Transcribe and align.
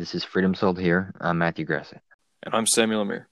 This 0.00 0.14
is 0.14 0.24
Freedom 0.24 0.54
Sold 0.54 0.80
here. 0.80 1.12
I'm 1.20 1.36
Matthew 1.36 1.66
Gressett. 1.66 2.00
And 2.42 2.54
I'm 2.54 2.64
Samuel 2.64 3.02
Amir. 3.02 3.28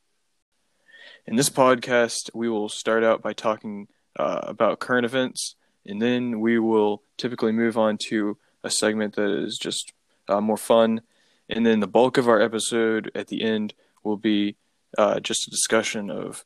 In 1.26 1.34
this 1.34 1.48
podcast, 1.48 2.28
we 2.34 2.50
will 2.50 2.68
start 2.68 3.02
out 3.02 3.22
by 3.22 3.32
talking 3.32 3.88
uh, 4.18 4.40
about 4.42 4.78
current 4.78 5.06
events, 5.06 5.56
and 5.86 6.02
then 6.02 6.40
we 6.40 6.58
will 6.58 7.02
typically 7.16 7.52
move 7.52 7.78
on 7.78 7.96
to 8.08 8.36
a 8.62 8.68
segment 8.68 9.16
that 9.16 9.30
is 9.30 9.56
just 9.56 9.94
uh, 10.28 10.42
more 10.42 10.58
fun. 10.58 11.00
And 11.48 11.64
then 11.64 11.80
the 11.80 11.86
bulk 11.86 12.18
of 12.18 12.28
our 12.28 12.38
episode 12.38 13.10
at 13.14 13.28
the 13.28 13.44
end 13.44 13.72
will 14.04 14.18
be 14.18 14.56
uh, 14.98 15.20
just 15.20 15.46
a 15.46 15.50
discussion 15.50 16.10
of 16.10 16.44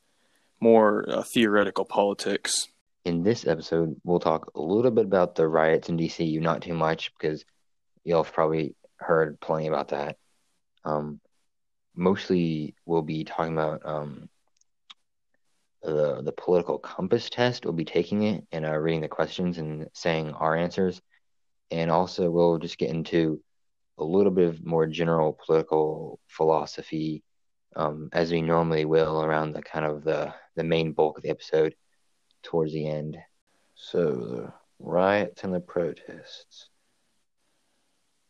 more 0.60 1.04
uh, 1.10 1.24
theoretical 1.24 1.84
politics. 1.84 2.68
In 3.04 3.24
this 3.24 3.44
episode, 3.44 4.00
we'll 4.04 4.20
talk 4.20 4.52
a 4.54 4.60
little 4.60 4.92
bit 4.92 5.04
about 5.04 5.34
the 5.34 5.48
riots 5.48 5.88
in 5.88 5.98
DC, 5.98 6.40
not 6.40 6.62
too 6.62 6.74
much 6.74 7.12
because 7.18 7.44
y'all 8.04 8.22
have 8.22 8.32
probably 8.32 8.76
heard 9.02 9.40
plenty 9.40 9.68
about 9.68 9.88
that. 9.88 10.16
Um, 10.84 11.20
mostly, 11.94 12.74
we'll 12.86 13.02
be 13.02 13.24
talking 13.24 13.52
about 13.52 13.82
um, 13.84 14.28
the 15.82 16.22
the 16.22 16.32
political 16.32 16.78
compass 16.78 17.28
test. 17.30 17.64
We'll 17.64 17.74
be 17.74 17.84
taking 17.84 18.22
it 18.22 18.46
and 18.52 18.64
uh, 18.64 18.76
reading 18.76 19.00
the 19.00 19.08
questions 19.08 19.58
and 19.58 19.88
saying 19.92 20.32
our 20.32 20.56
answers, 20.56 21.00
and 21.70 21.90
also 21.90 22.30
we'll 22.30 22.58
just 22.58 22.78
get 22.78 22.90
into 22.90 23.42
a 23.98 24.04
little 24.04 24.32
bit 24.32 24.48
of 24.48 24.64
more 24.64 24.86
general 24.86 25.38
political 25.44 26.18
philosophy, 26.26 27.22
um, 27.76 28.08
as 28.12 28.32
we 28.32 28.42
normally 28.42 28.84
will 28.84 29.22
around 29.22 29.52
the 29.52 29.62
kind 29.62 29.84
of 29.84 30.04
the 30.04 30.32
the 30.56 30.64
main 30.64 30.92
bulk 30.92 31.18
of 31.18 31.22
the 31.22 31.30
episode 31.30 31.74
towards 32.42 32.72
the 32.72 32.88
end. 32.88 33.18
So 33.74 34.02
the 34.12 34.52
riots 34.78 35.44
and 35.44 35.54
the 35.54 35.60
protests. 35.60 36.68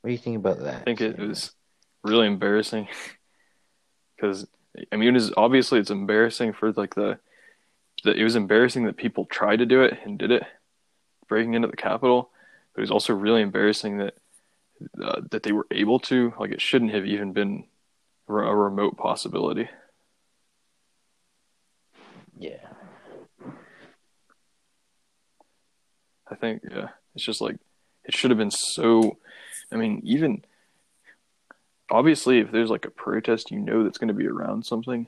What 0.02 0.08
do 0.08 0.12
you 0.12 0.18
think 0.18 0.36
about 0.36 0.58
that? 0.60 0.80
I 0.80 0.84
think 0.84 1.00
it 1.00 1.18
was 1.18 1.52
really 2.02 2.26
embarrassing 2.26 2.88
because 4.16 4.46
I 4.90 4.96
mean, 4.96 5.10
it 5.10 5.16
is 5.16 5.32
obviously 5.36 5.78
it's 5.78 5.90
embarrassing 5.90 6.54
for 6.54 6.72
like 6.72 6.94
the 6.94 7.18
that 8.04 8.16
it 8.16 8.24
was 8.24 8.36
embarrassing 8.36 8.84
that 8.86 8.96
people 8.96 9.26
tried 9.26 9.58
to 9.58 9.66
do 9.66 9.82
it 9.82 9.98
and 10.04 10.18
did 10.18 10.30
it, 10.30 10.42
breaking 11.28 11.54
into 11.54 11.68
the 11.68 11.76
Capitol. 11.76 12.30
But 12.74 12.80
it 12.80 12.82
was 12.82 12.90
also 12.90 13.14
really 13.14 13.42
embarrassing 13.42 13.98
that 13.98 14.14
uh, 15.02 15.20
that 15.30 15.42
they 15.42 15.52
were 15.52 15.66
able 15.70 16.00
to. 16.00 16.32
Like, 16.38 16.50
it 16.50 16.60
shouldn't 16.60 16.92
have 16.92 17.06
even 17.06 17.32
been 17.32 17.64
a 18.28 18.32
remote 18.32 18.96
possibility. 18.96 19.68
Yeah. 22.36 22.68
I 26.28 26.34
think 26.34 26.62
yeah, 26.68 26.88
it's 27.14 27.24
just 27.24 27.40
like 27.40 27.56
it 28.04 28.16
should 28.16 28.30
have 28.30 28.38
been 28.38 28.50
so. 28.50 29.18
I 29.72 29.76
mean, 29.76 30.02
even 30.04 30.44
obviously, 31.90 32.38
if 32.38 32.50
there's 32.50 32.70
like 32.70 32.84
a 32.84 32.90
protest, 32.90 33.50
you 33.50 33.58
know 33.58 33.84
that's 33.84 33.98
going 33.98 34.08
to 34.08 34.14
be 34.14 34.26
around 34.26 34.64
something, 34.64 35.06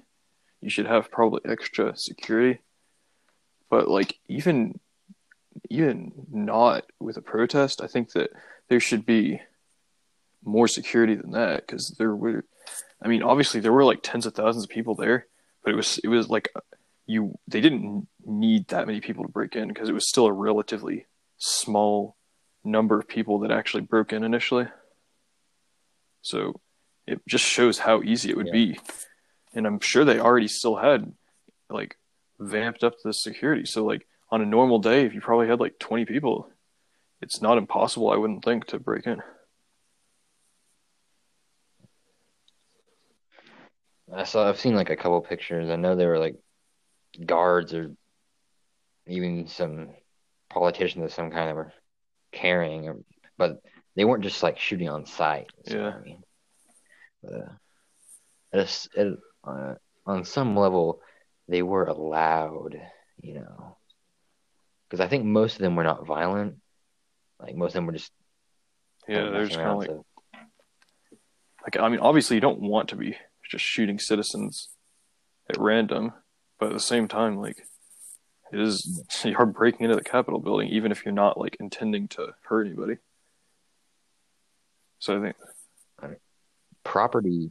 you 0.60 0.70
should 0.70 0.86
have 0.86 1.10
probably 1.10 1.40
extra 1.44 1.96
security. 1.96 2.60
But 3.70 3.88
like 3.88 4.18
even 4.28 4.78
even 5.70 6.12
not 6.30 6.84
with 7.00 7.16
a 7.16 7.22
protest, 7.22 7.80
I 7.80 7.86
think 7.86 8.12
that 8.12 8.30
there 8.68 8.80
should 8.80 9.06
be 9.06 9.40
more 10.44 10.68
security 10.68 11.14
than 11.14 11.32
that 11.32 11.66
because 11.66 11.94
there 11.98 12.14
were. 12.14 12.44
I 13.02 13.08
mean, 13.08 13.22
obviously 13.22 13.60
there 13.60 13.72
were 13.72 13.84
like 13.84 14.00
tens 14.02 14.26
of 14.26 14.34
thousands 14.34 14.64
of 14.64 14.70
people 14.70 14.94
there, 14.94 15.26
but 15.62 15.72
it 15.72 15.76
was 15.76 15.98
it 16.02 16.08
was 16.08 16.28
like 16.28 16.48
you 17.06 17.38
they 17.46 17.60
didn't 17.60 18.08
need 18.24 18.68
that 18.68 18.86
many 18.86 19.00
people 19.00 19.24
to 19.24 19.30
break 19.30 19.56
in 19.56 19.68
because 19.68 19.88
it 19.88 19.94
was 19.94 20.08
still 20.08 20.26
a 20.26 20.32
relatively 20.32 21.06
small 21.38 22.16
number 22.64 22.98
of 22.98 23.06
people 23.06 23.40
that 23.40 23.50
actually 23.50 23.82
broke 23.82 24.12
in 24.12 24.24
initially. 24.24 24.66
So 26.22 26.60
it 27.06 27.20
just 27.28 27.44
shows 27.44 27.78
how 27.78 28.02
easy 28.02 28.30
it 28.30 28.36
would 28.36 28.46
yeah. 28.46 28.52
be. 28.52 28.80
And 29.52 29.66
I'm 29.66 29.80
sure 29.80 30.04
they 30.04 30.18
already 30.18 30.48
still 30.48 30.76
had 30.76 31.12
like 31.68 31.96
vamped 32.38 32.82
up 32.82 32.94
the 33.02 33.12
security. 33.12 33.66
So 33.66 33.84
like 33.84 34.06
on 34.30 34.40
a 34.40 34.46
normal 34.46 34.78
day, 34.78 35.04
if 35.04 35.14
you 35.14 35.20
probably 35.20 35.46
had 35.46 35.60
like 35.60 35.78
20 35.78 36.06
people, 36.06 36.48
it's 37.20 37.40
not 37.40 37.58
impossible, 37.58 38.10
I 38.10 38.16
wouldn't 38.16 38.44
think, 38.44 38.66
to 38.66 38.78
break 38.78 39.06
in. 39.06 39.22
I 44.12 44.24
saw 44.24 44.48
I've 44.48 44.60
seen 44.60 44.74
like 44.74 44.90
a 44.90 44.96
couple 44.96 45.20
pictures. 45.22 45.70
I 45.70 45.76
know 45.76 45.96
there 45.96 46.08
were 46.08 46.18
like 46.18 46.36
guards 47.24 47.74
or 47.74 47.94
even 49.06 49.46
some 49.46 49.90
politicians 50.50 51.04
of 51.04 51.12
some 51.12 51.30
kind 51.30 51.48
that 51.48 51.56
were 51.56 51.72
carrying, 52.34 53.04
but 53.38 53.62
they 53.96 54.04
weren't 54.04 54.24
just 54.24 54.42
like 54.42 54.58
shooting 54.58 54.88
on 54.88 55.06
sight. 55.06 55.46
Yeah. 55.66 55.92
I 55.94 56.00
mean, 56.00 56.22
but, 57.22 57.34
uh, 57.34 57.52
it, 58.52 58.88
it, 58.94 59.18
uh, 59.44 59.74
on 60.06 60.24
some 60.24 60.56
level, 60.56 61.00
they 61.48 61.62
were 61.62 61.84
allowed, 61.84 62.80
you 63.20 63.34
know, 63.34 63.76
because 64.88 65.04
I 65.04 65.08
think 65.08 65.24
most 65.24 65.54
of 65.56 65.60
them 65.60 65.76
were 65.76 65.84
not 65.84 66.06
violent. 66.06 66.56
Like 67.40 67.56
most 67.56 67.70
of 67.70 67.74
them 67.74 67.86
were 67.86 67.92
just 67.92 68.12
yeah, 69.08 69.30
they're 69.30 69.46
just 69.46 69.56
kind 69.56 69.70
of 69.70 69.78
like, 69.78 69.88
so. 69.88 70.04
like 71.62 71.76
I 71.78 71.88
mean, 71.88 72.00
obviously 72.00 72.36
you 72.36 72.40
don't 72.40 72.60
want 72.60 72.88
to 72.90 72.96
be 72.96 73.16
just 73.50 73.64
shooting 73.64 73.98
citizens 73.98 74.68
at 75.50 75.58
random, 75.58 76.12
but 76.58 76.68
at 76.68 76.72
the 76.72 76.80
same 76.80 77.08
time, 77.08 77.36
like 77.36 77.66
it 78.54 78.60
is 78.60 79.02
you're 79.24 79.46
breaking 79.46 79.84
into 79.84 79.96
the 79.96 80.02
Capitol 80.02 80.40
building, 80.40 80.68
even 80.68 80.92
if 80.92 81.04
you're 81.04 81.12
not 81.14 81.38
like 81.38 81.56
intending 81.60 82.08
to 82.08 82.34
hurt 82.42 82.66
anybody. 82.66 82.98
So 84.98 85.18
I 85.18 85.20
think 85.20 85.36
property, 86.84 87.50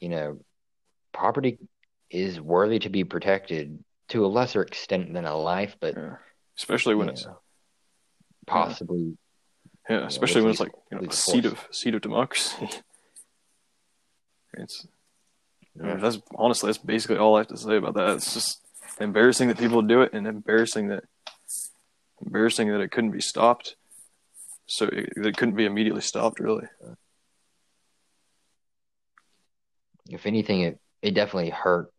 you 0.00 0.08
know, 0.08 0.38
property 1.12 1.58
is 2.10 2.40
worthy 2.40 2.78
to 2.80 2.88
be 2.88 3.04
protected 3.04 3.82
to 4.08 4.24
a 4.24 4.28
lesser 4.28 4.62
extent 4.62 5.12
than 5.12 5.24
a 5.24 5.36
life, 5.36 5.76
but 5.80 5.94
yeah. 5.96 6.16
especially 6.58 6.94
when 6.94 7.08
it's 7.08 7.24
know, 7.24 7.38
possibly. 8.46 9.16
Yeah, 9.88 10.06
especially 10.06 10.42
know, 10.42 10.44
when 10.44 10.50
it's 10.50 10.60
like 10.60 10.72
you 10.92 10.98
know, 10.98 11.08
a 11.08 11.12
seat 11.12 11.46
of 11.46 11.66
seat 11.70 11.94
of 11.94 12.02
democracy. 12.02 12.68
it's 14.52 14.86
yeah. 15.82 15.96
that's 15.96 16.18
honestly 16.34 16.68
that's 16.68 16.78
basically 16.78 17.16
all 17.16 17.36
I 17.36 17.40
have 17.40 17.48
to 17.48 17.56
say 17.56 17.76
about 17.76 17.94
that. 17.94 18.16
It's 18.16 18.34
just 18.34 18.60
embarrassing 19.00 19.48
that 19.48 19.58
people 19.58 19.82
do 19.82 20.02
it, 20.02 20.12
and 20.12 20.26
embarrassing 20.26 20.88
that 20.88 21.04
embarrassing 22.24 22.68
that 22.70 22.80
it 22.80 22.90
couldn't 22.90 23.12
be 23.12 23.20
stopped. 23.20 23.76
So 24.66 24.86
it, 24.86 25.12
it 25.16 25.36
couldn't 25.36 25.56
be 25.56 25.64
immediately 25.64 26.02
stopped, 26.02 26.40
really. 26.40 26.66
If 30.08 30.26
anything, 30.26 30.60
it 30.62 30.78
it 31.02 31.14
definitely 31.14 31.50
hurt 31.50 31.92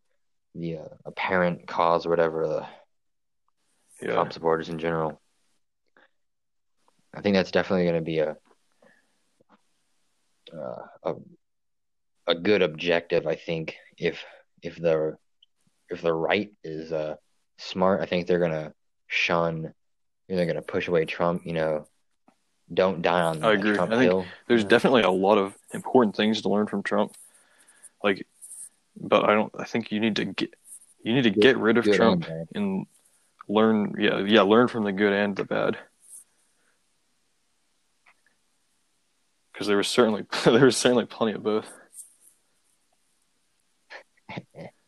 the 0.54 0.78
uh, 0.78 0.88
apparent 1.04 1.66
cause 1.66 2.06
or 2.06 2.10
whatever 2.10 2.46
the 2.46 4.06
yeah. 4.06 4.14
Trump 4.14 4.32
supporters 4.32 4.68
in 4.68 4.78
general. 4.78 5.20
I 7.14 7.20
think 7.20 7.34
that's 7.34 7.50
definitely 7.50 7.84
going 7.84 7.96
to 7.96 8.00
be 8.02 8.18
a, 8.18 8.36
uh, 10.52 10.86
a 11.02 11.14
a 12.26 12.34
good 12.34 12.62
objective. 12.62 13.26
I 13.26 13.34
think 13.34 13.76
if 13.98 14.24
if 14.62 14.76
the 14.76 15.16
if 15.90 16.02
the 16.02 16.12
right 16.12 16.52
is 16.64 16.92
uh, 16.92 17.16
smart, 17.58 18.00
I 18.00 18.06
think 18.06 18.26
they're 18.26 18.38
going 18.38 18.52
to 18.52 18.72
shun. 19.06 19.74
They're 20.28 20.46
going 20.46 20.56
to 20.56 20.62
push 20.62 20.88
away 20.88 21.04
Trump. 21.04 21.44
You 21.44 21.52
know, 21.52 21.86
don't 22.72 23.02
die 23.02 23.22
on. 23.22 23.42
I 23.42 23.52
agree. 23.52 23.74
Trump 23.74 23.92
I 23.92 23.96
think 23.96 24.10
hill, 24.10 24.26
there's 24.48 24.64
definitely 24.64 25.02
a 25.02 25.10
lot 25.10 25.38
of 25.38 25.56
important 25.74 26.16
things 26.16 26.42
to 26.42 26.48
learn 26.48 26.66
from 26.66 26.82
Trump. 26.82 27.14
Like 28.02 28.26
but 29.00 29.24
I 29.24 29.34
don't. 29.34 29.52
I 29.58 29.64
think 29.64 29.92
you 29.92 30.00
need 30.00 30.16
to 30.16 30.24
get 30.24 30.54
you 31.02 31.14
need 31.14 31.22
to 31.22 31.30
get 31.30 31.56
rid 31.56 31.78
of 31.78 31.84
Trump 31.84 32.26
and, 32.28 32.48
and 32.54 32.86
learn. 33.48 33.94
Yeah, 33.98 34.18
yeah, 34.20 34.42
learn 34.42 34.68
from 34.68 34.84
the 34.84 34.92
good 34.92 35.12
and 35.12 35.34
the 35.34 35.44
bad. 35.44 35.78
Because 39.52 39.66
there 39.66 39.76
was 39.76 39.88
certainly 39.88 40.26
there 40.44 40.64
was 40.64 40.76
certainly 40.76 41.06
plenty 41.06 41.32
of 41.32 41.42
both. 41.42 41.70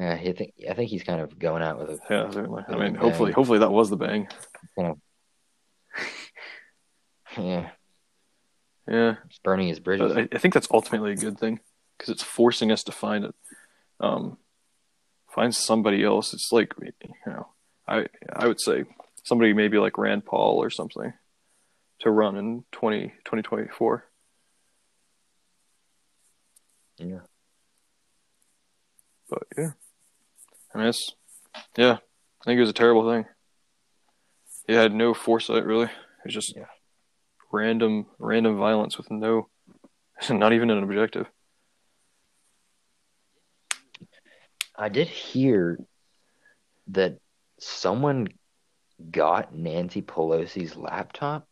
Yeah, 0.00 0.14
I 0.14 0.32
think 0.32 0.54
I 0.68 0.72
think 0.72 0.88
he's 0.88 1.02
kind 1.02 1.20
of 1.20 1.38
going 1.38 1.62
out 1.62 1.78
with 1.78 1.90
it. 1.90 2.00
Yeah, 2.08 2.30
certainly. 2.30 2.64
I 2.66 2.76
mean, 2.76 2.94
hopefully, 2.94 3.32
hopefully 3.32 3.58
that 3.58 3.70
was 3.70 3.90
the 3.90 3.98
bang. 3.98 4.28
Kind 4.74 4.88
of, 4.88 4.98
yeah. 7.44 7.68
Yeah. 8.88 9.16
It's 9.26 9.38
burning 9.40 9.68
his 9.68 9.78
bridges. 9.78 10.16
I, 10.16 10.26
I, 10.32 10.38
think 10.38 10.54
that's 10.54 10.68
ultimately 10.70 11.12
a 11.12 11.16
good 11.16 11.38
thing 11.38 11.60
because 11.98 12.10
it's 12.10 12.22
forcing 12.22 12.72
us 12.72 12.82
to 12.84 12.92
find 12.92 13.26
it, 13.26 13.34
um, 14.00 14.38
find 15.28 15.54
somebody 15.54 16.02
else. 16.02 16.32
It's 16.32 16.50
like 16.50 16.72
you 16.80 16.92
know, 17.26 17.48
I 17.86 18.06
I 18.32 18.46
would 18.46 18.60
say 18.60 18.84
somebody 19.24 19.52
maybe 19.52 19.76
like 19.76 19.98
Rand 19.98 20.24
Paul 20.24 20.62
or 20.62 20.70
something 20.70 21.12
to 21.98 22.10
run 22.10 22.36
in 22.36 22.64
20, 22.72 23.08
2024. 23.26 24.04
Yeah. 26.96 27.18
But 29.28 29.42
yeah, 29.56 29.70
I 30.74 30.78
mean 30.78 30.86
it's 30.88 31.14
yeah. 31.76 31.98
I 32.40 32.44
think 32.44 32.56
it 32.56 32.60
was 32.60 32.70
a 32.70 32.74
terrible 32.74 33.10
thing. 33.10 33.26
It 34.66 34.74
had 34.74 34.94
no 34.94 35.14
foresight 35.14 35.64
really. 35.64 35.86
It 35.86 36.24
was 36.24 36.34
just 36.34 36.56
yeah. 36.56 36.64
random 37.52 38.06
random 38.18 38.58
violence 38.58 38.96
with 38.96 39.10
no, 39.10 39.48
not 40.30 40.52
even 40.52 40.70
an 40.70 40.82
objective. 40.82 41.26
I 44.76 44.88
did 44.88 45.08
hear 45.08 45.78
that 46.88 47.18
someone 47.58 48.28
got 49.10 49.54
Nancy 49.54 50.00
Pelosi's 50.00 50.76
laptop. 50.76 51.46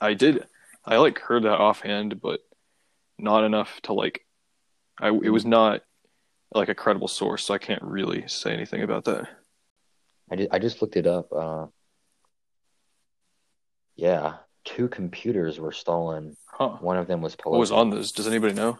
I 0.00 0.14
did. 0.14 0.46
I 0.84 0.96
like 0.96 1.18
heard 1.18 1.44
that 1.44 1.60
offhand, 1.60 2.20
but 2.20 2.40
not 3.18 3.44
enough 3.44 3.80
to 3.82 3.92
like. 3.92 4.24
I 5.00 5.08
it 5.08 5.30
was 5.30 5.44
not 5.44 5.82
like 6.52 6.68
a 6.68 6.74
credible 6.74 7.08
source, 7.08 7.44
so 7.44 7.54
I 7.54 7.58
can't 7.58 7.82
really 7.82 8.24
say 8.26 8.52
anything 8.52 8.82
about 8.82 9.04
that. 9.04 9.28
I 10.30 10.36
just, 10.36 10.48
I 10.52 10.58
just 10.58 10.82
looked 10.82 10.96
it 10.96 11.06
up. 11.06 11.32
Uh, 11.32 11.66
yeah, 13.96 14.34
two 14.64 14.88
computers 14.88 15.58
were 15.60 15.72
stolen. 15.72 16.36
Huh? 16.46 16.76
One 16.80 16.96
of 16.96 17.06
them 17.06 17.20
was 17.20 17.36
Pelosi. 17.36 17.50
What 17.52 17.58
was 17.60 17.72
on 17.72 17.90
those? 17.90 18.12
Does 18.12 18.26
anybody 18.26 18.54
know? 18.54 18.78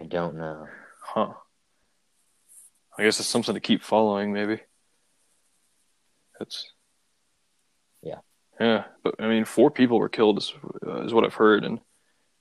I 0.00 0.04
don't 0.04 0.36
know. 0.36 0.66
Huh. 1.02 1.34
I 2.98 3.04
guess 3.04 3.20
it's 3.20 3.28
something 3.28 3.54
to 3.54 3.60
keep 3.60 3.82
following, 3.82 4.32
maybe. 4.32 4.60
That's. 6.38 6.72
Yeah. 8.02 8.20
Yeah, 8.58 8.84
but 9.02 9.14
I 9.18 9.28
mean, 9.28 9.44
four 9.44 9.70
people 9.70 9.98
were 9.98 10.08
killed, 10.08 10.38
is, 10.38 10.52
uh, 10.86 11.02
is 11.02 11.14
what 11.14 11.24
I've 11.24 11.34
heard, 11.34 11.64
and 11.64 11.80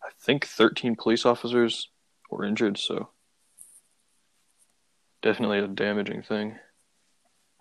I 0.09 0.11
think 0.19 0.45
13 0.45 0.95
police 0.95 1.25
officers 1.25 1.89
were 2.29 2.43
injured, 2.43 2.77
so. 2.77 3.09
Definitely 5.21 5.59
a 5.59 5.67
damaging 5.67 6.23
thing. 6.23 6.57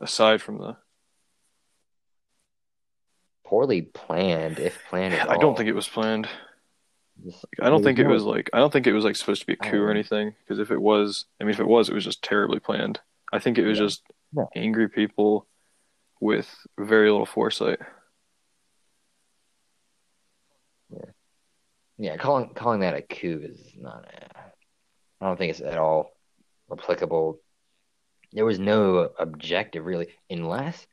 Aside 0.01 0.41
from 0.43 0.59
the. 0.59 0.77
Poorly 3.45 3.83
planned, 3.83 4.59
if 4.59 4.79
planned 4.91 5.15
I 5.15 5.35
all. 5.35 5.41
don't 5.41 5.57
think 5.57 5.69
it 5.69 5.75
was 5.75 5.89
planned. 5.89 6.29
Just- 7.25 7.45
I 7.61 7.69
don't 7.71 7.83
think 7.83 7.99
it 7.99 8.07
was 8.07 8.23
like 8.23 8.51
I 8.53 8.59
don't 8.59 8.73
think 8.73 8.87
it 8.87 8.93
was 8.93 9.05
like 9.05 9.17
supposed 9.17 9.41
to 9.41 9.47
be 9.47 9.55
a 9.55 9.57
coup 9.57 9.81
or 9.83 9.89
Oh. 9.89 9.91
anything. 9.91 10.35
Because 10.41 10.59
if 10.59 10.71
it 10.71 10.81
was, 10.81 11.25
I 11.41 11.45
mean, 11.45 11.53
if 11.55 11.61
it 11.61 11.67
was, 11.67 11.89
it 11.89 11.95
was 11.95 12.05
just 12.05 12.23
terribly 12.23 12.61
planned. 12.61 13.01
I 13.33 13.39
think 13.39 13.59
it 13.59 13.67
was 13.67 13.79
Yeah. 13.79 13.85
just 13.87 14.03
Yeah. 14.37 14.45
angry 14.55 14.89
people 14.89 15.47
with 16.21 16.55
very 16.79 17.11
little 17.11 17.27
foresight. 17.27 17.81
Yeah, 21.99 22.17
calling 22.17 22.51
calling 22.55 22.81
that 22.81 22.95
a 22.95 23.03
coup 23.03 23.41
is 23.43 23.73
not. 23.77 24.07
I 25.21 25.27
don't 25.27 25.37
think 25.37 25.51
it's 25.51 25.61
at 25.61 25.79
all 25.79 26.13
applicable. 26.71 27.41
There 28.33 28.45
was 28.45 28.59
no 28.59 29.11
objective 29.19 29.85
really, 29.85 30.09
unless, 30.31 30.87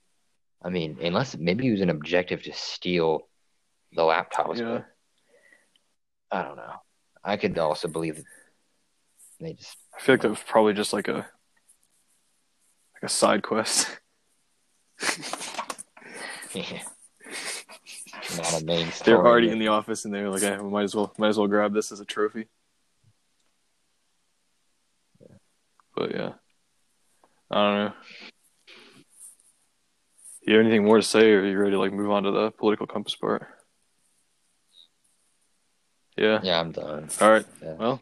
I 0.63 0.69
mean, 0.69 0.97
unless 1.01 1.37
maybe 1.37 1.67
it 1.67 1.71
was 1.71 1.81
an 1.81 1.89
objective 1.89 2.41
to 2.43 2.53
steal 2.53 3.27
the 3.93 4.01
laptops. 4.01 4.57
Yeah. 4.57 4.81
I 6.31 6.41
don't 6.41 6.55
know. 6.55 6.73
I 7.23 7.37
could 7.37 7.57
also 7.59 7.87
believe 7.87 8.15
that 8.15 8.25
they 9.39 9.53
just. 9.53 9.77
I 9.95 10.01
feel 10.01 10.13
like 10.13 10.21
that 10.21 10.29
was 10.29 10.43
probably 10.47 10.73
just 10.73 10.91
like 10.91 11.07
a 11.07 11.27
like 12.93 13.03
a 13.03 13.09
side 13.09 13.43
quest. 13.43 13.99
Yeah. 16.53 16.83
Not 18.37 18.61
a 18.61 18.65
main 18.65 18.91
They're 19.03 19.17
already 19.17 19.49
in 19.49 19.59
the 19.59 19.67
office 19.67 20.05
and 20.05 20.13
they 20.13 20.21
were 20.21 20.29
like, 20.29 20.43
eh, 20.43 20.55
"I 20.55 20.61
might 20.61 20.83
as 20.83 20.95
well 20.95 21.13
might 21.17 21.29
as 21.29 21.37
well 21.37 21.47
grab 21.47 21.73
this 21.73 21.91
as 21.91 21.99
a 21.99 22.05
trophy." 22.05 22.47
But 25.95 26.11
yeah, 26.11 26.33
I 27.49 27.55
don't 27.55 27.85
know. 27.85 27.93
You 30.41 30.57
have 30.57 30.65
anything 30.65 30.85
more 30.85 30.97
to 30.97 31.03
say, 31.03 31.31
or 31.31 31.39
are 31.39 31.45
you 31.45 31.57
ready 31.57 31.71
to 31.71 31.79
like 31.79 31.93
move 31.93 32.11
on 32.11 32.23
to 32.23 32.31
the 32.31 32.51
political 32.51 32.85
compass 32.85 33.15
part? 33.15 33.47
Yeah. 36.17 36.39
Yeah, 36.43 36.59
I'm 36.59 36.71
done. 36.71 37.09
All 37.19 37.31
right. 37.31 37.45
Yeah. 37.61 37.73
Well. 37.73 38.01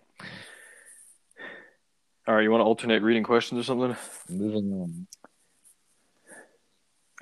All 2.28 2.36
right. 2.36 2.44
You 2.44 2.52
want 2.52 2.62
to 2.62 2.66
alternate 2.66 3.02
reading 3.02 3.24
questions 3.24 3.60
or 3.60 3.64
something? 3.64 3.96
Moving 4.30 4.74
on. 4.74 5.08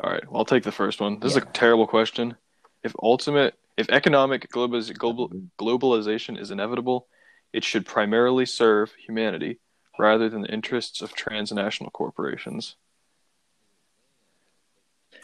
All 0.04 0.12
right. 0.12 0.24
Well, 0.26 0.40
I'll 0.40 0.46
take 0.46 0.64
the 0.64 0.72
first 0.72 1.00
one. 1.00 1.20
This 1.20 1.32
is 1.32 1.38
a 1.38 1.46
terrible 1.46 1.88
question. 1.88 2.36
If 2.84 2.94
ultimate, 3.02 3.56
if 3.78 3.90
economic 3.90 4.50
globaliz- 4.52 4.98
global, 4.98 5.30
globalization 5.60 6.40
is 6.40 6.52
inevitable, 6.52 7.08
it 7.54 7.64
should 7.64 7.86
primarily 7.86 8.46
serve 8.46 8.94
humanity 9.06 9.60
rather 10.00 10.30
than 10.30 10.42
the 10.42 10.54
interests 10.54 11.02
of 11.02 11.14
transnational 11.14 11.92
corporations. 11.92 12.76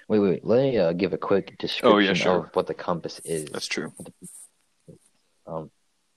Wait, 0.07 0.19
wait, 0.19 0.29
wait. 0.29 0.45
Let 0.45 0.61
me 0.61 0.77
uh, 0.77 0.93
give 0.93 1.13
a 1.13 1.17
quick 1.17 1.57
description 1.57 1.91
Oh, 1.91 1.97
yeah, 1.97 2.13
sure. 2.13 2.45
of 2.45 2.55
what 2.55 2.67
the 2.67 2.73
compass 2.73 3.19
is. 3.25 3.45
That's 3.45 3.67
true. 3.67 3.91
Um, 5.45 5.71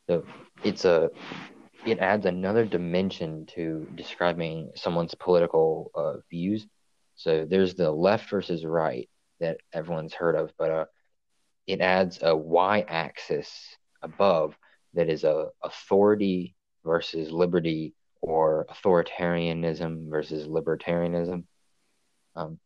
so 0.08 0.24
it's 0.64 0.84
a 0.84 1.10
it 1.86 1.98
adds 1.98 2.26
another 2.26 2.64
dimension 2.64 3.46
to 3.54 3.86
describing 3.94 4.72
someone's 4.74 5.14
political 5.14 5.90
uh, 5.94 6.14
views. 6.28 6.66
So 7.14 7.46
there's 7.48 7.74
the 7.74 7.90
left 7.90 8.28
versus 8.28 8.64
right 8.64 9.08
that 9.40 9.58
everyone's 9.72 10.12
heard 10.12 10.36
of, 10.36 10.52
but 10.58 10.70
uh, 10.70 10.84
it 11.70 11.80
adds 11.80 12.18
a 12.22 12.36
y-axis 12.36 13.76
above 14.02 14.56
that 14.94 15.08
is 15.08 15.24
a 15.24 15.48
authority 15.62 16.54
versus 16.84 17.30
liberty 17.30 17.94
or 18.20 18.66
authoritarianism 18.70 20.10
versus 20.10 20.46
libertarianism. 20.46 21.44
Um, 22.36 22.58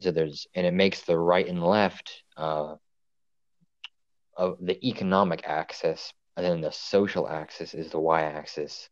so 0.00 0.10
there's 0.10 0.46
and 0.54 0.66
it 0.66 0.74
makes 0.74 1.02
the 1.02 1.18
right 1.18 1.46
and 1.46 1.62
left 1.62 2.22
uh, 2.36 2.76
of 4.36 4.56
the 4.60 4.78
economic 4.86 5.42
axis, 5.44 6.12
and 6.36 6.46
then 6.46 6.60
the 6.60 6.72
social 6.72 7.28
axis 7.28 7.74
is 7.74 7.90
the 7.90 8.00
y-axis. 8.00 8.88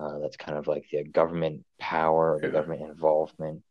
Uh, 0.00 0.18
that's 0.18 0.36
kind 0.36 0.58
of 0.58 0.66
like 0.66 0.86
the 0.90 1.04
government 1.04 1.64
power, 1.78 2.34
or 2.34 2.40
the 2.40 2.46
Yeah. 2.46 2.52
government 2.52 2.82
involvement 2.82 3.62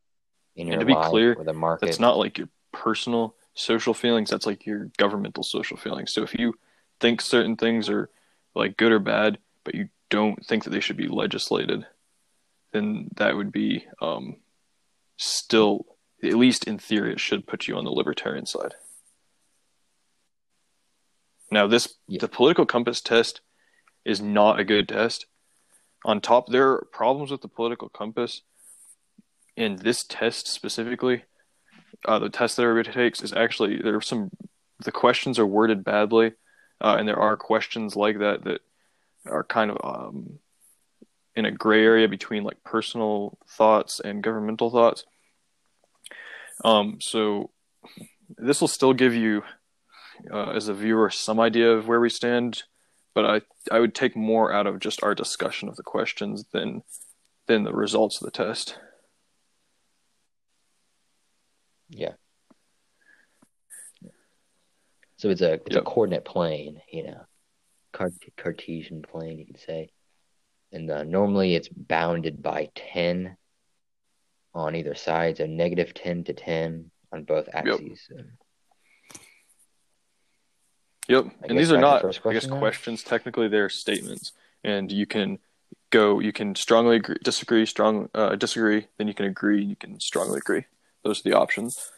in 0.56 0.68
your 0.68 0.74
And 0.76 0.80
to 0.82 0.86
be 0.86 0.94
life 0.94 1.10
clear, 1.10 1.36
or 1.36 1.44
the 1.44 1.54
market. 1.54 1.86
That's 1.86 2.00
not 2.00 2.18
like 2.18 2.38
your 2.38 2.50
personal 2.72 3.36
social 3.54 3.94
feelings. 3.94 4.30
That's 4.30 4.46
like 4.46 4.66
your 4.66 4.90
governmental 4.98 5.44
social 5.44 5.78
feelings. 5.78 6.14
So 6.14 6.24
if 6.24 6.34
you 6.38 6.54
think 7.00 7.22
certain 7.22 7.56
things 7.56 7.90
are 7.90 8.10
like 8.56 8.78
good 8.78 8.92
or 8.92 9.00
bad, 9.00 9.38
but 9.64 9.76
you 9.76 9.90
don't 10.10 10.46
think 10.46 10.64
that 10.64 10.72
they 10.72 10.80
should 10.80 10.98
be 10.98 11.08
legislated, 11.08 11.86
then 12.74 13.10
that 13.18 13.36
would 13.36 13.52
be 13.52 13.86
um, 14.02 14.38
still, 15.18 15.86
at 16.24 16.34
least 16.34 16.66
in 16.66 16.78
theory, 16.80 17.12
it 17.14 17.20
should 17.20 17.48
put 17.48 17.68
you 17.68 17.76
on 17.76 17.84
the 17.84 17.92
libertarian 17.92 18.46
side. 18.46 18.74
Now, 21.52 21.68
this 21.68 21.96
Yeah. 22.08 22.20
the 22.20 22.28
political 22.28 22.66
compass 22.66 23.02
test 23.02 23.42
is 24.06 24.22
not 24.22 24.60
a 24.60 24.64
good 24.64 24.88
test. 24.88 25.26
On 26.06 26.22
top, 26.22 26.48
there 26.50 26.70
are 26.72 26.86
problems 26.92 27.32
with 27.32 27.42
the 27.42 27.48
political 27.48 27.90
compass. 27.90 28.42
and 29.58 29.80
this 29.80 30.06
test 30.08 30.48
specifically, 30.48 31.26
uh, 32.06 32.20
the 32.20 32.30
test 32.30 32.58
that 32.58 32.64
everybody 32.64 32.92
takes 32.94 33.22
is 33.22 33.34
actually 33.34 33.82
there 33.82 33.96
are 33.96 34.02
some 34.02 34.32
the 34.80 34.92
questions 34.92 35.38
are 35.38 35.46
worded 35.46 35.84
badly, 35.84 36.34
uh, 36.82 36.96
and 36.98 37.08
there 37.08 37.20
are 37.20 37.36
questions 37.36 37.96
like 37.96 38.20
that 38.20 38.44
that 38.46 38.62
are 39.26 39.44
kind 39.44 39.72
of 39.72 39.78
um, 39.84 40.40
in 41.36 41.46
a 41.46 41.52
gray 41.52 41.84
area 41.84 42.08
between 42.08 42.44
like 42.44 42.64
personal 42.64 43.38
thoughts 43.48 44.00
and 44.00 44.24
governmental 44.24 44.70
thoughts. 44.70 45.06
Um, 46.64 47.00
so 47.02 47.50
this 48.38 48.62
will 48.62 48.68
still 48.68 48.94
give 48.94 49.14
you, 49.14 49.44
uh, 50.32 50.52
as 50.52 50.68
a 50.68 50.74
viewer, 50.74 51.10
some 51.10 51.40
idea 51.40 51.72
of 51.72 51.88
where 51.88 52.00
we 52.00 52.10
stand, 52.10 52.64
but 53.14 53.26
I 53.26 53.42
I 53.72 53.80
would 53.80 53.96
take 53.96 54.16
more 54.16 54.54
out 54.54 54.68
of 54.68 54.80
just 54.80 55.04
our 55.04 55.16
discussion 55.16 55.68
of 55.70 55.76
the 55.76 55.84
questions 55.84 56.46
than 56.54 56.84
than 57.48 57.64
the 57.64 57.74
results 57.74 58.22
of 58.22 58.26
the 58.26 58.32
test. 58.32 58.78
Yeah. 61.90 62.14
So 65.18 65.30
it's 65.30 65.42
a 65.42 65.54
it's 65.54 65.76
Yep. 65.76 65.82
a 65.82 65.86
coordinate 65.86 66.24
plane, 66.26 66.82
you 66.92 67.04
know, 67.04 67.22
Cart- 67.92 68.14
Cartesian 68.38 69.02
plane, 69.02 69.38
you 69.40 69.46
could 69.46 69.60
say, 69.60 69.92
and 70.72 70.90
uh, 70.90 71.04
normally 71.04 71.56
it's 71.56 71.68
bounded 71.68 72.42
by 72.42 72.70
ten 72.74 73.36
on 74.54 74.76
either 74.76 74.96
side, 74.96 75.38
so 75.38 75.46
negative 75.46 75.94
ten 75.94 76.24
to 76.24 76.34
ten 76.34 76.90
on 77.12 77.24
both 77.24 77.50
axes. 77.54 78.08
So, 78.08 78.16
Yep. 81.10 81.26
I 81.44 81.48
and 81.48 81.60
these 81.60 81.72
are 81.72 81.82
not, 81.82 82.06
I 82.26 82.34
guess, 82.34 82.48
now? 82.48 82.60
questions. 82.60 83.04
Technically, 83.04 83.48
they're 83.48 83.68
statements, 83.70 84.32
and 84.64 84.92
you 84.92 85.08
can 85.08 85.40
go. 85.90 86.20
You 86.20 86.32
can 86.32 86.54
strongly 86.54 86.98
agree, 86.98 87.18
disagree, 87.24 87.66
strong 87.66 88.10
uh, 88.14 88.36
disagree. 88.36 88.88
Then 88.98 89.08
you 89.08 89.16
can 89.16 89.26
agree. 89.26 89.64
You 89.64 89.76
can 89.76 90.00
strongly 90.00 90.38
agree. 90.38 90.66
Those 91.04 91.20
are 91.20 91.30
the 91.30 91.38
options. 91.38 91.92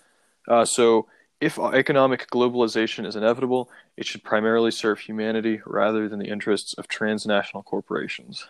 Uh, 0.47 0.65
so, 0.65 1.07
if 1.39 1.57
economic 1.57 2.29
globalization 2.29 3.05
is 3.05 3.15
inevitable, 3.15 3.69
it 3.97 4.05
should 4.05 4.23
primarily 4.23 4.69
serve 4.69 4.99
humanity 4.99 5.59
rather 5.65 6.07
than 6.07 6.19
the 6.19 6.27
interests 6.29 6.73
of 6.73 6.87
transnational 6.87 7.63
corporations. 7.63 8.45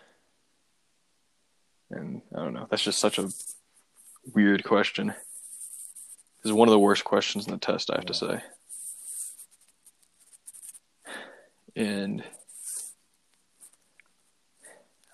And 1.90 2.20
I 2.34 2.40
don't 2.40 2.52
know. 2.52 2.66
That's 2.70 2.82
just 2.82 2.98
such 2.98 3.18
a 3.18 3.30
weird 4.34 4.62
question. 4.62 5.08
This 5.08 6.50
is 6.50 6.52
one 6.52 6.68
of 6.68 6.72
the 6.72 6.78
worst 6.78 7.04
questions 7.04 7.46
in 7.46 7.52
the 7.52 7.58
test, 7.58 7.90
I 7.90 7.96
have 7.96 8.06
to 8.06 8.14
say. 8.14 8.42
And 11.74 12.22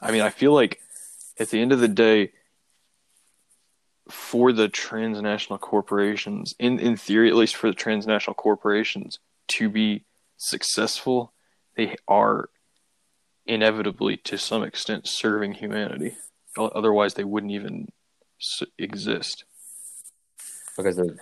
I 0.01 0.11
mean, 0.11 0.23
I 0.23 0.31
feel 0.31 0.53
like 0.53 0.81
at 1.39 1.51
the 1.51 1.61
end 1.61 1.73
of 1.73 1.81
the 1.81 1.89
day, 1.89 2.33
for 4.11 4.53
the 4.53 4.69
transnational 4.69 5.59
corporations, 5.59 6.55
in, 6.59 6.79
in 6.79 6.97
theory, 6.97 7.29
at 7.29 7.37
least 7.37 7.57
for 7.57 7.69
the 7.69 7.75
transnational 7.75 8.35
corporations 8.35 9.19
to 9.49 9.69
be 9.69 10.05
successful, 10.37 11.33
they 11.77 11.97
are 12.07 12.49
inevitably, 13.47 14.17
to 14.19 14.39
some 14.39 14.63
extent, 14.63 15.07
serving 15.09 15.53
humanity. 15.53 16.17
Otherwise, 16.57 17.15
they 17.15 17.25
wouldn't 17.25 17.53
even 17.53 17.89
exist. 18.79 19.45
Because 20.77 20.97
they're 20.97 21.17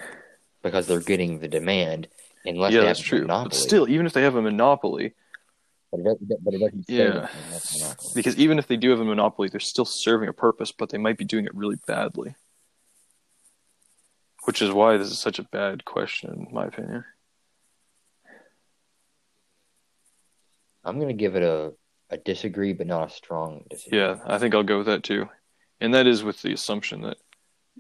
because 0.63 0.87
they're 0.87 1.01
getting 1.01 1.39
the 1.39 1.49
demand, 1.49 2.09
unless 2.45 2.73
yeah, 2.73 2.81
they 2.81 2.87
that's 2.87 2.99
have 3.01 3.07
a 3.07 3.09
true. 3.09 3.21
monopoly. 3.23 3.49
But 3.51 3.55
still, 3.55 3.89
even 3.89 4.07
if 4.07 4.13
they 4.13 4.23
have 4.23 4.35
a 4.35 4.43
monopoly, 4.43 5.15
but 5.93 6.01
it 6.01 6.05
doesn't, 6.05 6.45
but 6.45 6.55
it 6.55 6.59
doesn't 6.59 6.85
Yeah. 6.89 7.05
that 7.05 7.13
they 7.33 7.39
have 7.53 7.65
a 7.65 7.79
monopoly. 7.79 8.13
because 8.15 8.37
even 8.37 8.59
if 8.59 8.67
they 8.67 8.77
do 8.77 8.91
have 8.91 9.01
a 9.01 9.05
monopoly, 9.05 9.49
they're 9.49 9.61
still 9.61 9.85
serving 9.85 10.29
a 10.29 10.33
purpose, 10.33 10.73
but 10.73 10.91
they 10.91 10.99
might 10.99 11.17
be 11.17 11.25
doing 11.25 11.45
it 11.47 11.55
really 11.55 11.79
badly. 11.87 12.35
Which 14.47 14.63
is 14.63 14.71
why 14.71 14.97
this 14.97 15.11
is 15.11 15.19
such 15.19 15.41
a 15.41 15.43
bad 15.43 15.85
question, 15.85 16.47
in 16.49 16.55
my 16.55 16.67
opinion. 16.67 17.05
I'm 20.85 21.01
gonna 21.01 21.13
give 21.15 21.35
it 21.35 21.43
a 21.43 21.73
a 22.11 22.17
disagree, 22.17 22.73
but 22.73 22.87
not 22.87 23.11
a 23.11 23.13
strong 23.13 23.65
disagree. 23.69 23.99
Yeah, 23.99 24.21
I 24.25 24.39
think 24.39 24.55
I'll 24.55 24.63
go 24.63 24.79
with 24.79 24.87
that 24.87 25.03
too. 25.03 25.29
And 25.81 25.93
that 25.95 26.07
is 26.07 26.23
with 26.23 26.41
the 26.43 26.53
assumption 26.53 27.03
that 27.03 27.17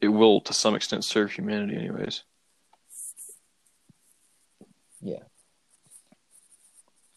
it 0.02 0.08
will, 0.08 0.40
to 0.40 0.52
some 0.52 0.74
extent, 0.74 1.04
serve 1.04 1.30
humanity, 1.30 1.76
anyways. 1.76 2.24
Yeah. 5.00 5.22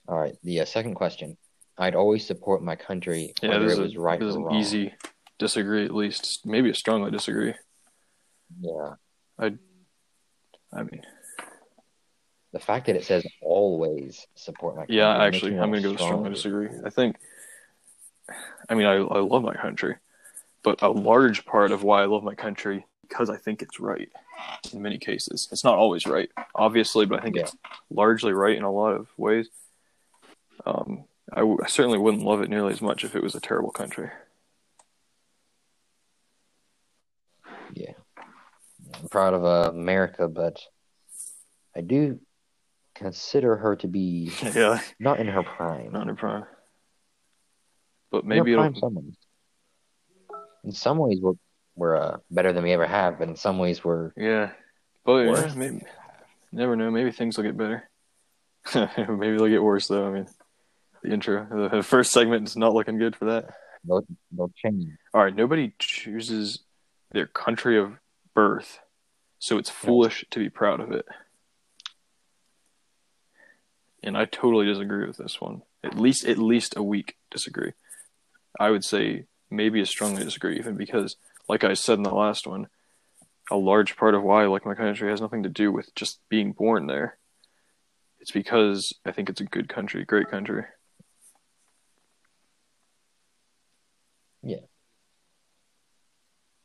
All 0.08 0.20
right. 0.20 0.36
The 0.44 0.62
uh, 0.62 0.66
second 0.66 0.94
question. 0.94 1.38
I'd 1.76 1.96
always 1.96 2.26
support 2.26 2.62
my 2.62 2.76
country 2.76 3.34
Yeah, 3.42 3.50
whether 3.50 3.72
it 3.72 3.80
was 3.80 3.96
a, 3.96 4.00
right 4.00 4.20
this 4.20 4.30
is 4.30 4.36
or 4.36 4.40
an 4.40 4.46
wrong. 4.46 4.56
easy 4.58 4.94
disagree, 5.40 5.86
at 5.86 5.96
least. 5.96 6.46
Maybe 6.46 6.70
a 6.70 6.76
strongly 6.76 7.10
disagree. 7.10 7.56
Yeah. 8.62 8.94
I 9.40 9.54
I 10.74 10.84
mean, 10.84 11.02
The 12.54 12.60
fact 12.60 12.86
that 12.88 12.96
it 12.96 13.06
says 13.06 13.26
always 13.42 14.28
support 14.36 14.76
my 14.76 14.82
country. 14.82 14.98
yeah, 14.98 15.18
actually, 15.24 15.58
I'm 15.58 15.72
going 15.72 15.82
to 15.84 15.90
go 15.90 15.96
strongly 15.96 16.30
disagree. 16.32 16.70
I 16.86 16.90
think, 16.90 17.16
I 18.70 18.76
mean, 18.76 18.86
I, 18.86 18.96
I 18.96 19.20
love 19.20 19.44
my 19.44 19.56
country, 19.56 19.96
but 20.64 20.82
a 20.82 20.90
large 20.90 21.46
part 21.46 21.72
of 21.72 21.84
why 21.84 22.02
I 22.02 22.06
love 22.06 22.24
my 22.24 22.36
country 22.36 22.86
because 23.08 23.30
I 23.32 23.38
think 23.38 23.64
it's 23.64 23.80
right 23.80 24.10
in 24.72 24.82
many 24.84 25.00
cases. 25.00 25.48
It's 25.52 25.64
not 25.64 25.78
always 25.80 26.06
right, 26.06 26.30
obviously, 26.54 27.08
but 27.08 27.20
I 27.20 27.24
think 27.24 27.36
Yeah. 27.38 27.42
it's 27.44 27.56
largely 27.90 28.34
right 28.34 28.56
in 28.56 28.64
a 28.64 28.72
lot 28.72 28.92
of 28.94 29.08
ways. 29.18 29.50
Um, 30.66 31.06
I, 31.34 31.40
w- 31.40 31.58
I 31.64 31.68
certainly 31.68 31.98
wouldn't 31.98 32.22
love 32.24 32.42
it 32.42 32.50
nearly 32.50 32.74
as 32.74 32.82
much 32.82 33.04
if 33.04 33.16
it 33.16 33.24
was 33.24 33.34
a 33.34 33.40
terrible 33.40 33.72
country. 33.72 34.12
Yeah. 37.74 37.94
I'm 39.02 39.10
proud 39.10 39.34
of 39.34 39.44
uh, 39.46 39.72
America, 39.72 40.28
but 40.28 40.60
I 41.76 41.82
do 41.82 42.20
consider 42.96 43.56
her 43.56 43.76
to 43.78 43.88
be 43.88 44.32
yeah, 44.54 44.82
not 45.00 45.20
in 45.20 45.28
her 45.28 45.44
prime. 45.44 45.92
not 45.92 46.08
in 46.08 46.16
prime. 46.16 46.46
But 48.12 48.26
maybe 48.26 48.54
it'll. 48.54 48.72
prime. 48.72 49.14
In 50.64 50.72
some 50.72 50.98
ways, 50.98 51.20
we're, 51.22 51.34
we're 51.76 51.96
uh, 51.96 52.18
better 52.30 52.52
than 52.52 52.64
we 52.64 52.74
ever 52.74 52.86
have, 52.86 53.20
but 53.20 53.30
in 53.30 53.36
some 53.36 53.60
ways, 53.60 53.84
we're 53.84 54.12
Yeah, 54.18 54.52
but 55.06 55.26
yeah, 55.26 55.32
worse. 55.32 55.56
maybe 55.56 55.82
never 56.52 56.76
know. 56.76 56.92
Maybe 56.92 57.12
things 57.12 57.38
will 57.38 57.46
get 57.46 57.58
better. 57.58 57.90
maybe 58.76 59.38
they'll 59.38 59.48
get 59.48 59.64
worse 59.64 59.88
though. 59.88 60.08
I 60.08 60.12
mean, 60.12 60.28
the 61.04 61.14
intro, 61.14 61.70
the 61.70 61.84
first 61.84 62.12
segment 62.12 62.48
is 62.48 62.58
not 62.58 62.74
looking 62.74 62.98
good 62.98 63.16
for 63.16 63.26
that. 63.26 63.54
They'll, 63.86 64.06
they'll 64.32 64.52
change. 64.58 64.90
All 65.14 65.24
right, 65.24 65.34
nobody 65.36 65.74
chooses 65.80 66.60
their 67.12 67.26
country 67.26 67.80
of 67.80 67.94
birth, 68.36 68.80
so 69.40 69.58
it's 69.58 69.70
foolish 69.70 70.26
to 70.30 70.40
be 70.40 70.50
proud 70.50 70.82
of 70.82 70.92
it. 70.92 71.06
And 74.04 74.18
I 74.18 74.26
totally 74.26 74.66
disagree 74.66 75.08
with 75.08 75.18
this 75.18 75.42
one. 75.42 75.64
At 75.84 75.98
least, 75.98 76.26
at 76.26 76.38
least 76.38 76.76
a 76.78 76.84
weak 76.84 77.18
disagree. 77.32 77.74
I 78.60 78.70
would 78.70 78.84
say 78.84 79.26
maybe 79.50 79.82
a 79.82 79.86
strongly 79.86 80.24
disagree, 80.24 80.58
even 80.58 80.76
because, 80.76 81.16
like 81.48 81.64
I 81.64 81.74
said 81.74 81.98
in 81.98 82.04
the 82.04 82.14
last 82.14 82.46
one, 82.46 82.68
a 83.50 83.58
large 83.58 83.96
part 83.96 84.14
of 84.14 84.24
why 84.24 84.44
I 84.44 84.48
like 84.48 84.66
my 84.66 84.76
country 84.76 85.10
has 85.10 85.22
nothing 85.22 85.44
to 85.44 85.50
do 85.50 85.72
with 85.72 85.94
just 85.96 86.20
being 86.30 86.52
born 86.52 86.88
there. 86.88 87.18
It's 88.20 88.32
because 88.32 88.94
I 89.06 89.12
think 89.12 89.30
it's 89.30 89.42
a 89.42 89.46
good 89.46 89.70
country, 89.70 90.04
great 90.06 90.30
country. 90.30 90.66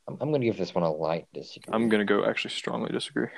I'm, 0.09 0.17
I'm 0.21 0.29
going 0.31 0.41
to 0.41 0.47
give 0.47 0.57
this 0.57 0.75
one 0.75 0.85
a 0.85 0.93
light 0.93 1.27
disagree. 1.33 1.73
I'm 1.73 1.89
gonna 1.89 2.05
go 2.05 2.25
actually 2.25 2.51
strongly 2.53 2.91
disagree. 2.93 3.29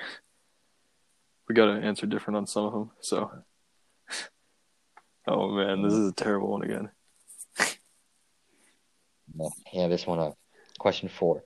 We 1.47 1.55
gotta 1.55 1.79
answer 1.81 2.05
different 2.05 2.37
on 2.37 2.47
some 2.47 2.65
of 2.65 2.73
them. 2.73 2.91
So, 2.99 3.31
oh 5.27 5.49
man, 5.51 5.81
this 5.81 5.93
is 5.93 6.09
a 6.09 6.13
terrible 6.13 6.49
one 6.49 6.63
again. 6.63 6.89
Yeah, 9.35 9.49
yeah, 9.73 9.87
this 9.87 10.05
one, 10.07 10.19
uh, 10.19 10.31
question 10.79 11.09
four 11.09 11.43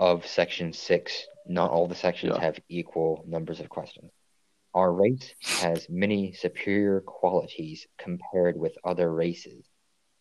of 0.00 0.26
section 0.26 0.72
six. 0.72 1.26
Not 1.46 1.70
all 1.70 1.86
the 1.88 1.94
sections 1.94 2.32
Yeah. 2.36 2.40
have 2.42 2.58
equal 2.68 3.24
numbers 3.26 3.60
of 3.60 3.68
questions. 3.68 4.10
Our 4.74 4.92
race 4.92 5.34
has 5.60 5.86
many 5.88 6.32
superior 6.32 7.00
qualities 7.00 7.86
compared 7.98 8.58
with 8.58 8.76
other 8.82 9.12
races. 9.12 9.64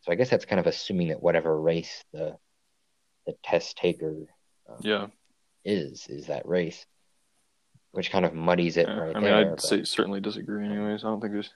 So 0.01 0.11
I 0.11 0.15
guess 0.15 0.29
that's 0.29 0.45
kind 0.45 0.59
of 0.59 0.67
assuming 0.67 1.07
that 1.07 1.23
whatever 1.23 1.59
race 1.59 2.03
the 2.11 2.37
the 3.25 3.33
test 3.43 3.77
taker 3.77 4.25
um, 4.69 4.77
Yeah, 4.81 5.07
is 5.65 6.07
is 6.07 6.27
that 6.27 6.47
race, 6.47 6.85
which 7.91 8.11
kind 8.11 8.25
of 8.25 8.33
muddies 8.33 8.77
it 8.77 8.87
yeah. 8.87 8.95
right 8.95 9.15
I 9.15 9.19
mean, 9.19 9.23
there. 9.23 9.35
I'd 9.35 9.49
but- 9.51 9.61
say 9.61 9.83
certainly 9.83 10.19
disagree. 10.21 10.65
Anyways, 10.65 11.03
I 11.03 11.07
don't 11.07 11.21
think 11.21 11.33
there's. 11.33 11.53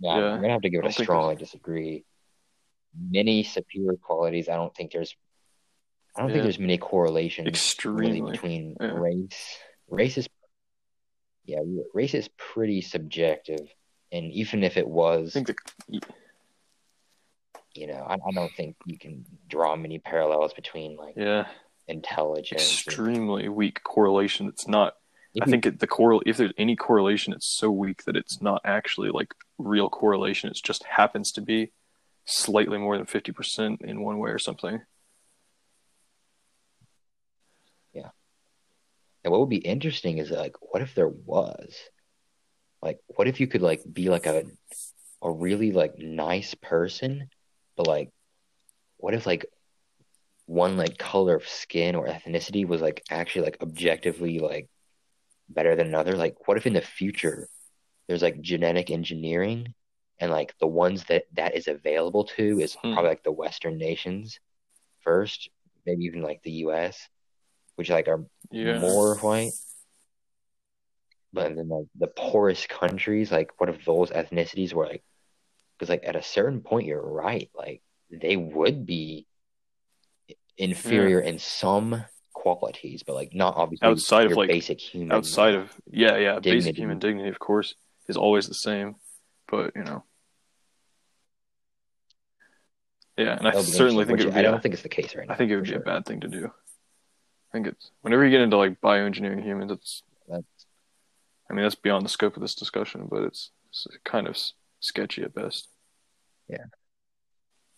Yeah, 0.00 0.18
Yeah. 0.18 0.24
I'm 0.26 0.40
gonna 0.40 0.52
have 0.52 0.62
to 0.62 0.70
give 0.70 0.84
it 0.84 0.88
a 0.88 0.92
strongly 0.92 1.36
disagree. 1.36 2.04
Many 2.98 3.42
superior 3.42 3.94
qualities. 3.96 4.48
I 4.48 4.56
don't 4.56 4.74
think 4.74 4.92
there's. 4.92 5.14
I 6.14 6.20
don't 6.20 6.28
Yeah. 6.30 6.34
think 6.34 6.42
there's 6.44 6.58
many 6.58 6.78
correlations 6.78 7.76
really 7.84 8.20
between 8.22 8.76
race. 8.80 9.58
Race 9.88 10.18
is. 10.18 10.28
Yeah, 11.44 11.60
race 11.94 12.14
is 12.14 12.28
pretty 12.38 12.80
subjective, 12.80 13.72
and 14.10 14.32
even 14.32 14.64
if 14.64 14.76
it 14.76 14.84
I 14.84 14.88
was, 14.88 15.32
think 15.32 15.46
the 15.46 16.00
you 17.76 17.86
know, 17.86 18.04
I, 18.08 18.14
I 18.14 18.32
don't 18.34 18.52
think 18.56 18.76
you 18.84 18.98
can 18.98 19.24
draw 19.48 19.76
many 19.76 19.98
parallels 19.98 20.52
between 20.54 20.96
like 20.96 21.14
yeah 21.16 21.46
intelligence. 21.88 22.62
and- 22.62 22.86
extremely 22.86 23.48
weak 23.48 23.82
correlation. 23.84 24.48
It's 24.48 24.66
not. 24.68 24.94
I 25.40 25.44
you- 25.44 25.50
think 25.50 25.66
it, 25.66 25.80
the 25.80 25.86
correl 25.86 26.22
if 26.24 26.36
there's 26.38 26.52
any 26.56 26.76
correlation, 26.76 27.32
it's 27.32 27.46
so 27.46 27.70
weak 27.70 28.04
that 28.04 28.16
it's 28.16 28.40
not 28.40 28.62
actually 28.64 29.10
like 29.10 29.34
real 29.58 29.90
correlation. 29.90 30.48
It 30.50 30.58
just 30.62 30.84
happens 30.84 31.30
to 31.32 31.40
be 31.40 31.72
slightly 32.24 32.78
more 32.78 32.96
than 32.96 33.06
fifty 33.06 33.32
percent 33.32 33.82
in 33.82 34.00
one 34.02 34.18
way 34.18 34.30
or 34.30 34.38
something. 34.38 34.80
Yeah. 37.92 38.10
And 39.24 39.30
what 39.30 39.40
would 39.40 39.50
be 39.50 39.56
interesting 39.56 40.18
is 40.18 40.30
like, 40.30 40.54
what 40.60 40.82
if 40.82 40.94
there 40.94 41.08
was, 41.08 41.74
like, 42.82 43.00
what 43.08 43.28
if 43.28 43.40
you 43.40 43.46
could 43.46 43.62
like 43.62 43.82
be 43.90 44.08
like 44.08 44.26
a, 44.26 44.44
a 45.22 45.30
really 45.30 45.72
like 45.72 45.98
nice 45.98 46.54
person, 46.54 47.28
but 47.76 47.86
like, 47.86 48.10
what 48.98 49.14
if 49.14 49.26
like 49.26 49.46
one 50.46 50.76
like 50.76 50.98
color 50.98 51.36
of 51.36 51.48
skin 51.48 51.94
or 51.94 52.06
ethnicity 52.06 52.66
was 52.66 52.80
like 52.80 53.02
actually 53.10 53.44
like 53.46 53.58
objectively 53.60 54.38
like 54.38 54.68
better 55.48 55.76
than 55.76 55.88
another? 55.88 56.16
Like, 56.16 56.48
what 56.48 56.56
if 56.56 56.66
in 56.66 56.74
the 56.74 56.80
future 56.80 57.48
there's 58.08 58.22
like 58.22 58.40
genetic 58.40 58.90
engineering 58.90 59.74
and 60.20 60.30
like 60.30 60.54
the 60.60 60.66
ones 60.66 61.04
that 61.06 61.24
that 61.34 61.56
is 61.56 61.68
available 61.68 62.24
to 62.36 62.60
is 62.60 62.76
Hmm. 62.82 62.92
probably 62.94 63.10
like 63.10 63.24
the 63.24 63.32
Western 63.32 63.78
nations 63.78 64.40
first, 65.02 65.50
maybe 65.86 66.04
even 66.04 66.22
like 66.22 66.42
the 66.42 66.52
U.S., 66.66 66.98
which 67.76 67.90
like 67.90 68.08
are 68.08 68.24
Yeah. 68.50 68.78
more 68.80 69.16
white. 69.16 69.54
But 71.32 71.54
then 71.54 71.68
like 71.68 71.86
the 71.96 72.08
poorest 72.08 72.68
countries, 72.68 73.30
like 73.30 73.50
what 73.60 73.68
if 73.68 73.84
those 73.84 74.10
ethnicities 74.10 74.72
were 74.72 74.86
like, 74.86 75.04
because 75.78 75.88
like 75.90 76.02
at 76.04 76.16
a 76.16 76.22
certain 76.22 76.60
point, 76.60 76.86
you're 76.86 77.00
right, 77.02 77.50
like 77.54 77.82
they 78.10 78.36
would 78.36 78.86
be 78.86 79.26
inferior 80.56 81.20
in 81.20 81.38
some 81.38 82.04
qualities, 82.32 83.02
but 83.02 83.14
like 83.14 83.34
not 83.34 83.56
obviously 83.56 83.88
Outside 83.88 84.26
of, 84.30 84.36
like, 84.36 84.48
basic 84.48 84.80
human. 84.80 85.12
outside 85.12 85.54
of 85.54 85.70
yeah 85.90 86.16
yeah 86.16 86.34
basic 86.38 86.42
Dignity. 86.76 86.80
human 86.82 86.98
dignity 86.98 87.28
of 87.28 87.38
course 87.38 87.74
is 88.08 88.16
always 88.16 88.46
the 88.46 88.54
same 88.54 88.94
but 89.48 89.72
you 89.74 89.82
know 89.82 90.04
yeah 93.16 93.36
and 93.36 93.48
i 93.48 93.60
certainly 93.62 94.04
think 94.04 94.20
it 94.20 94.26
would 94.26 94.34
be 94.34 94.38
I 94.38 94.42
a- 94.42 94.44
don't 94.44 94.62
think 94.62 94.74
it's 94.74 94.82
the 94.82 94.88
case 94.88 95.14
right 95.16 95.26
now. 95.26 95.34
I 95.34 95.36
think 95.36 95.50
it 95.50 95.56
would 95.56 95.64
be 95.64 95.74
a 95.74 95.80
bad 95.80 96.06
thing 96.06 96.20
to 96.20 96.28
do 96.28 96.46
I 96.46 97.52
think 97.52 97.66
it's 97.68 97.90
whenever 98.02 98.24
you 98.24 98.30
get 98.30 98.42
into 98.42 98.56
like 98.56 98.80
bioengineering 98.80 99.42
humans, 99.42 99.72
it's 99.72 100.02
That's 100.28 100.66
I 101.50 101.54
mean 101.54 101.62
that's 101.62 101.74
beyond 101.74 102.04
the 102.04 102.10
scope 102.10 102.36
of 102.36 102.42
this 102.42 102.54
discussion, 102.54 103.06
but 103.10 103.22
it's, 103.22 103.50
it's 103.70 103.86
kind 104.04 104.26
of 104.28 104.36
sketchy 104.80 105.22
at 105.22 105.34
best. 105.34 105.68
Yeah. 106.48 106.64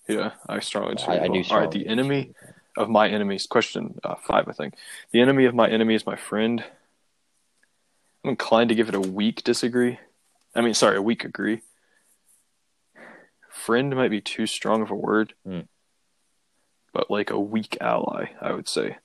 Yeah, 0.08 0.32
I 0.48 0.60
strongly 0.60 0.94
disagree. 0.94 1.18
I, 1.18 1.24
I 1.24 1.28
do. 1.28 1.42
All 1.50 1.60
right, 1.60 1.70
the 1.70 1.86
enemy 1.86 2.32
of 2.78 2.88
my 2.88 3.08
enemies. 3.08 3.46
Question 3.46 3.98
uh, 4.02 4.14
five, 4.26 4.48
I 4.48 4.52
think. 4.52 4.74
The 5.12 5.20
enemy 5.20 5.44
of 5.44 5.54
my 5.54 5.68
enemy 5.68 5.94
is 5.94 6.06
my 6.06 6.16
friend. 6.16 6.64
I'm 8.24 8.30
inclined 8.30 8.70
to 8.70 8.74
give 8.74 8.88
it 8.88 8.94
a 8.94 9.00
weak 9.00 9.44
disagree. 9.44 9.98
I 10.54 10.62
mean, 10.62 10.74
sorry, 10.74 10.96
a 10.96 11.02
weak 11.02 11.24
agree. 11.24 11.60
Friend 13.50 13.94
might 13.94 14.10
be 14.10 14.20
too 14.20 14.46
strong 14.46 14.80
of 14.82 14.90
a 14.90 14.94
word, 14.94 15.34
Hmm. 15.44 15.60
but 16.94 17.10
like 17.10 17.30
a 17.30 17.38
weak 17.38 17.76
ally, 17.80 18.30
I 18.40 18.52
would 18.52 18.68
say. 18.68 18.96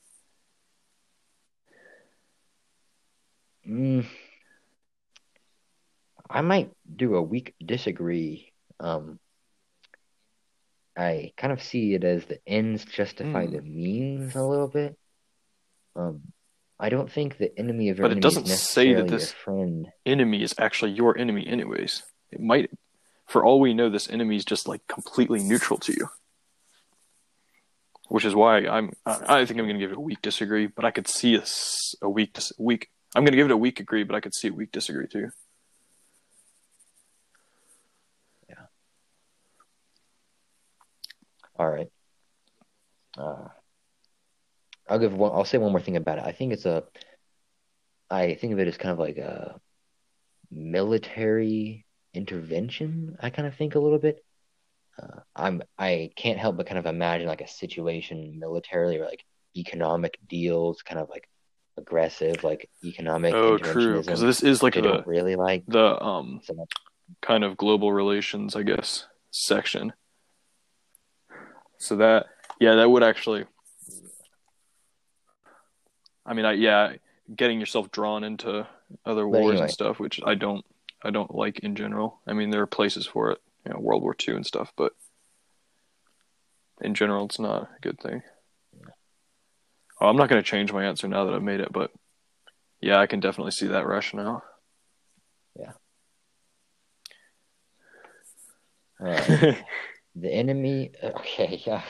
Mm, 3.68 4.06
I 6.34 6.42
might 6.42 6.72
do 6.96 7.16
a 7.16 7.22
weak 7.22 7.54
disagree. 7.63 8.52
Um, 8.80 9.20
I 10.98 11.32
kind 11.38 11.54
of 11.54 11.62
see 11.62 11.94
it 11.94 12.04
as 12.04 12.25
the 12.25 12.40
ends 12.48 12.86
justify 12.86 13.46
Hmm. 13.46 13.54
the 13.54 13.62
means 13.62 14.36
a 14.36 14.44
little 14.44 14.68
bit. 14.68 14.98
Um, 15.96 16.22
I 16.80 16.90
don't 16.90 17.12
think 17.12 17.38
the 17.38 17.58
enemy 17.58 17.90
of 17.90 17.98
your 17.98 18.06
But 18.06 18.12
it 18.18 18.18
enemy 18.18 18.22
doesn't 18.22 18.46
is 18.46 18.60
say 18.62 18.94
that 18.94 19.08
this- 19.08 19.32
your 19.32 19.38
friend. 19.38 19.92
Enemy 20.06 20.44
is 20.44 20.54
actually 20.58 20.92
your 20.92 21.18
enemy, 21.18 21.48
anyways. 21.48 22.04
It 22.32 22.42
might, 22.42 22.70
for 23.28 23.46
all 23.46 23.60
we 23.60 23.74
know, 23.74 23.90
this 23.90 24.10
enemy 24.10 24.36
is 24.36 24.44
just 24.46 24.68
like 24.68 24.86
completely 24.88 25.42
neutral 25.42 25.80
to 25.80 25.94
you. 25.94 26.10
Which 28.10 28.25
is 28.25 28.36
why 28.36 28.68
I'm. 28.68 28.92
I 29.06 29.42
I 29.42 29.46
think 29.46 29.60
I'm 29.60 29.66
going 29.66 29.80
to 29.80 29.80
give 29.80 29.92
it 29.92 29.98
a 29.98 30.02
weak 30.02 30.22
disagree, 30.22 30.68
but 30.68 30.84
I 30.84 30.92
could 30.92 31.08
see 31.08 31.40
a 32.02 32.10
weak 32.10 32.34
dis- 32.34 32.52
weak. 32.60 32.90
I'm 33.16 33.24
going 33.24 33.32
to 33.32 33.38
give 33.38 33.46
it 33.48 33.52
a 33.54 33.58
weak 33.58 33.80
agree, 33.80 34.04
but 34.04 34.16
I 34.16 34.20
could 34.20 34.36
see 34.36 34.50
a 34.50 34.54
weak 34.54 34.72
disagree 34.72 35.08
too. 35.08 35.30
All 41.63 41.70
right. 41.70 41.88
Uh, 43.17 43.48
I'll 44.89 45.00
give 45.00 45.13
one. 45.13 45.32
I'll 45.32 45.46
say 45.46 45.58
one 45.58 45.72
more 45.72 45.79
thing 45.79 45.96
about 45.96 46.17
it. 46.17 46.25
I 46.25 46.34
think 46.34 46.51
it's 46.51 46.65
a. 46.65 46.84
I 48.10 48.36
think 48.36 48.51
of 48.51 48.60
it 48.60 48.67
as 48.67 48.75
kind 48.75 48.91
of 48.91 49.00
like 49.00 49.15
a 49.15 49.62
military 50.51 51.86
intervention. 52.13 53.15
I 53.22 53.29
kind 53.29 53.48
of 53.48 53.55
think 53.55 53.75
a 53.75 53.79
little 53.79 53.98
bit. 53.98 54.25
Uh, 55.01 55.22
I'm. 55.38 55.63
I 55.79 56.12
can't 56.17 56.38
help 56.38 56.58
but 56.58 56.67
kind 56.67 56.79
of 56.79 56.86
imagine 56.86 57.27
like 57.27 57.39
a 57.39 57.48
situation 57.48 58.39
militarily 58.39 58.98
or 58.98 59.05
like 59.05 59.24
economic 59.55 60.20
deals, 60.27 60.82
kind 60.82 61.00
of 61.00 61.10
like 61.10 61.29
aggressive, 61.77 62.43
like 62.43 62.70
economic 62.84 63.34
Oh, 63.36 63.58
true. 63.58 64.01
Because 64.01 64.20
this 64.20 64.43
is 64.43 64.62
like 64.62 64.75
which 64.75 64.84
I 64.84 64.88
the 64.88 64.96
don't 64.96 65.08
really 65.08 65.38
like 65.38 65.63
the 65.65 65.98
um 66.03 66.41
so 66.43 66.67
kind 67.22 67.46
of 67.46 67.55
global 67.55 67.93
relations, 67.93 68.53
I 68.53 68.63
guess, 68.63 69.08
section. 69.32 69.93
So 71.84 71.98
that 71.98 72.28
yeah, 72.62 72.75
that 72.75 72.90
would 72.90 73.04
actually. 73.04 73.44
I 76.25 76.34
mean, 76.34 76.46
I 76.46 76.54
yeah, 76.54 76.94
getting 77.36 77.60
yourself 77.60 77.92
drawn 77.92 78.24
into 78.24 78.66
other 79.06 79.28
wars 79.28 79.56
anyway. 79.56 79.63
and 79.63 79.72
stuff, 79.72 80.00
which 80.00 80.22
I 80.25 80.36
don't, 80.36 80.66
I 81.04 81.10
don't 81.10 81.36
like 81.36 81.60
in 81.60 81.75
general. 81.75 82.22
I 82.25 82.32
mean, 82.32 82.52
there 82.52 82.62
are 82.62 82.68
places 82.68 83.06
for 83.06 83.32
it, 83.32 83.42
you 83.66 83.74
know, 83.74 83.80
World 83.80 84.02
War 84.02 84.16
II 84.28 84.36
and 84.36 84.46
stuff, 84.46 84.72
but 84.78 84.94
in 86.80 86.96
general, 86.96 87.25
it's 87.25 87.40
not 87.40 87.63
a 87.63 87.70
good 87.82 88.00
thing. 88.00 88.24
Oh, 90.00 90.08
I'm 90.08 90.16
not 90.16 90.30
going 90.30 90.42
to 90.42 90.50
change 90.50 90.72
my 90.72 90.86
answer 90.86 91.10
now 91.10 91.25
that 91.25 91.34
I've 91.34 91.44
made 91.44 91.60
it, 91.60 91.74
but 91.74 91.92
yeah, 92.80 92.98
I 92.98 93.08
can 93.08 93.20
definitely 93.20 93.52
see 93.52 93.68
that 93.68 93.86
rationale. 93.86 94.42
Yeah. 95.60 95.72
All 99.02 99.08
right. 99.08 99.63
The 100.15 100.32
enemy. 100.32 100.91
Okay, 101.04 101.62
yeah. 101.65 101.84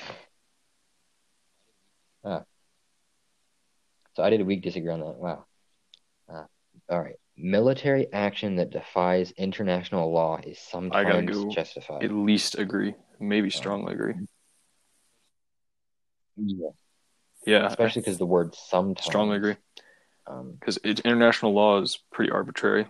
Ah. 2.23 2.43
So 4.15 4.23
I 4.23 4.29
did 4.29 4.41
a 4.41 4.45
weak 4.45 4.61
disagree 4.61 4.91
on 4.91 4.99
that. 5.01 5.17
Wow. 5.17 5.45
Uh, 6.31 6.45
all 6.89 7.01
right. 7.01 7.15
Military 7.35 8.11
action 8.13 8.55
that 8.57 8.69
defies 8.69 9.31
international 9.31 10.11
law 10.11 10.39
is 10.43 10.59
sometimes 10.59 11.29
go 11.31 11.49
justified. 11.49 12.03
At 12.03 12.11
least 12.11 12.57
agree, 12.57 12.95
maybe 13.19 13.49
strongly 13.49 13.93
agree. 13.93 14.13
Yeah. 16.37 16.69
Yeah, 17.45 17.65
Especially 17.67 18.01
because 18.03 18.17
the 18.17 18.25
word 18.25 18.55
sometimes. 18.55 19.05
strongly 19.05 19.37
agree 19.37 19.55
Um, 20.27 20.55
because 20.59 20.77
international 20.77 21.53
law 21.53 21.81
is 21.81 21.97
pretty 22.11 22.31
arbitrary. 22.31 22.87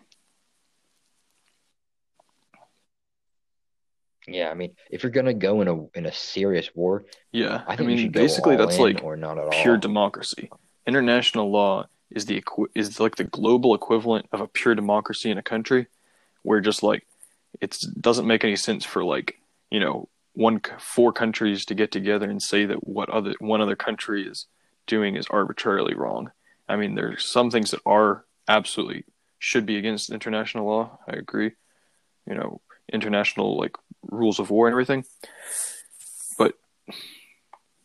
Yeah, 4.28 4.50
I 4.50 4.54
mean, 4.54 4.76
if 4.90 5.04
you're 5.04 5.12
gonna 5.12 5.34
go 5.34 5.62
in 5.62 5.68
a 5.68 5.86
in 5.98 6.06
a 6.06 6.12
serious 6.14 6.70
war, 6.76 7.06
Yeah, 7.32 7.64
I 7.68 7.74
I, 7.74 7.78
mean, 7.78 8.12
go 8.12 8.22
basically 8.22 8.56
all 8.56 8.66
that's 8.66 8.80
like 8.80 9.04
or 9.04 9.16
not 9.16 9.38
at 9.38 9.52
pure 9.52 9.74
all. 9.76 9.80
democracy. 9.80 10.50
International 10.88 11.50
law 11.52 11.88
is 12.12 12.26
the 12.26 12.38
equi- 12.38 12.70
is 12.76 13.00
like 13.00 13.16
the 13.16 13.24
global 13.24 13.74
equivalent 13.76 14.28
of 14.32 14.42
a 14.42 14.48
pure 14.48 14.76
democracy 14.76 15.30
in 15.32 15.38
a 15.38 15.44
country, 15.44 15.88
where 16.44 16.62
just 16.62 16.84
like 16.84 17.06
it 17.62 17.78
doesn't 18.00 18.28
make 18.28 18.44
any 18.44 18.56
sense 18.56 18.86
for 18.86 19.04
like 19.04 19.40
you 19.70 19.80
know 19.80 20.08
one 20.34 20.62
four 20.80 21.14
countries 21.14 21.66
to 21.66 21.76
get 21.76 21.92
together 21.92 22.30
and 22.30 22.42
say 22.42 22.66
that 22.66 22.88
what 22.88 23.10
other 23.10 23.34
one 23.40 23.62
other 23.62 23.76
country 23.76 24.28
is 24.28 24.48
doing 24.88 25.16
is 25.16 25.28
arbitrarily 25.30 25.94
wrong. 25.94 26.32
I 26.68 26.76
mean, 26.76 26.96
there's 26.96 27.24
some 27.26 27.52
things 27.52 27.72
that 27.72 27.82
are 27.86 28.26
absolutely 28.48 29.06
should 29.40 29.66
be 29.66 29.78
against 29.78 30.10
international 30.12 30.66
law. 30.66 31.00
I 31.08 31.14
agree. 31.14 31.52
You 32.28 32.36
know, 32.36 32.62
international 32.92 33.58
like 33.58 33.76
rules 34.04 34.40
of 34.40 34.50
war 34.50 34.68
and 34.68 34.74
everything. 34.74 35.06
But 36.38 36.56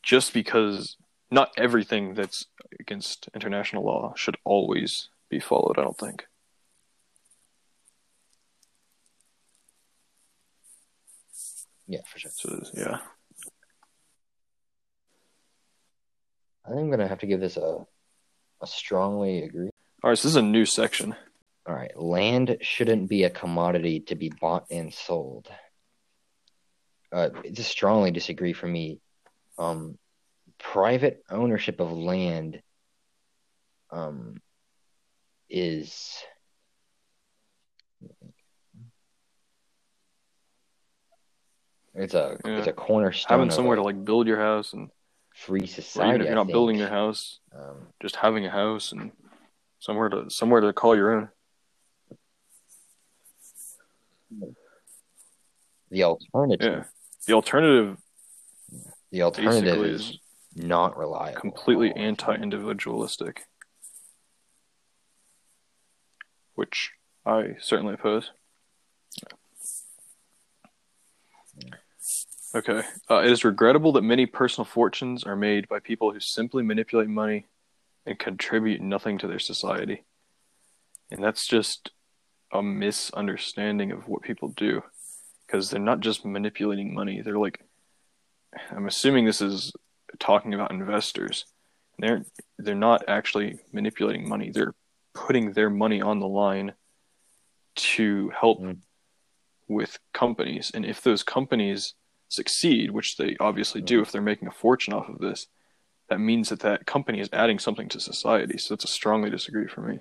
just 0.02 0.32
because 0.32 0.96
not 1.30 1.50
everything 1.56 2.14
that's 2.14 2.46
against 2.80 3.28
international 3.34 3.84
law 3.84 4.14
should 4.16 4.36
always 4.44 5.08
be 5.28 5.40
followed, 5.40 5.78
I 5.78 5.82
don't 5.82 5.98
think. 5.98 6.26
Yeah, 11.86 12.00
for 12.06 12.18
sure. 12.18 12.30
So 12.30 12.60
yeah. 12.74 12.98
I 16.66 16.70
think 16.70 16.80
I'm 16.80 16.90
gonna 16.90 17.08
have 17.08 17.20
to 17.20 17.26
give 17.26 17.40
this 17.40 17.56
a 17.56 17.86
a 18.60 18.66
strongly 18.66 19.42
agree. 19.44 19.70
All 20.02 20.10
right, 20.10 20.18
so 20.18 20.28
this 20.28 20.32
is 20.32 20.36
a 20.36 20.42
new 20.42 20.66
section. 20.66 21.14
All 21.66 21.74
right, 21.74 21.96
land 21.98 22.58
shouldn't 22.60 23.08
be 23.08 23.24
a 23.24 23.30
commodity 23.30 24.00
to 24.00 24.14
be 24.14 24.30
bought 24.40 24.66
and 24.70 24.92
sold. 24.92 25.48
Uh, 27.10 27.30
it's 27.44 27.66
strongly 27.66 28.10
disagree 28.10 28.52
for 28.52 28.66
me. 28.66 29.00
Um, 29.58 29.98
private 30.58 31.22
ownership 31.30 31.80
of 31.80 31.92
land, 31.92 32.62
um, 33.90 34.40
is 35.48 36.22
it's 41.94 42.14
a 42.14 42.38
Yeah. 42.44 42.58
it's 42.58 42.66
a 42.66 42.72
cornerstone 42.72 43.38
Having 43.38 43.50
somewhere 43.52 43.76
to 43.76 43.82
like 43.82 44.04
build 44.04 44.26
your 44.26 44.38
house 44.38 44.72
and 44.74 44.90
free 45.34 45.66
society. 45.66 46.08
even 46.10 46.20
if 46.20 46.26
you're 46.26 46.36
not 46.36 46.48
building 46.48 46.76
your 46.76 46.88
house, 46.88 47.40
Um, 47.52 47.92
just 48.00 48.16
having 48.16 48.44
a 48.44 48.50
house 48.50 48.92
and 48.92 49.12
somewhere 49.78 50.08
to 50.10 50.28
somewhere 50.30 50.60
to 50.60 50.72
call 50.72 50.94
your 50.94 51.12
own. 51.12 51.28
the 55.90 56.02
alternative, 56.04 56.84
Yeah. 56.84 56.84
The 57.28 57.34
alternative 57.34 57.98
the 59.12 59.20
alternative 59.20 59.84
is 59.84 60.00
is 60.00 60.18
not 60.56 60.96
reliable. 60.96 61.38
completely 61.38 61.90
at 61.90 61.96
all, 61.96 62.02
I 62.02 62.06
think. 62.06 62.22
anti-individualistic, 62.22 63.42
which 66.54 66.92
I 67.26 67.56
certainly 67.60 67.94
oppose. 67.94 68.30
Okay. 72.54 72.82
Uh, 73.10 73.18
it 73.18 73.30
is 73.30 73.44
regrettable 73.44 73.92
that 73.92 74.02
many 74.02 74.24
personal 74.24 74.64
fortunes 74.64 75.24
are 75.24 75.36
made 75.36 75.68
by 75.68 75.80
people 75.80 76.10
who 76.10 76.20
simply 76.20 76.62
manipulate 76.62 77.08
money 77.08 77.44
and 78.06 78.18
contribute 78.18 78.80
nothing 78.80 79.18
to 79.18 79.26
their 79.26 79.38
society. 79.38 80.02
And 81.10 81.22
that's 81.22 81.46
just 81.46 81.90
a 82.50 82.62
misunderstanding 82.62 83.92
of 83.92 84.08
what 84.08 84.22
people 84.22 84.48
do. 84.48 84.82
Because 85.48 85.70
they're 85.70 85.80
not 85.80 86.00
just 86.00 86.26
manipulating 86.26 86.94
money, 86.94 87.22
they're 87.22 87.38
like, 87.38 87.64
I'm 88.70 88.86
assuming 88.86 89.24
this 89.24 89.40
is 89.40 89.72
talking 90.18 90.52
about 90.54 90.70
investors. 90.70 91.46
They're 91.98 92.22
they're 92.58 92.74
not 92.74 93.04
actually 93.08 93.58
manipulating 93.72 94.28
money. 94.28 94.50
They're 94.52 94.74
putting 95.14 95.52
their 95.52 95.70
money 95.70 96.00
on 96.02 96.20
the 96.20 96.28
line 96.28 96.74
to 97.76 98.30
help 98.30 98.60
Mm. 98.60 98.82
with 99.68 99.98
companies. 100.12 100.70
And 100.74 100.84
if 100.84 101.00
those 101.02 101.22
companies 101.22 101.94
succeed, 102.28 102.90
which 102.90 103.16
they 103.16 103.36
obviously 103.40 103.80
do 103.80 104.00
if 104.00 104.12
they're 104.12 104.22
making 104.22 104.48
a 104.48 104.52
fortune 104.52 104.94
off 104.94 105.08
of 105.08 105.18
this, 105.18 105.46
that 106.08 106.20
means 106.20 106.48
that 106.50 106.60
that 106.60 106.86
company 106.86 107.20
is 107.20 107.28
adding 107.32 107.58
something 107.58 107.88
to 107.88 108.00
society. 108.00 108.58
So 108.58 108.74
that's 108.74 108.84
a 108.84 108.88
strongly 108.88 109.30
disagree 109.30 109.66
for 109.66 109.80
me. 109.82 110.00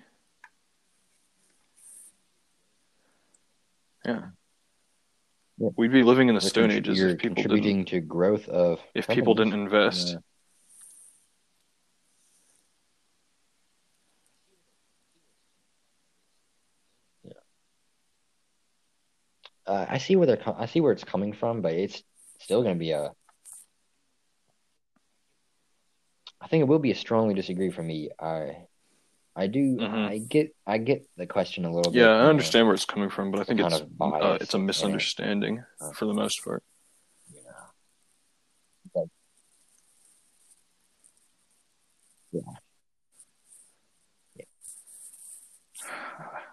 Yeah. 4.06 4.30
Yeah. 5.58 5.70
We'd 5.76 5.92
be 5.92 6.04
living 6.04 6.30
in 6.30 6.36
the 6.36 6.42
Stone 6.42 6.72
Ages 6.72 7.02
if 7.02 7.18
people 7.18 7.36
contributing 7.36 7.78
didn't 7.84 7.90
to 7.90 8.02
growth 8.02 8.48
of 8.48 8.80
if 8.94 9.08
people 9.08 9.34
didn't 9.34 9.54
invest. 9.54 10.18
Yeah. 17.24 17.32
Uh, 19.66 19.86
I 19.90 19.98
see 19.98 20.16
where 20.16 20.28
they're 20.28 20.38
co- 20.38 20.56
I 20.58 20.68
see 20.68 20.80
where 20.80 20.92
it's 20.92 21.04
coming 21.04 21.34
from, 21.34 21.62
but 21.62 21.74
it's 21.74 22.04
still 22.40 22.62
going 22.62 22.76
to 22.76 22.80
be 22.80 22.92
a. 22.92 23.12
I 26.40 26.48
think 26.48 26.62
it 26.62 26.68
will 26.68 26.80
be 26.80 26.92
a 26.92 26.96
strongly 26.96 27.34
disagree 27.34 27.72
for 27.72 27.82
me. 27.82 28.12
I, 28.20 28.68
I 29.40 29.46
do. 29.46 29.78
Mhm. 29.78 30.10
I 30.10 30.18
get. 30.18 30.56
I 30.66 30.80
get 30.80 31.08
the 31.16 31.28
question 31.28 31.64
a 31.66 31.72
little 31.72 31.92
bit. 31.92 32.00
Yeah, 32.00 32.10
I 32.10 32.24
know, 32.24 32.30
understand 32.30 32.66
where 32.66 32.74
it's 32.74 32.86
coming 32.86 33.12
from, 33.12 33.30
but 33.30 33.40
I 33.40 33.44
think 33.44 33.60
it's 33.60 33.76
uh, 34.02 34.38
it's 34.42 34.56
a 34.56 34.60
misunderstanding 34.60 35.64
Uh, 35.80 35.92
for 35.92 36.06
the 36.06 36.14
most 36.16 36.44
part. 36.44 36.64
know. 37.32 37.42
But 38.96 39.06
yeah, 42.32 42.42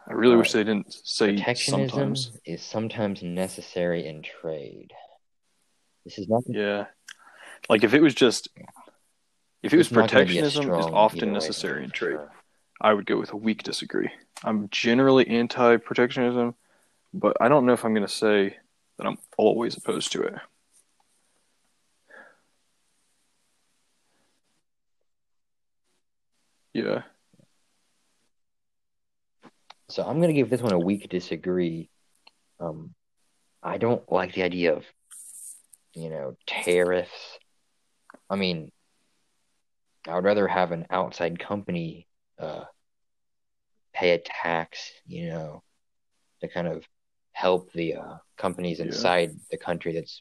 I 0.06 0.12
really 0.12 0.34
All 0.34 0.40
wish 0.40 0.52
they 0.52 0.62
didn't 0.62 0.92
say 0.92 1.36
protectionism 1.36 1.88
sometimes. 2.16 2.32
is 2.44 2.62
sometimes 2.62 3.22
necessary 3.22 4.06
in 4.06 4.22
trade. 4.22 4.92
This 6.04 6.18
is 6.18 6.28
not. 6.28 6.42
Yeah, 6.46 6.88
like 7.70 7.82
if 7.82 7.94
it 7.94 8.02
was 8.02 8.14
just 8.14 8.48
if 9.62 9.72
it 9.72 9.78
was 9.78 9.86
it's 9.86 9.96
not 9.96 10.10
gonna 10.12 10.26
be 10.26 10.36
a 10.38 10.42
protectionism 10.42 10.78
is 10.78 10.86
often 10.92 11.28
way, 11.28 11.32
necessary 11.32 11.82
in 11.84 11.90
trade. 11.90 12.16
sure. 12.16 12.30
I 12.84 12.92
would 12.92 13.06
go 13.06 13.18
with 13.18 13.32
a 13.32 13.36
weak 13.36 13.62
disagree. 13.62 14.10
I'm 14.44 14.68
generally 14.70 15.26
anti-protectionism, 15.26 16.54
but 17.14 17.36
I 17.40 17.48
don't 17.48 17.64
know 17.66 17.72
if 17.72 17.84
I'm 17.84 17.94
going 17.94 18.06
to 18.06 18.12
say 18.12 18.56
that 18.98 19.06
I'm 19.06 19.18
always 19.38 19.76
opposed 19.76 20.12
to 20.12 20.22
it. 20.22 20.34
Yeah, 26.74 27.02
So 29.88 30.02
I'm 30.02 30.20
gonna 30.20 30.32
give 30.32 30.50
this 30.50 30.60
one 30.60 30.72
a 30.72 30.78
weak 30.78 31.08
disagree. 31.08 31.88
Um, 32.58 32.94
I 33.62 33.78
don't 33.78 34.10
like 34.10 34.34
the 34.34 34.42
idea 34.42 34.74
of, 34.74 34.84
you 35.94 36.10
know, 36.10 36.36
tariffs. 36.46 37.38
I 38.28 38.34
mean, 38.34 38.72
I 40.08 40.16
would 40.16 40.24
rather 40.24 40.48
have 40.48 40.72
an 40.72 40.86
outside 40.90 41.38
company 41.38 42.08
uh, 42.40 42.64
pay 43.94 44.10
a 44.10 44.18
tax, 44.18 44.90
you 45.06 45.28
know, 45.28 45.62
to 46.40 46.48
kind 46.48 46.66
of 46.68 46.84
help 47.32 47.72
the 47.72 47.94
uh, 47.96 48.16
companies 48.36 48.78
Yeah. 48.78 48.86
inside 48.86 49.30
the 49.50 49.56
country 49.56 49.92
that's, 49.94 50.20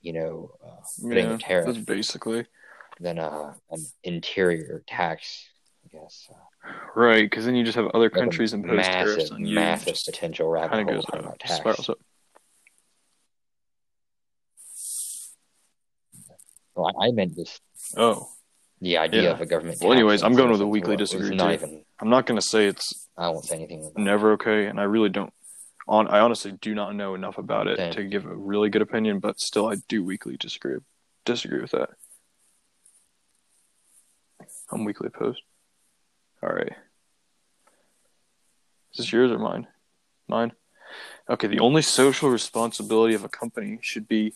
you 0.00 0.12
know, 0.12 0.50
uh, 0.64 0.82
putting 1.00 1.26
yeah, 1.26 1.32
the 1.32 1.38
tariff 1.38 1.66
that's 1.66 1.78
basically 1.78 2.46
than 3.00 3.18
uh, 3.18 3.54
an 3.70 3.86
interior 4.04 4.82
tax, 4.86 5.46
I 5.84 5.96
guess. 5.98 6.28
Uh, 6.30 6.68
right. 6.94 7.28
Because 7.28 7.44
then 7.44 7.54
you 7.54 7.64
just 7.64 7.76
have 7.76 7.86
other 7.94 8.10
countries 8.10 8.52
impose 8.52 8.84
tariffs 8.86 9.16
massive, 9.16 9.32
on 9.32 9.46
you. 9.46 9.54
massive 9.54 9.94
Just 9.94 10.06
potential 10.06 10.48
rabbit 10.48 10.84
hole 10.84 10.84
goes 10.84 11.04
tax. 11.38 11.56
spirals 11.56 11.88
up. 11.88 11.98
Well, 16.74 16.92
I 17.00 17.06
I 17.08 17.10
meant 17.12 17.34
just 17.36 17.60
Oh, 17.96 18.28
the 18.80 18.98
idea 18.98 19.22
Yeah. 19.24 19.30
of 19.30 19.40
a 19.40 19.46
government. 19.46 19.80
Well, 19.80 19.92
anyways, 19.92 20.22
I'm 20.22 20.34
going 20.34 20.50
with 20.50 20.60
a 20.60 20.66
weakly 20.66 20.96
disagree, 20.96 21.34
Not 21.34 21.52
even. 21.54 21.84
I'm 21.98 22.10
not 22.10 22.26
going 22.26 22.38
to 22.38 22.46
say 22.46 22.66
it's 22.66 23.06
I 23.16 23.28
won't 23.30 23.44
say 23.44 23.56
anything. 23.56 23.92
Never 23.96 24.32
okay, 24.32 24.66
and 24.66 24.78
I 24.78 24.84
really 24.84 25.08
don't. 25.08 25.32
On, 25.88 26.08
I 26.08 26.18
honestly 26.18 26.52
do 26.52 26.74
not 26.74 26.94
know 26.96 27.14
enough 27.14 27.38
about 27.38 27.68
it 27.68 27.92
to 27.92 28.02
give 28.02 28.26
a 28.26 28.34
really 28.34 28.70
good 28.70 28.82
opinion, 28.82 29.20
but 29.20 29.40
still, 29.40 29.68
I 29.68 29.76
do 29.88 30.02
weakly 30.04 30.36
disagree. 30.36 30.78
Disagree 31.24 31.60
with 31.60 31.70
that. 31.70 31.90
I'm 34.70 34.84
weakly 34.84 35.06
opposed. 35.06 35.40
All 36.42 36.50
right. 36.50 36.72
Is 38.92 38.98
this 38.98 39.12
yours 39.12 39.30
or 39.30 39.38
mine? 39.38 39.68
Mine. 40.28 40.52
Okay. 41.30 41.46
The 41.46 41.60
only 41.60 41.82
social 41.82 42.30
responsibility 42.30 43.14
of 43.14 43.24
a 43.24 43.28
company 43.28 43.78
should 43.80 44.08
be 44.08 44.34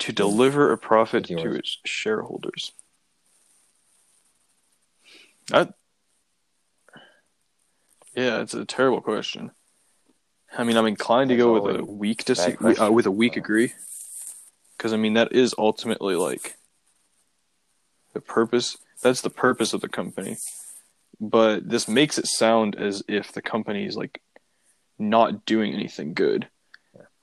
to 0.00 0.12
deliver 0.12 0.72
a 0.72 0.78
profit 0.78 1.30
It's 1.30 1.42
to 1.42 1.52
its 1.54 1.78
shareholders. 1.84 2.72
That. 5.48 5.74
Yeah, 8.14 8.40
it's 8.40 8.54
a 8.54 8.64
terrible 8.64 9.00
question. 9.00 9.52
I 10.56 10.64
mean, 10.64 10.76
I'm 10.76 10.86
inclined 10.86 11.30
to 11.30 11.36
That's 11.36 11.44
go 11.44 11.52
with 11.52 11.76
a 11.76 11.78
always 11.82 11.98
weak 11.98 12.18
bad 12.18 12.26
disagree, 12.26 12.76
uh, 12.76 12.90
with 12.90 13.06
a 13.06 13.10
weak 13.10 13.36
Yeah. 13.36 13.40
agree, 13.42 13.72
because 14.76 14.92
I 14.92 14.96
mean 14.96 15.14
that 15.14 15.32
is 15.32 15.54
ultimately 15.58 16.16
like 16.16 16.56
the 18.14 18.20
purpose. 18.20 18.78
That's 19.02 19.20
the 19.20 19.30
purpose 19.30 19.72
of 19.72 19.80
the 19.80 19.88
company, 19.88 20.38
but 21.20 21.68
this 21.68 21.86
makes 21.86 22.18
it 22.18 22.26
sound 22.26 22.76
as 22.76 23.02
if 23.08 23.30
the 23.30 23.42
company 23.42 23.86
is 23.86 23.96
like 23.96 24.20
not 24.98 25.44
doing 25.44 25.72
anything 25.74 26.14
good. 26.14 26.48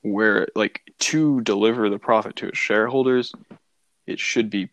Where 0.02 0.48
like 0.56 0.82
to 1.00 1.42
deliver 1.42 1.90
the 1.90 1.98
profit 2.00 2.36
to 2.38 2.48
its 2.48 2.60
shareholders, 2.60 3.34
it 4.06 4.20
should 4.20 4.52
be 4.52 4.70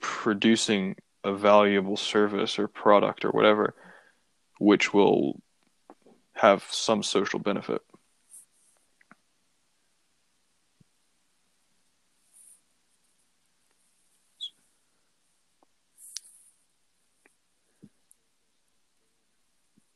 producing 0.00 0.96
a 1.24 1.34
valuable 1.34 1.96
service 1.96 2.58
or 2.58 2.68
product 2.68 3.24
or 3.24 3.30
whatever, 3.30 3.74
which 4.58 4.94
will 4.94 5.40
have 6.34 6.64
some 6.70 7.02
social 7.02 7.38
benefit. 7.38 7.82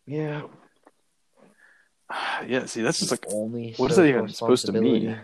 Yeah. 0.07 0.43
Yeah, 2.47 2.67
see, 2.67 2.83
that's 2.83 2.99
just 2.99 3.11
like, 3.11 3.25
only. 3.33 3.75
what 3.77 3.91
is 3.91 3.97
that 3.97 4.07
even 4.07 4.29
supposed 4.29 4.67
to 4.67 4.73
mean? 4.73 5.19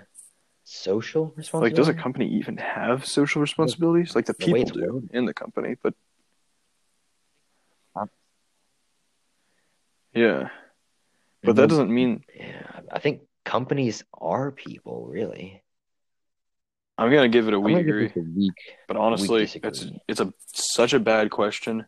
Responsibility? 1.36 1.70
Like, 1.70 1.74
does 1.74 1.88
a 1.88 1.94
company 1.94 2.28
even 2.28 2.56
have 2.58 3.04
social 3.06 3.40
responsibilities? 3.40 4.14
Like 4.14 4.26
the 4.26 4.34
people 4.34 4.64
do 4.64 5.08
in 5.12 5.24
the 5.24 5.34
company, 5.34 5.76
but 5.82 5.94
Um, 7.96 8.10
yeah, 10.14 10.50
but 11.42 11.56
that 11.56 11.66
Mhm. 11.66 11.68
doesn't 11.68 11.90
mean 11.94 12.24
Yeah, 12.34 12.80
I 12.92 12.98
think 12.98 13.22
companies 13.44 14.04
are 14.12 14.52
people, 14.52 15.06
really. 15.08 15.62
I'm 16.98 17.10
gonna 17.10 17.28
give 17.28 17.48
it 17.48 17.54
a 17.54 17.56
I'm 17.56 17.64
weak 17.64 17.74
gonna 17.74 17.88
agree. 17.88 18.12
a 18.14 18.20
weak. 18.20 18.58
But 18.86 18.96
honestly, 18.96 19.42
it's 19.42 19.86
it's 20.08 20.20
a 20.20 20.32
such 20.46 20.92
a 20.92 21.00
bad 21.00 21.30
question. 21.30 21.86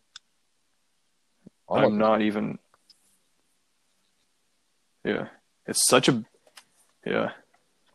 almost- 1.67 1.93
I'm 1.93 1.99
not 1.99 2.23
even. 2.23 2.59
Yeah, 5.05 5.29
it's 5.67 5.87
such 5.87 6.09
a. 6.09 6.25
Yeah, 7.05 7.33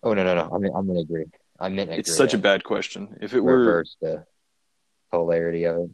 Oh 0.06 0.13
no 0.13 0.24
no 0.24 0.36
no! 0.36 0.50
I'm 0.54 0.63
I'm 0.63 0.88
gonna 0.88 1.00
agree. 1.00 1.26
I 1.60 1.70
meant 1.70 1.89
agree. 1.89 2.00
it's 2.00 2.15
such 2.15 2.36
a 2.36 2.38
bad 2.38 2.63
question. 2.63 3.18
If 3.22 3.34
it 3.34 3.39
were, 3.39 3.58
reverse 3.58 3.98
the 4.00 4.24
polarity 5.12 5.65
of 5.65 5.78
it. 5.78 5.89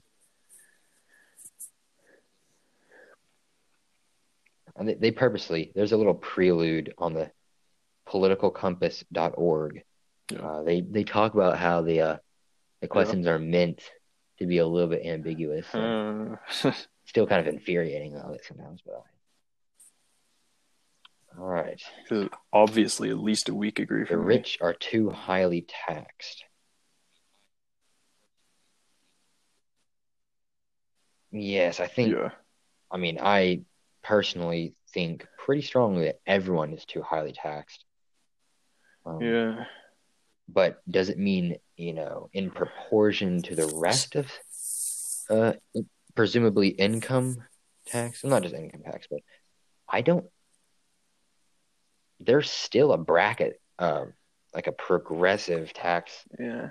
And 4.75 4.89
they, 4.89 4.95
they 4.95 5.11
purposely 5.11 5.71
there's 5.75 5.93
a 5.93 5.97
little 5.97 6.13
prelude 6.13 6.93
on 6.97 7.13
the 7.13 7.31
politicalcompass.org. 8.09 9.83
Yeah. 10.31 10.39
Uh, 10.39 10.63
they 10.63 10.81
they 10.81 11.03
talk 11.05 11.33
about 11.33 11.57
how 11.57 11.81
the 11.81 12.01
uh, 12.01 12.17
the 12.81 12.87
questions 12.87 13.27
are 13.27 13.39
meant 13.39 13.81
to 14.39 14.45
be 14.45 14.57
a 14.57 14.67
little 14.67 14.89
bit 14.89 15.05
ambiguous. 15.05 15.73
uh, 15.73 16.35
still 17.05 17.27
kind 17.27 17.47
of 17.47 17.53
infuriating 17.53 18.13
though 18.13 18.33
It 18.33 18.43
sometimes, 18.45 18.81
but 18.85 19.03
all 21.37 21.45
right. 21.45 21.81
obviously, 22.53 23.09
at 23.09 23.17
least 23.17 23.49
a 23.49 23.55
weak 23.55 23.79
agree 23.79 24.01
The 24.03 24.07
for 24.07 24.17
me. 24.17 24.25
rich 24.35 24.57
are 24.61 24.73
too 24.73 25.09
highly 25.09 25.65
taxed. 25.87 26.43
Yes, 31.31 31.79
I 31.79 31.87
think. 31.87 32.13
Yeah, 32.13 32.29
I 32.91 32.97
mean, 32.97 33.17
I 33.21 33.61
personally 34.03 34.75
think 34.93 35.25
pretty 35.37 35.61
strongly 35.61 36.05
that 36.05 36.19
everyone 36.27 36.73
is 36.73 36.85
too 36.85 37.01
highly 37.01 37.31
taxed. 37.31 37.85
Um, 39.05 39.21
yeah, 39.21 39.65
But 40.49 40.81
does 40.89 41.09
it 41.09 41.17
mean, 41.17 41.57
you 41.77 41.93
know, 41.93 42.29
in 42.33 42.51
proportion 42.51 43.41
to 43.43 43.55
the 43.55 43.71
rest 43.75 44.15
of, 44.15 44.29
uh, 45.29 45.53
presumably 46.15 46.67
income 46.69 47.43
tax? 47.85 48.23
Not 48.23 48.43
just 48.43 48.53
income 48.53 48.83
tax, 48.83 49.07
but 49.09 49.21
I 49.87 50.01
don't. 50.01 50.25
There's 52.25 52.49
still 52.49 52.91
a 52.91 52.97
bracket, 52.97 53.59
um, 53.79 54.13
like 54.53 54.67
a 54.67 54.71
progressive 54.71 55.73
tax 55.73 56.11
yeah. 56.39 56.69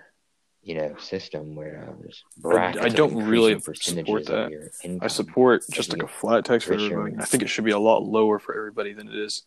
you 0.63 0.75
know 0.75 0.97
system 0.99 1.55
where 1.55 1.89
uh, 1.89 1.95
there's 2.01 2.25
I, 2.39 2.41
brackets 2.41 2.85
I 2.85 2.89
of 2.89 2.95
don't 2.95 3.17
really 3.25 3.59
support 3.59 4.27
that. 4.27 4.99
I 5.03 5.07
support 5.09 5.65
just 5.71 5.93
like 5.93 6.03
a 6.03 6.09
flat 6.09 6.45
tax 6.45 6.65
for 6.65 6.79
for 6.79 6.85
everybody. 6.85 7.17
I 7.19 7.25
think 7.25 7.43
it 7.43 7.49
should 7.49 7.65
be 7.65 7.71
a 7.71 7.79
lot 7.79 8.03
lower 8.03 8.39
for 8.39 8.55
everybody 8.55 8.93
than 8.93 9.09
it 9.09 9.15
is. 9.15 9.43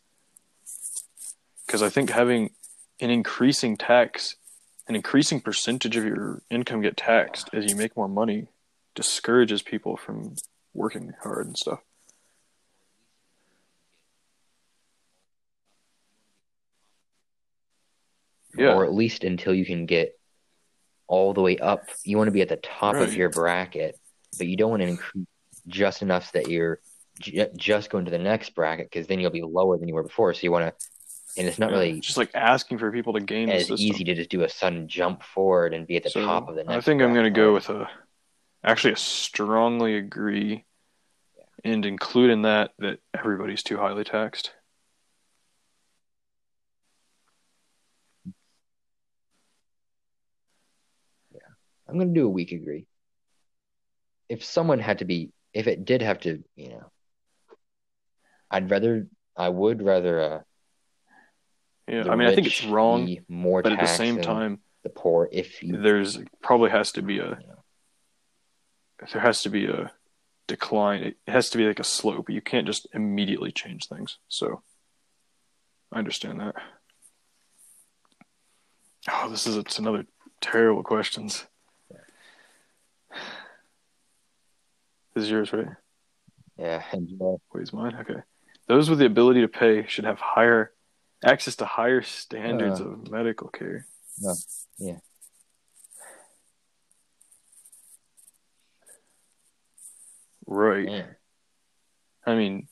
Because 1.65 1.81
I 1.81 1.89
think 1.89 2.09
having 2.09 2.51
an 2.99 3.09
increasing 3.09 3.77
tax, 3.77 4.35
an 4.87 4.95
increasing 4.95 5.41
percentage 5.41 5.95
of 5.95 6.05
your 6.05 6.41
income 6.49 6.81
get 6.81 6.97
taxed 6.97 7.49
as 7.53 7.69
you 7.69 7.75
make 7.75 7.95
more 7.95 8.09
money, 8.09 8.47
discourages 8.95 9.61
people 9.61 9.97
from 9.97 10.35
working 10.73 11.13
hard 11.21 11.47
and 11.47 11.57
stuff. 11.57 11.79
Yeah. 18.57 18.73
or 18.73 18.85
at 18.85 18.93
least 18.93 19.23
until 19.23 19.53
you 19.53 19.65
can 19.65 19.85
get 19.85 20.17
all 21.07 21.33
the 21.33 21.41
way 21.41 21.57
up. 21.57 21.83
You 22.03 22.17
want 22.17 22.27
to 22.27 22.31
be 22.31 22.41
at 22.41 22.49
the 22.49 22.55
top 22.57 22.95
Right. 22.95 23.03
of 23.03 23.15
your 23.15 23.29
bracket, 23.29 23.99
but 24.37 24.47
you 24.47 24.55
don't 24.57 24.69
want 24.71 24.81
to 24.81 24.87
increase 24.87 25.25
just 25.67 26.01
enough 26.01 26.25
so 26.25 26.39
that 26.39 26.49
you're 26.49 26.79
j- 27.19 27.49
just 27.55 27.89
going 27.89 28.05
to 28.05 28.11
the 28.11 28.17
next 28.19 28.51
bracket 28.55 28.89
because 28.89 29.07
then 29.07 29.19
you'll 29.19 29.31
be 29.31 29.41
lower 29.41 29.77
than 29.77 29.87
you 29.87 29.93
were 29.93 30.03
before. 30.03 30.33
So 30.33 30.41
you 30.43 30.51
want 30.51 30.65
to, 30.65 30.73
and 31.37 31.47
it's 31.47 31.59
not 31.59 31.71
Yeah, 31.71 31.77
really 31.77 31.99
just 31.99 32.17
like 32.17 32.31
asking 32.33 32.77
for 32.79 32.91
people 32.91 33.13
to 33.13 33.19
gain 33.19 33.49
system. 33.49 33.77
easy 33.79 34.03
to 34.03 34.15
just 34.15 34.29
do 34.29 34.43
a 34.43 34.49
sudden 34.49 34.87
jump 34.87 35.23
forward 35.23 35.73
and 35.73 35.87
be 35.87 35.95
at 35.97 36.03
the 36.03 36.09
So 36.09 36.25
top 36.25 36.47
of 36.49 36.55
the 36.55 36.63
next. 36.63 36.75
I 36.77 36.81
think 36.81 37.01
I'm 37.01 37.13
going 37.13 37.25
to 37.25 37.29
go 37.31 37.53
with 37.53 37.69
a 37.69 37.89
actually 38.63 38.93
a 38.93 38.97
strongly 38.97 39.95
agree 39.97 40.65
and 41.63 41.85
include 41.85 42.29
in 42.29 42.43
that 42.43 42.71
that 42.79 42.99
everybody's 43.17 43.63
too 43.63 43.77
highly 43.77 44.03
taxed. 44.03 44.51
I'm 51.93 51.99
going 51.99 52.11
to 52.11 52.19
do 52.19 52.25
a 52.25 52.29
weak 52.29 52.51
agree. 52.51 52.87
If 54.27 54.43
someone 54.43 54.79
had 54.79 54.97
to 54.99 55.05
be, 55.05 55.29
if 55.53 55.67
it 55.67 55.85
did 55.85 56.01
have 56.01 56.21
to, 56.21 56.43
you 56.55 56.69
know, 56.69 56.91
I'd 58.49 58.71
rather, 58.71 59.05
I 59.37 59.49
would 59.49 59.83
rather, 59.83 60.19
uh, 60.19 60.39
Yeah, 61.87 62.05
I 62.09 62.15
mean 62.15 62.27
I 62.27 62.33
think 62.33 62.47
it's 62.47 62.65
wrong, 62.65 63.15
more 63.27 63.61
but 63.61 63.73
at 63.73 63.79
the 63.79 63.85
same 63.85 64.19
time 64.19 64.57
the 64.81 64.89
poor. 64.89 65.29
If 65.31 65.61
you, 65.61 65.79
there's 65.79 66.17
probably 66.41 66.71
has 66.71 66.93
to 66.93 67.03
be 67.03 67.19
a 67.19 67.37
you 67.39 67.47
know, 67.47 67.63
there 69.11 69.21
has 69.21 69.43
to 69.43 69.49
be 69.49 69.67
a 69.67 69.91
decline. 70.47 71.03
It 71.03 71.17
has 71.27 71.51
to 71.51 71.59
be 71.59 71.67
like 71.67 71.79
a 71.79 71.83
slope. 71.83 72.27
You 72.27 72.41
can't 72.41 72.65
just 72.65 72.87
immediately 72.91 73.51
change 73.51 73.87
things. 73.87 74.17
So 74.29 74.63
I 75.91 75.99
understand 75.99 76.39
that. 76.39 76.55
Oh, 79.11 79.29
this 79.29 79.45
is 79.45 79.57
it's 79.57 79.77
another 79.77 80.05
terrible 80.41 80.81
questions. 80.81 81.45
This 85.15 85.25
is 85.25 85.31
yours, 85.31 85.53
right? 85.53 85.67
yeah, 86.57 86.83
and, 86.91 87.09
uh, 87.21 87.37
Wait, 87.53 87.63
is 87.63 87.73
mine? 87.73 87.95
Okay. 88.01 88.19
Those 88.67 88.89
with 88.89 88.99
the 88.99 89.05
ability 89.05 89.41
to 89.41 89.47
pay 89.47 89.85
should 89.87 90.05
have 90.05 90.19
higher 90.19 90.71
access 91.23 91.55
to 91.57 91.65
higher 91.65 92.01
standards 92.01 92.79
Uh. 92.81 92.89
of 92.89 93.11
medical 93.11 93.49
care. 93.49 93.85
No, 94.21 94.33
yeah. 94.77 94.97
Right. 100.45 100.85
man, 100.85 101.15
I 102.25 102.35
mean, 102.35 102.67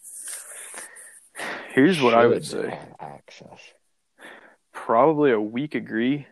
here's 1.74 2.02
what 2.02 2.14
I 2.14 2.28
would 2.28 2.46
say. 2.46 2.78
access. 3.00 3.60
Probably 4.74 5.32
a 5.32 5.40
weak 5.40 5.74
agree, 5.76 6.28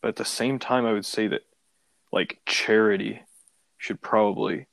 but 0.00 0.08
at 0.08 0.16
the 0.16 0.24
same 0.24 0.58
time, 0.58 0.84
I 0.84 0.92
would 0.92 1.06
say 1.06 1.28
that 1.28 1.42
like 2.12 2.40
charity 2.46 3.22
should 3.78 4.00
probably 4.00 4.66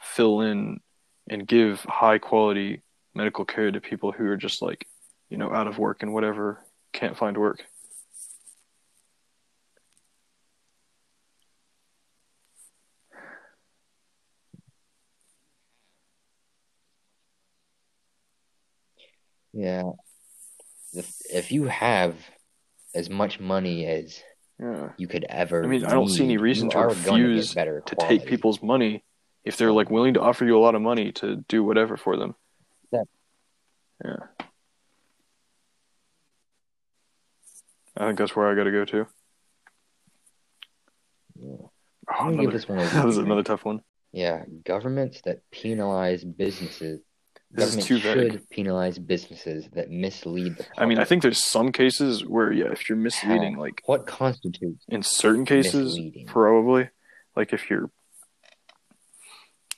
fill 0.00 0.40
in 0.40 0.80
and 1.28 1.46
give 1.46 1.80
high 1.80 2.18
quality 2.18 2.82
medical 3.14 3.44
care 3.44 3.70
to 3.70 3.80
people 3.80 4.12
who 4.12 4.26
are 4.26 4.36
just 4.36 4.62
like, 4.62 4.86
you 5.28 5.36
know, 5.36 5.52
out 5.52 5.66
of 5.66 5.78
work 5.78 6.02
and 6.02 6.12
whatever, 6.12 6.64
can't 6.92 7.16
find 7.16 7.36
work. 7.36 7.64
Yeah, 19.52 19.92
if 20.92 21.12
if 21.32 21.50
you 21.50 21.64
have 21.64 22.14
as 22.94 23.10
much 23.10 23.40
money 23.40 23.86
as 23.86 24.22
Yeah. 24.60 24.90
you 24.96 25.08
could 25.08 25.24
ever, 25.28 25.64
I 25.64 25.66
mean, 25.66 25.84
I 25.84 25.90
don't 25.90 26.08
see 26.08 26.24
any 26.24 26.36
reason 26.36 26.70
to 26.70 26.78
are 26.78 26.88
gonna 26.88 26.94
get 26.94 27.08
refuse 27.08 27.54
to 27.54 27.96
take 27.96 28.26
people's 28.26 28.62
money 28.62 29.04
if 29.44 29.56
they're 29.56 29.72
like 29.72 29.90
willing 29.90 30.14
to 30.14 30.20
offer 30.20 30.44
you 30.44 30.56
a 30.56 30.60
lot 30.60 30.74
of 30.74 30.82
money 30.82 31.12
to 31.12 31.36
do 31.48 31.64
whatever 31.64 31.96
for 31.96 32.16
them. 32.16 32.34
Yeah. 32.92 33.02
Yeah. 34.04 34.16
I 37.96 38.06
think 38.06 38.18
that's 38.18 38.36
where 38.36 38.48
I 38.48 38.54
got 38.54 38.64
to 38.64 38.70
go 38.70 38.84
to. 38.84 39.06
Yeah. 41.40 41.56
Oh, 42.18 42.30
give 42.30 42.38
another, 42.40 42.50
this 42.52 42.68
one 42.68 42.78
that 42.78 43.04
was 43.04 43.18
another 43.18 43.42
tough 43.42 43.64
one. 43.64 43.82
Yeah, 44.12 44.44
governments 44.64 45.20
that 45.24 45.42
penalize 45.50 46.24
businesses. 46.24 47.00
This 47.50 47.74
is 47.74 47.76
Government 47.76 47.86
too 47.86 47.98
vague. 47.98 48.32
should 48.32 48.50
penalize 48.50 48.98
businesses 48.98 49.68
that 49.72 49.90
mislead 49.90 50.58
the 50.58 50.64
public. 50.64 50.78
I 50.78 50.86
mean, 50.86 50.98
I 50.98 51.04
think 51.04 51.22
there's 51.22 51.42
some 51.42 51.72
cases 51.72 52.24
where, 52.24 52.52
yeah, 52.52 52.70
if 52.72 52.88
you're 52.88 52.98
misleading, 52.98 53.54
How? 53.54 53.60
like 53.60 53.82
what 53.86 54.06
constitutes 54.06 54.84
in 54.88 55.02
certain 55.02 55.46
cases, 55.46 55.94
misleading? 55.94 56.26
probably, 56.26 56.90
like 57.36 57.54
if 57.54 57.70
you're, 57.70 57.90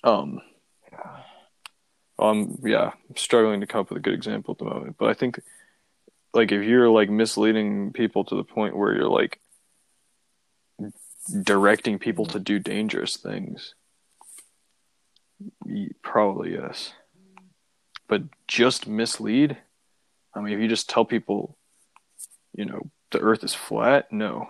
um, 0.04 0.40
um, 2.18 2.58
yeah, 2.62 2.92
I'm 3.08 3.16
struggling 3.16 3.60
to 3.60 3.66
come 3.66 3.82
up 3.82 3.90
with 3.90 3.98
a 3.98 4.02
good 4.02 4.14
example 4.14 4.52
at 4.52 4.58
the 4.58 4.64
moment, 4.64 4.96
but 4.98 5.08
I 5.08 5.14
think, 5.14 5.40
like, 6.34 6.52
if 6.52 6.62
you're 6.64 6.90
like 6.90 7.10
misleading 7.10 7.92
people 7.92 8.24
to 8.24 8.34
the 8.36 8.44
point 8.44 8.76
where 8.76 8.94
you're 8.94 9.08
like 9.08 9.40
directing 11.42 11.98
people 11.98 12.26
to 12.26 12.38
do 12.38 12.58
dangerous 12.58 13.16
things, 13.16 13.74
probably 16.02 16.54
yes. 16.54 16.92
But 18.08 18.22
just 18.48 18.86
mislead, 18.86 19.56
I 20.34 20.40
mean, 20.40 20.54
if 20.54 20.60
you 20.60 20.68
just 20.68 20.90
tell 20.90 21.04
people, 21.04 21.56
you 22.52 22.64
know, 22.64 22.90
the 23.10 23.20
Earth 23.20 23.44
is 23.44 23.54
flat, 23.54 24.12
no. 24.12 24.48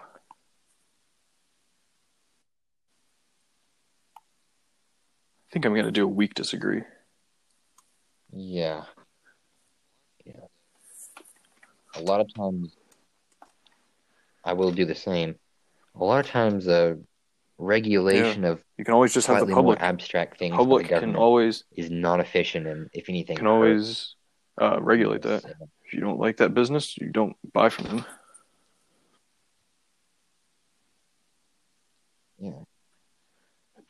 Think 5.51 5.65
I'm 5.65 5.75
going 5.75 5.87
to 5.87 5.93
do 5.93 6.05
a 6.05 6.09
weak 6.09 6.35
disagree. 6.35 6.83
Yeah. 8.33 8.85
Yeah. 10.25 10.47
A 11.97 12.01
lot 12.01 12.21
of 12.21 12.33
times, 12.35 12.77
I 14.45 14.53
will 14.53 14.71
do 14.71 14.85
the 14.85 14.95
same. 14.95 15.37
A 15.97 16.05
lot 16.05 16.25
of 16.25 16.31
times, 16.31 16.69
uh, 16.69 16.95
regulation 17.59 18.45
of 18.45 18.63
You 18.79 18.85
can 18.85 18.95
always 18.95 19.13
just 19.13 19.27
have 19.27 19.47
the 19.47 19.53
public. 19.53 19.81
abstract 19.81 20.39
things 20.39 20.57
Public 20.57 20.89
the 20.89 21.01
can 21.01 21.17
always 21.17 21.65
is 21.77 21.91
not 21.91 22.21
efficient, 22.21 22.67
and 22.67 22.89
if 22.93 23.09
anything, 23.09 23.37
can 23.37 23.47
hurts 23.47 23.53
always 23.53 24.15
uh, 24.61 24.81
regulate 24.81 25.23
that. 25.23 25.45
If 25.85 25.93
you 25.93 26.01
don't 26.01 26.19
like 26.19 26.39
that 26.39 26.55
business, 26.55 26.97
you 26.97 27.11
don't 27.11 27.37
buy 27.53 27.69
from 27.69 27.85
them. 27.87 28.05
Yeah. 32.39 32.53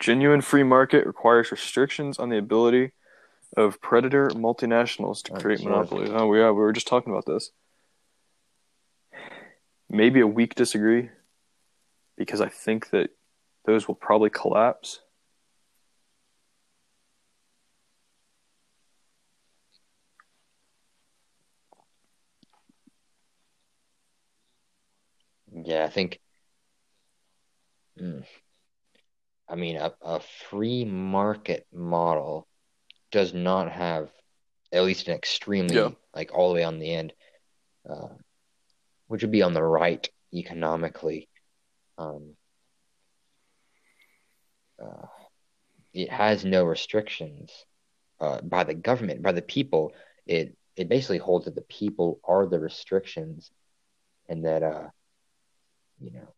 Genuine 0.00 0.40
free 0.40 0.62
market 0.62 1.06
requires 1.06 1.52
restrictions 1.52 2.18
on 2.18 2.30
the 2.30 2.38
ability 2.38 2.92
of 3.54 3.80
predator 3.82 4.30
multinationals 4.30 5.22
to 5.24 5.32
create 5.32 5.62
monopolies. 5.62 6.08
Oh, 6.10 6.32
yeah, 6.34 6.46
we 6.50 6.56
were 6.56 6.72
just 6.72 6.86
talking 6.86 7.12
about 7.12 7.26
this. 7.26 7.50
Maybe 9.90 10.20
a 10.20 10.26
weak 10.26 10.54
disagree 10.54 11.10
because 12.16 12.40
I 12.40 12.48
think 12.48 12.90
that 12.90 13.10
those 13.66 13.86
will 13.86 13.94
probably 13.94 14.30
collapse. 14.30 15.00
Yeah, 25.52 25.84
I 25.84 25.90
think. 25.90 26.20
Mm, 28.00 28.24
I 29.50 29.56
mean, 29.56 29.76
a, 29.76 29.92
a 30.02 30.20
free 30.48 30.84
market 30.84 31.66
model 31.72 32.46
does 33.10 33.34
not 33.34 33.72
have 33.72 34.10
at 34.72 34.84
least 34.84 35.08
an 35.08 35.14
extremely 35.14 35.74
Yeah. 35.76 35.90
like 36.14 36.32
all 36.32 36.48
the 36.50 36.54
way 36.54 36.64
on 36.64 36.78
the 36.78 36.92
end, 36.94 37.12
uh, 37.88 38.08
which 39.08 39.22
would 39.22 39.32
be 39.32 39.42
on 39.42 39.54
the 39.54 39.62
right 39.62 40.08
economically. 40.32 41.28
Um, 41.98 42.36
uh, 44.80 45.06
it 45.92 46.10
has 46.10 46.44
no 46.44 46.64
restrictions 46.64 47.50
uh, 48.20 48.40
by 48.42 48.64
the 48.64 48.74
government, 48.74 49.22
by 49.22 49.32
the 49.32 49.42
people. 49.42 49.92
It 50.26 50.56
it 50.76 50.88
basically 50.88 51.18
holds 51.18 51.46
that 51.46 51.56
the 51.56 51.62
people 51.62 52.20
are 52.24 52.46
the 52.46 52.60
restrictions, 52.60 53.50
and 54.28 54.44
that 54.44 54.62
uh, 54.62 54.88
you 56.00 56.12
know, 56.12 56.28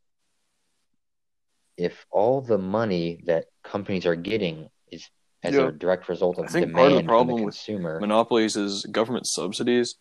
if 1.83 2.07
all 2.11 2.40
the 2.40 2.59
money 2.59 3.21
that 3.27 3.47
companies 3.64 4.07
are 4.07 4.16
getting 4.16 4.68
is 4.90 5.09
as 5.42 5.55
Yeah. 5.55 5.68
a 5.68 5.73
direct 5.73 6.09
result 6.09 6.38
of 6.38 6.45
I 6.47 6.49
think 6.49 6.66
demand 6.68 6.77
part 6.77 6.92
of 6.92 6.97
the 6.99 7.03
problem 7.09 7.37
the 7.38 7.45
with 7.47 8.01
monopolies 8.01 8.57
is 8.57 8.85
government 8.87 9.27
subsidies 9.27 9.97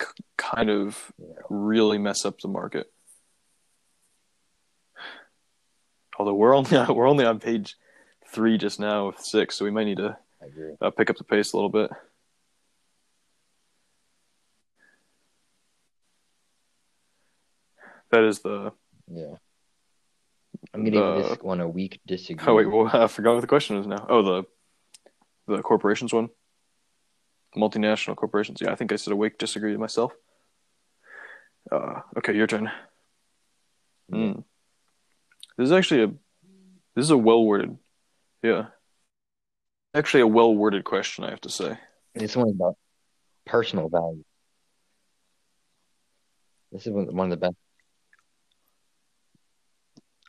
c- 0.00 0.08
kind 0.36 0.68
of 0.70 1.12
Yeah. 1.18 1.26
really 1.48 1.98
mess 1.98 2.24
up 2.24 2.38
the 2.40 2.48
market. 2.48 2.92
Although 6.18 6.34
we're 6.34 6.54
only 6.54 6.70
we're 6.94 7.08
only 7.08 7.24
on 7.24 7.40
page 7.40 7.76
three 8.28 8.58
just 8.58 8.78
now 8.78 9.06
with 9.08 9.20
six, 9.20 9.56
so 9.56 9.64
we 9.64 9.70
might 9.70 9.84
need 9.84 9.98
to 9.98 10.16
uh, 10.80 10.90
pick 10.90 11.08
up 11.10 11.16
the 11.16 11.24
pace 11.24 11.52
a 11.52 11.56
little 11.56 11.70
bit. 11.70 11.90
That 18.10 18.24
is 18.24 18.40
the 18.40 18.72
Yeah. 19.10 19.36
I'm 20.74 20.84
gonna 20.84 20.90
give 20.90 21.28
this 21.28 21.38
one 21.40 21.60
a 21.60 21.68
weak 21.68 22.00
disagree. 22.04 22.44
oh 22.48 22.54
wait, 22.54 22.66
well, 22.66 22.90
I 22.92 23.06
forgot 23.06 23.34
what 23.34 23.40
the 23.40 23.46
question 23.46 23.76
is 23.76 23.86
now. 23.86 24.06
Oh, 24.08 24.22
the 24.22 24.44
the 25.46 25.62
corporations 25.62 26.12
one, 26.12 26.30
multinational 27.56 28.16
corporations. 28.16 28.60
Yeah, 28.60 28.72
I 28.72 28.74
think 28.74 28.92
I 28.92 28.96
said 28.96 29.12
a 29.12 29.16
weak 29.16 29.38
disagree 29.38 29.72
to 29.72 29.78
myself. 29.78 30.12
Uh, 31.70 32.00
okay, 32.18 32.34
your 32.34 32.48
turn. 32.48 32.70
Hmm. 34.10 34.32
This 35.56 35.66
is 35.66 35.72
actually 35.72 36.02
a 36.02 36.06
this 36.96 37.04
is 37.04 37.10
a 37.10 37.16
well 37.16 37.44
worded, 37.44 37.78
yeah. 38.42 38.66
Actually, 39.94 40.22
a 40.22 40.26
well 40.26 40.54
worded 40.54 40.82
question. 40.82 41.24
I 41.24 41.30
have 41.30 41.40
to 41.42 41.50
say. 41.50 41.78
It's 42.16 42.36
one's 42.36 42.52
about 42.56 42.76
personal 43.46 43.88
value. 43.88 44.24
This 46.72 46.86
is 46.88 46.92
one 46.92 47.14
one 47.14 47.30
of 47.32 47.40
the 47.40 47.46
best. 47.46 47.56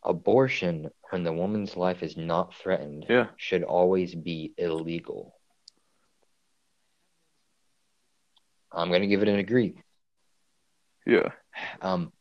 Abortion, 0.05 0.91
when 1.11 1.23
the 1.23 1.33
woman's 1.33 1.75
life 1.75 2.03
is 2.03 2.17
not 2.17 2.55
threatened, 2.55 3.07
Yeah. 3.09 3.27
should 3.37 3.63
always 3.63 4.15
be 4.15 4.53
illegal. 4.57 5.33
I'm 8.71 8.91
gonna 8.91 9.07
give 9.07 9.21
it 9.21 9.29
an 9.29 9.37
agree. 9.39 9.75
Yeah. 11.05 11.29
Um, 11.81 12.11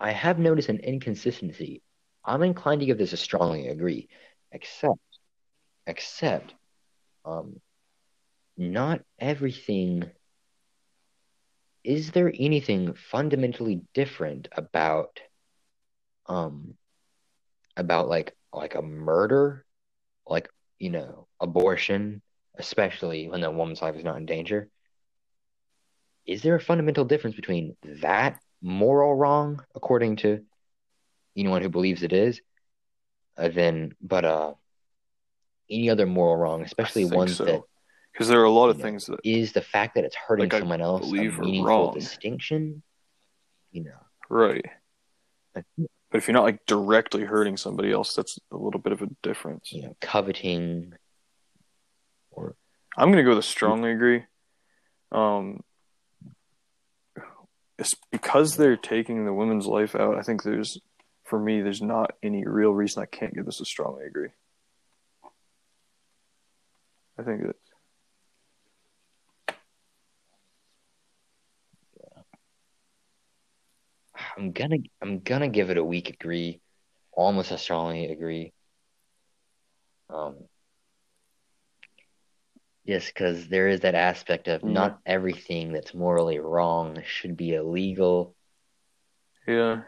I 0.00 0.12
have 0.12 0.38
noticed 0.38 0.68
an 0.68 0.78
inconsistency. 0.80 1.82
I'm 2.24 2.42
inclined 2.42 2.80
to 2.80 2.86
give 2.86 2.98
this 2.98 3.12
a 3.12 3.16
strongly 3.16 3.68
agree, 3.68 4.08
except, 4.52 4.98
except, 5.86 6.54
um, 7.24 7.60
not 8.56 9.02
everything. 9.18 10.10
Is 11.84 12.12
there 12.12 12.32
anything 12.38 12.94
fundamentally 12.94 13.82
different 13.94 14.48
about, 14.52 15.20
um, 16.30 16.74
about 17.76 18.08
like 18.08 18.34
like 18.52 18.74
a 18.74 18.82
murder, 18.82 19.64
like 20.26 20.48
you 20.78 20.90
know, 20.90 21.26
abortion, 21.40 22.22
especially 22.56 23.28
when 23.28 23.40
the 23.40 23.50
woman's 23.50 23.82
life 23.82 23.96
is 23.96 24.04
not 24.04 24.16
in 24.16 24.26
danger? 24.26 24.68
Is 26.26 26.42
there 26.42 26.54
a 26.54 26.60
fundamental 26.60 27.04
difference 27.04 27.34
between 27.34 27.76
that 28.02 28.40
moral 28.62 29.14
wrong, 29.14 29.64
according 29.74 30.16
to 30.16 30.44
anyone 31.36 31.62
who 31.62 31.68
believes 31.68 32.02
it 32.02 32.12
is, 32.12 32.40
uh, 33.36 33.48
than 33.48 33.94
but 34.00 34.24
uh 34.24 34.54
any 35.68 35.90
other 35.90 36.06
moral 36.06 36.36
wrong, 36.36 36.62
especially 36.62 37.04
ones 37.04 37.36
so. 37.36 37.44
that 37.44 37.62
Because 38.12 38.28
there 38.28 38.40
are 38.40 38.44
a 38.44 38.50
lot 38.50 38.70
of 38.70 38.78
know, 38.78 38.82
things 38.82 39.06
that 39.06 39.20
is 39.24 39.52
the 39.52 39.62
fact 39.62 39.94
that 39.94 40.04
it's 40.04 40.16
hurting 40.16 40.44
Like, 40.44 40.54
I 40.54 40.60
someone 40.60 40.80
else 40.80 41.06
a 41.06 41.08
meaningful 41.08 41.64
wrong. 41.64 41.94
distinction? 41.94 42.82
You 43.72 43.84
know, 43.84 44.00
right. 44.28 44.64
I- 45.56 45.62
But 46.10 46.18
if 46.18 46.26
you're 46.26 46.34
not 46.34 46.44
like 46.44 46.66
directly 46.66 47.24
hurting 47.24 47.56
somebody 47.56 47.92
else, 47.92 48.14
that's 48.14 48.38
a 48.50 48.56
little 48.56 48.80
bit 48.80 48.92
of 48.92 49.02
a 49.02 49.08
difference. 49.22 49.72
you 49.72 49.82
know, 49.82 49.96
coveting 50.00 50.94
or 52.30 52.56
I'm 52.96 53.10
gonna 53.10 53.22
go 53.22 53.30
with 53.30 53.38
a 53.38 53.42
strongly 53.42 53.92
agree. 53.92 54.24
Um, 55.12 55.62
it's 57.78 57.94
because 58.10 58.56
they're 58.56 58.76
taking 58.76 59.24
the 59.24 59.32
women's 59.32 59.66
life 59.66 59.94
out. 59.94 60.18
I 60.18 60.22
think 60.22 60.42
there's, 60.42 60.78
for 61.24 61.38
me, 61.38 61.62
there's 61.62 61.80
not 61.80 62.12
any 62.22 62.46
real 62.46 62.72
reason 62.72 63.02
I 63.02 63.06
can't 63.06 63.34
give 63.34 63.46
this 63.46 63.60
a 63.60 63.64
strongly 63.64 64.04
agree. 64.04 64.28
I 67.18 67.22
think 67.22 67.42
that 67.46 67.56
I'm 74.40 74.52
gonna 74.52 74.78
I'm 75.02 75.20
gonna 75.20 75.50
give 75.50 75.70
it 75.70 75.78
a 75.78 75.84
weak 75.84 76.10
agree, 76.10 76.62
almost 77.12 77.52
a 77.52 77.58
strongly 77.58 78.06
agree. 78.10 78.54
Um, 80.10 80.48
yes, 82.84 83.06
because 83.08 83.48
there 83.48 83.68
is 83.68 83.80
that 83.80 83.94
aspect 83.94 84.48
of 84.48 84.64
Yeah. 84.64 84.68
not 84.68 84.98
everything 85.06 85.72
that's 85.72 85.94
morally 85.94 86.38
wrong 86.38 87.02
should 87.06 87.36
be 87.36 87.54
illegal. 87.54 88.34
yeah, 89.46 89.82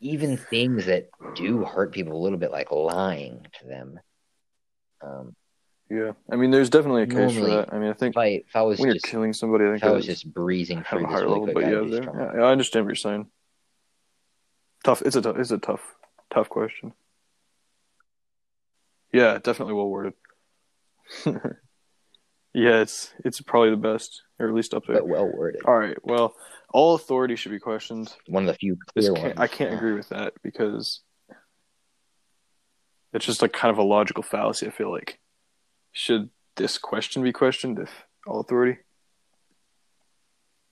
Even 0.00 0.36
things 0.36 0.86
that 0.86 1.10
do 1.36 1.64
hurt 1.64 1.92
people 1.92 2.14
a 2.14 2.22
little 2.22 2.38
bit, 2.38 2.52
like 2.52 2.70
lying 2.72 3.46
to 3.60 3.66
them. 3.66 4.00
Um, 5.02 5.34
yeah. 5.90 6.12
I 6.30 6.36
mean, 6.36 6.50
there's 6.50 6.70
definitely 6.70 7.02
a 7.02 7.06
case 7.06 7.34
Normally, 7.34 7.50
for 7.50 7.56
that. 7.56 7.72
I 7.72 7.78
mean, 7.78 7.90
I 7.90 7.94
think 7.94 8.14
if 8.14 8.18
I 8.18 8.26
if 8.26 8.56
I 8.56 8.62
was 8.62 8.78
when 8.78 8.88
you're 8.88 8.98
killing 9.02 9.32
somebody, 9.32 9.66
I 9.66 9.70
think 9.72 9.84
I 9.84 9.90
was 9.90 10.06
just 10.06 10.32
breezing 10.32 10.82
through 10.82 11.00
this 11.00 11.08
higher 11.10 11.24
really 11.24 11.40
level. 11.40 11.54
But 11.54 11.64
I 11.64 11.70
yeah, 11.70 11.88
there, 11.88 12.36
yeah, 12.36 12.44
I 12.44 12.50
understand 12.52 12.84
what 12.86 12.90
you're 12.90 12.96
saying. 12.96 13.26
Tough. 14.84 15.02
It's 15.02 15.16
a 15.16 15.22
tough. 15.22 15.36
It's 15.38 15.50
a 15.50 15.58
tough, 15.58 15.82
tough 16.32 16.48
question. 16.48 16.92
Yeah, 19.12 19.38
definitely 19.38 19.74
well 19.74 19.88
worded. 19.88 20.12
yeah, 21.26 22.80
it's 22.80 23.12
it's 23.24 23.40
probably 23.40 23.70
the 23.70 23.76
best, 23.76 24.22
or 24.38 24.48
at 24.48 24.54
least 24.54 24.74
up 24.74 24.84
there. 24.86 24.96
but 24.96 25.08
well 25.08 25.26
worded. 25.26 25.62
All 25.64 25.78
right. 25.78 25.96
Well, 26.04 26.34
all 26.72 26.94
authority 26.94 27.36
should 27.36 27.52
be 27.52 27.58
questioned. 27.58 28.14
One 28.26 28.42
of 28.42 28.48
the 28.48 28.54
few 28.54 28.76
clear 28.94 29.14
can't, 29.14 29.22
ones. 29.22 29.34
I 29.38 29.46
can't 29.46 29.70
Yeah. 29.70 29.76
agree 29.78 29.94
with 29.94 30.10
that 30.10 30.34
because 30.42 31.00
it's 33.14 33.24
just 33.24 33.40
like 33.40 33.52
kind 33.52 33.72
of 33.72 33.78
a 33.78 33.82
logical 33.82 34.22
fallacy. 34.22 34.66
I 34.66 34.70
feel 34.70 34.90
like 34.92 35.18
should 35.92 36.30
this 36.56 36.78
question 36.78 37.22
be 37.22 37.32
questioned 37.32 37.78
if 37.78 37.90
all 38.26 38.40
authority? 38.40 38.78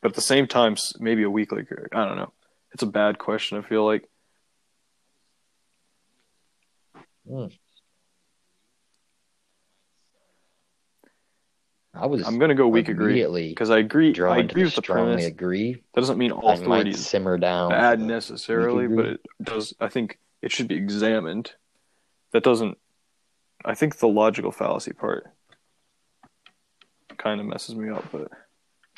But 0.03 0.13
at 0.13 0.15
the 0.15 0.21
same 0.21 0.47
time, 0.47 0.77
maybe 0.99 1.23
a 1.23 1.31
weak 1.31 1.53
like 1.53 1.69
I 1.93 2.05
don't 2.05 2.17
know. 2.17 2.33
It's 2.73 2.83
a 2.83 2.87
bad 2.87 3.19
question. 3.19 3.59
I 3.59 3.63
feel 3.63 3.85
like 3.85 4.09
hmm. 7.27 7.47
I 11.97 12.07
was 12.07 12.27
I'm 12.27 12.39
gonna 12.39 12.55
go 12.55 12.69
weak 12.69 12.89
agree 12.89 13.07
immediately 13.07 13.49
because 13.49 13.71
I 13.71 13.79
agree. 13.79 14.15
I 14.21 14.39
agree 14.39 14.65
with 14.65 14.75
the 14.75 14.83
strongly 14.83 15.15
premise. 15.15 15.27
agree. 15.27 15.83
That 15.95 16.01
doesn't 16.01 16.19
mean 16.19 16.31
all 16.31 16.51
authority 16.51 16.91
is 16.91 17.07
simmer 17.07 17.39
down. 17.39 17.71
bad 17.71 18.01
necessarily, 18.01 18.87
but 18.87 19.07
it 19.07 19.21
does. 19.43 19.75
I 19.81 19.89
think 19.89 20.19
it 20.43 20.53
should 20.53 20.69
be 20.69 20.75
examined. 20.75 21.53
That 22.33 22.43
doesn't. 22.43 22.77
I 23.65 23.75
think 23.75 23.97
the 23.99 24.09
logical 24.09 24.53
fallacy 24.53 24.93
part 24.93 25.27
kind 27.17 27.41
of 27.41 27.47
messes 27.47 27.75
me 27.75 27.91
up, 27.91 28.05
but 28.13 28.29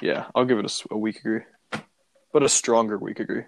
yeah, 0.03 0.27
I'll 0.35 0.45
give 0.45 0.59
it 0.59 0.83
a 0.91 0.97
weak 0.97 1.19
agree, 1.21 1.43
but 2.33 2.43
a 2.43 2.49
stronger 2.49 2.99
weak 2.99 3.21
agree. 3.21 3.45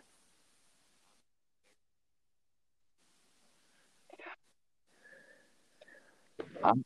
I'm- 6.63 6.85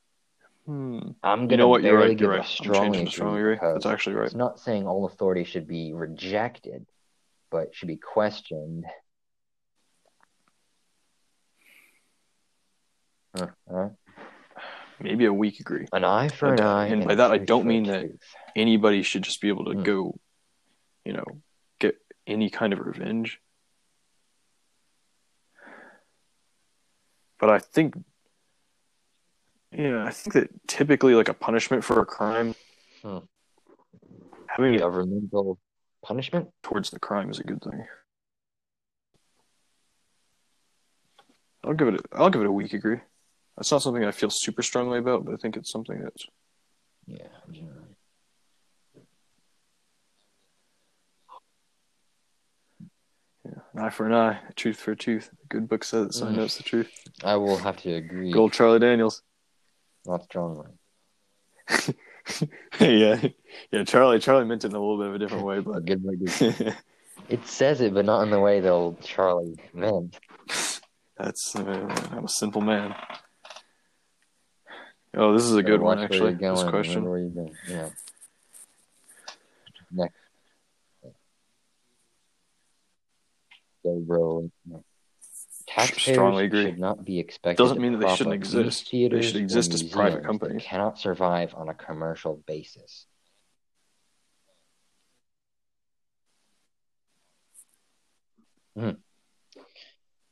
Hmm. 0.66 0.98
I'm 1.22 1.50
You 1.50 1.58
know 1.58 1.68
what? 1.68 1.82
You're 1.82 1.98
right. 1.98 2.18
You're 2.18 2.30
right. 2.30 2.40
a 2.40 2.44
strongly 2.44 3.04
strongly 3.10 3.40
agree. 3.40 3.58
That's 3.60 3.84
actually 3.84 4.16
right. 4.16 4.26
It's 4.26 4.34
not 4.34 4.58
saying 4.58 4.86
all 4.86 5.04
authority 5.04 5.44
should 5.44 5.66
be 5.68 5.92
rejected, 5.92 6.86
but 7.50 7.74
should 7.74 7.88
be 7.88 7.98
questioned. 7.98 8.86
Huh, 13.36 13.48
huh? 13.70 13.88
Maybe 15.00 15.24
a 15.24 15.32
weak 15.32 15.60
agree. 15.60 15.86
An 15.92 16.04
eye 16.04 16.28
for 16.28 16.46
an 16.46 16.52
And- 16.52 16.60
eye, 16.62 16.86
and 16.86 17.04
by 17.04 17.14
that 17.16 17.30
I 17.32 17.38
don't 17.38 17.66
mean 17.66 17.84
that- 17.84 18.02
tooth. 18.02 18.34
Anybody 18.56 19.02
should 19.02 19.22
just 19.22 19.40
be 19.40 19.48
able 19.48 19.64
to 19.66 19.72
Hmm. 19.72 19.82
go, 19.82 20.20
you 21.04 21.12
know, 21.12 21.24
get 21.80 22.00
any 22.26 22.48
kind 22.50 22.72
of 22.72 22.78
revenge. 22.78 23.40
But 27.38 27.50
I 27.50 27.58
think, 27.58 27.94
yeah, 29.72 30.04
I 30.04 30.10
think 30.10 30.34
that 30.34 30.66
typically, 30.68 31.14
like 31.14 31.28
a 31.28 31.34
punishment 31.34 31.84
for 31.84 32.00
a 32.00 32.06
crime, 32.06 32.54
Hmm. 33.02 33.18
having 34.48 34.78
Governmental 34.78 35.58
punishment? 36.02 36.50
towards 36.62 36.90
the 36.90 37.00
crime 37.00 37.30
is 37.30 37.40
a 37.40 37.44
good 37.44 37.60
thing. 37.62 37.86
I'll 41.64 41.74
give 41.74 41.88
it. 41.88 41.94
A, 42.12 42.16
I'll 42.16 42.30
give 42.30 42.42
it 42.42 42.46
a 42.46 42.52
weak 42.52 42.72
agree. 42.74 43.00
That's 43.56 43.70
not 43.70 43.82
something 43.82 44.04
I 44.04 44.10
feel 44.10 44.30
super 44.30 44.62
strongly 44.62 44.98
about, 44.98 45.24
but 45.24 45.34
I 45.34 45.36
think 45.36 45.56
it's 45.56 45.70
something 45.70 46.00
that's 46.02 46.26
Yeah. 47.06 47.28
An 53.74 53.80
eye 53.80 53.90
for 53.90 54.06
an 54.06 54.14
eye, 54.14 54.38
a 54.48 54.52
tooth 54.54 54.78
for 54.78 54.92
a 54.92 54.96
tooth. 54.96 55.30
The 55.30 55.46
good 55.48 55.68
book 55.68 55.84
says 55.84 56.06
it, 56.08 56.14
so 56.14 56.26
I 56.26 56.30
Mm. 56.30 56.36
know 56.36 56.44
it's 56.44 56.56
the 56.56 56.62
truth. 56.62 56.90
I 57.22 57.36
will 57.36 57.58
have 57.58 57.76
to 57.78 57.92
agree. 57.92 58.32
Good 58.32 58.38
old 58.40 58.52
Charlie 58.52 58.78
Daniels. 58.78 59.22
Not 60.06 60.24
strongly. 60.24 60.68
yeah, 62.80 63.26
yeah. 63.70 63.84
Charlie, 63.84 64.18
Charlie 64.18 64.44
meant 64.44 64.64
it 64.64 64.68
in 64.68 64.74
a 64.76 64.80
little 64.80 64.98
bit 64.98 65.08
of 65.08 65.14
a 65.14 65.18
different 65.18 65.44
way, 65.44 65.60
but 65.60 65.84
good 65.84 66.02
way 66.04 66.14
It 67.28 67.46
says 67.46 67.80
it, 67.80 67.94
but 67.94 68.04
not 68.04 68.22
in 68.22 68.30
the 68.30 68.40
way 68.40 68.60
the 68.60 68.68
old 68.70 69.00
Charlie 69.00 69.58
meant. 69.72 70.18
that's 71.16 71.54
uh, 71.56 72.08
I'm 72.12 72.24
a 72.24 72.28
simple 72.28 72.60
man. 72.60 72.94
Oh, 75.16 75.32
this 75.32 75.44
is 75.44 75.54
a 75.56 75.62
good 75.62 75.80
one 75.80 75.98
actually. 75.98 76.34
This 76.34 76.62
question. 76.64 77.04
where 77.08 77.18
you're 77.18 77.30
going. 77.30 77.54
Yeah. 77.68 77.88
Next. 79.90 80.14
Go, 83.84 84.00
bro. 84.00 84.50
No. 84.66 84.84
Taxpayers 85.66 86.14
Strongly 86.16 86.44
agree. 86.44 86.64
should 86.64 86.78
not 86.78 87.04
be 87.04 87.18
expected. 87.18 87.62
Doesn't 87.62 87.80
mean 87.80 87.92
that 87.92 88.06
they 88.06 88.14
shouldn't 88.14 88.34
exist. 88.34 88.90
They 88.90 89.22
should 89.22 89.36
exist 89.36 89.74
as 89.74 89.82
private 89.82 90.24
companies. 90.24 90.62
Cannot 90.62 90.98
survive 90.98 91.54
on 91.54 91.68
a 91.68 91.74
commercial 91.74 92.42
basis. 92.46 93.06
Mhm. 98.76 98.96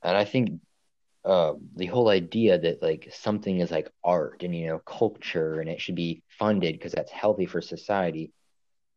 And 0.03 0.17
I 0.17 0.25
think 0.25 0.61
uh, 1.25 1.55
the 1.77 1.87
whole 1.87 2.09
idea 2.09 2.59
that 2.59 2.83
like 2.83 3.09
something 3.13 3.61
is 3.61 3.71
like 3.71 3.91
art 4.03 4.43
and 4.43 4.55
you 4.55 4.67
know 4.67 4.79
culture 4.79 5.61
and 5.61 5.69
it 5.69 5.81
should 5.81 5.95
be 5.95 6.23
funded 6.39 6.75
because 6.75 6.93
that's 6.93 7.13
healthy 7.13 7.47
for 7.47 7.61
society 7.61 8.33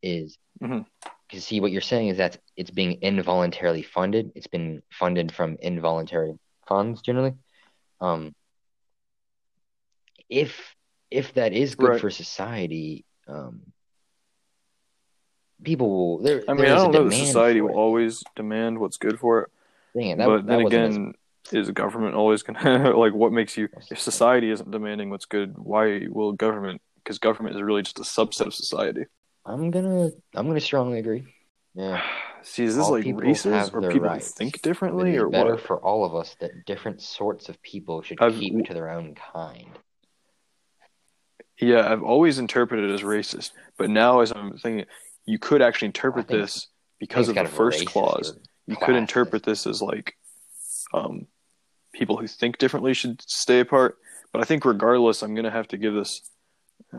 is 0.02 0.38
Mhm. 0.62 0.86
see 1.34 1.60
what 1.60 1.72
you're 1.72 1.82
saying 1.82 2.08
is 2.10 2.18
that 2.18 2.38
it's 2.56 2.72
being 2.72 2.94
involuntarily 3.02 3.82
funded. 3.84 4.32
It's 4.36 4.48
been 4.48 4.82
funded 4.92 5.32
from 5.32 5.58
involuntary 5.62 6.34
funds 6.68 7.02
generally. 7.02 7.34
Um, 8.00 8.34
if 10.30 10.76
if 11.12 11.34
that 11.34 11.54
is 11.54 11.76
good 11.76 11.92
Right. 11.92 12.02
for 12.02 12.10
society, 12.10 13.06
um, 13.28 13.62
people 15.64 15.90
will. 15.90 16.18
There, 16.20 16.44
I 16.48 16.54
mean, 16.54 16.66
I 16.72 16.76
don't 16.76 16.92
know 16.92 17.10
that 17.10 17.16
society 17.16 17.62
will 17.62 17.76
always 17.76 18.24
demand 18.36 18.80
what's 18.80 18.98
good 18.98 19.20
for 19.20 19.44
it, 19.44 19.52
Dang 19.96 20.10
it, 20.12 20.18
that, 20.18 20.26
but 20.26 20.48
that 20.48 20.58
then 20.58 20.66
again, 20.66 21.14
is 21.52 21.70
government 21.72 22.16
always 22.16 22.44
gonna 22.44 22.90
like 22.98 23.14
what 23.14 23.32
makes 23.32 23.58
you? 23.58 23.70
If 23.92 24.00
society 24.00 24.50
isn't 24.52 24.70
demanding 24.72 25.10
what's 25.10 25.26
good, 25.26 25.58
why 25.58 26.08
will 26.10 26.34
government? 26.34 26.82
Because 27.04 27.20
government 27.20 27.56
is 27.56 27.62
really 27.62 27.84
just 27.84 28.00
a 28.00 28.04
subset 28.04 28.48
of 28.48 28.54
society. 28.54 29.06
I'm 29.46 29.70
gonna 29.72 30.10
I'm 30.34 30.48
gonna 30.48 30.60
strongly 30.60 31.00
agree. 31.00 31.26
Yeah, 31.76 32.02
See, 32.42 32.64
is 32.64 32.78
this 32.78 32.86
All 32.86 32.94
like 32.94 33.04
racist 33.06 33.74
or 33.74 33.82
people 33.92 34.08
rights, 34.08 34.32
think 34.32 34.62
differently 34.62 35.18
or 35.18 35.30
better 35.30 35.56
what? 35.56 35.62
for 35.62 35.78
all 35.78 36.06
of 36.06 36.16
us 36.16 36.34
that 36.40 36.52
different 36.66 37.02
sorts 37.02 37.50
of 37.50 37.62
people 37.62 38.02
should 38.02 38.22
I've- 38.22 38.40
keep 38.40 38.66
to 38.68 38.74
their 38.74 38.90
own 38.90 39.14
kind. 39.16 39.68
Yeah, 41.60 41.92
I've 41.92 42.04
always 42.04 42.38
interpreted 42.40 42.90
it 42.90 42.94
as 42.94 43.02
racist, 43.02 43.52
but 43.78 43.90
now 43.90 44.20
as 44.22 44.32
I'm 44.32 44.58
thinking, 44.58 44.86
you 45.26 45.40
could 45.40 45.62
actually 45.62 45.88
interpret 45.88 46.28
think- 46.28 46.42
this 46.42 46.68
because 47.00 47.30
of 47.30 47.36
the 47.36 47.46
first 47.46 47.86
clause. 47.86 48.38
You 48.68 48.76
could 48.78 48.96
interpret 48.96 49.44
this 49.44 49.68
as 49.68 49.82
like, 49.82 50.16
um, 50.94 51.28
people 51.96 52.18
who 52.18 52.28
think 52.28 52.58
differently 52.58 52.94
should 52.94 53.22
stay 53.22 53.60
apart. 53.60 53.98
But 54.32 54.42
I 54.42 54.46
think 54.46 54.66
regardless, 54.66 55.22
I'm 55.22 55.34
gonna 55.34 55.52
have 55.52 55.68
to 55.70 55.78
give 55.78 55.94
this. 55.94 56.22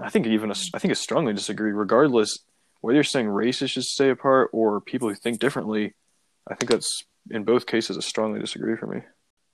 I 0.02 0.10
think 0.10 0.26
even 0.26 0.50
a, 0.50 0.54
I 0.74 0.78
think 0.78 0.90
I 0.90 0.94
strongly 0.94 1.32
disagree. 1.32 1.72
Regardless, 1.72 2.40
whether 2.80 2.94
you're 2.94 3.04
saying 3.04 3.28
races 3.28 3.70
should 3.70 3.84
stay 3.84 4.10
apart 4.10 4.50
or 4.52 4.80
people 4.80 5.08
who 5.08 5.14
think 5.14 5.38
differently, 5.38 5.94
I 6.50 6.54
think 6.54 6.70
that's 6.70 7.04
in 7.30 7.44
both 7.44 7.66
cases 7.66 7.96
a 7.96 8.02
strongly 8.02 8.40
disagree 8.40 8.76
for 8.76 8.86
me. 8.86 9.02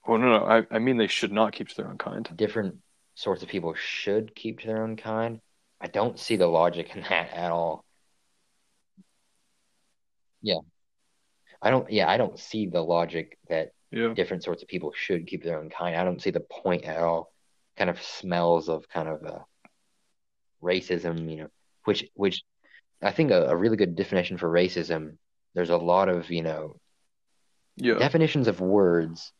Oh 0.06 0.16
no, 0.16 0.38
no, 0.38 0.44
I, 0.44 0.66
I 0.70 0.78
mean 0.78 0.96
they 0.96 1.06
should 1.06 1.32
not 1.32 1.52
keep 1.52 1.68
to 1.68 1.76
their 1.76 1.88
own 1.88 1.98
kind. 1.98 2.28
different 2.36 2.76
sorts 3.14 3.42
of 3.42 3.48
people 3.48 3.74
should 3.74 4.34
keep 4.34 4.60
to 4.60 4.66
their 4.66 4.82
own 4.82 4.96
kind. 4.96 5.40
I 5.80 5.88
don't 5.88 6.18
see 6.18 6.36
the 6.36 6.46
logic 6.46 6.94
in 6.94 7.02
that 7.02 7.32
at 7.32 7.50
all. 7.50 7.84
Yeah. 10.40 10.58
I 11.60 11.70
don't 11.70 11.90
yeah, 11.90 12.08
I 12.08 12.16
don't 12.16 12.38
see 12.38 12.66
the 12.66 12.82
logic 12.82 13.38
that 13.48 13.70
Yeah, 13.92 14.14
different 14.14 14.42
sorts 14.42 14.62
of 14.62 14.68
people 14.68 14.92
should 14.94 15.26
keep 15.26 15.44
their 15.44 15.58
own 15.58 15.68
kind. 15.68 15.96
I 15.96 16.04
don't 16.04 16.22
see 16.22 16.30
the 16.30 16.40
point 16.40 16.84
at 16.84 16.98
all. 16.98 17.30
Kind 17.76 17.90
of 17.90 18.02
smells 18.02 18.68
of 18.68 18.88
kind 18.88 19.08
of 19.08 19.24
uh, 19.24 19.38
racism, 20.62 21.30
you 21.30 21.36
know, 21.36 21.48
which 21.84 22.04
which 22.14 22.42
I 23.02 23.12
think 23.12 23.30
a, 23.30 23.48
a 23.48 23.56
really 23.56 23.76
good 23.76 23.94
definition 23.94 24.38
for 24.38 24.48
racism. 24.48 25.18
There's 25.54 25.70
a 25.70 25.76
lot 25.76 26.08
of 26.08 26.30
you 26.30 26.42
know 26.42 26.80
yeah, 27.76 27.98
definitions 27.98 28.48
of 28.48 28.60
words. 28.60 29.32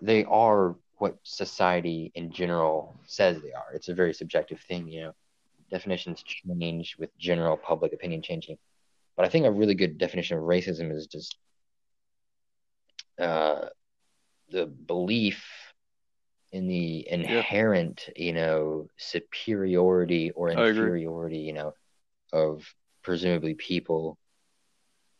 They 0.00 0.24
are 0.24 0.76
what 0.98 1.16
society 1.24 2.12
in 2.14 2.30
general 2.30 2.98
says 3.06 3.40
they 3.42 3.52
are. 3.52 3.72
It's 3.74 3.88
a 3.88 3.94
very 3.94 4.14
subjective 4.14 4.60
thing, 4.60 4.88
you 4.88 5.02
know. 5.02 5.12
Definitions 5.70 6.22
change 6.22 6.96
with 6.96 7.16
general 7.18 7.56
public 7.56 7.92
opinion 7.92 8.22
changing. 8.22 8.56
But 9.16 9.26
I 9.26 9.28
think 9.28 9.46
a 9.46 9.50
really 9.50 9.74
good 9.74 9.98
definition 9.98 10.38
of 10.38 10.44
racism 10.44 10.94
is 10.94 11.06
just 11.06 11.36
uh, 13.18 13.66
the 14.50 14.66
belief 14.66 15.44
in 16.52 16.68
the 16.68 17.06
inherent, 17.10 18.08
you 18.16 18.32
know, 18.32 18.88
superiority 18.96 20.30
or 20.30 20.50
inferiority, 20.50 21.38
you 21.38 21.52
know, 21.52 21.74
of 22.32 22.64
presumably 23.02 23.54
people 23.54 24.16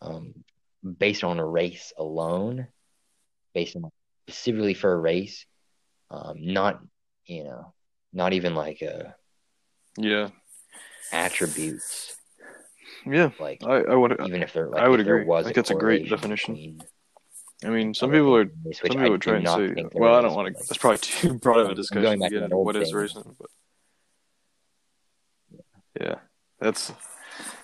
um, 0.00 0.34
based 0.98 1.24
on 1.24 1.38
a 1.38 1.46
race 1.46 1.92
alone, 1.98 2.68
based 3.54 3.76
on 3.76 3.90
specifically 4.28 4.74
for 4.74 4.92
a 4.92 4.98
race, 4.98 5.46
um, 6.10 6.36
not, 6.38 6.80
you 7.26 7.44
know, 7.44 7.74
not 8.12 8.32
even 8.32 8.54
like 8.54 8.82
a 8.82 9.14
yeah, 9.98 10.30
attributes, 11.12 12.16
yeah. 13.04 13.30
like 13.38 13.62
I, 13.64 13.82
I 13.82 13.94
would 13.94 14.16
even 14.24 14.42
if 14.42 14.52
there, 14.52 14.68
like, 14.68 14.82
I 14.82 14.88
would 14.88 15.00
agree. 15.00 15.24
was 15.24 15.44
I 15.44 15.44
think 15.44 15.56
that's 15.56 15.70
a 15.70 15.74
great 15.74 16.08
definition. 16.08 16.54
between 16.54 16.82
I 17.64 17.68
mean, 17.68 17.94
some 17.94 18.10
people 18.10 18.36
are. 18.36 18.44
Some 18.72 18.90
people 18.90 19.10
would 19.10 19.20
do 19.22 19.30
try 19.30 19.36
and 19.38 19.48
say, 19.76 19.84
well, 19.94 20.14
I 20.14 20.20
don't 20.20 20.34
want 20.34 20.48
to. 20.48 20.52
That's 20.54 20.76
probably 20.76 20.98
too 20.98 21.34
broad 21.38 21.60
of 21.60 21.70
a 21.70 21.74
discussion 21.74 22.20
to 22.20 22.28
get 22.28 22.42
into 22.42 22.56
what 22.56 22.76
is 22.76 22.92
racism, 22.92 23.34
but 23.38 23.48
yeah, 26.00 26.16
that's 26.60 26.92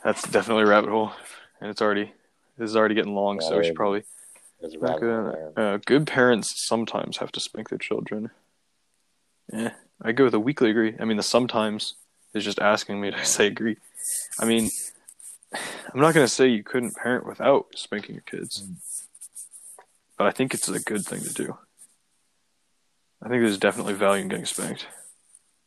that's 0.03 0.23
definitely 0.29 0.65
a 0.65 0.67
rabbit 0.67 0.91
hole, 0.91 1.13
and 1.61 1.71
it's 1.71 1.83
already 1.83 2.13
this 2.57 2.71
is 2.71 2.77
already 2.77 2.95
getting 2.95 3.15
long, 3.15 3.41
Yeah, 3.41 3.49
so 3.49 3.59
we 3.59 3.65
should 3.65 3.75
probably 3.75 4.05
There's 4.61 4.75
a 4.75 4.79
look 4.79 5.03
rabbit 5.03 5.03
hole 5.03 5.29
at 5.29 5.55
there. 5.57 5.75
uh, 5.75 5.79
good 5.85 6.07
parents 6.07 6.67
sometimes 6.67 7.19
have 7.19 7.33
to 7.33 7.41
spank 7.41 7.69
their 7.69 7.79
children. 7.79 8.31
Yeah, 9.53 9.73
I 10.01 10.13
go 10.13 10.25
with 10.25 10.35
a 10.35 10.41
weakly 10.41 10.71
agree. 10.71 10.95
I 10.99 11.05
mean, 11.05 11.17
the 11.19 11.23
sometimes 11.23 11.95
is 12.33 12.45
just 12.45 12.59
asking 12.59 13.01
me 13.01 13.11
to 13.11 13.25
say 13.27 13.47
agree. 13.49 13.77
I 14.39 14.47
mean, 14.47 14.71
I'm 15.55 16.01
not 16.01 16.15
going 16.15 16.25
to 16.27 16.33
say 16.33 16.49
you 16.49 16.63
couldn't 16.63 16.97
parent 16.97 17.27
without 17.27 17.67
spanking 17.77 18.15
your 18.15 18.25
kids, 18.25 18.67
but 20.23 20.29
I 20.29 20.31
think 20.31 20.55
it's 20.55 20.69
a 20.69 20.79
good 20.79 21.05
thing 21.05 21.21
to 21.23 21.35
do. 21.35 21.59
I 23.21 23.29
think 23.29 23.43
there's 23.43 23.59
definitely 23.59 23.95
value 23.95 24.23
in 24.23 24.29
getting 24.29 24.47
spanked. 24.47 24.87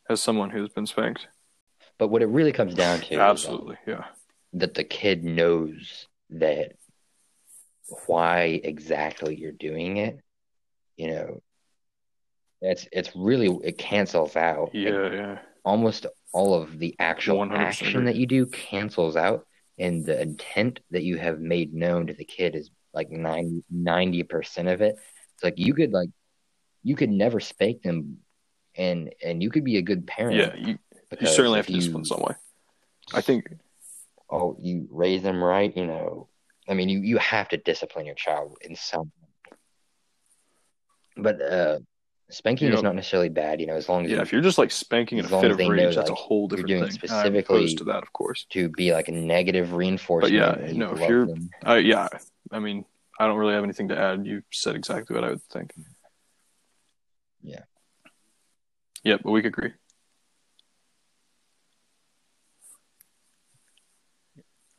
As 0.08 0.22
someone 0.22 0.48
who's 0.48 0.70
been 0.70 0.86
spanked, 0.86 1.26
But 1.98 2.08
what 2.08 2.22
it 2.22 2.28
really 2.28 2.52
comes 2.52 2.74
down 2.74 3.00
to 3.00 3.12
is 3.12 3.18
um, 3.18 3.20
absolutely, 3.20 3.76
yeah, 3.86 4.04
that 4.54 4.72
the 4.72 4.84
kid 4.84 5.24
knows 5.24 6.06
that 6.30 6.76
why 8.06 8.60
exactly 8.64 9.36
you're 9.36 9.52
doing 9.52 9.98
it. 9.98 10.20
You 10.96 11.08
know, 11.08 11.42
it's 12.62 12.88
it's 12.92 13.14
really 13.14 13.48
it 13.62 13.76
cancels 13.76 14.36
out. 14.36 14.70
Yeah, 14.72 15.10
yeah, 15.12 15.38
almost 15.66 16.06
all 16.32 16.54
of 16.54 16.78
the 16.78 16.96
actual 16.98 17.40
100% 17.40 17.58
action 17.58 18.04
that 18.06 18.16
you 18.16 18.26
do 18.26 18.46
cancels 18.46 19.16
out, 19.16 19.46
and 19.78 20.06
the 20.06 20.18
intent 20.18 20.80
that 20.92 21.02
you 21.02 21.18
have 21.18 21.40
made 21.40 21.74
known 21.74 22.06
to 22.06 22.14
the 22.14 22.24
kid 22.24 22.54
is 22.54 22.70
like 22.96 23.10
90 23.10 24.22
percent 24.24 24.68
of 24.68 24.82
it. 24.82 24.96
It's 25.34 25.44
like 25.44 25.58
you 25.58 25.74
could 25.74 25.92
like 25.92 26.08
you 26.82 26.96
could 26.96 27.10
never 27.10 27.38
spank 27.38 27.82
them, 27.82 28.18
and 28.76 29.14
and 29.22 29.40
you 29.42 29.50
could 29.50 29.64
be 29.64 29.76
a 29.76 29.82
good 29.82 30.06
parent. 30.06 30.36
yeah. 30.36 30.54
You, 30.56 30.78
you 31.20 31.26
certainly 31.28 31.58
have 31.58 31.66
to 31.66 31.72
discipline 31.72 32.04
some 32.04 32.20
way. 32.20 32.34
I 33.14 33.20
think 33.20 33.44
oh 34.30 34.56
you 34.60 34.88
raise 34.90 35.22
them 35.22 35.42
right 35.42 35.76
you 35.76 35.86
know 35.86 36.28
i 36.68 36.74
mean 36.74 36.88
you 36.88 37.00
you 37.00 37.18
have 37.18 37.48
to 37.48 37.56
discipline 37.56 38.06
your 38.06 38.14
child 38.14 38.56
in 38.60 38.74
some 38.74 39.12
way. 39.20 39.56
but 41.16 41.40
uh 41.40 41.78
spanking 42.28 42.72
is 42.72 42.82
not 42.82 42.94
necessarily 42.94 43.28
bad 43.28 43.60
you 43.60 43.66
know 43.66 43.74
as 43.74 43.88
long 43.88 44.04
as 44.04 44.10
Yeah, 44.10 44.16
you 44.16 44.22
if 44.22 44.32
you're 44.32 44.40
just 44.42 44.58
like 44.58 44.70
spanking 44.70 45.18
in 45.18 45.24
a 45.24 45.28
fit 45.28 45.50
of 45.50 45.58
they 45.58 45.64
know, 45.64 45.70
rage, 45.70 45.94
that's 45.94 46.10
a 46.10 46.12
like, 46.12 46.20
whole 46.20 46.48
you're 46.50 46.56
different 46.64 46.68
doing 46.68 46.82
thing. 46.84 46.90
Specifically- 46.92 47.74
to 47.76 47.84
that, 47.84 48.02
of 48.02 48.12
course. 48.12 48.46
to 48.50 48.68
be 48.70 48.92
like 48.92 49.08
a 49.08 49.12
negative 49.12 49.72
reinforcement 49.74 50.32
But 50.34 50.66
yeah, 50.66 50.72
no, 50.72 50.92
if 50.92 51.08
you're-. 51.08 51.28
Uh, 51.66 51.74
yeah, 51.74 52.08
I 52.50 52.58
mean, 52.58 52.84
I 53.18 53.26
don't 53.26 53.38
really 53.38 53.54
have 53.54 53.64
anything 53.64 53.88
to 53.88 53.98
add. 53.98 54.26
You 54.26 54.42
said 54.52 54.74
exactly 54.76 55.14
what 55.14 55.24
I 55.24 55.30
would 55.30 55.42
think. 55.44 55.72
Yeah. 57.42 57.62
Yeah, 59.04 59.18
but 59.22 59.30
we 59.30 59.40
could 59.42 59.48
agree. 59.48 59.72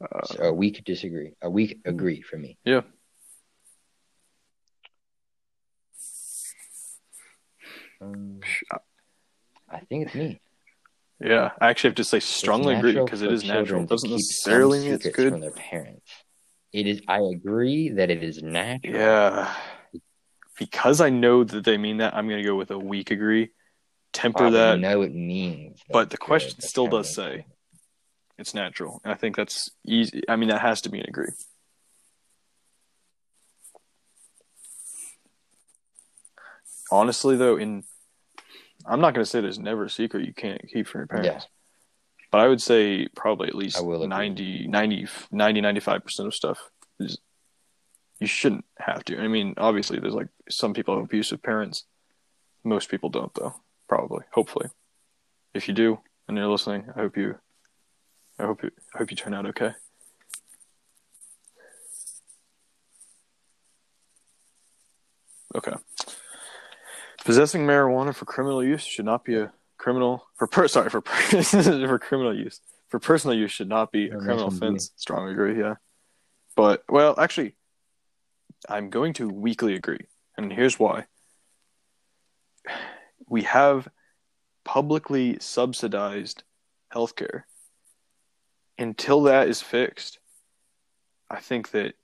Uh, 0.01 0.25
so 0.25 0.43
a 0.43 0.53
weak 0.53 0.83
disagree 0.85 1.31
a 1.41 1.49
weak 1.49 1.79
agree 1.85 2.21
for 2.21 2.37
me 2.37 2.55
Yeah. 2.63 2.81
Um, 8.01 8.39
I 9.69 9.79
think 9.79 10.07
it's 10.07 10.15
me. 10.15 10.39
Yeah, 11.19 11.51
I 11.59 11.69
actually 11.69 11.89
have 11.89 11.95
to 11.95 12.03
say 12.03 12.19
strongly 12.19 12.75
agree 12.75 12.93
because 12.93 13.21
it 13.21 13.31
is 13.31 13.43
natural. 13.43 13.83
It 13.83 13.89
doesn't 13.89 14.11
necessarily 14.11 14.79
mean 14.79 14.93
it's 14.93 15.07
good. 15.07 15.31
from 15.31 15.41
their 15.41 15.51
parents. 15.51 16.11
It 16.73 16.85
is. 16.85 17.01
I 17.07 17.21
agree 17.21 17.89
that 17.89 18.11
it 18.11 18.23
is 18.23 18.43
natural. 18.43 18.93
Yeah. 18.93 19.53
Because 20.59 21.01
I 21.01 21.09
know 21.09 21.43
that 21.43 21.63
they 21.63 21.77
mean 21.77 21.97
that, 21.97 22.15
I'm 22.15 22.27
going 22.27 22.41
to 22.41 22.47
go 22.47 22.55
with 22.55 22.71
a 22.71 22.77
weak 22.77 23.11
agree. 23.11 23.49
Temper 24.13 24.45
Uh, 24.45 24.49
that, 24.51 24.79
know 24.79 25.01
it 25.01 25.13
means. 25.13 25.79
but 25.91 26.09
the 26.09 26.17
question 26.17 26.61
still 26.61 26.87
does 26.87 27.13
say 27.13 27.45
it's 28.37 28.53
natural. 28.53 29.01
And 29.03 29.11
I 29.11 29.15
think 29.15 29.35
that's 29.35 29.71
easy. 29.85 30.21
I 30.29 30.35
mean, 30.35 30.49
that 30.49 30.61
has 30.61 30.81
to 30.81 30.89
be 30.89 30.99
an 30.99 31.05
agree. 31.07 31.29
Honestly, 36.91 37.35
though, 37.35 37.57
in 37.57 37.83
I'm 38.87 39.01
not 39.01 39.13
going 39.13 39.23
to 39.23 39.29
say 39.29 39.41
there's 39.41 39.59
never 39.59 39.85
a 39.85 39.89
secret 39.89 40.25
you 40.25 40.33
can't 40.33 40.61
keep 40.71 40.87
from 40.87 40.99
your 41.01 41.07
parents. 41.07 41.27
Yeah. 41.27 41.41
But 42.31 42.41
I 42.41 42.47
would 42.47 42.61
say 42.61 43.07
probably 43.15 43.47
at 43.47 43.55
least 43.55 43.77
I 43.77 43.81
will 43.81 44.07
90, 44.07 44.67
90, 44.67 45.07
90, 45.31 45.61
95% 45.61 46.19
of 46.25 46.35
stuff 46.35 46.59
is 46.99 47.17
you 48.19 48.27
shouldn't 48.27 48.65
have 48.79 49.03
to. 49.05 49.19
I 49.19 49.27
mean, 49.27 49.53
obviously, 49.57 49.99
there's 49.99 50.13
like 50.13 50.27
some 50.49 50.73
people 50.73 50.95
have 50.95 51.05
abusive 51.05 51.41
parents. 51.41 51.83
Most 52.63 52.89
people 52.89 53.09
don't, 53.09 53.33
though. 53.33 53.55
Probably, 53.87 54.23
hopefully. 54.31 54.67
If 55.53 55.67
you 55.67 55.73
do, 55.73 55.99
and 56.27 56.37
you're 56.37 56.47
listening, 56.47 56.85
I 56.95 57.01
hope 57.01 57.15
you, 57.15 57.37
I 58.37 58.43
hope 58.43 58.63
you, 58.63 58.71
I 58.93 58.97
hope 58.97 59.11
you 59.11 59.17
turn 59.17 59.33
out 59.33 59.45
okay. 59.47 59.71
Okay. 65.55 65.73
Possessing 67.27 67.67
marijuana 67.67 68.15
for 68.15 68.23
criminal 68.23 68.63
use 68.63 68.83
should 68.83 69.03
not 69.03 69.25
be 69.25 69.35
a 69.35 69.51
criminal 69.77 70.27
for 70.37 70.47
per 70.47 70.67
sorry 70.69 70.89
for 70.89 71.01
per- 71.01 71.43
for 71.43 71.99
criminal 71.99 72.33
use 72.33 72.61
for 72.87 72.99
personal 72.99 73.35
use 73.35 73.51
should 73.51 73.67
not 73.67 73.91
be 73.91 74.05
a 74.07 74.15
criminal 74.17 74.47
offense. 74.47 74.91
Strongly 74.95 75.33
agree, 75.33 75.59
yeah. 75.59 75.75
But 76.55 76.83
well, 76.87 77.15
actually, 77.19 77.55
I'm 78.69 78.89
going 78.89 79.13
to 79.13 79.27
weakly 79.27 79.75
agree, 79.75 80.05
and 80.37 80.51
here's 80.51 80.79
why. 80.79 81.05
We 83.29 83.43
have 83.43 83.89
publicly 84.63 85.35
subsidized 85.41 86.43
healthcare. 86.93 87.41
Until 88.77 89.23
that 89.23 89.49
is 89.49 89.61
fixed, 89.61 90.19
I 91.29 91.41
think 91.41 91.71
that 91.71 91.95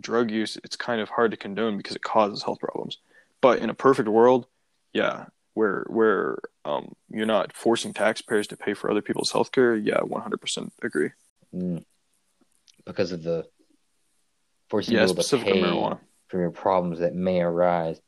drug 0.00 0.30
use 0.30 0.56
it's 0.64 0.76
kind 0.76 1.02
of 1.02 1.10
hard 1.10 1.32
to 1.32 1.36
condone 1.36 1.76
because 1.76 1.96
it 1.96 2.02
causes 2.02 2.42
health 2.42 2.60
problems. 2.60 2.96
But 3.40 3.60
in 3.60 3.70
a 3.70 3.74
perfect 3.74 4.08
world, 4.08 4.46
yeah, 4.92 5.26
where 5.54 5.84
where 5.88 6.38
um, 6.64 6.94
you're 7.10 7.26
not 7.26 7.52
forcing 7.52 7.92
taxpayers 7.92 8.46
to 8.48 8.56
pay 8.56 8.74
for 8.74 8.90
other 8.90 9.02
people's 9.02 9.32
healthcare, 9.32 9.80
yeah, 9.82 9.98
100% 9.98 10.70
agree. 10.82 11.10
Mm. 11.54 11.84
Because 12.84 13.12
of 13.12 13.22
the 13.22 13.46
forcing 14.68 14.94
Yeah, 14.94 15.06
people 15.06 15.22
to 15.22 15.38
pay 15.38 15.60
marijuana. 15.60 15.98
for 16.28 16.40
your 16.40 16.50
problems 16.50 16.98
that 17.00 17.14
may 17.14 17.40
arise 17.40 18.00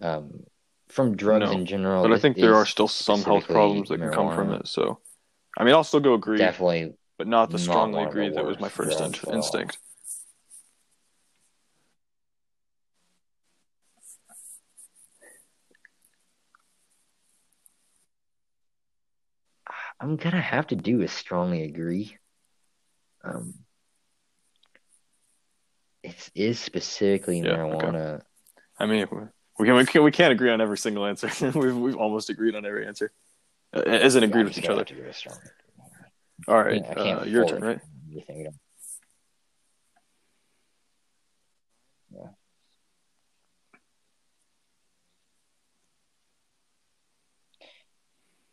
um, 0.00 0.44
from 0.88 1.16
drugs 1.16 1.50
No, 1.50 1.52
in 1.52 1.66
general. 1.66 2.02
But 2.02 2.12
I 2.12 2.18
think 2.18 2.36
there 2.36 2.54
are 2.54 2.66
still 2.66 2.88
some 2.88 3.22
health 3.22 3.46
problems 3.46 3.88
that 3.88 3.98
can 3.98 4.12
come 4.12 4.34
from 4.34 4.52
it. 4.52 4.68
So, 4.68 4.98
I 5.56 5.64
mean, 5.64 5.74
I'll 5.74 5.84
still 5.84 6.00
go 6.00 6.14
agree, 6.14 6.38
Definitely, 6.38 6.94
but 7.16 7.26
not 7.26 7.50
the 7.50 7.58
strongly 7.58 8.04
agree 8.04 8.30
that 8.30 8.44
was 8.44 8.60
my 8.60 8.68
first 8.68 9.00
in- 9.00 9.34
instinct. 9.34 9.78
I'm 20.00 20.16
gonna 20.16 20.40
have 20.40 20.66
to 20.68 20.76
do 20.76 21.02
is 21.02 21.12
strongly 21.12 21.62
agree. 21.62 22.16
Um, 23.22 23.54
it 26.02 26.30
is 26.34 26.58
specifically 26.58 27.40
Yeah, 27.40 27.62
okay. 27.62 27.86
marijuana. 27.86 28.22
I 28.78 28.86
mean, 28.86 29.06
we 29.58 29.66
can 29.66 29.76
we 29.76 29.86
can't, 29.86 30.04
we 30.04 30.10
can't 30.10 30.32
agree 30.32 30.50
on 30.50 30.60
every 30.60 30.78
single 30.78 31.06
answer. 31.06 31.30
we've 31.58 31.76
we've 31.76 31.96
almost 31.96 32.28
agreed 32.28 32.54
on 32.54 32.66
every 32.66 32.86
answer, 32.86 33.12
uh, 33.72 33.80
as 33.80 34.16
in 34.16 34.24
agreed 34.24 34.44
with 34.44 34.58
each 34.58 34.68
other. 34.68 34.84
to 34.84 34.94
go 34.94 35.04
with 35.06 35.16
strongly. 35.16 35.42
All 36.48 36.62
right, 36.62 36.84
can't 36.84 37.22
uh, 37.22 37.24
your 37.24 37.44
turn, 37.46 37.62
right? 37.62 37.80
You. 38.08 38.22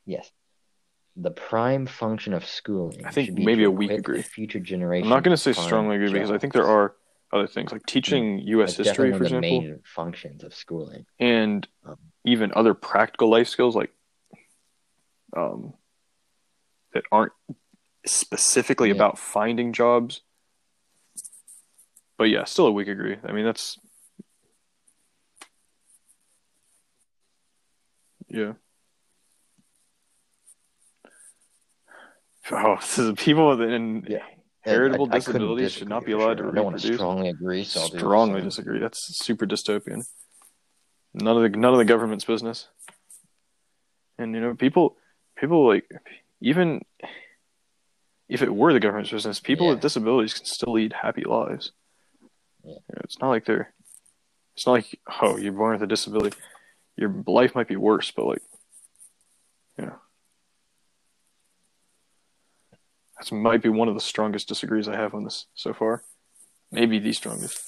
Yes. 0.06 0.32
The 1.16 1.32
prime 1.32 1.86
function 1.86 2.34
of 2.34 2.46
schooling. 2.46 3.06
I 3.06 3.12
think 3.12 3.34
maybe 3.34 3.64
a 3.64 3.72
weak 3.72 3.92
agree. 3.92 4.22
Future 4.22 4.60
generation. 4.60 5.06
I'm 5.06 5.10
not 5.10 5.24
going 5.24 5.36
to 5.36 5.42
say 5.42 5.54
strongly 5.54 5.98
agree 5.98 6.12
because 6.12 6.32
I 6.32 6.38
think 6.38 6.54
there 6.54 6.68
are 6.68 6.96
other 7.34 7.48
things 7.48 7.72
like 7.72 7.86
teaching 7.86 8.40
U.S. 8.40 8.78
History, 8.78 9.12
for 9.12 9.24
example, 9.24 9.42
the 9.42 9.42
main 9.42 9.80
functions 9.84 10.44
of 10.44 10.54
schooling. 10.54 11.06
and 11.20 11.68
Um, 11.86 11.98
even 12.26 12.52
other 12.56 12.74
practical 12.74 13.30
life 13.30 13.48
skills 13.48 13.76
like 13.76 13.92
um, 15.36 15.74
that 16.94 17.04
aren't 17.12 17.34
specifically 18.06 18.90
Yeah. 18.90 18.96
about 18.96 19.18
finding 19.20 19.74
jobs. 19.74 20.22
But 22.18 22.26
yeah, 22.26 22.44
still 22.46 22.68
a 22.68 22.72
weak 22.72 22.88
agree. 22.88 23.18
I 23.24 23.32
mean, 23.32 23.46
that's 23.46 23.80
yeah. 28.28 28.54
Oh, 32.52 32.78
so 32.82 33.14
people 33.16 33.62
in 33.62 34.06
Yeah. 34.08 34.20
heritable 34.62 35.08
I- 35.12 35.16
I 35.16 35.20
disabilities 35.20 35.72
should 35.72 35.90
not 35.90 36.06
be 36.06 36.12
allowed 36.12 36.38
sure. 36.40 36.52
to 36.52 36.60
I 36.60 36.64
want 36.64 36.80
to 36.80 36.94
strongly 36.94 37.30
agree. 37.30 37.64
So 37.64 37.82
strongly 37.86 38.42
disagree. 38.42 38.80
That's 38.80 39.18
super 39.24 39.46
dystopian. 39.46 40.04
None 41.14 41.38
of 41.38 41.44
the 41.52 41.58
none 41.58 41.74
of 41.74 41.78
the 41.80 41.86
government's 41.86 42.26
business. 42.26 42.68
And 44.18 44.34
you 44.36 44.42
know, 44.42 44.56
people 44.56 44.98
people 45.38 45.68
like 45.68 45.90
even 46.42 46.82
if 48.30 48.42
it 48.42 48.54
were 48.54 48.72
the 48.74 48.80
government's 48.80 49.12
business, 49.12 49.40
people 49.40 49.66
Yeah. 49.68 49.74
with 49.74 49.82
disabilities 49.82 50.34
can 50.34 50.46
still 50.46 50.74
lead 50.74 50.94
happy 50.94 51.24
lives. 51.24 51.72
Yeah. 52.64 52.72
You 52.74 52.96
know, 52.96 53.02
it's 53.04 53.20
not 53.20 53.30
like 53.30 53.46
they're 53.46 53.74
it's 54.56 54.66
not 54.66 54.74
like 54.74 55.00
oh, 55.22 55.38
you're 55.38 55.54
born 55.54 55.74
with 55.74 55.84
a 55.84 55.88
disability. 55.88 56.38
Your 56.98 57.14
life 57.26 57.56
might 57.56 57.68
be 57.68 57.76
worse, 57.78 58.12
but 58.12 58.26
like 58.26 58.42
you 59.78 59.86
know. 59.88 59.96
That 63.22 63.36
might 63.36 63.62
be 63.62 63.70
one 63.70 63.88
of 63.88 63.94
the 63.94 64.02
strongest 64.02 64.48
disagrees 64.48 64.88
I 64.88 64.96
have 64.96 65.14
on 65.14 65.24
this 65.24 65.46
so 65.54 65.74
far. 65.74 66.04
Maybe 66.72 66.98
the 67.00 67.14
strongest. 67.14 67.62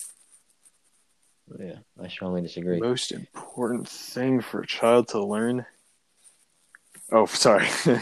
Yeah, 1.60 1.76
I 2.01 2.08
strongly 2.08 2.41
disagree. 2.41 2.80
Most 2.80 3.12
important 3.12 3.88
thing 3.88 4.41
for 4.41 4.62
a 4.62 4.68
child 4.68 5.10
to 5.10 5.24
learn. 5.24 5.66
Oh, 7.12 7.26
sorry. 7.26 7.68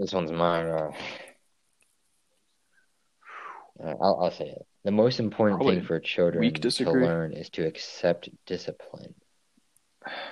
This 0.00 0.12
one's 0.12 0.30
mine. 0.30 0.68
Uh, 0.68 0.92
uh, 3.82 3.94
I'll, 4.00 4.20
I'll 4.22 4.30
say 4.30 4.50
it. 4.50 4.66
The 4.84 4.92
most 4.92 5.18
important 5.18 5.58
Probably 5.58 5.76
thing 5.78 5.86
for 5.86 5.98
children 5.98 6.52
to 6.52 6.92
learn 6.92 7.32
is 7.32 7.50
to 7.50 7.66
accept 7.66 8.28
discipline. 8.46 9.16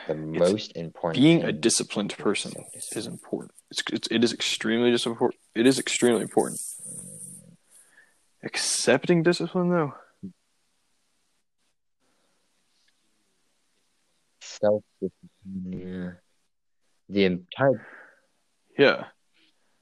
The 0.09 0.15
most 0.15 0.77
important 0.77 1.23
Being 1.23 1.45
a 1.45 1.53
disciplined 1.53 2.13
is 2.13 2.17
to 2.17 2.23
person 2.23 2.53
is 2.93 3.07
important. 3.07 3.53
It's, 3.71 3.83
it's 3.93 4.09
it 4.09 4.25
is 4.25 4.33
extremely 4.33 4.91
dis- 4.91 5.07
important. 5.07 5.41
It 5.55 5.67
is 5.67 5.79
extremely 5.79 6.23
important. 6.23 6.61
Accepting 8.45 9.23
discipline, 9.23 9.71
though, 9.71 9.95
self 14.41 14.83
discipline. 15.01 15.73
Yeah. 15.73 16.11
The 17.09 17.25
entire 17.25 17.87
yeah, 18.79 19.05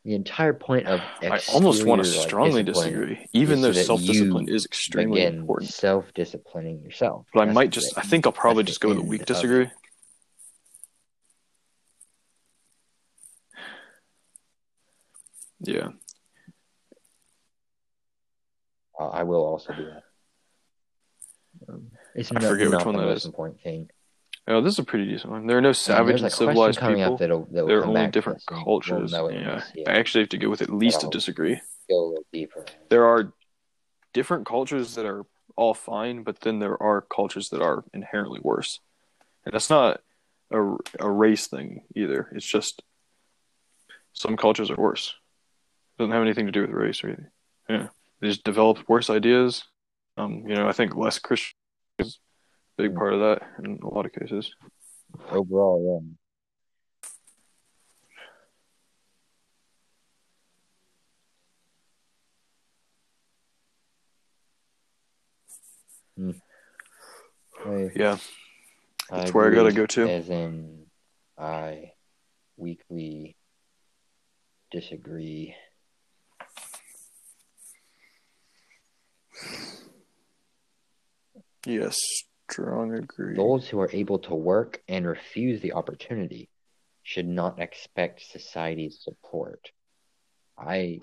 the 0.04 0.14
entire 0.14 0.52
point 0.52 0.86
of 0.86 1.00
I 1.22 1.40
almost 1.52 1.84
want 1.86 2.04
to 2.04 2.08
strongly 2.08 2.62
disagree. 2.62 3.26
Even 3.32 3.62
though 3.62 3.72
self 3.72 4.00
discipline 4.00 4.48
is 4.48 4.66
extremely 4.66 5.24
important, 5.24 5.70
self 5.72 6.12
disciplining 6.14 6.82
yourself. 6.82 7.26
but 7.32 7.48
I 7.48 7.52
might 7.52 7.70
just. 7.70 7.96
I 7.96 8.02
think 8.02 8.26
I'll 8.26 8.32
probably 8.32 8.64
just 8.64 8.80
go 8.80 8.88
with 8.90 8.98
a 8.98 9.02
weak 9.02 9.24
disagree. 9.24 9.70
Yeah, 15.64 15.88
Uh, 18.98 19.08
I 19.08 19.22
will 19.24 19.44
also 19.44 19.72
do 19.74 19.86
that. 19.86 20.02
Um, 21.68 21.90
it's 22.14 22.30
I 22.30 22.34
not, 22.40 22.44
forget 22.44 22.70
which 22.70 22.84
one 22.84 22.94
the 22.96 23.02
that 23.02 23.08
most 23.08 23.24
important 23.24 23.60
thing. 23.60 23.90
oh, 24.46 24.60
this 24.60 24.74
is 24.74 24.78
a 24.78 24.84
pretty 24.84 25.06
decent 25.08 25.32
one. 25.32 25.46
There 25.46 25.58
are 25.58 25.62
no 25.62 25.72
savage 25.72 26.20
there's 26.20 26.22
and 26.22 26.32
civilized 26.32 26.78
coming 26.78 26.98
people. 26.98 27.14
up 27.14 27.18
that'll, 27.18 27.44
that 27.46 27.62
will 27.62 27.66
There 27.66 27.78
are 27.78 27.82
come 27.82 27.96
only 27.96 28.10
different 28.10 28.44
cultures. 28.46 29.10
We'll 29.12 29.22
know 29.22 29.26
it 29.28 29.40
yeah. 29.40 29.84
I 29.88 29.92
actually 29.98 30.22
have 30.22 30.28
to 30.30 30.38
go 30.38 30.48
with 30.48 30.62
at 30.62 30.70
least 30.70 31.02
a 31.02 31.06
I'll- 31.06 31.10
disagree. 31.10 31.60
Go 31.88 31.96
a 31.98 32.06
little 32.08 32.24
deeper. 32.32 32.64
There 32.88 33.04
are 33.06 33.32
different 34.12 34.46
cultures 34.46 34.94
that 34.94 35.04
are 35.06 35.24
all 35.56 35.74
fine, 35.74 36.22
but 36.22 36.40
then 36.40 36.58
there 36.58 36.80
are 36.82 37.00
cultures 37.02 37.50
that 37.50 37.60
are 37.62 37.84
inherently 37.92 38.40
worse, 38.42 38.80
and 39.44 39.52
that's 39.52 39.68
not 39.70 40.00
a, 40.50 40.76
a 41.00 41.10
race 41.10 41.46
thing 41.48 41.82
either. 41.94 42.28
It's 42.32 42.46
just 42.46 42.82
some 44.14 44.36
cultures 44.36 44.70
are 44.70 44.76
worse. 44.76 45.14
It 45.94 46.02
doesn't 46.02 46.12
have 46.12 46.22
anything 46.22 46.46
to 46.46 46.52
do 46.52 46.62
with 46.62 46.70
race 46.70 47.04
or 47.04 47.08
anything. 47.08 47.26
Yeah, 47.68 47.86
they 48.20 48.28
just 48.28 48.42
developed 48.42 48.88
worse 48.88 49.10
ideas. 49.10 49.62
Um, 50.16 50.42
you 50.46 50.56
know, 50.56 50.66
I 50.66 50.72
think 50.72 50.96
less 50.96 51.20
Christian 51.20 51.54
is 52.00 52.18
a 52.78 52.82
big 52.82 52.96
part 52.96 53.14
of 53.14 53.20
that 53.20 53.42
in 53.62 53.78
a 53.80 53.88
lot 53.88 54.04
of 54.06 54.12
cases. 54.12 54.52
Overall, 55.30 56.02
yeah. 56.02 56.14
Hmm. 66.16 66.30
I, 67.64 67.90
Yeah, 67.94 68.16
I 69.10 69.16
That's 69.18 69.32
where 69.32 69.50
I 69.50 69.54
gotta 69.54 69.72
go 69.72 69.86
to. 69.86 70.08
As 70.08 70.28
in, 70.28 70.86
I 71.38 71.92
weakly 72.56 73.36
disagree. 74.72 75.54
Yes, 81.66 81.98
strong 82.50 82.94
agree. 82.94 83.36
Those 83.36 83.68
who 83.68 83.80
are 83.80 83.90
able 83.92 84.18
to 84.20 84.34
work 84.34 84.82
and 84.88 85.06
refuse 85.06 85.60
the 85.60 85.72
opportunity 85.72 86.48
should 87.02 87.26
not 87.26 87.60
expect 87.60 88.22
society's 88.30 88.98
support. 89.02 89.70
I 90.58 91.00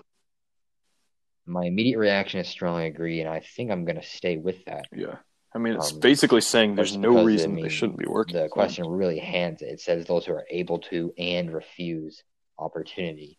my 1.46 1.64
immediate 1.64 1.98
reaction 1.98 2.40
is 2.40 2.48
strongly 2.48 2.86
agree, 2.86 3.20
and 3.20 3.28
I 3.28 3.40
think 3.40 3.70
I'm 3.70 3.84
gonna 3.84 4.02
stay 4.02 4.36
with 4.36 4.64
that. 4.66 4.86
Yeah, 4.94 5.16
I 5.54 5.58
mean, 5.58 5.74
it's 5.74 5.92
Um, 5.92 6.00
basically 6.00 6.40
saying 6.40 6.76
there's 6.76 6.96
no 6.96 7.10
because, 7.10 7.22
I 7.22 7.26
reason 7.26 7.54
mean, 7.54 7.64
they 7.64 7.68
shouldn't 7.68 7.98
be 7.98 8.06
working. 8.06 8.36
The 8.36 8.48
question 8.48 8.86
really 8.86 9.18
hands 9.18 9.62
it. 9.62 9.66
It 9.66 9.80
says 9.80 10.06
those 10.06 10.26
who 10.26 10.32
are 10.32 10.46
able 10.50 10.78
to 10.90 11.12
and 11.18 11.52
refuse 11.52 12.22
opportunity. 12.58 13.38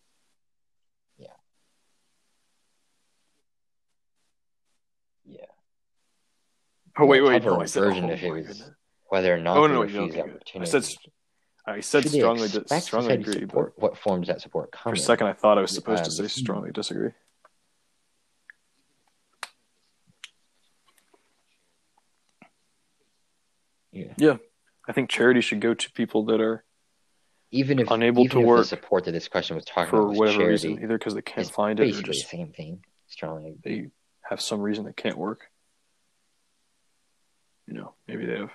Yeah. 1.18 1.28
Yeah. 5.26 5.46
Oh 6.98 7.06
wait, 7.06 7.22
wait, 7.22 7.44
no, 7.44 7.60
I 7.60 7.66
said. 7.66 7.84
version 7.84 8.06
oh, 8.06 8.10
if 8.14 8.24
it 8.24 8.30
my 8.30 8.36
was 8.36 8.48
goodness. 8.48 8.72
Whether 9.10 9.36
or 9.36 9.40
not 9.40 9.58
Oh 9.58 9.68
no, 9.68 9.84
no, 9.84 10.02
okay, 10.04 10.22
the. 10.22 10.60
I 10.62 10.64
said, 10.66 10.86
I 11.66 11.80
said 11.80 12.08
strongly, 12.10 12.50
di- 12.50 12.80
strongly 12.80 13.14
agree, 13.14 13.40
support? 13.42 13.74
What 13.78 13.98
forms 13.98 14.28
that 14.28 14.42
support 14.42 14.76
for 14.82 14.94
a 14.94 14.98
second 14.98 15.28
I 15.28 15.34
thought 15.34 15.58
I 15.58 15.62
was 15.62 15.72
supposed 15.72 16.04
to 16.04 16.10
Um, 16.10 16.16
say 16.16 16.28
strongly 16.28 16.72
disagree. 16.72 17.12
Yeah. 23.92 24.38
I 24.88 24.92
think 24.92 25.10
charity 25.10 25.42
should 25.42 25.62
go 25.62 25.74
to 25.74 25.92
people 25.92 26.26
that 26.26 26.42
are 26.42 26.66
Even 27.52 27.80
if 27.80 27.90
Unable 27.92 28.24
even 28.24 28.38
to 28.38 28.42
if 28.42 28.48
work 28.48 28.60
the 28.60 28.66
support 28.66 29.06
that 29.06 29.12
this 29.12 29.28
question 29.28 29.56
was 29.56 29.66
talking 29.66 29.90
for 29.90 30.02
about 30.02 30.16
whatever 30.16 30.40
charity, 30.40 30.70
reason, 30.70 30.84
either 30.84 30.98
because 30.98 31.14
they 31.14 31.22
can't 31.22 31.50
find 31.50 31.80
it 31.80 31.84
or 31.84 32.02
just 32.02 32.30
the 32.30 32.38
same 32.38 32.52
thing. 32.52 32.84
Strongly. 33.08 33.58
they 33.64 33.90
have 34.28 34.42
some 34.42 34.60
reason 34.60 34.86
they 34.86 34.94
can't 34.94 35.18
work. 35.18 35.52
You 37.68 37.74
know, 37.76 37.94
maybe 38.08 38.26
they 38.26 38.38
have, 38.40 38.52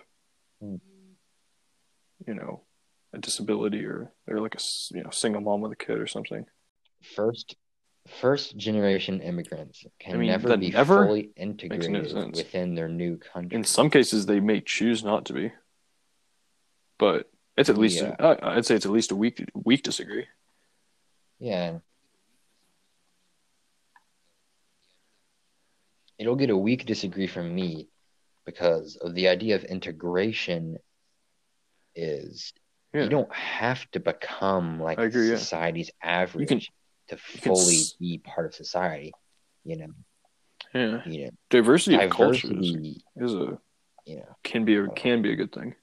Hmm. 0.61 0.76
you 2.26 2.34
know, 2.34 2.62
a 3.12 3.18
disability 3.18 3.84
or 3.84 4.12
they're 4.26 4.40
like 4.40 4.54
a 4.54 4.59
you 4.92 5.02
know 5.02 5.11
single 5.11 5.40
mom 5.40 5.61
with 5.62 5.72
a 5.72 5.76
kid 5.76 5.98
or 5.98 6.06
something. 6.06 6.44
First 7.14 7.56
first 8.20 8.56
generation 8.56 9.20
immigrants 9.20 9.84
can 9.98 10.14
I 10.14 10.18
mean, 10.18 10.28
never 10.30 10.56
be 10.56 10.70
never 10.70 11.06
fully 11.06 11.30
integrated 11.36 12.11
sense. 12.11 12.36
within 12.36 12.74
their 12.74 12.88
new 12.88 13.18
country. 13.18 13.56
In 13.56 13.64
some 13.64 13.88
cases, 13.90 14.26
they 14.26 14.40
may 14.40 14.61
choose 14.61 15.04
not 15.04 15.26
to 15.26 15.32
be, 15.32 15.52
but 16.98 17.30
it's 17.56 17.68
at 17.70 17.78
least 17.78 18.02
Yeah. 18.02 18.14
I 18.18 18.56
I'd 18.56 18.66
say 18.66 18.74
it's 18.76 18.86
at 18.86 18.92
least 18.92 19.11
a 19.12 19.16
weak 19.16 19.44
weak 19.54 19.82
disagree. 19.82 20.26
Yeah. 21.38 21.78
It'll 26.18 26.36
get 26.36 26.50
a 26.50 26.56
weak 26.56 26.84
disagree 26.84 27.26
from 27.28 27.54
me 27.54 27.88
because 28.49 28.96
of 28.96 29.14
the 29.14 29.28
idea 29.28 29.57
of 29.57 29.64
integration 29.64 30.78
is 31.94 32.55
Yeah, 32.94 33.03
you 33.03 33.11
don't 33.11 33.30
have 33.34 33.84
to 33.90 34.01
become 34.01 34.80
like 34.80 34.99
agree, 34.99 35.28
yeah. 35.28 35.36
society's 35.36 35.90
average 36.03 36.49
can- 36.49 36.61
to 37.09 37.18
fully 37.18 37.74
s- 37.80 37.92
be 38.01 38.16
part 38.24 38.46
of 38.46 38.55
society. 38.55 39.12
You 39.64 39.76
know, 39.76 39.86
yeah. 40.72 41.03
you 41.05 41.24
know, 41.26 41.30
Diversity, 41.51 41.96
of 42.03 42.11
cultures 42.11 42.51
diversity, 42.51 43.03
is 43.16 43.34
a 43.34 43.59
you 44.07 44.16
know. 44.16 44.36
can 44.42 44.64
be 44.64 44.76
a 44.76 44.84
uh, 44.86 44.94
can 44.94 45.20
be 45.20 45.30
a 45.32 45.36
good 45.36 45.53
thing. 45.53 45.74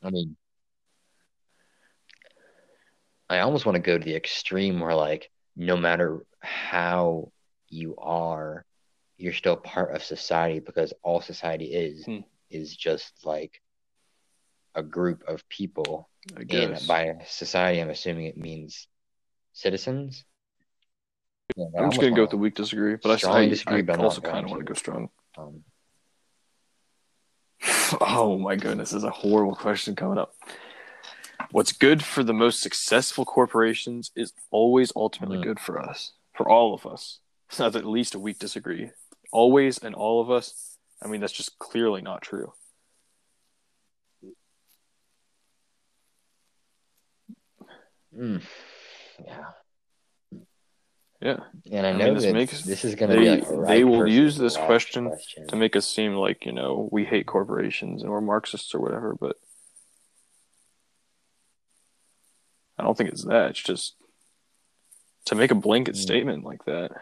I 0.00 0.10
mean, 0.10 0.36
I 3.28 3.40
almost 3.40 3.66
want 3.66 3.74
to 3.74 3.82
go 3.82 3.98
to 3.98 4.04
the 4.04 4.14
extreme 4.14 4.78
where, 4.78 4.94
like, 4.94 5.28
no 5.56 5.76
matter 5.76 6.24
how 6.38 7.32
you 7.68 7.96
are, 7.98 8.64
you're 9.18 9.32
still 9.32 9.56
part 9.56 9.94
of 9.94 10.02
society 10.02 10.60
because 10.60 10.92
all 11.02 11.20
society 11.20 11.66
is 11.66 12.04
Hmm. 12.04 12.20
is 12.50 12.74
just 12.74 13.12
like 13.26 13.60
a 14.74 14.82
group 14.82 15.24
of 15.28 15.46
people. 15.48 16.08
I 16.36 16.40
And 16.48 16.86
by 16.86 17.12
society, 17.26 17.80
I'm 17.80 17.90
assuming 17.90 18.26
it 18.26 18.38
means 18.38 18.86
citizens. 19.52 20.24
Yeah, 21.56 21.66
I 21.76 21.82
I'm 21.82 21.90
just 21.90 22.00
gonna 22.00 22.14
go 22.14 22.22
with 22.22 22.30
the 22.30 22.36
weak 22.36 22.54
disagree, 22.54 22.96
but 22.96 23.10
I, 23.10 23.16
strongly 23.16 23.46
I, 23.46 23.48
disagree, 23.48 23.78
I 23.78 23.82
but 23.82 23.94
I'm 23.98 24.04
also 24.04 24.20
kind 24.20 24.44
of 24.44 24.50
want 24.50 24.60
to 24.60 24.64
to. 24.66 24.72
go 24.72 24.74
strong. 24.78 25.10
um, 25.36 25.64
Oh 28.00 28.38
my 28.38 28.56
goodness, 28.56 28.90
this 28.90 28.98
is 28.98 29.04
a 29.04 29.10
horrible 29.10 29.54
question 29.56 29.96
coming 29.96 30.18
up. 30.18 30.34
What's 31.50 31.72
good 31.72 32.04
for 32.04 32.22
the 32.22 32.34
most 32.34 32.60
successful 32.60 33.24
corporations 33.24 34.10
is 34.14 34.32
always 34.50 34.92
ultimately 34.94 35.38
Mhm. 35.38 35.42
good 35.42 35.60
for 35.60 35.78
us, 35.78 36.12
for 36.34 36.48
all 36.48 36.74
of 36.74 36.86
us. 36.86 37.20
So 37.48 37.62
that's 37.64 37.76
at 37.76 37.86
least 37.86 38.14
a 38.14 38.18
weak 38.18 38.38
disagree. 38.38 38.90
Always 39.30 39.78
and 39.78 39.94
all 39.94 40.20
of 40.20 40.30
us. 40.30 40.76
I 41.02 41.06
mean, 41.08 41.20
that's 41.20 41.32
just 41.32 41.58
clearly 41.58 42.02
not 42.02 42.22
true. 42.22 42.52
mm, 48.16 48.42
yeah. 49.24 49.44
Yeah, 51.20 51.40
And 51.72 51.84
I 51.84 51.90
I 51.90 51.92
know 51.94 52.04
mean, 52.06 52.14
this 52.14 52.32
makes- 52.32 52.62
this 52.62 52.84
is 52.84 52.94
going 52.94 53.10
to 53.10 53.18
be 53.18 53.28
like 53.28 53.48
a 53.50 53.66
they 53.66 53.84
will 53.84 54.06
use 54.06 54.36
this 54.36 54.56
question 54.56 55.08
question. 55.08 55.48
to 55.48 55.56
make 55.56 55.74
us 55.74 55.86
seem 55.86 56.14
like 56.14 56.46
you 56.46 56.52
know 56.52 56.88
we 56.92 57.04
hate 57.04 57.26
corporations 57.26 58.02
and 58.02 58.10
we're 58.12 58.20
Marxists 58.20 58.72
or 58.74 58.80
whatever, 58.80 59.14
but 59.18 59.36
I 62.78 62.84
don't 62.84 62.96
think 62.96 63.10
it's 63.10 63.24
that. 63.24 63.50
It's 63.50 63.62
just 63.62 63.96
to 65.24 65.34
make 65.34 65.50
a 65.50 65.56
blanket 65.56 65.96
Mm. 65.96 65.98
statement 65.98 66.44
like 66.44 66.64
that. 66.66 66.92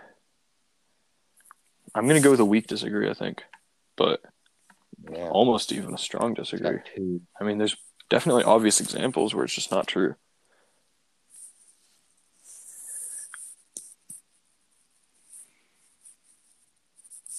I'm 1.97 2.07
gonna 2.07 2.21
go 2.21 2.31
with 2.31 2.41
a 2.41 2.45
weak 2.45 2.67
disagree. 2.67 3.09
I 3.09 3.15
think, 3.15 3.43
but 3.97 4.21
Yeah. 5.11 5.31
almost 5.31 5.73
even 5.73 5.95
a 5.95 5.99
strong 5.99 6.35
disagree. 6.35 6.81
I 7.41 7.45
mean, 7.45 7.59
there's 7.59 7.77
definitely 8.11 8.45
obvious 8.45 8.81
examples 8.81 9.35
where 9.35 9.45
it's 9.45 9.55
just 9.55 9.71
not 9.71 9.87
true. 9.87 10.15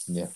Yeah. 0.07 0.27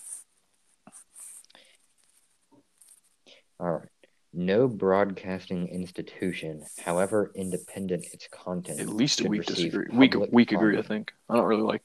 All 3.58 3.72
right. 3.72 3.88
No 4.34 4.66
broadcasting 4.66 5.68
institution, 5.68 6.64
however 6.84 7.32
independent 7.34 8.06
its 8.12 8.28
content, 8.28 8.80
At 8.80 8.88
least 8.88 9.20
a 9.20 9.28
weak 9.28 9.44
disagree. 9.44 9.86
Weak, 9.92 10.14
weak 10.32 10.52
agree. 10.52 10.78
I 10.78 10.82
think. 10.82 11.12
I 11.28 11.36
don't 11.36 11.44
really 11.44 11.62
like 11.62 11.82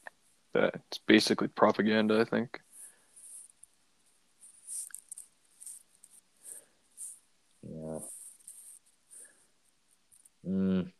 that. 0.54 0.76
It's 0.90 1.00
basically 1.00 1.48
propaganda. 1.48 2.20
I 2.20 2.26
think. 2.26 2.60
Yeah. 7.64 8.00
Mm. 10.48 10.92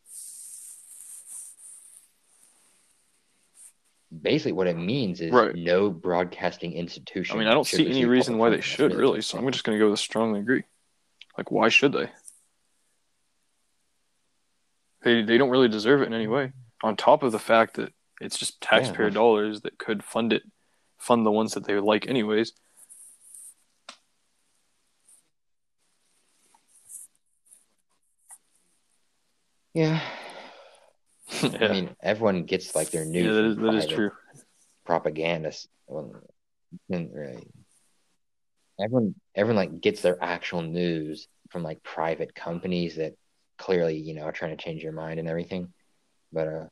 Basically, 4.22 4.54
what 4.54 4.68
it 4.68 4.78
means 4.78 5.22
is 5.22 5.32
Right. 5.32 5.54
no 5.56 5.90
broadcasting 5.90 6.74
institution. 6.74 7.36
I 7.36 7.40
mean, 7.40 7.48
I 7.48 7.54
don't 7.54 7.68
see 7.68 7.90
any 7.90 8.06
reason 8.06 8.38
why 8.38 8.50
they 8.50 8.62
should 8.62 8.94
really. 8.94 9.22
So 9.22 9.38
I'm 9.38 9.52
just 9.52 9.64
gonna 9.64 9.78
go 9.78 9.90
with 9.92 10.00
strongly 10.00 10.40
agree. 10.40 10.64
Like, 11.38 11.52
why 11.52 11.70
should 11.70 11.92
they? 11.94 12.10
They 15.02 15.22
they 15.22 15.38
don't 15.38 15.50
really 15.50 15.68
deserve 15.68 16.02
it 16.02 16.08
in 16.08 16.14
any 16.14 16.28
way. 16.28 16.54
On 16.84 16.96
top 16.96 17.24
of 17.24 17.32
the 17.32 17.40
fact 17.40 17.76
that 17.76 17.94
it's 18.20 18.38
just 18.38 18.60
taxpayer 18.62 19.08
Yeah. 19.08 19.14
dollars 19.14 19.62
that 19.62 19.78
could 19.78 20.04
fund 20.04 20.34
it, 20.34 20.44
fund 20.98 21.26
the 21.26 21.32
ones 21.32 21.54
that 21.54 21.66
they 21.66 21.76
would 21.76 21.84
like 21.84 22.08
anyways. 22.08 22.54
Yeah. 29.74 30.02
yeah, 31.44 31.58
I 31.62 31.68
mean, 31.68 31.96
everyone 32.02 32.44
gets 32.46 32.76
like 32.76 32.90
their 32.90 33.06
news. 33.06 33.26
yeah, 33.26 33.34
that 33.34 33.46
is, 33.46 33.58
that 33.58 33.74
is 33.74 33.88
true. 33.88 34.12
Propagandists. 34.86 35.68
Well, 35.86 36.16
really. 36.90 37.48
Everyone, 38.80 39.16
everyone 39.36 39.56
like 39.56 39.82
gets 39.82 40.02
their 40.02 40.18
actual 40.24 40.62
news 40.62 41.28
from 41.50 41.64
like 41.64 41.84
private 41.84 42.34
companies 42.34 42.96
that 42.96 43.16
clearly, 43.58 43.98
you 43.98 44.14
know, 44.14 44.24
are 44.24 44.32
trying 44.32 44.56
to 44.56 44.64
change 44.64 44.84
your 44.84 44.94
mind 44.94 45.20
and 45.20 45.28
everything. 45.28 45.74
But 46.32 46.48
uh, 46.48 46.66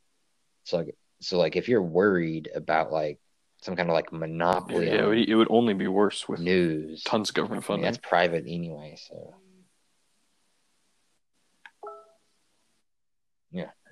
so 0.64 0.78
like, 0.78 0.96
so 1.22 1.38
like, 1.38 1.56
if 1.56 1.68
you're 1.70 1.82
worried 1.82 2.50
about 2.56 2.92
like 2.92 3.20
some 3.62 3.76
kind 3.76 3.90
of 3.90 3.94
like 3.94 4.12
monopoly 4.12 4.88
yeah, 4.88 5.04
it 5.04 5.08
would, 5.08 5.30
it 5.30 5.36
would 5.36 5.48
only 5.50 5.74
be 5.74 5.88
worse 5.88 6.28
with 6.30 6.40
news, 6.40 7.04
tons 7.04 7.30
of 7.30 7.36
government 7.36 7.58
I 7.70 7.74
mean, 7.74 7.82
funding. 7.82 7.84
that's 7.86 7.98
private 7.98 8.44
anyway. 8.48 8.98
So 9.08 9.36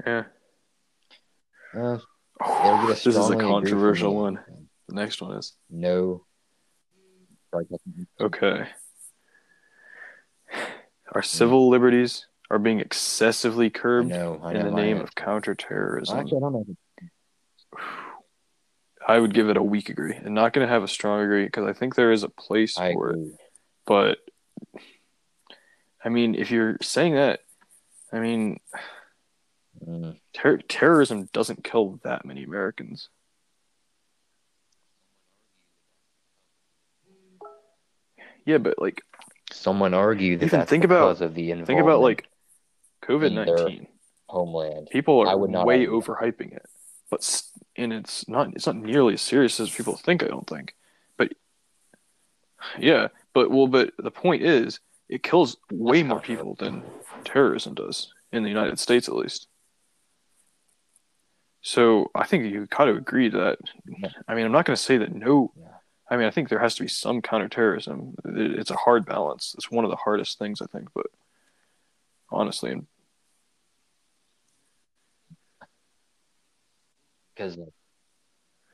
Yeah. 0.06 0.24
uh, 1.76 1.80
a 1.80 2.02
Oh, 2.46 2.88
this 2.88 3.08
is 3.08 3.16
a 3.16 3.24
strongly 3.24 3.36
agree 3.36 3.46
from 3.46 3.52
controversial 3.54 4.16
one. 4.16 4.40
The 4.90 4.96
next 4.96 5.22
one 5.22 5.38
is 5.38 5.54
No. 5.70 6.26
okay. 8.20 8.68
Our 11.14 11.22
civil 11.22 11.70
liberties 11.70 12.26
are 12.50 12.60
being 12.60 12.80
excessively 12.80 13.68
I 13.68 13.70
curbed 13.70 14.10
know. 14.10 14.42
I 14.44 14.54
know. 14.54 14.60
in 14.60 14.66
the 14.66 14.72
name 14.72 14.98
of 15.00 15.16
counterterrorism. 15.16 16.20
Actually, 16.20 16.38
I 16.38 16.42
don't 16.42 16.54
know. 16.54 16.66
I 19.06 19.20
would 19.20 19.34
give 19.34 19.50
it 19.50 19.58
a 19.58 19.64
weak 19.64 19.90
agree. 19.90 20.16
I'm 20.16 20.34
not 20.34 20.54
going 20.54 20.66
to 20.66 20.72
have 20.74 20.84
a 20.84 20.88
strong 20.88 21.22
agree 21.22 21.46
because 21.46 21.66
I 21.68 21.74
think 21.74 21.96
there 21.96 22.12
is 22.12 22.24
a 22.24 22.30
place 22.30 22.78
I 22.78 22.94
for 22.94 23.12
it. 23.12 23.20
But 23.86 24.18
I 26.04 26.10
mean, 26.10 26.36
if 26.36 26.52
you're 26.52 26.78
saying 26.82 27.16
that, 27.16 27.40
I 28.12 28.20
mean, 28.20 28.60
Mm, 29.86 30.18
ter- 30.34 30.60
terrorism 30.60 31.28
doesn't 31.34 31.64
kill 31.66 32.00
that 32.04 32.24
many 32.24 32.44
Americans. 32.44 33.10
Yeah, 38.46 38.58
but 38.58 38.80
like, 38.80 39.02
Someone 39.52 39.94
argued 39.94 40.40
that 40.40 40.50
that's 40.52 40.70
think 40.70 40.84
about- 40.84 41.10
because 41.14 41.22
of 41.22 41.36
the 41.36 41.54
think 41.66 41.80
about 41.80 42.00
like 42.02 42.28
COVID 43.04 43.34
nineteen. 43.34 43.88
homeland. 44.28 44.88
People 44.92 45.20
are 45.22 45.28
I 45.28 45.36
would 45.36 45.52
not 45.52 45.66
way 45.68 45.86
overhyping 45.86 46.56
it, 46.56 46.66
but 47.12 47.20
s- 47.22 47.52
and 47.76 47.94
it's 47.94 48.28
not 48.28 48.54
it's 48.54 48.68
not 48.68 48.76
nearly 48.76 49.14
as 49.16 49.22
serious 49.22 49.60
as 49.60 49.70
people 49.70 49.96
think. 49.96 50.24
I 50.24 50.28
don't 50.28 50.48
think, 50.48 50.76
but 51.18 51.34
yeah, 52.78 53.08
but 53.34 53.52
well, 53.52 53.68
but 53.68 53.92
the 53.98 54.12
point 54.12 54.44
is, 54.44 54.80
it 55.10 55.24
kills 55.24 55.58
way 55.72 56.04
more 56.04 56.20
people 56.20 56.56
than 56.56 56.84
terrorism 57.24 57.74
does 57.74 58.14
in 58.32 58.44
the 58.44 58.50
United 58.50 58.80
States, 58.80 59.08
at 59.08 59.16
least. 59.16 59.48
So 61.62 62.12
I 62.14 62.26
think 62.26 62.52
you 62.52 62.68
kind 62.68 62.90
of 62.90 62.98
agree 62.98 63.30
to 63.30 63.38
that. 63.38 63.60
I 64.28 64.36
mean, 64.36 64.46
I'm 64.46 64.52
not 64.52 64.66
going 64.66 64.76
to 64.76 64.82
say 64.82 64.98
that 64.98 65.14
no. 65.16 65.54
Yeah. 65.58 65.68
I 66.10 66.18
mean, 66.18 66.28
I 66.28 66.32
think 66.32 66.50
there 66.50 66.60
has 66.60 66.76
to 66.76 66.84
be 66.84 66.90
some 66.90 67.22
counterterrorism. 67.22 68.16
It's 68.26 68.70
a 68.70 68.76
hard 68.76 69.06
balance. 69.06 69.56
It's 69.58 69.72
one 69.72 69.86
of 69.86 69.90
the 69.90 69.98
hardest 69.98 70.38
things 70.38 70.62
I 70.62 70.66
think, 70.66 70.90
but 70.94 71.08
honestly, 72.30 72.72
and 72.72 72.88
because 77.36 77.58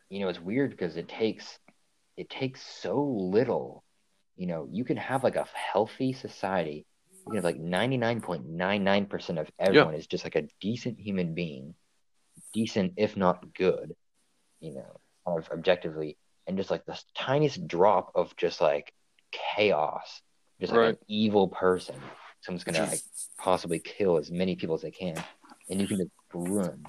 you 0.09 0.19
know 0.19 0.29
it's 0.29 0.39
weird 0.39 0.71
because 0.71 0.97
it 0.97 1.07
takes 1.07 1.59
it 2.17 2.29
takes 2.29 2.61
so 2.61 3.03
little 3.03 3.83
you 4.35 4.47
know 4.47 4.67
you 4.71 4.83
can 4.83 4.97
have 4.97 5.23
like 5.23 5.35
a 5.35 5.47
healthy 5.53 6.13
society 6.13 6.85
you 7.25 7.31
can 7.31 7.35
have 7.35 7.43
like 7.43 7.59
99.99% 7.59 9.39
of 9.39 9.51
everyone 9.59 9.93
is 9.95 10.07
just 10.07 10.23
like 10.23 10.35
a 10.35 10.47
decent 10.59 10.99
human 10.99 11.33
being 11.33 11.75
decent 12.53 12.93
if 12.97 13.15
not 13.17 13.53
good 13.53 13.93
you 14.59 14.73
know 14.73 14.99
kind 15.25 15.39
of 15.39 15.49
objectively 15.51 16.17
and 16.47 16.57
just 16.57 16.71
like 16.71 16.85
the 16.85 16.99
tiniest 17.15 17.67
drop 17.67 18.11
of 18.15 18.35
just 18.37 18.61
like 18.61 18.93
chaos 19.31 20.21
just 20.59 20.73
like 20.73 20.81
Right. 20.81 20.89
an 20.91 20.97
evil 21.07 21.47
person 21.47 21.95
someone's 22.41 22.63
gonna 22.63 22.83
like 22.85 23.03
possibly 23.37 23.79
kill 23.79 24.17
as 24.17 24.31
many 24.31 24.55
people 24.55 24.75
as 24.75 24.81
they 24.81 24.91
can 24.91 25.23
and 25.69 25.79
you 25.81 25.87
can 25.87 25.97
just 25.97 26.11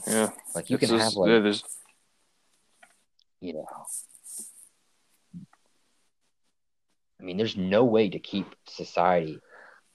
yeah, 0.06 0.30
like 0.54 0.70
you 0.70 0.78
can 0.78 0.88
just- 0.88 1.02
have 1.02 1.14
like 1.14 1.30
yeah, 1.30 1.38
there's 1.40 1.64
you 3.40 3.54
know. 3.54 3.66
I 7.18 7.22
mean 7.22 7.36
there's 7.36 7.56
no 7.56 7.84
way 7.84 8.08
to 8.08 8.18
keep 8.18 8.46
society 8.66 9.38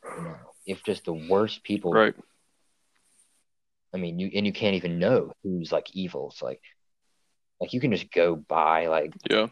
you 0.04 0.24
know 0.24 0.36
if 0.68 0.84
just 0.84 1.06
the 1.06 1.14
worst 1.14 1.64
people 1.64 1.92
right. 1.92 2.14
i 3.94 3.98
mean 3.98 4.20
you 4.20 4.30
and 4.36 4.46
you 4.46 4.54
can't 4.54 4.76
even 4.76 5.00
know 5.00 5.32
who's 5.44 5.72
like 5.72 5.88
evil. 5.96 6.30
It's 6.32 6.42
like 6.42 6.62
like 7.60 7.74
you 7.74 7.80
can 7.80 7.92
just 7.92 8.12
go 8.12 8.36
buy 8.36 8.88
like 8.88 9.14
Yeah, 9.30 9.48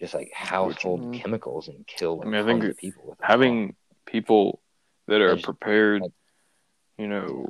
just 0.00 0.14
like 0.14 0.30
household 0.32 1.00
mm, 1.02 1.20
chemicals 1.20 1.66
and 1.68 1.86
kill 1.86 2.20
I 2.22 2.26
mean, 2.26 2.34
I 2.40 2.44
think 2.44 2.76
people 2.78 3.02
with 3.08 3.18
having 3.20 3.74
people 4.06 4.60
that 5.08 5.20
are 5.20 5.34
just- 5.34 5.44
prepared, 5.44 6.02
like- 6.02 6.12
you 6.98 7.08
know. 7.08 7.46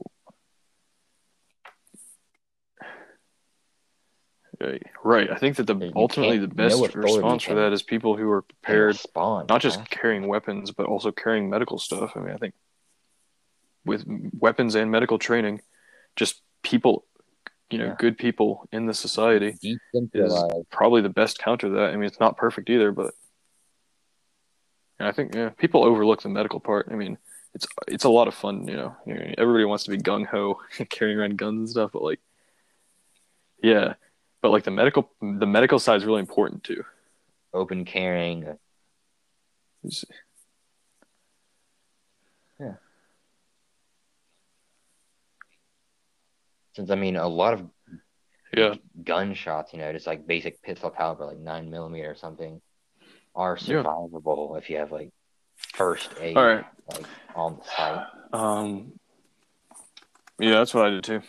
Right, 4.60 4.82
right. 5.04 5.30
I 5.30 5.36
think 5.36 5.56
that 5.56 5.68
the 5.68 5.76
You 5.76 5.92
ultimately 5.94 6.38
the 6.38 6.48
best 6.48 6.94
response 6.96 7.44
for 7.44 7.54
that 7.54 7.72
is 7.72 7.82
people 7.82 8.16
who 8.16 8.28
are 8.30 8.42
prepared, 8.42 8.94
respond 8.94 9.48
not 9.48 9.60
just 9.60 9.78
fast. 9.78 9.90
carrying 9.90 10.26
weapons, 10.26 10.72
but 10.72 10.86
also 10.86 11.12
carrying 11.12 11.48
medical 11.48 11.78
stuff. 11.78 12.12
I 12.16 12.20
mean, 12.20 12.34
I 12.34 12.38
think 12.38 12.54
with 13.84 14.04
weapons 14.38 14.74
and 14.74 14.90
medical 14.90 15.18
training, 15.18 15.60
just 16.16 16.42
people, 16.62 17.06
you 17.70 17.78
know, 17.78 17.86
Yeah. 17.86 17.94
good 17.98 18.18
people 18.18 18.68
in 18.72 18.86
the 18.86 18.94
society 18.94 19.56
is 20.12 20.64
probably 20.70 21.02
the 21.02 21.08
best 21.08 21.38
counter 21.38 21.68
to 21.68 21.74
that. 21.74 21.90
I 21.90 21.96
mean, 21.96 22.04
it's 22.04 22.18
not 22.20 22.36
perfect 22.36 22.68
either, 22.68 22.90
but 22.90 23.14
and 24.98 25.06
I 25.06 25.12
think 25.12 25.34
yeah, 25.34 25.50
people 25.50 25.84
overlook 25.84 26.22
the 26.22 26.28
medical 26.28 26.58
part. 26.58 26.88
I 26.90 26.96
mean, 26.96 27.16
it's 27.54 27.66
it's 27.86 28.04
a 28.04 28.08
lot 28.10 28.26
of 28.26 28.34
fun, 28.34 28.66
you 28.66 28.74
know. 28.74 28.96
You 29.06 29.14
know, 29.14 29.34
Everybody 29.38 29.64
wants 29.64 29.84
to 29.84 29.90
be 29.90 29.98
gung 29.98 30.26
ho 30.26 30.60
carrying 30.90 31.18
around 31.18 31.38
guns 31.38 31.58
and 31.60 31.68
stuff, 31.68 31.92
but 31.92 32.02
like, 32.02 32.20
yeah, 33.62 33.94
but 34.42 34.50
like 34.50 34.64
the 34.64 34.70
medical 34.70 35.10
the 35.20 35.46
medical 35.46 35.78
side 35.78 35.96
is 35.96 36.04
really 36.04 36.20
important 36.20 36.64
too. 36.64 36.84
open 37.54 37.84
caring. 37.84 38.42
It's- 39.84 40.04
since 46.74 46.90
i 46.90 46.94
mean 46.94 47.16
a 47.16 47.26
lot 47.26 47.54
of 47.54 47.66
Yeah, 48.56 48.74
gunshots, 49.04 49.72
you 49.74 49.78
know, 49.78 49.92
just 49.92 50.06
like 50.06 50.26
basic 50.26 50.62
pistol 50.62 50.88
caliber, 50.90 51.26
like 51.26 51.36
nine 51.38 51.68
millimeter 51.70 52.10
or 52.10 52.14
something, 52.14 52.62
are 53.34 53.58
Yeah. 53.60 53.82
survivable 53.82 54.56
if 54.56 54.70
you 54.70 54.78
have 54.78 54.90
like 54.90 55.10
first 55.74 56.14
aid, 56.18 56.34
all 56.36 56.44
right. 56.44 56.64
like 56.88 57.06
on 57.34 57.58
the 57.58 57.64
site. 57.64 58.06
Um, 58.32 58.98
yeah, 60.38 60.52
that's 60.60 60.72
what 60.72 60.86
I 60.86 60.90
did 60.90 61.04
too. 61.04 61.20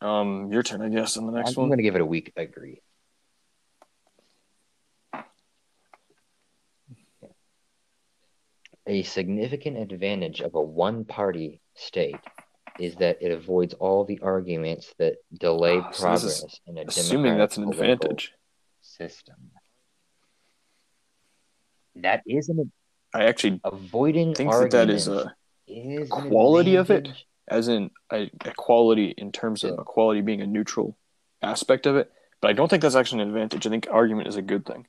Um, 0.00 0.52
your 0.52 0.62
turn, 0.62 0.82
I 0.82 0.88
guess, 0.88 1.16
on 1.16 1.26
the 1.26 1.32
I'm, 1.32 1.36
next 1.38 1.56
I'm 1.56 1.68
gonna 1.68 1.82
give 1.82 1.94
it 1.94 2.00
a 2.00 2.06
weak 2.06 2.32
agree. 2.36 2.82
A 8.86 9.02
significant 9.02 9.78
advantage 9.78 10.40
of 10.40 10.54
a 10.54 10.62
one-party 10.62 11.60
state 11.74 12.20
is 12.78 12.94
that 12.96 13.18
it 13.20 13.32
avoids 13.32 13.74
all 13.74 14.04
the 14.04 14.20
arguments 14.20 14.94
that 14.98 15.16
delay 15.32 15.78
Ah, 15.78 15.90
so 15.90 16.02
progress 16.02 16.60
in 16.66 16.78
a 16.78 16.82
Assuming 16.82 17.36
that's 17.36 17.56
an 17.56 17.68
advantage, 17.68 18.32
system. 18.82 19.36
That 21.96 22.22
is 22.26 22.48
an 22.48 22.70
I 23.14 23.24
actually 23.24 23.60
avoiding 23.64 24.34
think 24.34 24.52
that 24.52 24.70
that 24.70 24.90
is 24.90 25.08
a 25.08 25.34
is 25.66 26.10
quality 26.10 26.76
of 26.76 26.90
it? 26.90 27.08
As 27.48 27.68
in 27.68 27.90
a, 28.12 28.30
a 28.44 28.52
quality 28.56 29.14
in 29.16 29.32
terms 29.32 29.64
of 29.64 29.70
Yeah. 29.70 29.80
equality 29.80 30.20
being 30.20 30.40
a 30.40 30.46
neutral 30.46 30.96
aspect 31.42 31.86
of 31.86 31.96
it. 31.96 32.10
But 32.40 32.50
I 32.50 32.52
don't 32.52 32.68
think 32.68 32.82
that's 32.82 32.94
actually 32.96 33.22
an 33.22 33.28
advantage. 33.28 33.66
I 33.66 33.70
think 33.70 33.88
argument 33.90 34.28
is 34.28 34.36
a 34.36 34.42
good 34.42 34.66
thing. 34.66 34.86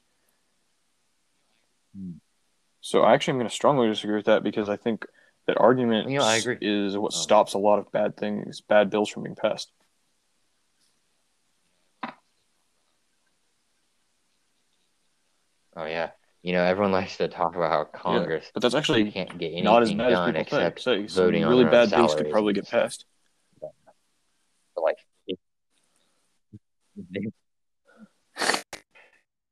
Hmm. 1.96 2.14
So 2.82 3.02
I 3.04 3.14
actually 3.14 3.34
am 3.34 3.38
going 3.40 3.50
to 3.50 3.54
strongly 3.56 3.88
disagree 3.88 4.16
with 4.16 4.26
that 4.26 4.44
because 4.44 4.70
I 4.70 4.78
think 4.78 5.06
that 5.46 5.58
argument 5.58 6.10
You 6.10 6.20
know, 6.20 6.26
I 6.26 6.36
agree. 6.36 6.58
is 6.62 6.98
what 6.98 7.14
Oh. 7.14 7.18
stops 7.18 7.54
a 7.54 7.58
lot 7.58 7.80
of 7.80 7.92
bad 7.92 8.18
things, 8.18 8.62
bad 8.62 8.90
bills 8.90 9.10
from 9.10 9.24
being 9.24 9.36
passed. 9.36 9.72
Oh 15.76 15.86
yeah, 15.86 16.12
you 16.48 16.54
know 16.54 16.64
everyone 16.64 16.94
likes 16.94 17.18
to 17.18 17.28
talk 17.28 17.58
about 17.58 17.70
how 17.72 17.84
Congress 17.84 18.50
But 18.54 18.64
that's 18.64 18.74
actually 18.74 19.12
can't 19.12 19.38
get 19.38 19.48
anything 19.48 19.66
not 19.66 19.84
as 19.84 19.94
bad 19.94 20.12
as 20.14 20.18
done 20.18 20.34
people 20.34 20.46
think. 20.46 20.48
except 20.48 20.82
Say, 20.82 21.08
some 21.08 21.24
voting 21.26 21.46
really 21.46 21.66
bad 21.66 21.90
things 21.90 22.16
could 22.16 22.30
probably 22.32 22.54
get 22.54 22.70
passed. 22.70 23.04
But, 23.60 23.72
like 24.82 24.96
it- 25.28 25.40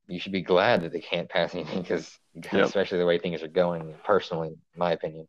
you 0.07 0.19
should 0.19 0.31
be 0.31 0.41
glad 0.41 0.83
that 0.83 0.93
they 0.93 1.01
can't 1.01 1.27
pass 1.27 1.53
anything 1.53 1.81
because 1.81 2.17
Yep. 2.33 2.65
especially 2.65 2.99
the 2.99 3.05
way 3.05 3.19
things 3.19 3.43
are 3.43 3.49
going 3.49 3.93
personally 4.05 4.47
in 4.49 4.57
my 4.77 4.93
opinion 4.93 5.27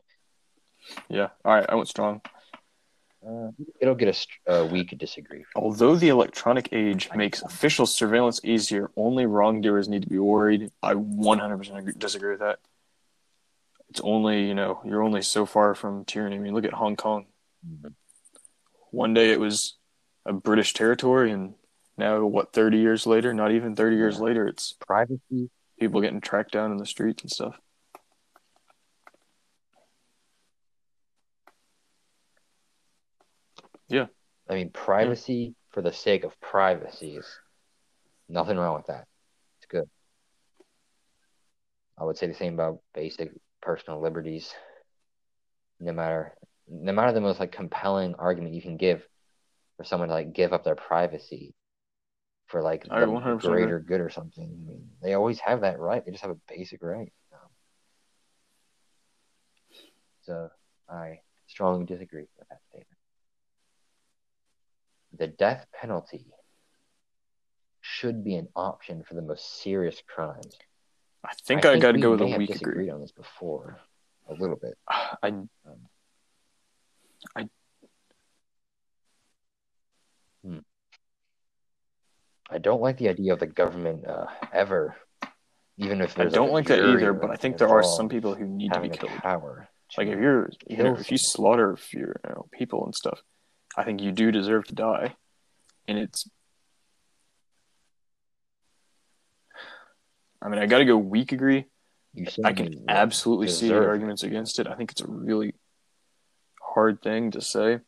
Yeah. 1.09 1.31
All 1.45 1.53
right. 1.53 1.67
I 1.69 1.75
went 1.75 1.89
strong. 1.89 2.21
Uh, 3.27 3.51
it'll 3.81 3.95
get 3.97 4.29
a, 4.47 4.55
a 4.55 4.67
weak 4.67 4.97
disagree. 4.99 5.45
Although 5.57 5.97
the 5.97 6.11
electronic 6.11 6.69
age 6.73 7.09
makes 7.17 7.43
official 7.43 7.85
surveillance 7.87 8.41
easier, 8.45 8.91
only 8.97 9.27
wrongdoers 9.27 9.89
need 9.89 10.03
to 10.03 10.09
be 10.09 10.19
worried. 10.19 10.71
I 10.83 10.95
100% 10.95 11.99
disagree 11.99 12.31
with 12.31 12.41
that. 12.41 12.61
It's 13.91 14.01
only, 14.01 14.47
you 14.47 14.55
know, 14.55 14.81
you're 14.85 15.03
only 15.03 15.23
so 15.23 15.45
far 15.47 15.75
from 15.75 16.05
tyranny. 16.05 16.37
I 16.37 16.39
mean, 16.39 16.55
look 16.55 16.65
at 16.65 16.73
Hong 16.73 16.95
Kong. 16.97 17.27
Mhm. 17.67 17.95
One 18.91 19.15
day 19.15 19.31
it 19.31 19.41
was 19.41 19.75
a 20.25 20.33
British 20.33 20.73
territory, 20.75 21.33
and 21.33 21.55
now, 21.99 22.25
what, 22.27 22.53
30 22.53 22.79
years 22.79 23.07
later? 23.07 23.33
Not 23.33 23.53
even 23.53 23.75
30 23.75 23.97
years 23.97 24.21
later, 24.21 24.47
it's 24.47 24.75
Privacy. 24.75 25.51
people 25.81 26.01
getting 26.01 26.21
tracked 26.21 26.53
down 26.53 26.71
in 26.71 26.77
the 26.77 26.87
streets 26.87 27.23
and 27.23 27.31
stuff. 27.31 27.59
I 34.49 34.55
mean, 34.55 34.71
privacy 34.71 35.55
for 35.71 35.83
the 35.83 35.93
sake 35.93 36.25
of 36.25 36.39
privacy 36.41 37.17
is 37.17 37.27
nothing 38.29 38.57
wrong 38.57 38.77
with 38.77 38.87
that. 38.87 39.07
It's 39.59 39.67
good. 39.67 39.89
I 41.99 42.05
would 42.05 42.19
say 42.19 42.27
the 42.27 42.35
same 42.35 42.55
about 42.55 42.81
basic 42.95 43.33
personal 43.63 44.01
liberties. 44.01 44.53
No 45.81 45.93
matter, 45.93 46.37
no 46.69 46.93
matter 46.93 47.13
the 47.13 47.21
most 47.21 47.41
like 47.41 47.53
compelling 47.53 48.15
argument 48.15 48.55
you 48.55 48.63
can 48.63 48.77
give 48.77 49.07
for 49.77 49.85
someone 49.85 50.09
to 50.09 50.15
like 50.15 50.33
give 50.33 50.53
up 50.53 50.65
their 50.65 50.75
privacy 50.75 51.55
for 52.47 52.63
like 52.63 52.85
the 52.85 52.91
100% 52.91 53.41
greater 53.41 53.81
good 53.81 54.01
or 54.01 54.11
something. 54.11 54.45
I 54.45 54.69
mean, 54.69 54.89
they 55.03 55.15
always 55.15 55.41
have 55.41 55.63
that 55.63 55.79
right. 55.79 56.05
They 56.05 56.13
just 56.13 56.23
have 56.23 56.31
a 56.31 56.41
basic 56.49 56.83
right. 56.83 57.13
So 60.23 60.51
I 60.89 61.21
strongly 61.47 61.87
disagree 61.87 62.27
with 62.39 62.49
that 62.49 62.61
statement. 62.71 62.96
The 65.13 65.27
death 65.27 65.67
penalty 65.79 66.27
should 67.81 68.25
be 68.25 68.35
an 68.37 68.49
option 68.57 69.03
for 69.03 69.15
the 69.15 69.23
most 69.23 69.63
serious 69.63 70.03
crimes. 70.07 70.57
I 71.25 71.33
think 71.45 71.65
I, 71.65 71.79
got 71.79 71.93
to 71.93 71.99
go 71.99 72.13
with 72.13 72.21
a 72.21 72.37
weak 72.37 72.51
disagreed 72.51 72.75
agree. 72.75 72.91
on 72.91 73.01
this 73.01 73.13
before, 73.13 73.81
a 74.29 74.35
little 74.35 74.57
bit. 74.57 74.77
I 74.89 75.33
I 77.35 77.49
I 82.51 82.59
don't 82.59 82.81
like 82.81 82.99
the 82.99 83.09
idea 83.09 83.33
of 83.33 83.41
the 83.41 83.47
government 83.47 84.07
uh, 84.07 84.27
ever, 84.53 84.97
even 85.79 86.01
if 86.01 86.19
I 86.19 86.27
don't 86.27 86.53
like 86.53 86.67
that 86.69 86.79
either, 86.79 87.13
but 87.13 87.31
I 87.31 87.37
think 87.37 87.59
there 87.59 87.69
are 87.69 87.83
some 87.83 88.09
people 88.09 88.35
who 88.35 88.47
need 88.47 88.73
to 88.73 88.81
be 88.81 88.89
killed. 88.89 89.13
power. 89.19 89.69
to- 89.91 90.01
Like 90.01 90.09
if 90.09 90.19
you're, 90.19 90.51
you 90.69 90.83
know, 90.83 90.97
if 90.97 91.11
you 91.11 91.19
slaughter 91.19 91.73
a 91.73 91.77
few 91.77 92.01
you 92.01 92.15
know, 92.31 92.49
people 92.53 92.85
and 92.85 92.95
stuff, 92.95 93.21
I 93.77 93.85
think 93.85 94.01
you 94.01 94.13
do 94.13 94.33
deserve 94.33 94.67
to 94.69 94.75
die, 94.75 95.15
and 95.87 95.99
it's. 95.99 96.29
I 100.41 100.49
mean, 100.49 100.61
I 100.61 100.67
got 100.67 100.79
to 100.79 100.85
go 100.85 100.97
weak 100.97 101.33
agree. 101.33 101.67
I 102.45 102.53
can 102.53 102.85
absolutely 102.89 103.49
see 103.49 103.69
the 103.69 103.77
arguments 103.77 104.23
against 104.23 104.59
it. 104.59 104.67
I 104.67 104.75
think 104.75 104.93
it's 104.93 105.03
a 105.03 105.07
really 105.07 105.55
hard 106.61 107.03
thing 107.03 107.33
to 107.33 107.41
say. 107.43 107.81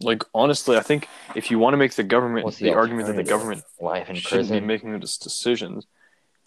Like 0.00 0.24
honestly, 0.34 0.76
I 0.76 0.80
think 0.80 1.08
if 1.34 1.50
you 1.50 1.58
want 1.58 1.74
to 1.74 1.78
make 1.78 1.94
the 1.94 2.02
government 2.02 2.50
the, 2.56 2.64
the 2.64 2.74
argument 2.74 3.06
that 3.06 3.16
the 3.16 3.22
government 3.22 3.62
life 3.80 4.10
in 4.10 4.16
shouldn't 4.16 4.50
be 4.50 4.60
making 4.60 4.98
these 4.98 5.16
decisions, 5.16 5.86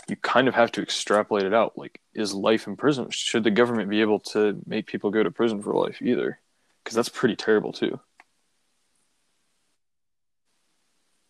you 0.07 0.15
kind 0.17 0.47
of 0.47 0.53
have 0.55 0.71
to 0.73 0.81
extrapolate 0.81 1.45
it 1.45 1.53
out. 1.53 1.77
Like, 1.77 1.99
is 2.13 2.33
life 2.33 2.67
in 2.67 2.75
prison? 2.75 3.09
Should 3.09 3.43
the 3.43 3.51
government 3.51 3.89
be 3.89 4.01
able 4.01 4.19
to 4.31 4.61
make 4.65 4.87
people 4.87 5.09
go 5.11 5.23
to 5.23 5.31
prison 5.31 5.61
for 5.61 5.73
life 5.73 6.01
either? 6.01 6.39
Because 6.83 6.95
that's 6.95 7.09
pretty 7.09 7.35
terrible 7.35 7.71
too. 7.73 7.99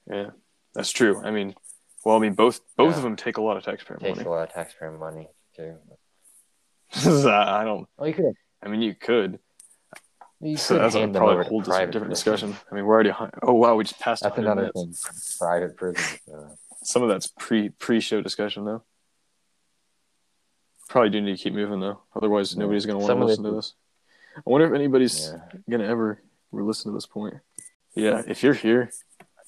Yeah, 0.10 0.30
that's 0.74 0.92
true. 0.92 1.22
I 1.24 1.32
mean, 1.32 1.56
well, 2.04 2.16
I 2.16 2.20
mean, 2.20 2.34
both 2.34 2.60
both 2.78 2.92
Yeah. 2.92 2.98
of 2.98 3.04
them 3.04 3.16
take 3.16 3.38
a 3.38 3.42
lot 3.42 3.58
of 3.58 3.64
taxpayer 3.64 3.98
takes 3.98 4.18
money. 4.18 4.28
a 4.28 4.32
lot 4.32 4.48
of 4.50 4.54
taxpayer 4.54 4.92
money 4.92 5.30
too. 5.56 5.78
I 7.30 7.64
don't. 7.64 7.88
Oh, 7.98 8.06
you 8.06 8.14
could. 8.14 8.34
I 8.62 8.68
mean, 8.68 8.82
you 8.82 8.94
could. 8.94 9.40
You 10.42 10.58
So 10.58 10.78
that's 10.78 10.96
a, 10.96 11.08
probably 11.08 11.46
a 11.46 11.50
whole 11.50 11.62
different 11.62 11.92
prisons. 11.94 12.10
discussion. 12.10 12.56
I 12.72 12.76
mean, 12.76 12.86
we're 12.86 12.94
already. 12.94 13.12
Oh 13.42 13.54
wow, 13.54 13.76
we 13.76 13.84
just 13.86 14.00
passed. 14.00 14.22
That's 14.24 14.38
another 14.38 14.72
minutes. 14.74 15.04
thing. 15.08 15.38
Private 15.48 15.76
prisons. 15.78 16.20
Uh, 16.32 16.50
Some 16.86 17.02
of 17.04 17.10
that's 17.10 17.28
pre 17.28 17.70
pre 17.70 18.00
show 18.00 18.22
discussion 18.22 18.64
though. 18.66 18.84
Probably 20.88 21.10
do 21.10 21.20
need 21.22 21.38
to 21.38 21.44
keep 21.44 21.54
moving 21.54 21.80
though, 21.80 22.00
otherwise 22.16 22.54
Yeah. 22.54 22.60
nobody's 22.60 22.86
gonna 22.86 23.00
want 23.00 23.08
Some 23.10 23.20
to 23.20 23.26
listen 23.26 23.46
it- 23.46 23.50
to 23.50 23.56
this. 23.56 23.74
I 24.38 24.42
wonder 24.46 24.68
if 24.68 24.74
anybody's 24.74 25.30
yeah. 25.32 25.60
gonna 25.70 25.86
ever 25.86 26.22
listen 26.52 26.92
to 26.92 26.96
this 26.96 27.06
point. 27.08 27.36
Yeah, 27.96 28.22
if 28.28 28.44
you're 28.44 28.54
here, 28.54 28.92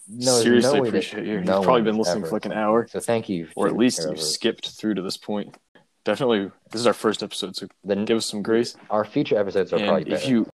No, 0.07 0.39
seriously 0.39 0.79
no 0.79 0.85
appreciate 0.87 1.25
you. 1.27 1.33
You've 1.39 1.45
probably 1.45 1.81
been 1.83 1.97
listening 1.97 2.19
ever 2.23 2.27
for 2.29 2.35
like 2.35 2.45
an 2.45 2.53
hour, 2.53 2.87
So 2.87 2.99
thank 2.99 3.27
you. 3.29 3.49
or 3.55 3.67
at 3.67 3.75
least 3.75 3.99
you've 3.99 4.15
those. 4.15 4.33
skipped 4.33 4.69
through 4.69 4.95
to 4.95 5.01
this 5.01 5.17
point. 5.17 5.55
Definitely, 6.05 6.49
this 6.71 6.79
is 6.81 6.87
our 6.87 6.93
first 6.93 7.21
episode, 7.21 7.55
so 7.57 7.67
The, 7.83 7.95
give 7.97 8.17
us 8.17 8.25
some 8.25 8.41
grace. 8.41 8.75
our 8.89 9.03
future 9.03 9.37
episodes 9.37 9.73
are 9.73 9.79
probably 9.79 10.03
And 10.03 10.13
if 10.13 10.27
you, 10.27 10.49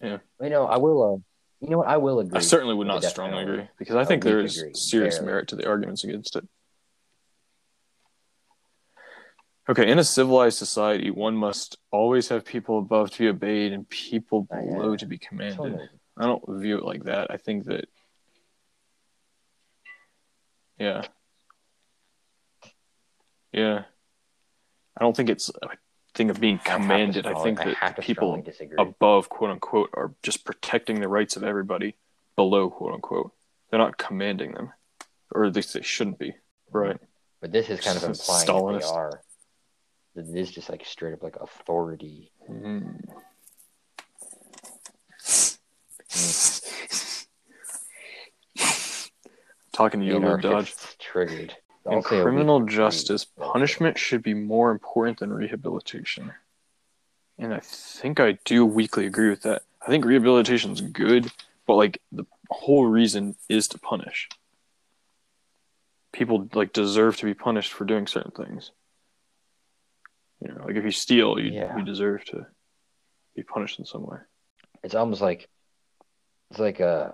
yeah, 0.00 0.18
you 0.42 0.50
know, 0.50 0.66
I 0.66 0.76
will. 0.78 1.14
Uh, 1.14 1.18
you 1.60 1.70
know 1.70 1.78
what? 1.78 1.88
I 1.88 1.96
will 1.96 2.20
agree. 2.20 2.36
I 2.38 2.40
certainly 2.40 2.74
would 2.74 2.86
not 2.86 3.02
strongly 3.04 3.42
agree 3.42 3.68
because 3.78 3.96
I 3.96 4.04
think 4.04 4.22
there 4.22 4.40
is 4.40 4.58
agree, 4.58 4.74
serious 4.74 5.16
barely. 5.16 5.32
merit 5.32 5.48
to 5.48 5.56
the 5.56 5.66
arguments 5.68 6.04
against 6.04 6.36
it. 6.36 6.46
Okay, 9.68 9.90
in 9.90 9.98
a 9.98 10.04
civilized 10.04 10.58
society, 10.58 11.10
one 11.10 11.36
must 11.36 11.78
always 11.90 12.28
have 12.28 12.44
people 12.44 12.78
above 12.78 13.10
to 13.12 13.18
be 13.18 13.28
obeyed 13.28 13.72
and 13.72 13.88
people 13.88 14.46
Oh, 14.50 14.56
below 14.56 14.96
to 14.96 15.06
be 15.06 15.18
commanded. 15.18 15.88
I 16.16 16.24
don't 16.24 16.44
view 16.60 16.78
it 16.78 16.84
like 16.84 17.04
that. 17.04 17.30
I 17.30 17.36
think 17.36 17.64
that, 17.64 17.86
yeah, 20.78 21.02
yeah. 23.52 23.84
I 24.98 25.04
don't 25.04 25.16
think 25.16 25.30
it's 25.30 25.50
a 25.50 25.68
thing 26.16 26.30
of 26.30 26.40
being 26.40 26.58
I 26.64 26.76
commanded. 26.76 27.26
I 27.26 27.34
think 27.42 27.58
that 27.58 27.96
to 27.96 28.02
people 28.02 28.42
above, 28.78 29.28
quote 29.28 29.50
unquote, 29.50 29.90
are 29.94 30.12
just 30.22 30.44
protecting 30.44 31.00
the 31.00 31.08
rights 31.08 31.36
of 31.36 31.44
everybody 31.44 31.96
below, 32.34 32.70
quote 32.70 32.94
unquote. 32.94 33.32
They're 33.70 33.78
not 33.78 33.98
commanding 33.98 34.52
them, 34.52 34.72
or 35.32 35.44
at 35.44 35.54
least 35.54 35.74
they 35.74 35.82
shouldn't 35.82 36.18
be. 36.18 36.34
Right. 36.72 36.96
But 37.40 37.52
this 37.52 37.68
is 37.68 37.80
kind 37.80 37.96
of 37.96 38.04
implying 38.08 38.46
that 38.46 38.52
Stalinist. 38.52 38.80
they 38.80 38.86
are. 38.86 39.22
That 40.14 40.28
it 40.28 40.36
is 40.36 40.50
just 40.50 40.70
like 40.70 40.84
straight 40.86 41.12
up 41.12 41.22
like 41.22 41.36
authority. 41.36 42.32
Mm. 42.50 43.02
Talking 49.72 50.00
to 50.00 50.06
you, 50.06 50.18
Lord 50.18 50.40
Dodge. 50.40 50.74
Triggered. 50.98 51.54
In 51.88 52.02
criminal 52.02 52.64
justice, 52.64 53.24
punishment 53.24 53.98
should 53.98 54.22
be 54.22 54.34
more 54.34 54.70
important 54.70 55.20
than 55.20 55.32
rehabilitation. 55.32 56.32
And 57.38 57.54
I 57.54 57.60
think 57.60 58.18
I 58.18 58.38
do 58.44 58.64
weakly 58.64 59.06
agree 59.06 59.28
with 59.30 59.42
that. 59.42 59.62
I 59.80 59.86
think 59.86 60.04
rehabilitation 60.04 60.72
is 60.72 60.80
good, 60.80 61.30
but 61.66 61.74
like 61.74 62.00
the 62.10 62.24
whole 62.50 62.86
reason 62.86 63.36
is 63.48 63.68
to 63.68 63.78
punish. 63.78 64.28
People 66.12 66.48
like 66.54 66.72
deserve 66.72 67.16
to 67.18 67.26
be 67.26 67.34
punished 67.34 67.72
for 67.72 67.84
doing 67.84 68.06
certain 68.06 68.32
things. 68.32 68.72
You 70.40 70.52
know, 70.52 70.64
like 70.64 70.76
if 70.76 70.84
you 70.84 70.90
steal, 70.90 71.38
you 71.38 71.52
Yeah. 71.52 71.76
you 71.76 71.84
deserve 71.84 72.24
to 72.26 72.46
be 73.34 73.42
punished 73.42 73.78
in 73.78 73.84
some 73.84 74.04
way. 74.06 74.18
It's 74.82 74.94
almost 74.94 75.20
like 75.20 75.48
it's 76.50 76.58
like 76.58 76.80
uh 76.80 77.12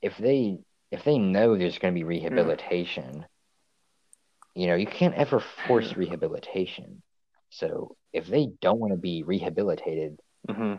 if 0.00 0.18
they 0.18 0.58
if 0.92 1.02
they 1.04 1.18
know 1.18 1.56
there's 1.56 1.78
going 1.78 1.92
to 1.94 1.98
be 1.98 2.04
rehabilitation, 2.04 3.24
you 4.54 4.66
know, 4.68 4.74
you 4.76 4.86
can't 4.86 5.14
ever 5.14 5.40
force 5.66 5.96
rehabilitation. 5.96 7.02
So 7.50 7.96
if 8.12 8.26
they 8.26 8.48
don't 8.60 8.78
want 8.78 8.92
to 8.92 8.98
be 8.98 9.24
rehabilitated, 9.24 10.20
hmm 10.48 10.74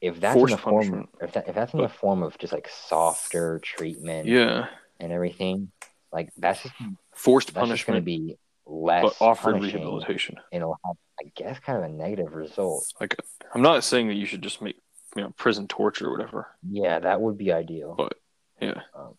if 0.00 0.20
that's 0.20 0.34
Forced 0.38 0.52
in 0.52 0.56
the 0.56 0.62
form, 0.62 0.74
punishment. 0.84 1.08
if 1.20 1.32
that 1.32 1.48
if 1.48 1.54
that's 1.56 1.74
in 1.74 1.80
the 1.80 1.88
form 1.88 2.22
of 2.22 2.38
just 2.38 2.52
like 2.52 2.68
softer 2.68 3.58
treatment 3.64 4.28
Yeah, 4.28 4.68
and 5.00 5.10
everything, 5.10 5.72
like 6.12 6.30
that's 6.36 6.62
just 6.62 6.74
forced 7.12 7.52
that's 7.52 7.66
just 7.68 7.84
going 7.84 8.00
to 8.00 8.04
punishment, 8.04 8.28
be 8.28 8.38
less 8.64 9.02
but 9.02 9.24
offered 9.24 9.60
rehabilitation. 9.60 10.36
and 10.52 10.62
it'll 10.62 10.78
have, 10.86 10.94
I 11.20 11.32
guess, 11.34 11.58
kind 11.58 11.78
of 11.78 11.84
a 11.84 11.88
negative 11.88 12.32
result. 12.32 12.86
Like, 13.00 13.16
I'm 13.52 13.62
not 13.62 13.82
saying 13.82 14.06
that 14.06 14.14
you 14.14 14.24
should 14.24 14.40
just 14.42 14.62
make 14.62 14.76
you 15.16 15.22
know 15.22 15.32
prison 15.36 15.66
torture 15.66 16.06
or 16.06 16.12
whatever. 16.12 16.46
Yeah, 16.70 17.00
that 17.00 17.20
would 17.20 17.36
be 17.36 17.50
ideal. 17.50 17.96
But 17.98 18.14
yeah, 18.60 18.82
Um, 18.94 19.14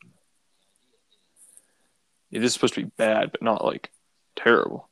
it 2.32 2.44
is 2.44 2.54
supposed 2.54 2.76
to 2.76 2.84
be 2.84 2.92
bad, 2.98 3.32
but 3.32 3.42
not 3.42 3.64
like 3.64 3.92
terrible. 4.36 4.90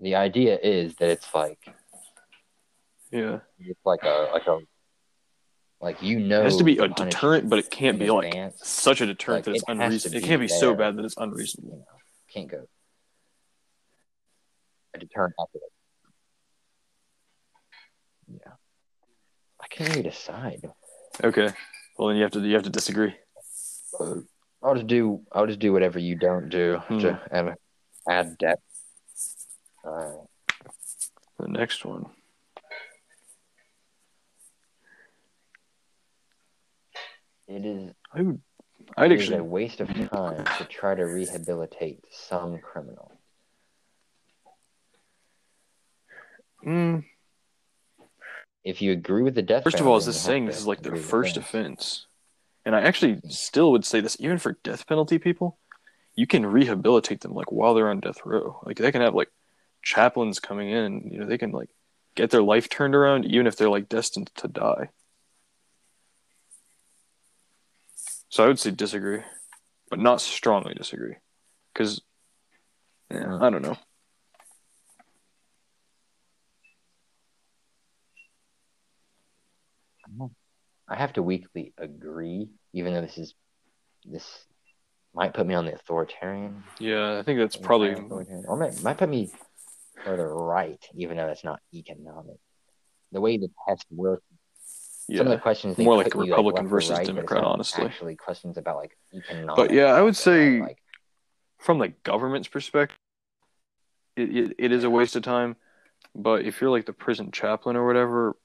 The 0.00 0.16
idea 0.16 0.58
is 0.62 0.94
that 0.96 1.08
it's 1.08 1.34
like 1.34 1.58
yeah, 3.10 3.40
it's 3.58 3.84
like 3.84 4.02
a 4.02 4.30
like 4.32 4.46
a 4.46 4.58
like 5.80 6.02
you 6.02 6.18
know, 6.18 6.40
it 6.40 6.44
has 6.44 6.56
to 6.56 6.64
be 6.64 6.78
a 6.78 6.88
deterrent, 6.88 7.48
but 7.48 7.58
it 7.58 7.70
can't 7.70 7.98
be 7.98 8.10
like 8.10 8.28
advance. 8.28 8.66
such 8.66 9.00
a 9.00 9.06
deterrent 9.06 9.46
like, 9.46 9.54
that 9.54 9.54
it's 9.54 9.64
it 9.68 9.72
unreasonable. 9.72 10.18
It 10.18 10.24
can't 10.24 10.40
be 10.40 10.46
there. 10.48 10.58
so 10.58 10.74
bad 10.74 10.96
that 10.96 11.04
it's 11.04 11.16
unreasonable. 11.16 11.70
You 11.70 11.78
know, 11.78 11.84
can't 12.32 12.48
go 12.50 12.66
a 14.96 14.98
deterrent 14.98 15.34
after 15.40 15.58
that. 15.58 15.70
Yeah, 18.46 18.52
I 19.60 19.66
can't 19.68 19.90
really 19.90 20.02
decide. 20.02 20.68
Okay, 21.22 21.50
well 21.96 22.08
then 22.08 22.16
you 22.16 22.22
have 22.22 22.32
to 22.32 22.40
you 22.40 22.54
have 22.54 22.64
to 22.64 22.70
disagree. 22.70 23.14
Uh, 23.98 24.16
I'll 24.66 24.74
just 24.74 24.88
do 24.88 25.20
I'll 25.30 25.46
just 25.46 25.60
do 25.60 25.72
whatever 25.72 26.00
you 26.00 26.16
don't 26.16 26.48
do 26.48 26.78
Hmm. 26.88 26.98
to 26.98 27.20
add, 27.30 27.54
add 28.08 28.36
depth. 28.38 28.62
The 29.84 31.46
next 31.46 31.84
one. 31.84 32.06
it 37.48 37.64
is 37.64 37.92
I 38.12 38.22
would. 38.22 38.40
I'd 38.96 39.12
it 39.12 39.16
is 39.16 39.22
actually. 39.22 39.38
a 39.38 39.44
waste 39.44 39.80
of 39.80 39.88
time 39.88 40.44
to 40.58 40.64
try 40.64 40.94
to 40.94 41.04
rehabilitate 41.04 42.00
some 42.10 42.58
criminal. 42.58 43.12
Mm, 46.66 47.04
If 48.64 48.82
you 48.82 48.90
agree 48.92 49.22
with 49.22 49.36
the 49.36 49.42
death 49.42 49.62
first 49.62 49.78
of 49.78 49.86
all, 49.86 49.96
is 49.96 50.06
this 50.06 50.20
saying 50.20 50.46
this 50.46 50.58
is 50.58 50.66
like 50.66 50.82
their 50.82 50.96
first 50.96 51.36
offense? 51.36 52.05
And 52.66 52.74
I 52.74 52.80
actually 52.80 53.20
still 53.28 53.70
would 53.70 53.84
say 53.84 54.00
this, 54.00 54.16
even 54.18 54.38
for 54.38 54.58
death 54.64 54.88
penalty 54.88 55.20
people, 55.20 55.56
you 56.16 56.26
can 56.26 56.44
rehabilitate 56.44 57.20
them 57.20 57.32
like 57.32 57.52
while 57.52 57.74
they're 57.74 57.88
on 57.88 58.00
death 58.00 58.22
row. 58.24 58.60
Like 58.66 58.76
they 58.76 58.90
can 58.90 59.02
have 59.02 59.14
like 59.14 59.30
chaplains 59.82 60.40
coming 60.40 60.70
in, 60.70 61.08
you 61.12 61.20
know, 61.20 61.26
they 61.26 61.38
can 61.38 61.52
like 61.52 61.70
get 62.16 62.30
their 62.30 62.42
life 62.42 62.68
turned 62.68 62.96
around 62.96 63.24
even 63.24 63.46
if 63.46 63.56
they're 63.56 63.70
like 63.70 63.88
destined 63.88 64.32
to 64.38 64.48
die. 64.48 64.88
So 68.30 68.42
I 68.42 68.48
would 68.48 68.58
say 68.58 68.72
disagree, 68.72 69.20
but 69.88 70.00
not 70.00 70.20
strongly 70.20 70.74
disagree, 70.74 71.14
because 71.72 72.00
yeah, 73.12 73.38
I 73.40 73.48
don't 73.48 73.62
know. 73.62 73.78
I 80.20 80.45
have 80.94 81.14
to 81.14 81.22
weakly 81.22 81.72
agree, 81.76 82.48
even 82.72 82.94
though 82.94 83.00
this 83.00 83.18
is 83.18 83.34
this 84.04 84.24
might 85.14 85.34
put 85.34 85.46
me 85.46 85.54
on 85.54 85.64
the 85.64 85.74
authoritarian. 85.74 86.62
Yeah, 86.78 87.18
I 87.18 87.22
think 87.22 87.40
that's 87.40 87.56
probably 87.56 87.94
or 87.94 88.56
might, 88.56 88.82
might 88.82 88.98
put 88.98 89.08
me 89.08 89.30
further 90.04 90.32
right, 90.32 90.82
even 90.94 91.16
though 91.16 91.28
it's 91.28 91.42
not 91.42 91.60
economic. 91.74 92.36
The 93.12 93.20
way 93.20 93.38
the 93.38 93.50
test 93.66 93.86
works, 93.90 94.24
yeah. 95.08 95.18
some 95.18 95.26
of 95.28 95.32
the 95.32 95.38
questions 95.38 95.78
More 95.78 95.96
like 95.96 96.14
Republican 96.14 96.66
or 96.66 96.68
versus 96.68 96.90
right, 96.90 97.06
Democrat, 97.06 97.42
honestly. 97.42 97.84
Actually, 97.84 98.16
questions 98.16 98.58
about 98.58 98.76
like 98.76 98.96
economic. 99.12 99.56
But 99.56 99.72
yeah, 99.72 99.86
I 99.86 100.02
would 100.02 100.16
say- 100.16 100.60
like 100.60 100.78
from 101.58 101.78
the 101.78 101.88
government's 102.04 102.48
perspective, 102.48 102.98
it, 104.16 104.36
it, 104.36 104.54
it 104.58 104.72
is 104.72 104.84
a 104.84 104.90
waste 104.90 105.16
of 105.16 105.22
time. 105.22 105.56
But 106.14 106.44
if 106.44 106.60
you're 106.60 106.70
like 106.70 106.86
the 106.86 106.92
prison 106.92 107.30
chaplain 107.30 107.76
or 107.76 107.86
whatever, 107.86 108.36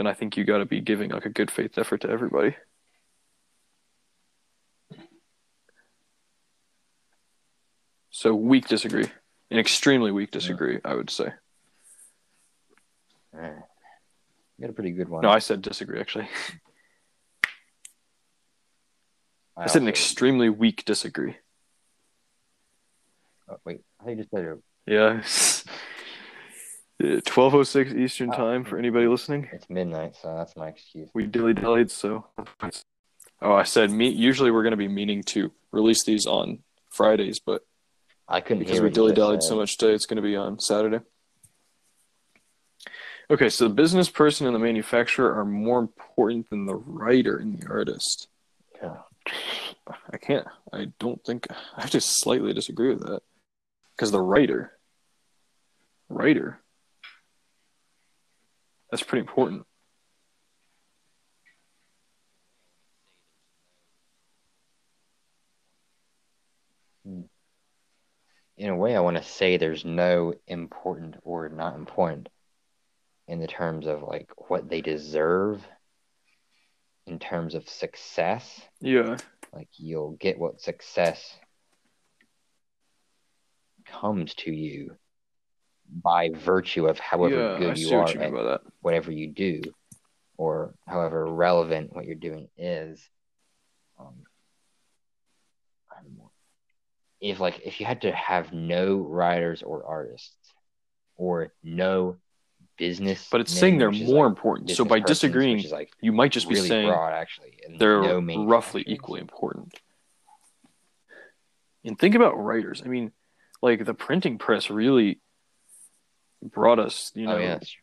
then 0.00 0.06
I 0.06 0.14
think 0.14 0.38
you 0.38 0.44
got 0.44 0.58
to 0.58 0.64
be 0.64 0.80
giving 0.80 1.10
like 1.10 1.26
a 1.26 1.28
good 1.28 1.50
faith 1.50 1.76
effort 1.76 2.00
to 2.00 2.08
everybody. 2.08 2.56
So 8.08 8.34
weak 8.34 8.66
disagree, 8.66 9.10
an 9.50 9.58
extremely 9.58 10.10
weak 10.10 10.30
disagree, 10.30 10.78
I 10.86 10.94
would 10.94 11.10
say. 11.10 11.34
you 13.34 13.40
got 14.58 14.70
a 14.70 14.72
pretty 14.72 14.92
good 14.92 15.10
one. 15.10 15.20
No, 15.20 15.28
I 15.28 15.38
said 15.38 15.60
disagree 15.60 16.00
actually. 16.00 16.30
I 19.54 19.66
said 19.66 19.82
an 19.82 19.88
extremely 19.88 20.48
weak 20.48 20.86
disagree. 20.86 21.36
oh, 23.50 23.58
wait, 23.66 23.80
I 24.02 24.08
you 24.08 24.16
just 24.16 24.30
said 24.30 24.46
a- 24.46 24.56
Yeah. 24.86 25.22
Twelve 27.24 27.54
oh 27.54 27.62
six 27.62 27.92
Eastern 27.92 28.30
Oh. 28.30 28.36
time 28.36 28.64
for 28.64 28.78
anybody 28.78 29.06
listening. 29.06 29.48
it's 29.52 29.68
midnight, 29.70 30.16
so 30.16 30.34
that's 30.36 30.56
my 30.56 30.68
excuse. 30.68 31.08
We 31.14 31.26
dilly 31.26 31.54
dallied, 31.54 31.90
so. 31.90 32.26
Oh, 33.40 33.52
I 33.52 33.62
said 33.62 33.90
meet. 33.90 34.16
Usually, 34.16 34.50
we're 34.50 34.62
going 34.62 34.72
to 34.72 34.76
be 34.76 34.88
meaning 34.88 35.22
to 35.24 35.50
release 35.72 36.04
these 36.04 36.26
on 36.26 36.58
Fridays, 36.90 37.38
but 37.40 37.64
I 38.28 38.40
couldn't 38.40 38.58
because 38.60 38.74
hear 38.74 38.82
we 38.82 38.90
dilly 38.90 39.12
just 39.12 39.16
dallied 39.16 39.42
so 39.42 39.56
much 39.56 39.78
today, 39.78 39.94
it's 39.94 40.04
going 40.06 40.16
to 40.16 40.22
be 40.22 40.36
on 40.36 40.58
Saturday. 40.58 41.00
Okay, 43.30 43.48
so 43.48 43.68
the 43.68 43.74
business 43.74 44.10
person 44.10 44.46
and 44.46 44.54
the 44.54 44.58
manufacturer 44.60 45.32
are 45.38 45.44
more 45.44 45.78
important 45.78 46.50
than 46.50 46.66
the 46.66 46.74
writer 46.74 47.36
and 47.36 47.58
the 47.60 47.66
artist. 47.68 48.28
Yeah. 48.82 48.96
I 50.12 50.16
can't. 50.18 50.46
I 50.72 50.88
don't 50.98 51.24
think. 51.24 51.46
I 51.76 51.82
have 51.82 51.90
to 51.92 52.00
slightly 52.00 52.52
disagree 52.52 52.90
with 52.90 53.06
that 53.06 53.22
because 53.96 54.10
the 54.10 54.20
writer, 54.20 54.72
writer, 56.08 56.58
that's 58.90 59.02
pretty 59.02 59.20
important. 59.20 59.64
in 68.60 68.68
a 68.68 68.76
way, 68.76 68.94
I 68.94 69.00
want 69.00 69.16
to 69.16 69.22
say 69.22 69.56
there's 69.56 69.86
no 69.86 70.34
important 70.46 71.16
or 71.22 71.48
not 71.48 71.76
important 71.76 72.28
in 73.26 73.40
the 73.40 73.46
terms 73.46 73.86
of 73.86 74.02
like 74.02 74.30
what 74.48 74.68
they 74.68 74.82
deserve 74.82 75.66
in 77.06 77.18
terms 77.18 77.54
of 77.54 77.66
success. 77.70 78.60
Yeah. 78.78 79.16
Like 79.50 79.70
you'll 79.78 80.12
get 80.12 80.38
what 80.38 80.60
success 80.60 81.38
comes 83.86 84.34
to 84.34 84.52
you 84.52 84.94
by 86.02 86.30
virtue 86.30 86.86
of 86.86 86.98
however 86.98 87.52
yeah, 87.52 87.58
good 87.58 87.78
you 87.78 87.94
are 87.96 88.10
you 88.10 88.20
at 88.20 88.60
whatever 88.80 89.10
you 89.10 89.28
do 89.28 89.62
or 90.36 90.74
however 90.86 91.26
relevant 91.26 91.94
what 91.94 92.06
you're 92.06 92.14
doing 92.14 92.48
is. 92.56 93.06
Um, 93.98 94.22
if 97.20 97.38
like 97.38 97.60
if 97.64 97.80
you 97.80 97.86
had 97.86 98.02
to 98.02 98.12
have 98.12 98.52
no 98.52 98.96
writers 98.96 99.62
or 99.62 99.84
artists 99.84 100.34
or 101.16 101.52
no 101.62 102.16
business, 102.78 103.28
But 103.30 103.42
it's 103.42 103.52
saying 103.52 103.76
they're 103.76 103.90
more 103.90 104.24
like, 104.24 104.30
important. 104.30 104.70
So 104.70 104.84
by 104.84 105.00
persons, 105.00 105.20
disagreeing, 105.20 105.68
like 105.70 105.92
you 106.00 106.12
might 106.12 106.32
just 106.32 106.48
be 106.48 106.54
saying 106.54 106.88
broad 106.88 107.12
actually, 107.12 107.58
and 107.66 107.78
they're 107.78 108.00
no 108.00 108.46
roughly 108.46 108.82
equally 108.86 109.20
important. 109.20 109.74
And 111.84 111.98
think 111.98 112.14
about 112.14 112.42
writers. 112.42 112.82
I 112.84 112.88
mean, 112.88 113.12
like 113.60 113.84
the 113.84 113.94
printing 113.94 114.38
press 114.38 114.70
really 114.70 115.20
brought 116.42 116.78
us, 116.78 117.12
you 117.14 117.28
oh, 117.28 117.38
know, 117.38 117.44
Oh 117.44 117.48
that's 117.48 117.76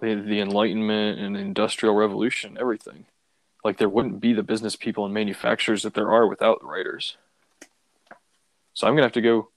the, 0.00 0.14
the 0.14 0.40
Enlightenment 0.40 1.18
and 1.20 1.36
the 1.36 1.40
Industrial 1.40 1.94
Revolution, 1.94 2.56
everything. 2.58 3.06
Like 3.64 3.78
there 3.78 3.88
wouldn't 3.88 4.20
be 4.20 4.32
the 4.32 4.42
business 4.42 4.76
people 4.76 5.04
and 5.04 5.12
manufacturers 5.12 5.82
that 5.82 5.94
there 5.94 6.10
are 6.10 6.26
without 6.26 6.60
the 6.60 6.66
writers. 6.66 7.16
So 8.74 8.86
I'm 8.86 8.94
gonna 8.94 9.02
have 9.02 9.12
to 9.12 9.20
go. 9.20 9.48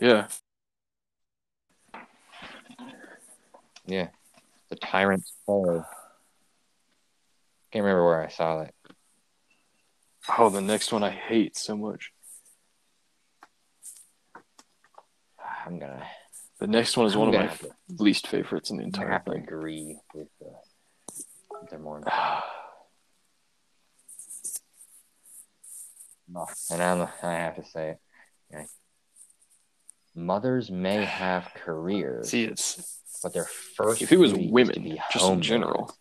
Yeah, 0.00 0.28
yeah. 3.86 4.08
The 4.68 4.76
tyrant's 4.76 5.32
fall. 5.46 5.86
Can't 7.72 7.84
remember 7.84 8.04
where 8.04 8.22
I 8.22 8.28
saw 8.28 8.62
that. 8.62 8.74
Oh, 10.38 10.50
the 10.50 10.60
next 10.60 10.92
one 10.92 11.04
I 11.04 11.10
hate 11.10 11.56
so 11.56 11.76
much. 11.76 12.12
I'm 15.64 15.78
gonna, 15.78 16.04
The 16.58 16.66
next 16.66 16.96
one 16.96 17.06
is 17.06 17.14
I'm 17.14 17.20
one 17.20 17.28
of 17.28 17.34
my 17.34 17.46
to, 17.48 17.70
least 17.98 18.26
favorites 18.28 18.70
in 18.70 18.78
the 18.78 18.84
entire 18.84 19.18
to 19.18 19.30
thing. 19.32 19.42
agree 19.42 19.98
with 20.14 20.28
the. 20.40 20.52
They're 21.70 21.78
more. 21.78 22.02
And 26.70 26.82
I'm, 26.82 27.02
I 27.22 27.32
have 27.34 27.54
to 27.56 27.64
say 27.64 27.96
know, 28.50 28.64
mothers 30.14 30.70
may 30.70 31.04
have 31.04 31.48
careers, 31.54 32.30
See, 32.30 32.44
it's 32.44 33.00
but 33.22 33.32
their 33.32 33.44
first 33.44 34.02
if 34.02 34.10
it 34.12 34.16
was 34.18 34.34
women, 34.34 34.98
just 35.12 35.30
in 35.30 35.40
general, 35.40 35.94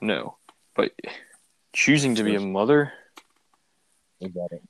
no. 0.00 0.38
But 0.74 0.92
choosing 1.74 2.14
to 2.16 2.24
be 2.24 2.36
a 2.36 2.40
mother, 2.40 2.92
You 4.18 4.30
got 4.30 4.50
it. 4.50 4.62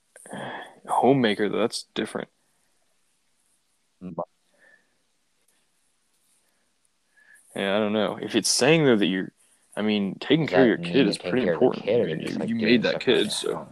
homemaker, 0.89 1.49
that's 1.49 1.84
different. 1.95 2.28
Mo- 4.01 4.24
Yeah, 7.59 7.76
I 7.76 7.80
don't 7.80 7.92
know. 7.92 8.16
If 8.22 8.36
it's 8.36 8.48
saying 8.48 8.84
though 8.84 8.96
that 8.96 9.06
you're, 9.06 9.32
I 9.76 9.82
mean, 9.82 10.16
taking 10.20 10.46
care 10.46 10.62
of 10.62 10.66
your 10.68 10.78
kid 10.78 11.09
is 11.09 11.18
pretty 11.18 11.44
care 11.44 11.54
of 11.54 11.61
the 11.61 11.66
important. 11.66 11.84
kid, 11.84 12.00
I 12.00 12.04
mean, 12.04 12.20
you, 12.20 12.38
like, 12.38 12.48
you 12.48 12.54
made 12.54 12.82
that 12.84 13.00
kid, 13.00 13.32
so 13.32 13.66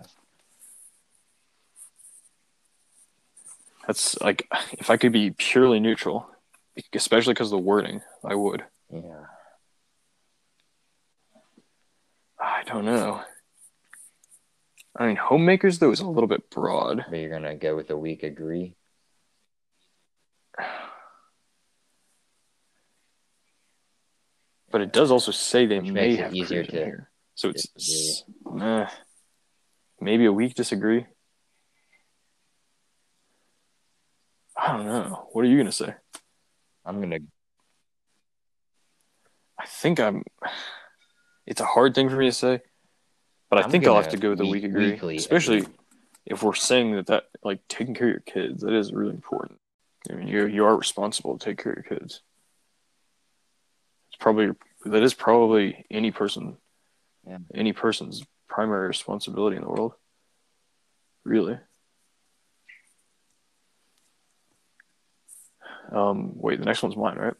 that's 3.86 4.20
like 4.20 4.48
if 4.72 4.90
I 4.90 4.96
could 4.96 5.12
be 5.12 5.30
purely 5.30 5.78
neutral, 5.78 6.28
especially 6.92 7.34
because 7.34 7.48
of 7.48 7.58
the 7.58 7.64
wording, 7.64 8.02
I 8.24 8.34
would. 8.34 8.64
Yeah. 8.92 9.26
I 12.40 12.64
don't 12.64 12.84
know. 12.84 13.22
I 14.96 15.06
mean, 15.06 15.16
homemakers 15.16 15.78
though 15.78 15.92
is 15.92 16.00
a 16.00 16.08
little 16.08 16.26
bit 16.26 16.50
broad. 16.50 17.04
But 17.08 17.18
you're 17.20 17.30
gonna 17.30 17.54
go 17.54 17.76
with 17.76 17.90
a 17.90 17.96
weak 17.96 18.24
agree. 18.24 18.74
But 24.76 24.82
it 24.82 24.92
does 24.92 25.10
also 25.10 25.32
say 25.32 25.64
they 25.64 25.80
Which 25.80 25.90
may 25.90 26.16
have 26.16 26.34
easier 26.34 26.62
to 26.62 26.70
here. 26.70 27.10
So 27.34 27.48
it's 27.48 27.66
disagree. 27.74 28.62
eh, 28.62 28.86
maybe 30.02 30.26
a 30.26 30.32
weak 30.34 30.54
disagree. 30.54 31.06
I 34.54 34.76
don't 34.76 34.84
know. 34.84 35.28
What 35.32 35.46
are 35.46 35.48
you 35.48 35.56
gonna 35.56 35.72
say? 35.72 35.94
I'm 36.84 37.00
gonna 37.00 37.20
I 39.58 39.64
think 39.64 39.98
I'm. 39.98 40.24
It's 41.46 41.62
a 41.62 41.64
hard 41.64 41.94
thing 41.94 42.10
for 42.10 42.16
me 42.16 42.26
to 42.26 42.32
say, 42.32 42.60
but 43.48 43.58
I 43.58 43.62
I'm 43.62 43.70
think 43.70 43.86
I'll 43.86 43.96
have 43.96 44.04
gonna 44.10 44.18
go 44.18 44.28
with 44.28 44.40
a 44.42 44.44
weak- 44.44 44.64
weak 44.64 44.98
agree, 45.00 45.16
especially 45.16 45.60
agree. 45.60 45.72
if 46.26 46.42
we're 46.42 46.52
saying 46.52 46.96
that 46.96 47.06
that 47.06 47.28
like 47.42 47.66
taking 47.68 47.94
care 47.94 48.08
of 48.08 48.12
your 48.12 48.20
kids 48.20 48.60
that 48.60 48.74
is 48.74 48.92
really 48.92 49.14
important. 49.14 49.58
I 50.10 50.16
mean, 50.16 50.28
you 50.28 50.44
you 50.44 50.66
are 50.66 50.76
responsible 50.76 51.38
to 51.38 51.42
take 51.42 51.56
care 51.62 51.72
of 51.72 51.76
your 51.78 51.98
kids. 51.98 52.20
It's 54.08 54.16
probably 54.18 54.50
that 54.84 55.02
is 55.02 55.14
probably 55.14 55.84
any 55.90 56.10
person, 56.10 56.56
Yeah. 57.26 57.38
any 57.54 57.72
person's 57.72 58.22
primary 58.48 58.86
responsibility 58.88 59.56
in 59.56 59.62
the 59.62 59.68
world. 59.68 59.94
Really. 61.24 61.58
Um, 65.92 66.32
wait, 66.34 66.58
the 66.58 66.64
next 66.64 66.82
one's 66.82 66.96
mine, 66.96 67.16
right? 67.16 67.34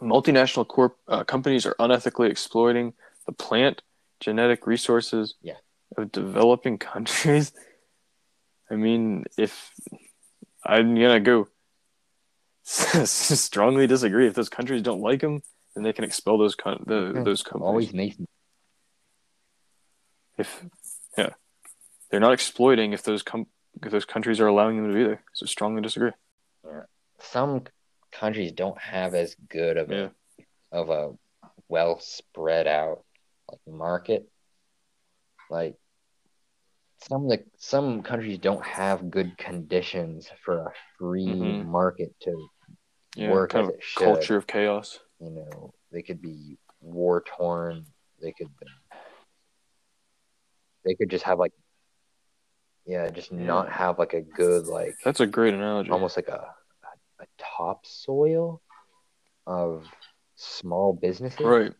Multinational 0.00 0.66
corp 0.66 0.96
uh, 1.06 1.24
companies 1.24 1.66
are 1.66 1.74
unethically 1.78 2.28
exploiting 2.30 2.94
the 3.26 3.32
plant 3.32 3.82
genetic 4.20 4.66
resources 4.66 5.34
Yeah. 5.42 5.54
of 5.96 6.10
developing 6.12 6.78
countries. 6.78 7.52
I 8.70 8.76
mean, 8.76 9.24
if 9.36 9.70
I'm 10.64 10.94
gonna 10.94 11.20
go 11.20 11.48
strongly 13.04 13.86
disagree, 13.86 14.26
if 14.26 14.34
those 14.34 14.48
countries 14.48 14.82
don't 14.82 15.00
like 15.00 15.20
them, 15.20 15.42
then 15.74 15.84
they 15.84 15.92
can 15.92 16.04
expel 16.04 16.38
those 16.38 16.54
con- 16.54 16.82
the, 16.86 17.12
Yeah. 17.14 17.22
those 17.22 17.42
companies. 17.42 17.66
always 17.68 17.92
makes 17.92 18.16
if 20.36 20.64
yeah, 21.16 21.30
they're 22.10 22.20
not 22.20 22.32
exploiting 22.32 22.92
if 22.92 23.02
those 23.02 23.22
com- 23.22 23.46
if 23.82 23.92
those 23.92 24.04
countries 24.04 24.40
are 24.40 24.46
allowing 24.46 24.76
them 24.76 24.88
to 24.88 24.94
be 24.94 25.04
there. 25.04 25.22
So 25.34 25.46
strongly 25.46 25.82
disagree. 25.82 26.12
some 27.20 27.64
countries 28.12 28.52
don't 28.52 28.78
have 28.78 29.14
as 29.14 29.34
good 29.48 29.76
of 29.76 29.90
a 29.90 30.12
of 30.72 30.90
a 30.90 31.12
well 31.68 32.00
spread 32.00 32.66
out 32.66 33.04
like 33.50 33.60
market. 33.66 34.28
Like 35.50 35.76
some 37.08 37.24
of 37.24 37.30
the 37.30 37.44
some 37.58 38.02
countries 38.02 38.38
don't 38.38 38.64
have 38.64 39.10
good 39.10 39.36
conditions 39.38 40.28
for 40.44 40.66
a 40.66 40.72
free 40.98 41.26
Mhm. 41.26 41.66
market 41.66 42.14
to 42.22 42.48
Yeah, 43.16 43.30
work 43.30 43.50
kind 43.50 43.68
of 43.68 43.74
culture 43.96 44.36
of 44.36 44.46
chaos. 44.46 44.98
You 45.20 45.30
know, 45.30 45.72
they 45.92 46.02
could 46.02 46.20
be 46.20 46.58
war 46.80 47.22
torn. 47.26 47.86
They 48.20 48.32
could 48.32 48.48
they 50.84 50.94
could 50.94 51.10
just 51.10 51.24
have 51.24 51.38
like 51.38 51.52
yeah, 52.86 53.08
just 53.08 53.32
not 53.32 53.72
have 53.72 53.98
like 53.98 54.12
a 54.12 54.20
good 54.20 54.66
like 54.66 54.94
That's 55.04 55.20
a 55.20 55.26
great 55.26 55.54
analogy. 55.54 55.90
almost 55.90 56.16
like 56.16 56.28
a 56.28 56.54
a, 57.20 57.22
a 57.22 57.26
topsoil 57.38 58.60
of 59.46 59.86
small 60.36 60.92
businesses. 60.92 61.40
Right. 61.40 61.72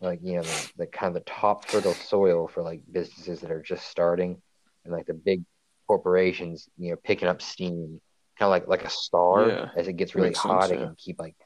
Like 0.00 0.20
you 0.22 0.36
know, 0.36 0.42
the, 0.42 0.70
the 0.78 0.86
kind 0.86 1.14
of 1.16 1.22
the 1.24 1.30
top 1.30 1.66
fertile 1.66 1.94
soil 1.94 2.48
for 2.48 2.62
like 2.62 2.80
businesses 2.90 3.40
that 3.40 3.50
are 3.50 3.62
just 3.62 3.88
starting, 3.88 4.40
and 4.84 4.94
like 4.94 5.06
the 5.06 5.14
big 5.14 5.42
corporations, 5.86 6.68
you 6.78 6.90
know, 6.90 6.96
picking 7.02 7.28
up 7.28 7.42
steam, 7.42 8.00
kind 8.40 8.48
of 8.48 8.50
like 8.50 8.66
like 8.66 8.84
a 8.84 8.90
star 8.90 9.48
Yeah. 9.48 9.68
as 9.76 9.86
it 9.86 9.92
gets 9.94 10.14
really 10.14 10.30
Makes 10.30 10.40
hot, 10.40 10.62
sense, 10.62 10.72
it 10.72 10.80
yeah. 10.80 10.86
can 10.86 10.96
keep 10.96 11.20
like 11.20 11.36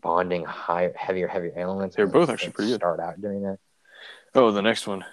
bonding 0.00 0.44
higher, 0.44 0.92
heavier, 0.96 1.26
heavier 1.26 1.52
elements. 1.56 1.96
They're 1.96 2.06
both 2.06 2.30
actually 2.30 2.52
pretty 2.52 2.70
good. 2.70 2.76
Start 2.80 3.00
out 3.00 3.20
doing 3.20 3.42
that. 3.42 3.58
Oh, 4.34 4.52
the 4.52 4.62
next 4.62 4.86
one. 4.86 5.04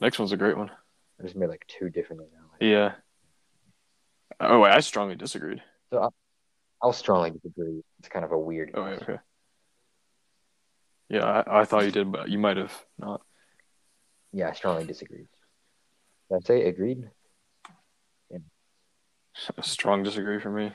Next 0.00 0.18
one's 0.18 0.32
a 0.32 0.36
great 0.36 0.56
one. 0.56 0.70
I 1.18 1.22
just 1.24 1.34
made 1.36 1.48
like 1.48 1.64
two 1.66 1.88
different 1.88 2.22
analogies. 2.22 2.58
Yeah. 2.60 2.92
Oh, 4.40 4.60
wait, 4.60 4.72
I 4.72 4.80
strongly 4.80 5.16
disagreed. 5.16 5.62
So 5.90 5.98
I'll, 5.98 6.14
I'll 6.82 6.92
strongly 6.92 7.30
disagree. 7.30 7.82
It's 8.00 8.08
kind 8.08 8.24
of 8.24 8.32
a 8.32 8.38
weird. 8.38 8.72
Oh, 8.74 8.82
okay. 8.82 9.18
Yeah, 11.08 11.24
I, 11.24 11.60
I 11.60 11.64
thought 11.64 11.84
you 11.84 11.90
did, 11.92 12.10
but 12.10 12.28
you 12.28 12.38
might 12.38 12.56
have 12.56 12.72
not. 12.98 13.22
Yeah, 14.32 14.48
I 14.48 14.52
strongly 14.52 14.84
disagree. 14.84 15.26
Did 16.30 16.36
I 16.36 16.40
say 16.40 16.64
agreed? 16.66 17.08
A 19.56 19.62
strong 19.62 20.02
disagree 20.02 20.38
for 20.40 20.50
me. 20.50 20.72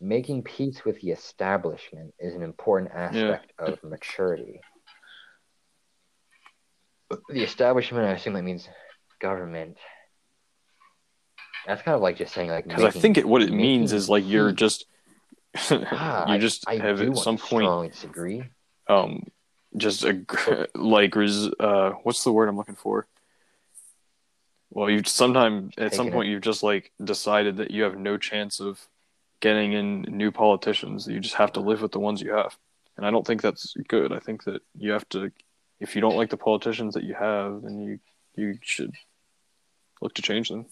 Making 0.00 0.42
peace 0.42 0.84
with 0.84 1.00
the 1.00 1.10
establishment 1.10 2.14
is 2.18 2.34
an 2.34 2.42
important 2.42 2.92
aspect 2.94 3.52
of 3.58 3.82
maturity. 3.84 4.60
The 7.28 7.42
establishment, 7.42 8.06
I 8.06 8.12
assume 8.12 8.34
that 8.34 8.42
means 8.42 8.68
government. 9.20 9.76
That's 11.66 11.82
kind 11.82 11.94
of 11.94 12.00
like 12.00 12.16
just 12.16 12.32
saying 12.32 12.50
like 12.50 12.66
Because 12.66 12.84
I 12.84 12.90
think 12.90 13.18
it, 13.18 13.28
what 13.28 13.42
it 13.42 13.52
means 13.52 13.92
is 13.92 14.08
like 14.08 14.26
you're 14.26 14.52
just 14.52 14.86
Ah, 15.70 16.28
you 16.32 16.38
just 16.38 16.64
I 16.66 16.76
have 16.78 17.00
at 17.00 17.16
some 17.16 17.36
point 17.36 17.92
disagree. 17.92 18.44
um 18.88 19.24
just 19.76 20.04
a 20.04 20.24
like 20.74 21.14
res, 21.14 21.48
uh 21.60 21.90
what's 22.02 22.24
the 22.24 22.32
word 22.32 22.48
I'm 22.48 22.56
looking 22.56 22.76
for? 22.76 23.06
Well, 24.70 24.88
you 24.88 25.02
sometime 25.04 25.70
at 25.78 25.94
some 25.94 26.10
point 26.10 26.28
you've 26.28 26.42
just 26.42 26.62
like 26.62 26.92
decided 27.02 27.56
that 27.56 27.72
you 27.72 27.82
have 27.82 27.98
no 27.98 28.16
chance 28.16 28.60
of 28.60 28.88
getting 29.40 29.72
in 29.72 30.02
new 30.02 30.30
politicians. 30.30 31.08
You 31.08 31.18
just 31.18 31.34
have 31.34 31.52
to 31.54 31.60
live 31.60 31.82
with 31.82 31.92
the 31.92 31.98
ones 31.98 32.22
you 32.22 32.32
have, 32.32 32.56
and 32.96 33.04
I 33.04 33.10
don't 33.10 33.26
think 33.26 33.42
that's 33.42 33.74
good. 33.88 34.12
I 34.12 34.20
think 34.20 34.44
that 34.44 34.62
you 34.78 34.92
have 34.92 35.08
to, 35.10 35.32
if 35.80 35.94
you 35.96 36.00
don't 36.00 36.16
like 36.16 36.30
the 36.30 36.36
politicians 36.36 36.94
that 36.94 37.04
you 37.04 37.14
have, 37.14 37.62
then 37.62 37.80
you 37.80 37.98
you 38.36 38.58
should 38.62 38.94
look 40.00 40.14
to 40.14 40.22
change 40.22 40.48
them. 40.48 40.66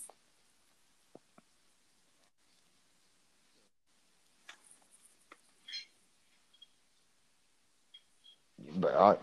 But 8.76 8.94
I, 8.94 9.16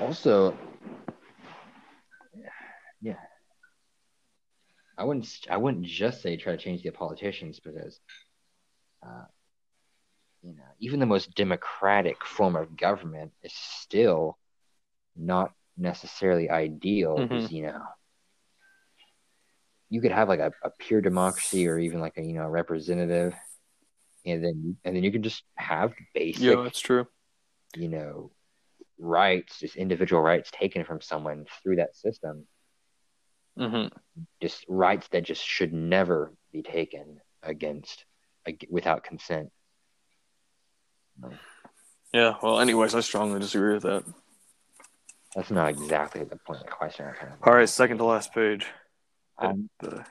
also, 0.00 0.56
yeah, 3.02 3.14
I 5.00 5.04
wouldn't. 5.04 5.26
I 5.50 5.56
wouldn't 5.56 5.86
just 5.86 6.20
say 6.20 6.36
try 6.36 6.52
to 6.52 6.62
change 6.62 6.82
the 6.82 6.90
politicians 6.90 7.58
because, 7.58 7.98
uh, 9.02 9.24
you 10.42 10.52
know, 10.54 10.62
even 10.78 11.00
the 11.00 11.06
most 11.06 11.34
democratic 11.34 12.22
form 12.26 12.54
of 12.54 12.76
government 12.76 13.32
is 13.42 13.54
still 13.54 14.36
not 15.16 15.52
necessarily 15.78 16.50
ideal. 16.50 17.16
Because 17.16 17.50
you 17.50 17.62
know, 17.62 17.80
you 19.88 20.02
could 20.02 20.12
have 20.12 20.28
like 20.28 20.40
a, 20.40 20.52
a 20.62 20.70
pure 20.78 21.00
democracy 21.00 21.66
or 21.66 21.78
even 21.78 22.00
like 22.00 22.18
a 22.18 22.22
you 22.22 22.34
know 22.34 22.46
representative, 22.46 23.34
and 24.26 24.44
then 24.44 24.76
and 24.84 24.94
then 24.94 25.02
you 25.02 25.10
can 25.12 25.22
just 25.22 25.42
have 25.54 25.94
basic 26.14 26.42
Yeah, 26.42 26.62
that's 26.62 26.80
true. 26.80 27.06
you 27.74 27.88
know, 27.88 28.32
rights, 28.98 29.60
just 29.60 29.76
individual 29.76 30.20
rights 30.20 30.50
taken 30.52 30.84
from 30.84 31.00
someone 31.00 31.46
through 31.62 31.76
that 31.76 31.96
system, 31.96 32.46
hmm 33.60 33.86
just 34.40 34.64
rights 34.68 35.06
that 35.08 35.22
just 35.22 35.44
should 35.44 35.72
never 35.72 36.32
be 36.52 36.62
taken 36.62 37.20
against 37.42 38.04
ag- 38.46 38.66
without 38.70 39.04
consent. 39.04 39.50
Yeah. 42.12 42.34
Well, 42.42 42.58
anyways, 42.60 42.94
I 42.94 43.00
strongly 43.00 43.38
disagree 43.40 43.74
with 43.74 43.82
that. 43.84 44.04
That's 45.36 45.50
not 45.50 45.68
exactly 45.68 46.24
the 46.24 46.36
point 46.36 46.60
of 46.60 46.66
the 46.66 46.72
question. 46.72 47.06
All 47.44 47.52
right, 47.52 47.68
second 47.68 47.98
to 47.98 48.04
last 48.04 48.34
page. 48.34 48.66
I'm, 49.38 49.70
The 49.80 50.04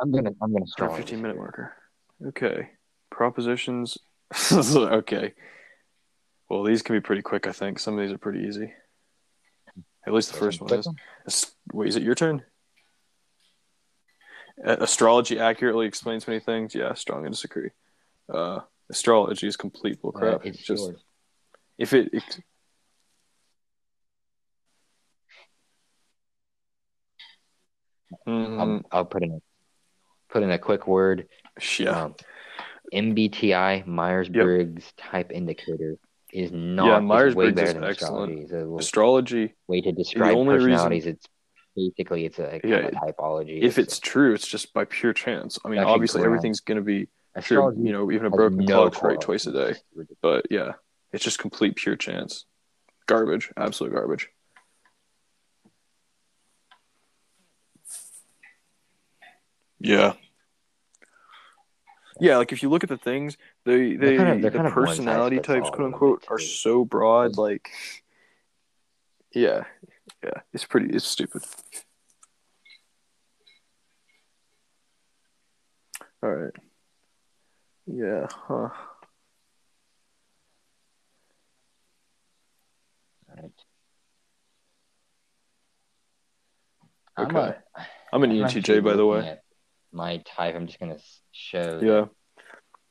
I'm 0.00 0.12
gonna 0.12 0.32
I'm 0.42 0.52
gonna 0.52 0.66
start. 0.66 0.96
15 0.96 1.22
minute 1.22 1.36
marker. 1.36 1.72
Okay. 2.26 2.70
Propositions. 3.10 3.96
okay. 4.52 5.34
Well, 6.50 6.64
these 6.64 6.82
can 6.82 6.96
be 6.96 7.00
pretty 7.00 7.22
quick, 7.22 7.46
I 7.46 7.52
think. 7.52 7.78
Some 7.78 7.98
of 7.98 8.00
these 8.04 8.12
are 8.14 8.18
pretty 8.18 8.46
easy. 8.46 8.72
At 10.06 10.12
least 10.12 10.32
the 10.32 10.38
first 10.38 10.60
one 10.60 10.72
is. 11.26 11.54
Wait, 11.72 11.88
is 11.88 11.96
it 11.96 12.02
your 12.02 12.14
turn? 12.14 12.42
Astrology 14.64 15.38
accurately 15.38 15.86
explains 15.86 16.26
many 16.26 16.40
things. 16.40 16.74
Yeah, 16.74 16.94
strongly 16.94 17.30
disagree. 17.30 17.70
Uh, 18.32 18.60
astrology 18.90 19.46
is 19.46 19.56
complete 19.56 19.98
Uh, 20.02 20.08
bullcrap. 20.08 20.44
it's 20.44 20.58
just 20.58 20.90
if 21.78 21.92
it, 21.92 22.10
it 22.12 22.40
Mhm. 28.26 28.60
I'll, 28.60 28.80
I'll 28.98 29.04
put 29.04 29.22
in 29.22 29.32
a 29.32 29.38
put 30.30 30.42
in 30.42 30.50
a 30.50 30.58
quick 30.58 30.86
word. 30.86 31.28
yeah, 31.78 32.04
Um, 32.04 32.14
MBTI 32.92 33.86
Myers 33.86 34.28
Briggs 34.28 34.92
type 34.96 35.30
indicator 35.32 35.96
is 36.32 36.50
not 36.52 36.86
Yeah, 36.86 36.94
way 36.98 37.00
Myers-Briggs 37.04 37.54
better 37.54 37.68
is 37.68 37.74
than 37.74 37.84
excellent. 37.84 38.42
astrology. 38.44 38.78
Astrology. 38.78 39.54
way 39.66 39.80
to 39.80 39.92
describe 39.92 40.36
only 40.36 40.54
reason- 40.54 40.70
personalities. 40.70 41.06
It's 41.06 41.26
basically 41.78 42.24
it's 42.26 42.38
a 42.38 42.60
Yeah, 42.64 42.90
typology. 42.90 43.62
If 43.62 43.78
it's 43.78 43.98
true, 43.98 44.34
it's 44.34 44.46
just 44.46 44.72
by 44.72 44.84
pure 44.84 45.12
chance. 45.12 45.58
I 45.64 45.68
mean, 45.68 45.78
obviously, 45.80 46.20
correct. 46.20 46.26
everything's 46.26 46.60
going 46.60 46.76
to 46.78 46.82
be 46.84 47.08
astrology 47.34 47.80
You 47.82 47.92
know, 47.92 48.10
even 48.10 48.26
a 48.26 48.30
broken 48.30 48.58
no 48.64 48.90
clock's 48.90 49.02
right 49.02 49.20
twice 49.20 49.46
a 49.46 49.52
day. 49.52 49.58
correlation. 49.58 49.76
It's 49.90 49.96
ridiculous. 49.96 50.18
But 50.22 50.46
yeah, 50.50 50.72
It's 51.12 51.24
just 51.24 51.38
complete 51.38 51.76
pure 51.76 51.96
chance. 51.96 52.44
Garbage. 53.06 53.50
Absolute 53.56 53.92
garbage. 53.92 54.28
Yeah. 59.80 60.14
Yeah, 62.20 62.38
like 62.38 62.50
if 62.52 62.62
you 62.64 62.68
look 62.68 62.82
at 62.82 62.88
the 62.88 62.98
things, 62.98 63.36
they 63.64 63.94
they 63.94 64.16
they're 64.16 64.38
the 64.40 64.50
kind 64.50 64.66
of 64.66 64.74
one 64.74 64.86
personality 64.86 65.38
types, 65.38 65.70
quote 65.70 65.92
unquote, 65.92 66.24
are 66.28 66.40
so 66.40 66.84
broad. 66.84 67.36
Like, 67.36 67.70
yeah, 69.32 69.64
yeah, 70.24 70.40
it's 70.52 70.64
pretty, 70.64 70.94
it's 70.94 71.06
stupid. 71.06 71.42
All 76.22 76.30
right. 76.30 76.52
Yeah. 77.86 78.26
Huh. 78.30 78.68
Right. 83.28 83.52
I'm 87.16 87.36
Okay. 87.36 87.38
a- 87.76 87.86
I'm 88.12 88.22
an 88.24 88.30
I'm 88.30 88.36
ENTJ, 88.46 88.82
by 88.82 88.94
the 88.96 89.06
way. 89.06 89.38
My 89.92 90.18
type. 90.18 90.54
I'm 90.54 90.66
just 90.66 90.78
gonna 90.80 90.98
show. 91.32 91.80
Yeah, 91.82 92.06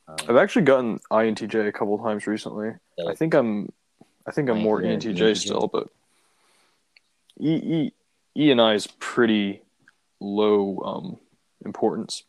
um, 0.08 0.18
I've 0.30 0.36
actually 0.38 0.64
gotten 0.64 1.00
INTJ 1.12 1.68
a 1.68 1.72
couple 1.72 1.98
times 2.00 2.26
recently. 2.28 2.72
so 2.98 3.10
I 3.10 3.14
think 3.16 3.34
I'm, 3.34 3.72
I 4.26 4.32
think 4.32 4.50
I'm 4.50 4.60
more 4.60 4.82
ENTJ 4.82 5.16
ENTJ? 5.18 5.38
still, 5.38 5.68
but 5.68 5.90
E 7.40 7.54
E 7.56 7.92
E 8.36 8.52
and 8.52 8.62
I 8.62 8.74
is 8.74 8.88
pretty 8.88 9.62
low 10.20 10.80
um 10.84 11.18
importance. 11.66 12.24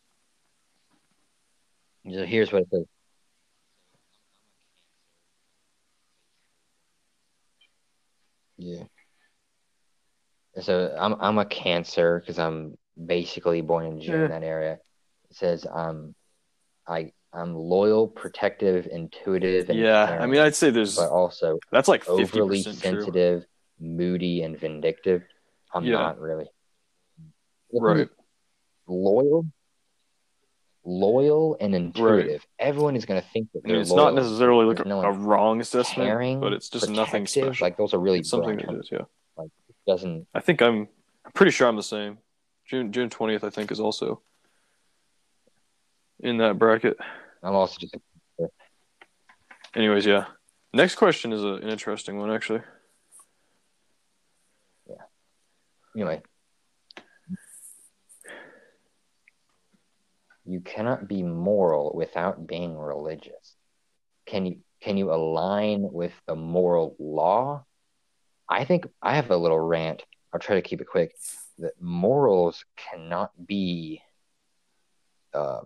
So 2.10 2.24
here's 2.24 2.52
what 2.52 2.62
it 2.62 2.68
says. 2.70 2.84
Yeah. 8.56 8.84
So 10.60 10.94
I'm 10.98 11.14
I'm 11.20 11.38
a 11.38 11.44
Cancer 11.44 12.18
because 12.20 12.38
I'm 12.38 12.76
basically 13.06 13.60
born 13.60 13.86
in 13.86 14.00
June 14.00 14.14
Yeah. 14.14 14.24
in 14.24 14.30
that 14.30 14.42
area. 14.42 14.78
It 15.30 15.36
says 15.36 15.66
I'm 15.66 16.14
I 16.86 17.12
I'm 17.32 17.54
loyal, 17.54 18.08
protective, 18.08 18.88
intuitive, 18.90 19.68
and 19.68 19.78
Yeah, 19.78 20.18
I 20.20 20.26
mean, 20.26 20.40
I'd 20.40 20.56
say 20.56 20.70
there's 20.70 20.96
but 20.96 21.10
also 21.10 21.58
that's 21.70 21.88
like 21.88 22.04
fifty 22.04 22.40
overly 22.40 22.64
percent 22.64 23.02
true. 23.02 23.42
Moody, 23.80 24.42
and 24.42 24.58
vindictive. 24.58 25.22
I'm 25.72 25.84
Yeah. 25.84 25.98
not 25.98 26.20
really. 26.20 26.46
Right. 27.72 28.08
Loyal, 28.86 29.44
loyal, 30.84 31.56
and 31.60 31.74
intuitive. 31.74 32.46
Everyone 32.58 32.96
is 32.96 33.04
going 33.04 33.20
to 33.20 33.28
think 33.28 33.48
that 33.52 33.62
it's 33.70 33.90
loyal. 33.90 34.04
not 34.06 34.14
necessarily 34.14 34.64
like 34.64 34.80
a, 34.80 34.88
no 34.88 35.02
a 35.02 35.12
wrong 35.12 35.60
assessment, 35.60 36.08
caring, 36.08 36.40
but 36.40 36.52
it's 36.54 36.70
just 36.70 36.88
nothing 36.88 37.26
special. 37.26 37.64
Like 37.64 37.76
those 37.76 37.92
are 37.92 37.98
really 37.98 38.22
something 38.22 38.56
that 38.56 38.66
terms. 38.66 38.88
yeah. 38.90 39.02
Like 39.36 39.50
doesn't. 39.86 40.26
I 40.34 40.40
think 40.40 40.62
I'm, 40.62 40.88
I'm 41.26 41.32
pretty 41.34 41.52
sure 41.52 41.68
I'm 41.68 41.76
the 41.76 41.82
same. 41.82 42.18
June 42.66 42.90
June 42.92 43.10
twentieth, 43.10 43.44
I 43.44 43.50
think, 43.50 43.70
is 43.70 43.80
also 43.80 44.22
in 46.20 46.38
that 46.38 46.58
bracket. 46.58 46.96
I'm 47.42 47.54
also 47.54 47.76
just. 47.78 47.96
Anyways, 49.74 50.06
yeah. 50.06 50.24
Next 50.72 50.94
question 50.94 51.32
is 51.32 51.44
a, 51.44 51.54
an 51.54 51.68
interesting 51.68 52.18
one, 52.18 52.30
actually. 52.30 52.62
Anyway, 55.98 56.22
you 60.44 60.60
cannot 60.60 61.08
be 61.08 61.24
moral 61.24 61.90
without 61.92 62.46
being 62.46 62.78
religious. 62.78 63.56
Can 64.26 64.46
you 64.46 64.58
can 64.80 64.96
you 64.96 65.12
align 65.12 65.82
with 65.82 66.12
the 66.28 66.36
moral 66.36 66.94
law? 67.00 67.64
I 68.48 68.64
think 68.64 68.86
I 69.02 69.16
have 69.16 69.32
a 69.32 69.36
little 69.36 69.58
rant. 69.58 70.04
I'll 70.32 70.38
try 70.38 70.54
to 70.54 70.62
keep 70.62 70.80
it 70.80 70.86
quick. 70.86 71.16
That 71.58 71.72
morals 71.80 72.64
cannot 72.76 73.32
be 73.44 74.00
uh, 75.34 75.62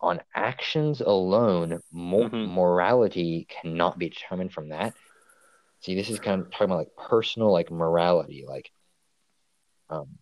on 0.00 0.20
actions 0.36 1.00
alone. 1.00 1.80
Mor- 1.90 2.30
Mhm. 2.30 2.48
Morality 2.52 3.48
cannot 3.50 3.98
be 3.98 4.08
determined 4.10 4.52
from 4.52 4.68
that. 4.68 4.94
See, 5.80 5.96
this 5.96 6.10
is 6.10 6.20
kind 6.20 6.42
of 6.42 6.50
talking 6.52 6.66
about 6.66 6.78
like 6.78 7.08
personal, 7.08 7.50
like 7.50 7.72
morality, 7.72 8.44
like 8.46 8.70
um, 9.90 10.18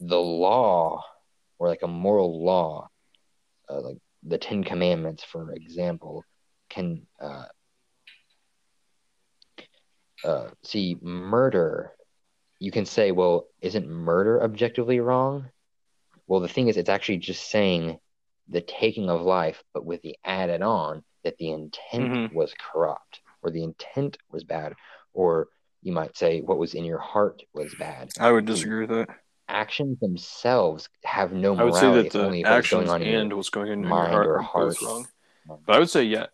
the 0.00 0.20
law 0.20 1.02
or 1.58 1.68
like 1.68 1.82
a 1.82 1.88
moral 1.88 2.44
law, 2.44 2.88
uh, 3.68 3.80
like 3.80 3.98
the 4.22 4.38
Ten 4.38 4.64
Commandments, 4.64 5.24
for 5.24 5.52
example, 5.52 6.24
can 6.68 7.06
uh, 7.20 7.44
uh, 10.24 10.48
see 10.62 10.96
murder. 11.00 11.92
You 12.58 12.70
can 12.70 12.86
say, 12.86 13.12
well, 13.12 13.46
isn't 13.60 13.88
murder 13.88 14.42
objectively 14.42 15.00
wrong? 15.00 15.50
Well, 16.26 16.40
the 16.40 16.48
thing 16.48 16.68
is, 16.68 16.76
it's 16.76 16.88
actually 16.88 17.18
just 17.18 17.50
saying 17.50 17.98
the 18.48 18.60
taking 18.60 19.10
of 19.10 19.20
life, 19.22 19.62
but 19.72 19.84
with 19.84 20.02
the 20.02 20.16
added 20.24 20.62
on 20.62 21.04
that 21.24 21.36
the 21.38 21.50
intent 21.50 22.12
Mhm. 22.12 22.32
was 22.32 22.54
corrupt 22.54 23.20
or 23.42 23.50
the 23.50 23.62
intent 23.62 24.18
was 24.30 24.44
bad, 24.44 24.74
or 25.12 25.48
you 25.82 25.92
might 25.92 26.16
say 26.16 26.40
what 26.40 26.58
was 26.58 26.74
in 26.74 26.84
your 26.84 26.98
heart 26.98 27.42
was 27.54 27.74
bad 27.78 28.10
I 28.18 28.32
would 28.32 28.44
disagree 28.46 28.86
with 28.86 28.90
that. 28.90 29.08
actions 29.48 29.98
themselves 30.00 30.88
have 31.04 31.32
no 31.32 31.54
morality. 31.54 31.60
I 31.60 31.64
would 31.64 31.74
say 31.74 32.02
that 32.02 32.18
the 32.18 32.24
only 32.24 32.44
actions 32.44 32.84
going 32.86 32.88
on 32.90 33.02
in 33.02 33.08
your 33.12 33.20
and 33.20 33.32
what's 33.34 33.50
going 33.50 33.70
on 33.70 33.78
in 33.78 33.84
your 33.84 33.92
heart 33.94 34.26
or 34.26 34.40
heart. 34.42 34.76
wrong. 34.82 35.06
But 35.66 35.76
I 35.76 35.78
would 35.78 35.90
say, 35.90 36.02
yeah, 36.04 36.26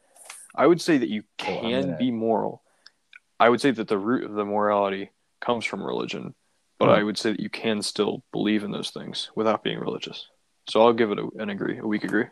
I 0.54 0.66
would 0.66 0.80
say 0.80 0.98
that 0.98 1.08
you 1.08 1.22
I'm 1.40 1.46
can 1.60 1.80
gonna- 1.82 1.96
be 1.98 2.10
moral. 2.10 2.62
I 3.40 3.48
would 3.48 3.60
say 3.60 3.70
that 3.72 3.88
the 3.88 3.98
root 3.98 4.24
of 4.24 4.32
the 4.34 4.44
morality 4.44 5.10
comes 5.40 5.64
from 5.64 5.82
religion, 5.82 6.34
but 6.78 6.86
Hmm. 6.86 6.92
I 7.00 7.02
would 7.02 7.18
say 7.18 7.32
that 7.32 7.40
you 7.40 7.50
can 7.50 7.82
still 7.82 8.22
believe 8.32 8.62
in 8.64 8.70
those 8.70 8.90
things 8.90 9.30
without 9.34 9.62
being 9.64 9.78
religious. 9.80 10.28
So 10.70 10.80
I'll 10.82 10.92
give 10.92 11.10
it 11.10 11.18
a, 11.18 11.28
an 11.38 11.50
agree, 11.50 11.78
a 11.78 11.86
weak 11.86 12.04
agree. 12.04 12.26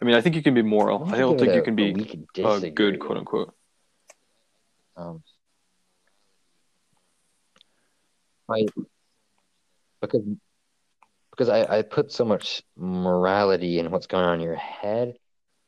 I 0.00 0.04
mean, 0.04 0.14
I 0.14 0.20
think 0.20 0.36
you 0.36 0.42
can 0.42 0.54
be 0.54 0.62
moral. 0.62 1.04
I 1.12 1.18
don't 1.18 1.38
think 1.38 1.52
it 1.52 1.56
you 1.56 1.62
can 1.62 1.74
be 1.74 1.90
a 2.40 2.70
good, 2.70 3.00
quote 3.00 3.18
unquote. 3.18 3.54
Um, 4.96 5.22
I 8.48 8.66
because 10.00 10.22
because 11.30 11.48
I, 11.48 11.78
I 11.78 11.82
put 11.82 12.12
so 12.12 12.24
much 12.24 12.62
morality 12.76 13.78
in 13.78 13.90
what's 13.90 14.06
going 14.06 14.24
on 14.24 14.34
in 14.34 14.40
your 14.40 14.56
head. 14.56 15.14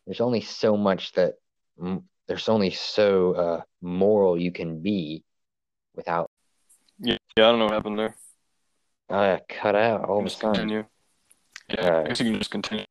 There's 0.06 0.20
only 0.20 0.40
so 0.40 0.76
much 0.76 1.12
that 1.12 1.34
there's 2.26 2.48
only 2.48 2.70
so 2.70 3.32
uh, 3.32 3.60
moral 3.82 4.38
you 4.38 4.52
can 4.52 4.82
be 4.82 5.24
without 5.94 6.30
Yeah, 7.00 7.16
yeah, 7.36 7.48
I 7.48 7.50
don't 7.50 7.58
know 7.58 7.66
what 7.66 7.74
happened 7.74 7.98
there. 7.98 8.16
uh, 9.08 9.38
cut 9.48 9.74
out 9.74 10.08
all 10.08 10.20
of 10.20 10.26
a 10.26 10.30
sudden. 10.30 10.52
continue. 10.54 10.84
Yeah, 11.68 11.96
Uh, 11.98 12.00
I 12.02 12.08
guess 12.08 12.20
you 12.20 12.30
can 12.30 12.38
just 12.38 12.50
continue. 12.50 12.84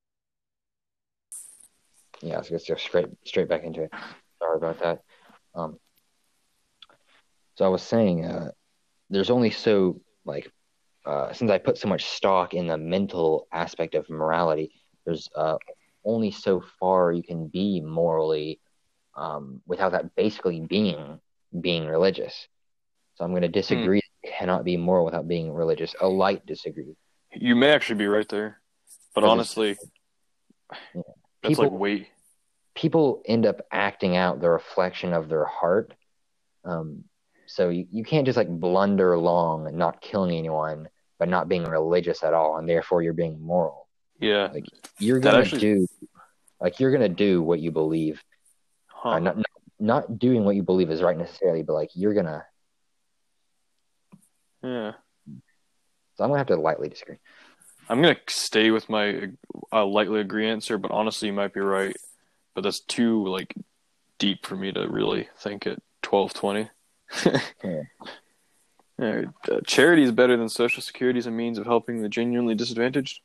Yeah, 2.21 2.41
so 2.41 2.53
let's 2.53 2.65
just 2.65 2.67
go 2.67 2.75
straight 2.75 3.07
straight 3.25 3.47
back 3.49 3.63
into 3.63 3.83
it. 3.83 3.91
Sorry 4.39 4.57
about 4.57 4.79
that. 4.79 5.01
Um, 5.55 5.77
so 7.55 7.65
I 7.65 7.69
was 7.69 7.81
saying, 7.81 8.25
uh, 8.25 8.51
there's 9.09 9.29
only 9.29 9.51
so 9.51 10.01
like 10.25 10.51
uh, 11.05 11.33
since 11.33 11.49
I 11.49 11.57
put 11.57 11.77
so 11.77 11.87
much 11.87 12.05
stock 12.05 12.53
in 12.53 12.67
the 12.67 12.77
mental 12.77 13.47
aspect 13.51 13.95
of 13.95 14.09
morality, 14.09 14.71
there's 15.05 15.29
uh, 15.35 15.57
only 16.05 16.31
so 16.31 16.63
far 16.79 17.11
you 17.11 17.23
can 17.23 17.47
be 17.47 17.81
morally 17.81 18.59
um, 19.15 19.61
without 19.65 19.93
that 19.93 20.15
basically 20.15 20.59
being 20.61 21.19
being 21.61 21.87
religious. 21.87 22.47
So 23.15 23.25
I'm 23.25 23.31
going 23.31 23.41
to 23.41 23.47
disagree. 23.47 24.01
Cannot 24.37 24.65
be 24.65 24.75
moral 24.77 25.05
without 25.05 25.27
being 25.27 25.51
religious. 25.53 25.95
A 26.01 26.07
light 26.07 26.45
disagree. 26.45 26.95
You 27.33 27.55
may 27.55 27.71
actually 27.71 27.95
be 27.95 28.07
right 28.07 28.27
there, 28.27 28.59
but 29.15 29.23
honestly, 29.23 29.77
Yeah. 30.93 31.01
That's 31.41 31.55
People- 31.57 31.79
like 31.79 32.11
people 32.75 33.21
end 33.25 33.45
up 33.45 33.61
acting 33.71 34.15
out 34.15 34.39
the 34.39 34.49
reflection 34.49 35.13
of 35.13 35.27
their 35.27 35.45
heart. 35.45 35.93
Um, 36.63 37.03
so 37.45 37.69
you, 37.69 37.87
you 37.91 38.03
can't 38.03 38.25
just 38.25 38.37
like 38.37 38.47
blunder 38.47 39.13
along 39.13 39.67
and 39.67 39.77
not 39.77 40.01
killing 40.01 40.37
anyone, 40.37 40.87
but 41.17 41.29
not 41.29 41.49
being 41.49 41.63
religious 41.63 42.23
at 42.23 42.33
all, 42.33 42.57
and 42.57 42.69
therefore 42.69 43.01
you're 43.01 43.13
being 43.13 43.41
moral. 43.41 43.87
Yeah. 44.19 44.49
Like 44.53 44.65
you're 44.99 45.19
gonna 45.19 45.39
actually- 45.39 45.61
do, 45.61 45.87
like 46.61 46.79
you're 46.79 46.91
gonna 46.91 47.09
do 47.09 47.41
what 47.41 47.59
you 47.59 47.71
believe. 47.71 48.23
Huh. 48.87 49.09
Uh, 49.09 49.19
not, 49.19 49.37
not 49.37 49.45
not 49.81 50.19
doing 50.19 50.43
what 50.43 50.57
you 50.57 50.63
believe 50.63 50.91
is 50.91 51.01
right 51.01 51.17
necessarily, 51.17 51.63
but 51.63 51.73
like 51.73 51.89
you're 51.95 52.13
gonna. 52.13 52.45
Yeah. 54.61 54.93
So 56.15 56.23
I'm 56.23 56.29
gonna 56.29 56.37
have 56.39 56.47
to 56.47 56.57
lightly 56.57 56.89
disagree. 56.89 57.17
I'm 57.89 58.01
gonna 58.01 58.17
stay 58.27 58.69
with 58.69 58.87
my 58.87 59.29
uh, 59.73 59.85
lightly 59.85 60.21
agree 60.21 60.47
answer, 60.47 60.77
but 60.77 60.91
honestly, 60.91 61.27
you 61.27 61.33
might 61.33 61.53
be 61.53 61.59
right. 61.59 61.95
But 62.53 62.61
that's 62.61 62.81
too 62.81 63.25
like 63.27 63.55
deep 64.19 64.45
for 64.45 64.55
me 64.55 64.71
to 64.71 64.87
really 64.87 65.27
think 65.39 65.65
at 65.65 65.79
twelve 66.01 66.33
twenty. 66.33 66.69
Yeah. 67.63 67.81
Alright, 69.01 69.27
uh, 69.49 69.61
charity 69.65 70.03
is 70.03 70.11
better 70.11 70.35
than 70.35 70.49
social 70.49 70.83
security 70.83 71.19
as 71.19 71.25
a 71.25 71.31
means 71.31 71.57
of 71.57 71.65
helping 71.65 72.01
the 72.01 72.09
genuinely 72.09 72.53
disadvantaged. 72.53 73.21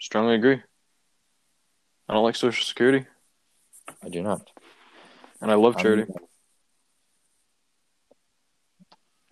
Strongly 0.00 0.34
agree. 0.34 0.60
I 2.08 2.14
don't 2.14 2.24
like 2.24 2.34
Social 2.36 2.64
Security, 2.64 3.06
I 4.02 4.08
do 4.08 4.22
not. 4.22 4.50
and 5.40 5.50
I 5.50 5.54
love 5.54 5.76
charity. 5.76 6.02
I'm, 6.02 6.16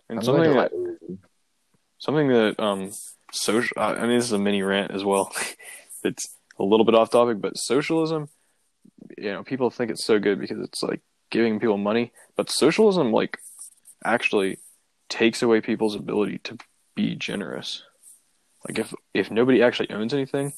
and 0.08 0.18
I'm 0.18 0.24
something 0.24 0.52
that 0.52 1.18
something 1.98 2.28
that 2.28 2.60
um 2.60 2.92
social. 3.35 3.77
I 3.81 3.94
mean, 4.01 4.19
this 4.19 4.27
is 4.27 4.32
a 4.32 4.39
mini 4.39 4.62
rant 4.62 4.90
as 4.90 5.05
well. 5.05 5.32
it's 6.05 6.36
a 6.59 6.65
little 6.65 6.85
bit 6.85 6.94
off 6.94 7.11
topic, 7.11 7.40
but 7.40 7.56
socialism. 7.56 8.28
You 9.19 9.32
know, 9.32 9.43
people 9.44 9.70
think 9.70 9.90
it's 9.90 10.05
so 10.05 10.19
good 10.19 10.40
because 10.40 10.59
it's 10.61 10.82
like 10.82 11.01
giving 11.31 11.61
people 11.61 11.78
money, 11.78 12.12
but 12.36 12.51
socialism 12.51 13.12
like 13.12 13.39
actually 14.05 14.59
takes 15.09 15.43
away 15.43 15.61
people's 15.61 15.94
ability 15.94 16.39
to 16.44 16.59
be 16.94 17.15
generous. 17.15 17.82
Like 18.66 18.78
if 18.78 18.94
if 19.12 19.31
nobody 19.31 19.62
actually 19.62 19.90
owns 19.90 20.15
anything, 20.15 20.55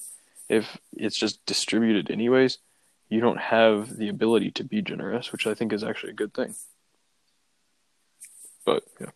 if 0.48 0.78
it's 0.92 1.18
just 1.18 1.44
distributed 1.46 2.10
anyways, 2.10 2.58
you 3.08 3.20
don't 3.20 3.40
have 3.40 3.96
the 3.96 4.08
ability 4.08 4.50
to 4.52 4.64
be 4.64 4.82
generous, 4.82 5.32
which 5.32 5.46
I 5.46 5.54
think 5.54 5.72
is 5.72 5.82
actually 5.82 6.10
a 6.10 6.16
good 6.16 6.34
thing. 6.34 6.54
But 8.64 8.84
yeah. 9.00 9.10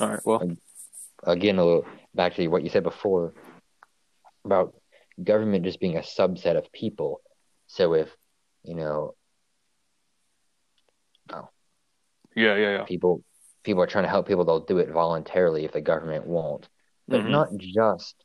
All 0.00 0.08
right. 0.08 0.20
Well, 0.24 0.56
again 1.24 1.58
a 1.58 1.64
little 1.64 1.86
back 2.14 2.34
to 2.34 2.48
what 2.48 2.62
you 2.62 2.70
said 2.70 2.82
before 2.82 3.34
about 4.44 4.74
government 5.22 5.64
just 5.64 5.80
being 5.80 5.96
a 5.96 6.00
subset 6.00 6.56
of 6.56 6.72
people. 6.72 7.20
So 7.66 7.94
if 7.94 8.08
you 8.62 8.74
know 8.74 9.14
oh, 11.32 11.48
yeah, 12.34 12.56
yeah, 12.56 12.70
yeah. 12.70 12.82
people 12.84 13.22
people 13.62 13.82
are 13.82 13.86
trying 13.86 14.04
to 14.04 14.10
help 14.10 14.26
people, 14.26 14.44
they'll 14.44 14.60
do 14.60 14.78
it 14.78 14.90
voluntarily 14.90 15.64
if 15.64 15.72
the 15.72 15.80
government 15.80 16.26
won't. 16.26 16.68
But 17.06 17.20
Mhm. 17.22 17.30
not 17.30 17.48
just. 17.56 18.24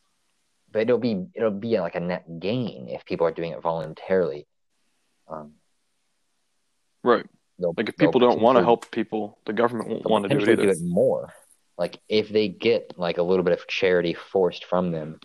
But 0.72 0.84
it'll 0.84 0.98
be 0.98 1.28
it'll 1.34 1.52
be 1.52 1.80
like 1.80 1.96
a 1.96 2.00
net 2.00 2.40
gain 2.40 2.88
if 2.90 3.06
people 3.06 3.28
are 3.28 3.32
doing 3.32 3.52
it 3.52 3.62
voluntarily. 3.62 4.48
Um, 5.28 5.56
Right. 7.04 7.26
Like 7.60 7.90
if 7.90 7.98
people 7.98 8.20
don't 8.20 8.42
want 8.42 8.58
to 8.58 8.64
help 8.64 8.90
people, 8.90 9.38
the 9.46 9.54
government 9.54 9.90
won't 9.90 10.06
want 10.06 10.24
to 10.24 10.30
do 10.30 10.38
it 10.38 10.50
either. 10.50 10.64
do 10.64 10.70
it 10.70 10.82
more. 10.82 11.34
Like 11.78 12.00
if 12.08 12.30
they 12.30 12.48
get 12.50 12.94
like 12.98 13.18
a 13.18 13.24
little 13.24 13.44
bit 13.44 13.54
of 13.58 13.68
charity 13.68 14.14
forced 14.14 14.66
from 14.66 14.92
them, 14.92 15.20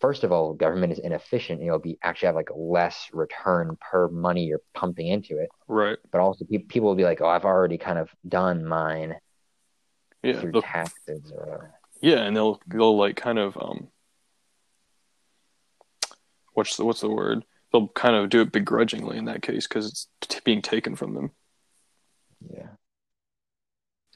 first 0.00 0.24
of 0.24 0.32
all, 0.32 0.52
government 0.54 0.92
is 0.92 0.98
inefficient. 0.98 1.62
You'll 1.62 1.78
be 1.78 1.98
actually 2.02 2.26
have 2.26 2.34
like 2.34 2.50
less 2.54 3.08
return 3.12 3.76
per 3.80 4.08
money 4.08 4.44
you're 4.44 4.60
pumping 4.74 5.06
into 5.08 5.38
it. 5.38 5.48
Right. 5.68 5.98
But 6.10 6.20
also, 6.20 6.44
pe- 6.44 6.58
people 6.58 6.88
will 6.88 6.96
be 6.96 7.04
like, 7.04 7.20
"Oh, 7.22 7.28
I've 7.28 7.44
already 7.46 7.78
kind 7.78 7.98
of 7.98 8.10
done 8.28 8.64
mine 8.66 9.16
Yeah. 10.22 10.38
through 10.40 10.52
they'll- 10.52 10.62
taxes 10.62 11.32
or 11.32 11.38
whatever." 11.44 11.74
Yeah, 12.02 12.22
and 12.24 12.36
they'll 12.36 12.60
they'll 12.66 12.96
like 12.96 13.16
kind 13.16 13.38
of 13.38 13.56
um 13.56 13.88
what's 16.54 16.76
the 16.76 16.84
what's 16.84 17.00
the 17.00 17.08
word? 17.10 17.44
They'll 17.72 17.88
kind 17.88 18.16
of 18.16 18.28
do 18.30 18.40
it 18.40 18.52
begrudgingly 18.52 19.16
in 19.16 19.26
that 19.26 19.42
case 19.42 19.66
because 19.68 19.86
it's 19.86 20.08
t- 20.22 20.40
being 20.44 20.60
taken 20.62 20.96
from 20.96 21.14
them. 21.14 21.30
Yeah. 22.50 22.68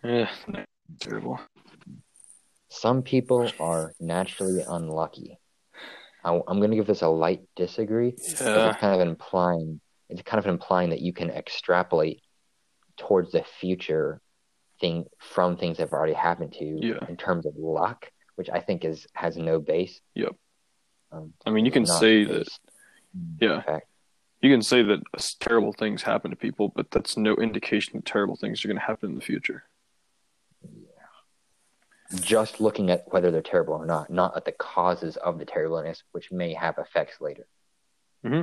Yeah, 0.02 0.30
terrible. 1.00 1.40
Some 2.74 3.02
people 3.02 3.50
are 3.60 3.94
naturally 4.00 4.64
unlucky. 4.66 5.38
I, 6.24 6.34
am 6.34 6.58
going 6.58 6.70
to 6.70 6.76
give 6.76 6.86
this 6.86 7.02
a 7.02 7.08
light 7.08 7.42
disagree. 7.54 8.14
Yeah, 8.18 8.70
It's 8.70 8.78
kind 8.78 9.00
of 9.00 9.06
implying 9.06 9.80
it's 10.10 10.22
kind 10.22 10.38
of 10.38 10.46
implying 10.46 10.90
that 10.90 11.00
you 11.00 11.12
can 11.12 11.30
extrapolate 11.30 12.20
towards 12.98 13.32
the 13.32 13.42
future 13.60 14.20
thing 14.80 15.06
from 15.18 15.56
things 15.56 15.78
that 15.78 15.84
have 15.84 15.92
already 15.92 16.12
happened 16.12 16.52
to 16.54 16.64
you 16.64 16.78
Yeah. 16.82 17.08
in 17.08 17.16
terms 17.16 17.46
of 17.46 17.54
luck, 17.56 18.10
which 18.34 18.50
I 18.50 18.60
think 18.60 18.84
is 18.84 19.06
has 19.14 19.36
no 19.36 19.60
base. 19.60 20.00
Yep. 20.14 20.34
Um, 21.12 21.32
I 21.46 21.50
mean 21.50 21.64
you 21.64 21.70
can 21.72 21.86
say 21.86 22.24
that 22.24 22.48
Yeah. 23.40 23.62
fact. 23.62 23.86
you 24.42 24.50
can 24.50 24.62
say 24.62 24.82
that 24.82 25.00
terrible 25.40 25.72
things 25.72 26.02
happen 26.02 26.30
to 26.32 26.36
people, 26.36 26.70
but 26.74 26.90
that's 26.90 27.16
no 27.16 27.34
indication 27.36 27.92
that 27.94 28.04
terrible 28.04 28.36
things 28.36 28.64
are 28.64 28.68
going 28.68 28.78
to 28.78 28.84
happen 28.84 29.10
in 29.10 29.14
the 29.14 29.22
future. 29.24 29.64
Just 32.20 32.60
looking 32.60 32.90
at 32.90 33.04
whether 33.12 33.30
they're 33.30 33.42
terrible 33.42 33.74
or 33.74 33.86
not, 33.86 34.10
not 34.10 34.36
at 34.36 34.44
the 34.44 34.52
causes 34.52 35.16
of 35.16 35.38
the 35.38 35.44
terribleness, 35.44 36.02
which 36.12 36.30
may 36.30 36.54
have 36.54 36.78
effects 36.78 37.20
later. 37.20 37.46
Hmm. 38.22 38.42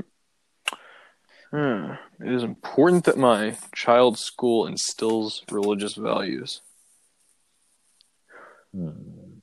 It 1.54 2.32
is 2.32 2.44
important 2.44 3.04
that 3.06 3.18
my 3.18 3.58
child's 3.76 4.22
school 4.22 4.66
instills 4.66 5.44
religious 5.52 5.96
values. 5.96 6.62
Hmm. 8.74 9.40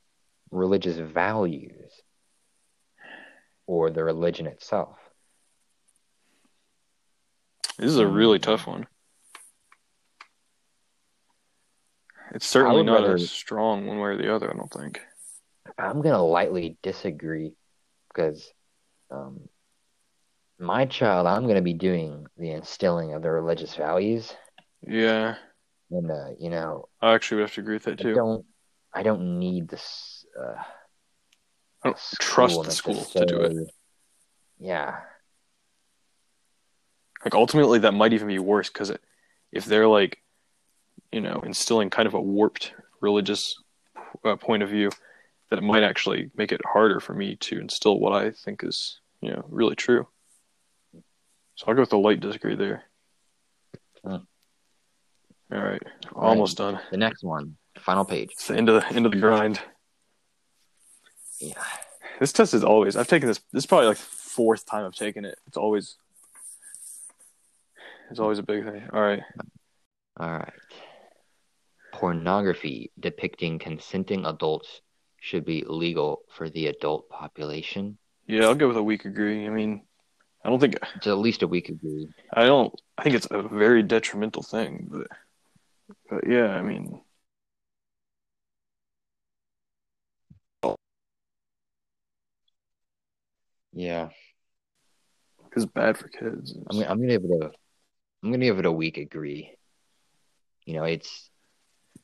Religious 0.51 0.97
values 0.97 1.91
or 3.67 3.91
the 3.91 4.03
religion 4.03 4.47
itself. 4.47 4.97
This 7.77 7.91
is 7.91 7.97
a 7.97 8.07
really 8.07 8.39
Hmm. 8.39 8.43
tough 8.43 8.67
one. 8.67 8.87
It's 12.31 12.45
certainly 12.47 12.83
not 12.83 13.01
rather- 13.01 13.15
as 13.15 13.29
strong 13.31 13.87
one 13.87 13.99
way 13.99 14.09
or 14.09 14.17
the 14.17 14.33
other, 14.33 14.51
I 14.53 14.57
don't 14.57 14.71
think. 14.71 15.01
I'm 15.77 16.01
gonna 16.01 16.23
lightly 16.23 16.77
disagree 16.81 17.53
because 18.09 18.51
um, 19.11 19.47
my 20.59 20.85
child, 20.85 21.25
I'm 21.27 21.47
gonna 21.47 21.61
be 21.61 21.73
doing 21.73 22.25
the 22.37 22.51
instilling 22.51 23.13
of 23.13 23.21
the 23.21 23.31
religious 23.31 23.75
values, 23.75 24.33
Yeah, 24.81 25.35
and 25.91 26.11
uh, 26.11 26.29
you 26.39 26.49
know, 26.49 26.89
I 27.01 27.13
actually 27.13 27.37
would 27.37 27.49
have 27.49 27.53
to 27.55 27.61
agree 27.61 27.75
with 27.75 27.83
that 27.83 27.99
I 27.99 28.03
too. 28.03 28.13
don't, 28.15 28.45
I 28.93 29.03
don't 29.03 29.39
need 29.39 29.67
this. 29.69 30.25
Uh, 30.39 30.61
I 31.83 31.89
don't 31.89 31.99
trust 32.19 32.63
the 32.63 32.71
school 32.71 33.05
to 33.05 33.25
do 33.25 33.41
it. 33.41 33.69
Yeah, 34.59 34.99
Like 37.23 37.35
ultimately, 37.35 37.79
that 37.79 37.93
might 37.93 38.13
even 38.13 38.27
be 38.27 38.39
worse 38.39 38.69
because 38.69 38.91
if 39.51 39.65
they're 39.65 39.87
like, 39.87 40.21
you 41.11 41.21
know, 41.21 41.41
instilling 41.45 41.89
kind 41.89 42.07
of 42.07 42.13
a 42.13 42.21
warped 42.21 42.73
religious 43.01 43.55
uh, 44.23 44.35
point 44.35 44.63
of 44.63 44.69
view, 44.69 44.89
that 45.49 45.59
it 45.59 45.63
might 45.63 45.83
actually 45.83 46.29
make 46.35 46.51
it 46.51 46.61
harder 46.65 46.99
for 46.99 47.13
me 47.13 47.35
to 47.37 47.59
instill 47.59 47.99
what 47.99 48.13
I 48.13 48.31
think 48.31 48.63
is, 48.63 48.99
you 49.21 49.31
know, 49.31 49.43
really 49.49 49.75
true. 49.75 50.07
So 51.55 51.65
I'll 51.67 51.73
go 51.73 51.81
with 51.81 51.89
the 51.89 51.97
light 51.97 52.19
disagree 52.19 52.55
there. 52.55 52.83
Hmm. 54.03 54.17
All 55.51 55.59
right, 55.59 55.81
almost 56.13 56.57
done. 56.57 56.79
the 56.91 56.97
next 56.97 57.23
one, 57.23 57.57
final 57.79 58.05
page. 58.05 58.29
It's 58.33 58.47
the 58.47 58.55
end 58.55 58.69
of 58.69 58.81
the 58.81 58.95
end 58.95 59.05
of 59.05 59.11
the 59.11 59.17
grind. 59.19 59.59
Yeah, 61.39 61.53
This 62.19 62.31
test 62.31 62.53
is 62.53 62.63
always. 62.63 62.95
I've 62.95 63.07
taken 63.07 63.27
this. 63.27 63.39
This 63.51 63.63
is 63.63 63.65
probably 63.65 63.87
like 63.87 63.97
the 63.97 64.03
fourth 64.03 64.65
time 64.65 64.85
I've 64.85 64.93
taken 64.93 65.25
it. 65.25 65.39
It's 65.47 65.57
always. 65.57 65.95
It's 68.11 68.19
always 68.19 68.39
a 68.39 68.43
big 68.43 68.63
thing. 68.63 68.83
All 68.93 69.01
right. 69.01 69.21
all 70.19 70.31
right. 70.31 70.53
Pornography 71.99 72.91
depicting 72.97 73.59
consenting 73.59 74.25
adults 74.25 74.79
should 75.19 75.43
be 75.43 75.65
legal 75.67 76.21
for 76.29 76.49
the 76.49 76.67
adult 76.67 77.09
population. 77.09 77.97
Yeah, 78.25 78.45
I'll 78.45 78.55
go 78.55 78.69
with 78.69 78.77
a 78.77 78.83
weak 78.83 79.03
agree. 79.03 79.45
I 79.45 79.49
mean, 79.49 79.81
I 80.45 80.49
don't 80.49 80.59
think 80.59 80.77
It's 80.95 81.07
at 81.07 81.17
least 81.17 81.43
a 81.43 81.47
weak 81.47 81.67
agree. 81.67 82.07
I 82.33 82.45
don't. 82.45 82.73
I 82.97 83.03
think 83.03 83.15
it's 83.17 83.27
a 83.29 83.41
very 83.41 83.83
detrimental 83.83 84.43
thing, 84.43 84.87
but 84.89 85.07
but 86.09 86.25
yeah, 86.25 86.51
I 86.55 86.61
mean, 86.61 87.01
Yeah. 93.73 94.09
it's 95.55 95.65
bad 95.65 95.97
for 95.97 96.07
kids. 96.07 96.55
I'm 96.69 96.81
I'm 96.83 96.99
gonna 97.01 97.07
give 97.07 97.23
it 97.25 97.43
a 97.43 97.51
I'm 98.23 98.31
gonna 98.31 98.45
give 98.45 98.59
it 98.59 98.65
a 98.65 98.71
weak 98.71 98.97
agree. 98.97 99.53
You 100.65 100.75
know, 100.75 100.83
it's 100.83 101.29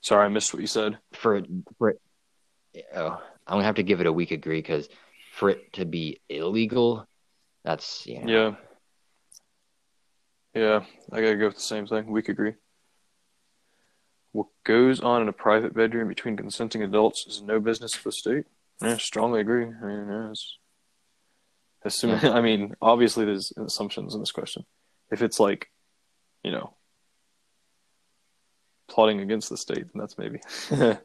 Sorry, 0.05 0.23
I 0.23 0.29
missed 0.29 0.53
what 0.53 0.61
you 0.61 0.67
said. 0.67 0.99
for 1.13 1.41
for 1.79 1.95
oh, 2.95 3.23
I'm 3.47 3.55
gonna 3.55 3.63
have 3.63 3.75
to 3.75 3.83
give 3.83 4.01
it 4.01 4.05
a 4.05 4.13
weak 4.13 4.29
agree 4.29 4.59
because 4.59 4.87
for 5.33 5.49
it 5.49 5.73
to 5.73 5.85
be 5.85 6.21
illegal, 6.29 7.07
that's 7.63 8.05
you 8.05 8.21
know, 8.21 8.55
Yeah, 10.53 10.61
yeah, 10.61 10.85
I 11.11 11.21
gotta 11.21 11.37
go 11.37 11.47
with 11.47 11.55
the 11.55 11.61
same 11.61 11.87
thing. 11.87 12.05
Weak 12.05 12.29
agree. 12.29 12.53
What 14.31 14.45
goes 14.63 14.99
on 14.99 15.23
in 15.23 15.27
a 15.27 15.33
private 15.33 15.73
bedroom 15.73 16.07
between 16.07 16.37
consenting 16.37 16.83
adults 16.83 17.25
is 17.25 17.41
no 17.41 17.59
business 17.59 17.95
of 17.95 18.03
the 18.03 18.11
state. 18.11 18.43
Yeah, 18.83 18.97
strongly 18.97 19.41
agree. 19.41 19.65
I 19.65 19.85
mean, 19.87 20.07
yeah, 20.07 20.29
it's, 20.29 20.59
assuming, 21.83 22.23
I 22.25 22.41
mean, 22.41 22.75
obviously 22.79 23.25
there's 23.25 23.51
assumptions 23.57 24.13
in 24.13 24.19
this 24.19 24.31
question. 24.31 24.65
If 25.11 25.23
it's 25.23 25.39
like, 25.39 25.71
you 26.43 26.51
know, 26.51 26.75
plotting 28.87 29.19
against 29.21 29.49
the 29.49 29.57
state, 29.57 29.85
then 29.93 29.99
that's 29.99 30.17
maybe. 30.17 30.39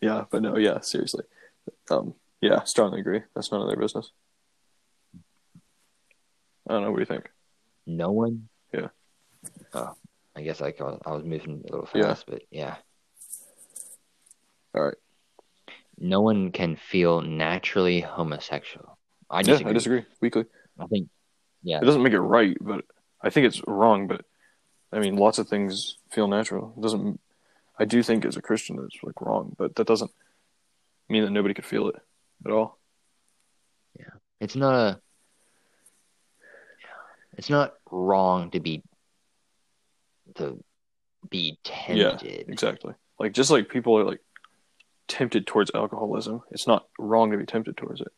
yeah, 0.00 0.24
but 0.30 0.42
no, 0.42 0.56
yeah, 0.56 0.80
seriously. 0.80 1.24
Um, 1.90 2.14
yeah, 2.40 2.62
strongly 2.64 3.00
agree. 3.00 3.22
That's 3.34 3.50
none 3.50 3.60
of 3.62 3.68
their 3.68 3.76
business. 3.76 4.10
I 6.68 6.72
don't 6.72 6.82
know. 6.82 6.90
What 6.90 6.96
do 6.96 7.02
you 7.02 7.06
think? 7.06 7.30
no 7.88 8.10
one. 8.10 8.48
Yeah. 8.74 8.88
Oh, 9.72 9.94
I 10.34 10.42
guess 10.42 10.60
I, 10.60 10.74
was- 10.80 11.00
I 11.06 11.12
was 11.12 11.22
moving 11.24 11.62
a 11.68 11.72
little 11.72 11.88
Yeah. 11.94 12.08
fast, 12.08 12.24
but 12.26 12.42
yeah. 12.50 12.76
All 14.74 14.82
right. 14.82 14.96
no 15.98 16.20
one 16.20 16.50
can 16.52 16.74
feel 16.76 17.20
naturally 17.22 18.00
homosexual. 18.00 18.98
I 19.30 19.38
yeah, 19.38 19.42
disagree. 19.44 19.70
I 19.70 19.72
disagree 19.74 20.04
weakly. 20.20 20.44
I 20.78 20.86
think, 20.86 21.08
yeah, 21.62 21.78
It 21.80 21.84
doesn't 21.84 22.02
make 22.02 22.12
it 22.12 22.20
right, 22.20 22.56
but 22.60 22.84
I 23.22 23.30
think 23.30 23.46
it's 23.46 23.62
wrong. 23.66 24.06
But 24.06 24.24
I 24.92 24.98
mean, 24.98 25.16
lots 25.16 25.38
of 25.38 25.48
things 25.48 25.96
feel 26.10 26.28
natural. 26.28 26.72
It 26.76 26.82
doesn't. 26.82 27.20
I 27.78 27.84
do 27.84 28.02
think 28.02 28.24
as 28.24 28.36
a 28.36 28.42
Christian 28.42 28.78
it's 28.84 29.02
like 29.02 29.20
wrong, 29.20 29.54
but 29.58 29.74
that 29.76 29.86
doesn't 29.86 30.10
mean 31.08 31.24
that 31.24 31.30
nobody 31.30 31.54
could 31.54 31.66
feel 31.66 31.88
it 31.88 31.96
at 32.44 32.52
all. 32.52 32.78
Yeah, 33.98 34.14
it's 34.40 34.56
not 34.56 34.74
a, 34.74 35.00
it's 37.36 37.50
not 37.50 37.74
wrong 37.90 38.50
to 38.52 38.60
be, 38.60 38.82
to 40.36 40.62
be 41.28 41.58
tempted. 41.64 42.22
Yeah, 42.22 42.42
Exactly. 42.48 42.94
Like 43.18 43.32
just 43.32 43.50
like 43.50 43.68
people 43.68 43.98
are 43.98 44.04
like 44.04 44.20
tempted 45.08 45.46
towards 45.46 45.70
alcoholism, 45.74 46.42
it's 46.50 46.66
not 46.66 46.86
wrong 46.98 47.30
to 47.30 47.38
be 47.38 47.46
tempted 47.46 47.76
towards 47.76 48.00
it. 48.00 48.12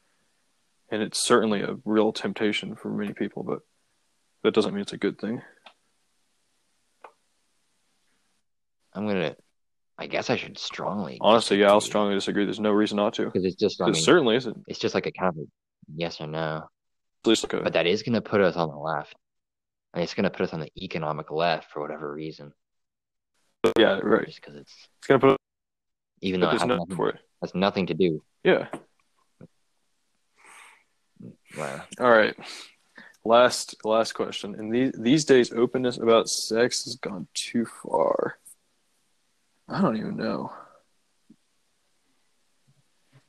And 0.90 1.02
it's 1.02 1.22
certainly 1.22 1.62
a 1.62 1.76
real 1.84 2.12
temptation 2.12 2.74
for 2.74 2.90
many 2.90 3.12
people, 3.12 3.42
but 3.42 3.60
that 4.42 4.54
doesn't 4.54 4.72
mean 4.74 4.82
it's 4.82 4.92
a 4.92 4.98
good 4.98 5.18
thing. 5.18 5.42
I'm 8.94 9.06
gonna, 9.06 9.36
I 9.98 10.06
guess 10.06 10.30
I 10.30 10.36
should 10.36 10.58
strongly. 10.58 11.18
Honestly, 11.20 11.58
yeah, 11.60 11.68
I'll 11.68 11.80
strongly 11.80 12.14
disagree. 12.14 12.44
There's 12.44 12.60
no 12.60 12.70
reason 12.72 12.96
not 12.96 13.14
to. 13.14 13.26
because 13.26 13.44
it's 13.44 13.56
just, 13.56 13.80
I 13.80 13.86
It 13.88 13.92
mean, 13.92 14.02
certainly 14.02 14.36
isn't. 14.36 14.64
it's 14.66 14.78
just 14.78 14.94
like 14.94 15.06
a 15.06 15.12
kind 15.12 15.28
of 15.28 15.36
a 15.38 15.46
yes 15.94 16.20
or 16.20 16.26
no. 16.26 16.64
At 17.24 17.28
least 17.28 17.44
like 17.44 17.52
a 17.60 17.64
But 17.64 17.74
that 17.74 17.86
is 17.86 18.02
gonna 18.02 18.20
put 18.20 18.40
us 18.40 18.56
on 18.56 18.68
the 18.68 18.76
left. 18.76 19.14
And 19.94 20.02
it's 20.02 20.14
gonna 20.14 20.30
put 20.30 20.42
us 20.42 20.52
on 20.52 20.60
the 20.60 20.70
economic 20.82 21.30
left 21.30 21.70
for 21.70 21.80
whatever 21.80 22.12
reason. 22.12 22.52
yeah, 23.78 23.98
right. 24.02 24.26
Just 24.26 24.40
because 24.40 24.56
it's, 24.56 24.72
It's 24.98 25.06
gonna 25.06 25.20
put 25.20 25.36
even 26.20 26.40
though 26.40 26.48
it 26.48 26.50
there's 26.50 26.62
has 26.62 26.68
nothing, 26.68 26.96
for 26.96 27.10
it. 27.10 27.16
has 27.42 27.54
nothing 27.54 27.86
to 27.86 27.94
do. 27.94 28.22
Yeah. 28.42 28.66
Wow. 31.56 31.82
All 32.00 32.10
right. 32.10 32.34
Last 33.24 33.76
last 33.84 34.12
question. 34.12 34.54
In 34.54 34.70
these 34.70 34.92
these 34.98 35.24
days, 35.24 35.52
openness 35.52 35.98
about 35.98 36.28
sex 36.28 36.84
has 36.84 36.96
gone 36.96 37.26
too 37.34 37.66
far. 37.66 38.38
I 39.68 39.80
don't 39.82 39.96
even 39.96 40.16
know. 40.16 40.52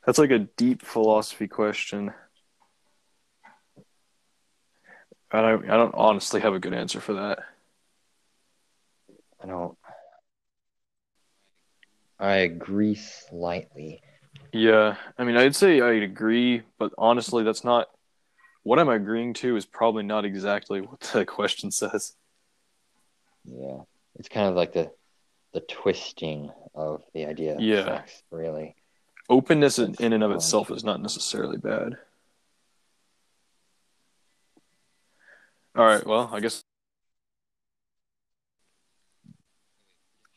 That's 0.06 0.20
like 0.20 0.32
a 0.32 0.40
deep 0.40 0.82
philosophy 0.82 1.48
question. 1.48 2.14
I 5.32 5.42
don't 5.42 5.70
I 5.70 5.76
don't 5.76 5.96
honestly 5.96 6.42
have 6.42 6.54
a 6.54 6.60
good 6.60 6.74
answer 6.74 7.02
for 7.02 7.14
that. 7.14 7.40
I 9.44 9.48
don't. 9.48 9.78
I 12.20 12.38
agree 12.38 12.96
slightly. 12.96 14.02
Yeah, 14.52 14.96
I 15.18 15.24
mean, 15.24 15.38
I'd 15.38 15.56
say 15.56 15.80
I'd 15.80 16.04
agree, 16.04 16.64
but 16.78 16.92
honestly, 16.98 17.44
that's 17.44 17.64
not 17.64 17.88
what 18.64 18.80
I'm 18.80 18.90
agreeing 18.90 19.34
to 19.36 19.56
is 19.56 19.66
probably 19.66 20.04
not 20.04 20.26
exactly 20.26 20.82
what 20.82 21.00
the 21.02 21.26
question 21.26 21.72
says. 21.72 22.16
Yeah, 23.46 23.82
it's 24.16 24.30
kind 24.30 24.48
of 24.48 24.56
like 24.56 24.74
the 24.74 24.92
the 25.54 25.62
twisting 25.62 26.52
of 26.76 27.02
the 27.14 27.26
idea 27.26 27.56
of 27.56 27.62
Yeah. 27.62 27.84
sex, 27.86 28.22
really. 28.30 28.76
Openness 29.30 29.80
in, 29.80 29.96
in 30.00 30.14
and 30.14 30.24
of 30.24 30.32
itself 30.32 30.70
is 30.72 30.84
not 30.84 31.02
necessarily 31.02 31.58
bad. 31.58 31.98
All 35.76 35.86
right, 35.86 36.06
well, 36.06 36.30
I 36.34 36.40
guess 36.40 36.64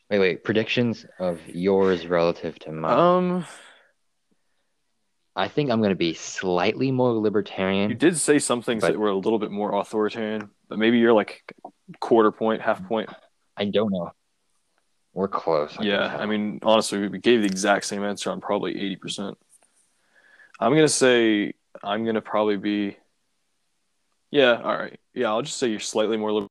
Wait, 0.09 0.19
wait. 0.19 0.43
Predictions 0.43 1.05
of 1.17 1.39
yours 1.47 2.05
relative 2.05 2.59
to 2.59 2.71
mine. 2.71 2.99
um 2.99 3.45
I 5.35 5.47
think 5.47 5.71
I'm 5.71 5.79
going 5.79 5.89
to 5.89 5.95
be 5.95 6.13
slightly 6.13 6.91
more 6.91 7.11
libertarian. 7.13 7.89
you 7.89 7.95
did 7.95 8.17
say 8.17 8.37
some 8.39 8.61
things 8.61 8.81
But- 8.81 8.91
that 8.93 8.99
were 8.99 9.09
a 9.09 9.15
little 9.15 9.39
bit 9.39 9.49
more 9.51 9.73
authoritarian, 9.75 10.49
but 10.69 10.77
maybe 10.77 10.99
you're 10.99 11.13
like 11.13 11.43
quarter 11.99 12.31
point, 12.31 12.61
half 12.61 12.83
point. 12.87 13.09
I 13.57 13.65
don't 13.65 13.91
know. 13.91 14.11
We're 15.13 15.27
close. 15.27 15.75
can 15.77 15.85
Yeah. 15.85 16.15
I 16.19 16.25
mean, 16.25 16.59
honestly, 16.63 17.07
we 17.07 17.19
gave 17.19 17.41
the 17.41 17.47
exact 17.47 17.85
same 17.85 18.03
answer 18.03 18.31
on 18.31 18.41
probably 18.41 18.73
80%. 18.75 19.35
I'm 20.59 20.71
going 20.71 20.81
to 20.85 20.87
say 20.89 21.53
I'm 21.83 22.03
going 22.03 22.15
to 22.15 22.21
probably 22.21 22.57
be 22.57 22.97
Yeah, 24.31 24.61
all 24.63 24.75
right. 24.75 24.99
Yeah, 25.13 25.27
I'll 25.29 25.41
just 25.43 25.57
say 25.57 25.67
you're 25.67 25.79
slightly 25.79 26.17
more 26.17 26.31
liberal. 26.31 26.49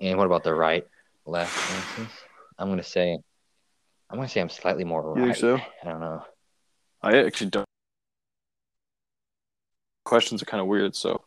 And 0.00 0.16
what 0.18 0.26
about 0.26 0.44
the 0.44 0.54
right, 0.54 0.84
left? 1.26 1.56
I'm 2.58 2.68
going 2.68 2.78
to 2.78 2.84
say, 2.84 3.18
I'm 4.08 4.16
going 4.16 4.26
to 4.28 4.32
say 4.32 4.40
I'm 4.40 4.48
slightly 4.48 4.84
more 4.84 5.02
You 5.16 5.24
right. 5.24 5.34
think 5.34 5.36
so? 5.36 5.56
I 5.56 5.90
don't 5.90 6.00
know. 6.00 6.24
I 7.02 7.18
actually 7.18 7.50
don't. 7.50 7.66
Questions 10.04 10.42
are 10.42 10.46
kind 10.46 10.60
of 10.60 10.66
weird, 10.66 10.94
so. 10.94 11.22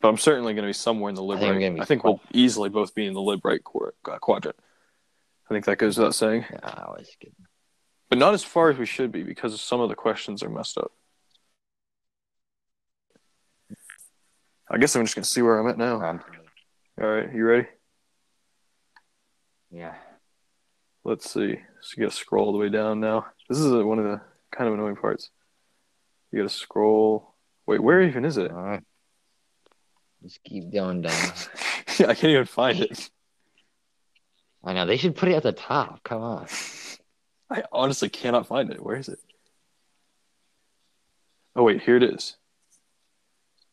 But 0.00 0.08
I'm 0.08 0.18
certainly 0.18 0.52
going 0.52 0.64
to 0.64 0.68
be 0.68 0.74
somewhere 0.74 1.08
in 1.08 1.14
the 1.14 1.22
lib 1.22 1.38
I 1.38 1.40
think 1.40 1.76
right. 1.76 1.80
I 1.80 1.84
think 1.86 2.04
we'll 2.04 2.20
easily 2.32 2.68
both 2.68 2.94
be 2.94 3.06
in 3.06 3.14
the 3.14 3.22
lib 3.22 3.44
right 3.44 3.62
quar- 3.62 3.94
uh, 4.10 4.18
quadrant. 4.18 4.56
I 5.48 5.54
think 5.54 5.64
that 5.66 5.78
goes 5.78 5.96
without 5.96 6.14
saying. 6.14 6.44
Yeah, 6.50 6.58
I 6.62 6.84
always 6.86 7.16
get. 7.20 7.32
But 8.10 8.18
not 8.18 8.34
as 8.34 8.44
far 8.44 8.70
as 8.70 8.78
we 8.78 8.86
should 8.86 9.12
be 9.12 9.22
because 9.22 9.58
some 9.60 9.80
of 9.80 9.88
the 9.88 9.94
questions 9.94 10.42
are 10.42 10.50
messed 10.50 10.78
up. 10.78 10.92
I 14.70 14.78
guess 14.78 14.96
I'm 14.96 15.04
just 15.04 15.14
going 15.14 15.24
to 15.24 15.30
see 15.30 15.42
where 15.42 15.58
I'm 15.58 15.68
at 15.68 15.78
now. 15.78 16.02
Um, 16.02 16.20
All 17.00 17.08
right, 17.08 17.32
you 17.32 17.44
ready? 17.44 17.68
yeah. 19.70 19.94
Let's 21.04 21.30
see. 21.30 21.60
So 21.84 21.96
you 21.98 22.04
got 22.04 22.12
to 22.12 22.16
scroll 22.16 22.46
all 22.46 22.52
the 22.52 22.58
way 22.58 22.70
down 22.70 23.00
now. 23.00 23.26
This 23.46 23.58
is 23.58 23.70
one 23.70 23.98
of 23.98 24.06
the 24.06 24.22
kind 24.50 24.68
of 24.68 24.72
annoying 24.72 24.96
parts. 24.96 25.28
You 26.32 26.40
got 26.40 26.48
to 26.48 26.54
scroll. 26.54 27.34
Wait, 27.66 27.82
where 27.82 28.00
even 28.00 28.24
is 28.24 28.38
it? 28.38 28.50
All 28.50 28.62
right. 28.62 28.82
Just 30.22 30.42
keep 30.44 30.72
going 30.72 31.02
down. 31.02 31.12
yeah, 31.98 32.06
I 32.06 32.14
can't 32.14 32.32
even 32.32 32.46
find 32.46 32.80
it. 32.80 33.10
I 34.64 34.72
know 34.72 34.86
they 34.86 34.96
should 34.96 35.14
put 35.14 35.28
it 35.28 35.34
at 35.34 35.42
the 35.42 35.52
top. 35.52 36.02
Come 36.04 36.22
on. 36.22 36.46
I 37.50 37.64
honestly 37.70 38.08
cannot 38.08 38.46
find 38.46 38.70
it. 38.70 38.82
Where 38.82 38.96
is 38.96 39.10
it? 39.10 39.18
Oh 41.54 41.64
wait, 41.64 41.82
here 41.82 41.98
it 41.98 42.02
is. 42.02 42.34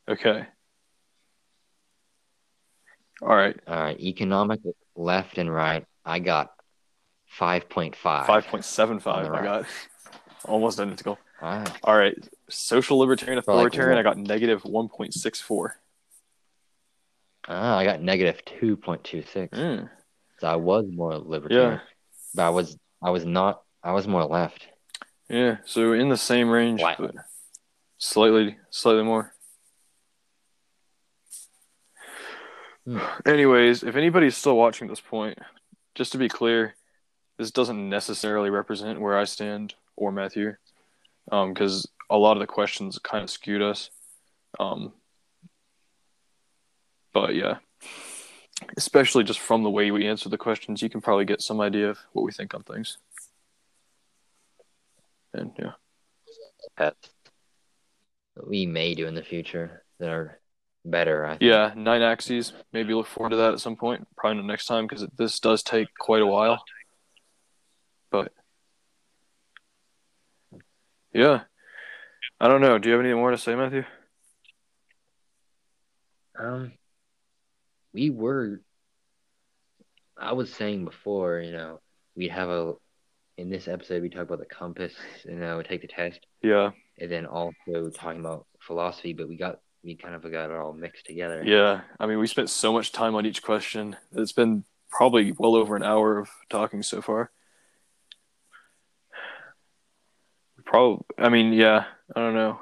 Okay. 0.09 0.45
All 3.21 3.29
right, 3.29 3.57
All 3.65 3.81
right. 3.81 3.99
Economic 4.01 4.59
left 4.97 5.37
and 5.37 5.51
right. 5.51 5.85
I 6.03 6.19
got 6.19 6.51
five 7.31 7.69
point 7.69 7.95
five. 7.95 8.27
five 8.27 8.45
point 8.47 8.65
seven 8.65 8.99
five. 8.99 9.25
On 9.25 9.31
the 9.31 9.37
I 9.37 9.43
got 9.43 9.65
almost 10.45 10.79
identical. 10.79 11.17
All 11.41 11.57
right. 11.57 11.71
All 11.83 11.97
right, 11.97 12.15
social 12.49 12.97
libertarian 12.99 13.41
For 13.41 13.53
like 13.55 13.67
authoritarian. 13.67 13.97
I 13.97 14.03
got 14.03 14.17
negative 14.17 14.63
one 14.63 14.89
point 14.89 15.13
six 15.13 15.39
four. 15.41 15.75
Ah, 17.47 17.77
I 17.77 17.83
got 17.83 18.01
negative 18.01 18.43
two 18.45 18.77
point 18.77 19.03
two 19.03 19.23
six. 19.23 19.57
Mm. 19.57 19.89
So 20.39 20.47
I 20.47 20.55
was 20.55 20.85
more 20.91 21.17
libertarian, 21.17 21.73
Yeah, 21.73 21.79
but 22.35 22.43
I 22.43 22.49
was 22.49 22.77
I 23.01 23.09
was 23.09 23.25
not. 23.25 23.63
I 23.83 23.93
was 23.93 24.07
more 24.07 24.25
left. 24.25 24.67
yeah. 25.29 25.57
So 25.65 25.93
in 25.93 26.09
the 26.09 26.17
same 26.17 26.49
range, 26.49 26.81
Wow. 26.81 26.95
but 26.99 27.15
slightly, 27.97 28.57
slightly 28.69 29.03
more. 29.03 29.33
Hmm. 32.85 32.99
Anyways, 33.25 33.83
if 33.83 33.95
anybody's 33.95 34.35
still 34.37 34.55
watching 34.57 34.87
this 34.87 34.99
point, 35.01 35.37
just 35.95 36.11
to 36.13 36.17
be 36.17 36.27
clear, 36.29 36.75
this 37.41 37.49
doesn't 37.49 37.89
necessarily 37.89 38.51
represent 38.51 39.01
where 39.01 39.17
I 39.17 39.23
stand 39.23 39.73
or 39.95 40.11
Matthew, 40.11 40.53
because 41.25 41.89
a 42.07 42.15
lot 42.15 42.37
of 42.37 42.39
the 42.39 42.45
questions 42.45 42.99
kind 42.99 43.23
of 43.23 43.31
skewed 43.31 43.63
us. 43.63 43.89
Um, 44.59 44.93
but 47.11 47.33
yeah, 47.33 47.57
especially 48.77 49.23
just 49.23 49.39
from 49.39 49.63
the 49.63 49.71
way 49.71 49.89
we 49.89 50.07
answer 50.07 50.29
the 50.29 50.37
questions, 50.37 50.83
you 50.83 50.89
can 50.89 51.01
probably 51.01 51.25
get 51.25 51.41
some 51.41 51.59
idea 51.61 51.89
of 51.89 51.97
what 52.13 52.21
we 52.21 52.31
think 52.31 52.53
on 52.53 52.61
things. 52.61 52.99
And 55.33 55.51
yeah, 55.57 55.71
that 56.77 56.95
we 58.45 58.67
may 58.67 58.93
do 58.93 59.07
in 59.07 59.15
the 59.15 59.23
future 59.23 59.81
that 59.99 60.09
are 60.09 60.39
better. 60.85 61.25
I 61.25 61.29
think. 61.29 61.41
yeah, 61.41 61.73
nine 61.75 62.03
axes. 62.03 62.53
Maybe 62.71 62.93
look 62.93 63.07
forward 63.07 63.31
to 63.31 63.37
that 63.37 63.53
at 63.53 63.59
some 63.59 63.77
point. 63.77 64.07
Probably 64.15 64.37
not 64.37 64.45
next 64.45 64.67
time 64.67 64.85
because 64.85 65.07
this 65.17 65.39
does 65.39 65.63
take 65.63 65.87
quite 65.97 66.21
a 66.21 66.27
while. 66.27 66.63
But 68.11 68.31
yeah, 71.13 71.41
I 72.39 72.47
don't 72.47 72.61
know. 72.61 72.77
Do 72.77 72.89
you 72.89 72.93
have 72.93 73.01
anything 73.01 73.17
more 73.19 73.31
to 73.31 73.37
say, 73.37 73.55
Matthew? 73.55 73.83
Um, 76.37 76.73
we 77.93 78.09
were. 78.09 78.61
I 80.17 80.33
was 80.33 80.53
saying 80.53 80.85
before, 80.85 81.39
you 81.39 81.51
know, 81.51 81.79
we'd 82.15 82.31
have 82.31 82.49
a. 82.49 82.73
In 83.37 83.49
this 83.49 83.67
episode, 83.67 84.03
we 84.03 84.09
talk 84.09 84.23
about 84.23 84.39
the 84.39 84.45
compass, 84.45 84.93
you 85.25 85.35
know, 85.35 85.57
we 85.57 85.63
take 85.63 85.81
the 85.81 85.87
test, 85.87 86.19
Yeah, 86.43 86.71
and 86.99 87.09
then 87.09 87.25
also 87.25 87.89
talking 87.89 88.19
about 88.19 88.45
philosophy. 88.59 89.13
But 89.13 89.29
we 89.29 89.37
got 89.37 89.59
we 89.83 89.95
kind 89.95 90.13
of 90.13 90.21
got 90.21 90.51
it 90.51 90.55
all 90.55 90.73
mixed 90.73 91.05
together. 91.07 91.41
yeah. 91.43 91.81
I 91.99 92.05
mean, 92.05 92.19
we 92.19 92.27
spent 92.27 92.51
so 92.51 92.71
much 92.71 92.91
time 92.91 93.15
on 93.15 93.25
each 93.25 93.41
question. 93.41 93.95
It's 94.11 94.33
been 94.33 94.63
probably 94.91 95.31
well 95.31 95.55
over 95.55 95.75
an 95.75 95.81
hour 95.81 96.19
of 96.19 96.29
talking 96.49 96.83
so 96.83 97.01
far. 97.01 97.31
Probably, 100.71 101.03
I 101.17 101.27
mean, 101.27 101.51
yeah, 101.51 101.83
I 102.15 102.19
don't 102.21 102.33
know. 102.33 102.61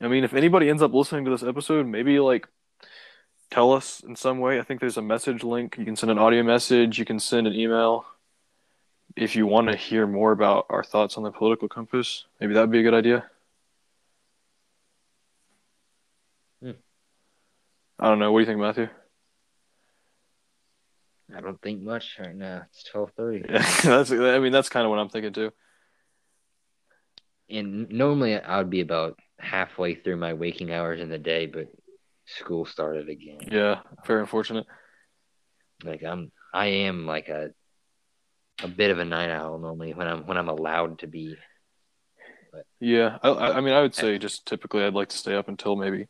I 0.00 0.08
mean, 0.08 0.24
if 0.24 0.34
anybody 0.34 0.68
ends 0.68 0.82
up 0.82 0.92
listening 0.92 1.24
to 1.26 1.30
this 1.30 1.44
episode, 1.44 1.86
maybe 1.86 2.18
like 2.18 2.48
tell 3.52 3.72
us 3.72 4.00
in 4.00 4.16
some 4.16 4.40
way. 4.40 4.58
I 4.58 4.62
think 4.64 4.80
there's 4.80 4.96
a 4.96 5.02
message 5.02 5.44
link. 5.44 5.76
You 5.78 5.84
can 5.84 5.94
send 5.94 6.10
an 6.10 6.18
audio 6.18 6.42
message, 6.42 6.98
you 6.98 7.04
can 7.04 7.20
send 7.20 7.46
an 7.46 7.52
email. 7.52 8.04
If 9.14 9.36
you 9.36 9.46
want 9.46 9.68
to 9.68 9.76
hear 9.76 10.08
more 10.08 10.32
about 10.32 10.66
our 10.70 10.82
thoughts 10.82 11.16
on 11.16 11.22
the 11.22 11.30
political 11.30 11.68
compass, 11.68 12.24
maybe 12.40 12.54
that 12.54 12.62
would 12.62 12.72
be 12.72 12.80
a 12.80 12.82
good 12.82 12.94
idea. 12.94 13.24
Hmm. 16.60 16.72
I 18.00 18.08
don't 18.08 18.18
know. 18.18 18.32
What 18.32 18.40
do 18.40 18.42
you 18.42 18.46
think, 18.46 18.58
Matthew? 18.58 18.88
I 21.32 21.40
don't 21.40 21.62
think 21.62 21.80
much 21.80 22.16
right 22.18 22.34
now. 22.34 22.62
It's 22.70 22.82
twelve 22.82 23.12
thirty. 23.16 23.44
Yeah, 23.48 23.58
that's. 23.84 24.10
I 24.10 24.40
mean, 24.40 24.50
that's 24.50 24.68
kind 24.68 24.84
of 24.84 24.90
what 24.90 24.98
I'm 24.98 25.08
thinking 25.08 25.32
too. 25.32 25.52
And 27.52 27.90
normally 27.90 28.38
I 28.38 28.58
would 28.58 28.70
be 28.70 28.80
about 28.80 29.18
halfway 29.38 29.94
through 29.94 30.16
my 30.16 30.32
waking 30.32 30.72
hours 30.72 31.00
in 31.00 31.10
the 31.10 31.18
day, 31.18 31.46
but 31.46 31.68
school 32.24 32.64
started 32.64 33.08
again. 33.08 33.40
Yeah, 33.50 33.80
very 34.06 34.20
unfortunate. 34.20 34.66
Like 35.84 36.02
I'm, 36.02 36.32
I 36.54 36.66
am 36.66 37.06
like 37.06 37.28
a, 37.28 37.50
a 38.62 38.68
bit 38.68 38.90
of 38.90 38.98
a 38.98 39.04
night 39.04 39.30
owl 39.30 39.58
normally 39.58 39.92
when 39.92 40.06
I'm 40.06 40.26
when 40.26 40.38
I'm 40.38 40.48
allowed 40.48 41.00
to 41.00 41.06
be. 41.06 41.36
Yeah, 42.80 43.18
I, 43.22 43.30
I 43.30 43.60
mean, 43.60 43.74
I 43.74 43.82
would 43.82 43.94
say 43.94 44.18
just 44.18 44.46
typically 44.46 44.84
I'd 44.84 44.94
like 44.94 45.08
to 45.08 45.16
stay 45.16 45.34
up 45.34 45.48
until 45.48 45.76
maybe 45.76 46.08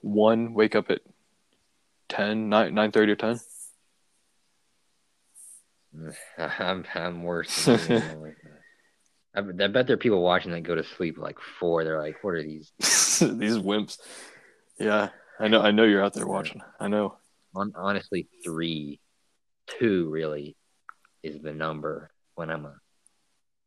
one, 0.00 0.54
wake 0.54 0.74
up 0.74 0.90
at 0.90 1.00
10, 2.08 2.48
9, 2.48 2.72
9.30 2.72 3.08
or 3.08 3.16
10. 3.16 3.40
I'm 6.58 6.84
I'm 6.94 7.22
worse. 7.22 7.64
Than 7.64 7.80
you, 7.80 7.96
I'm 7.96 8.20
like 8.20 8.36
that. 8.42 8.60
I, 9.34 9.40
bet- 9.42 9.60
I 9.62 9.72
bet 9.72 9.86
there 9.86 9.94
are 9.94 9.98
people 9.98 10.22
watching 10.22 10.52
that 10.52 10.62
go 10.62 10.74
to 10.74 10.84
sleep 10.84 11.18
like 11.18 11.38
four. 11.60 11.84
They're 11.84 12.00
like, 12.00 12.22
"What 12.24 12.34
are 12.34 12.42
these?" 12.42 12.72
These 12.78 13.58
wimps. 13.58 13.98
Yeah, 14.78 15.08
I 15.40 15.48
know. 15.48 15.60
I 15.60 15.70
know 15.70 15.84
you're 15.84 16.02
out 16.04 16.14
there 16.14 16.26
watching. 16.26 16.60
I 16.80 16.88
know. 16.88 17.16
Hon- 17.54 17.72
honestly, 17.76 18.28
three, 18.44 19.00
two 19.78 20.08
really 20.08 20.56
is 21.22 21.40
the 21.42 21.52
number 21.52 22.10
when 22.36 22.48
I'm 22.50 22.64
a 22.64 22.74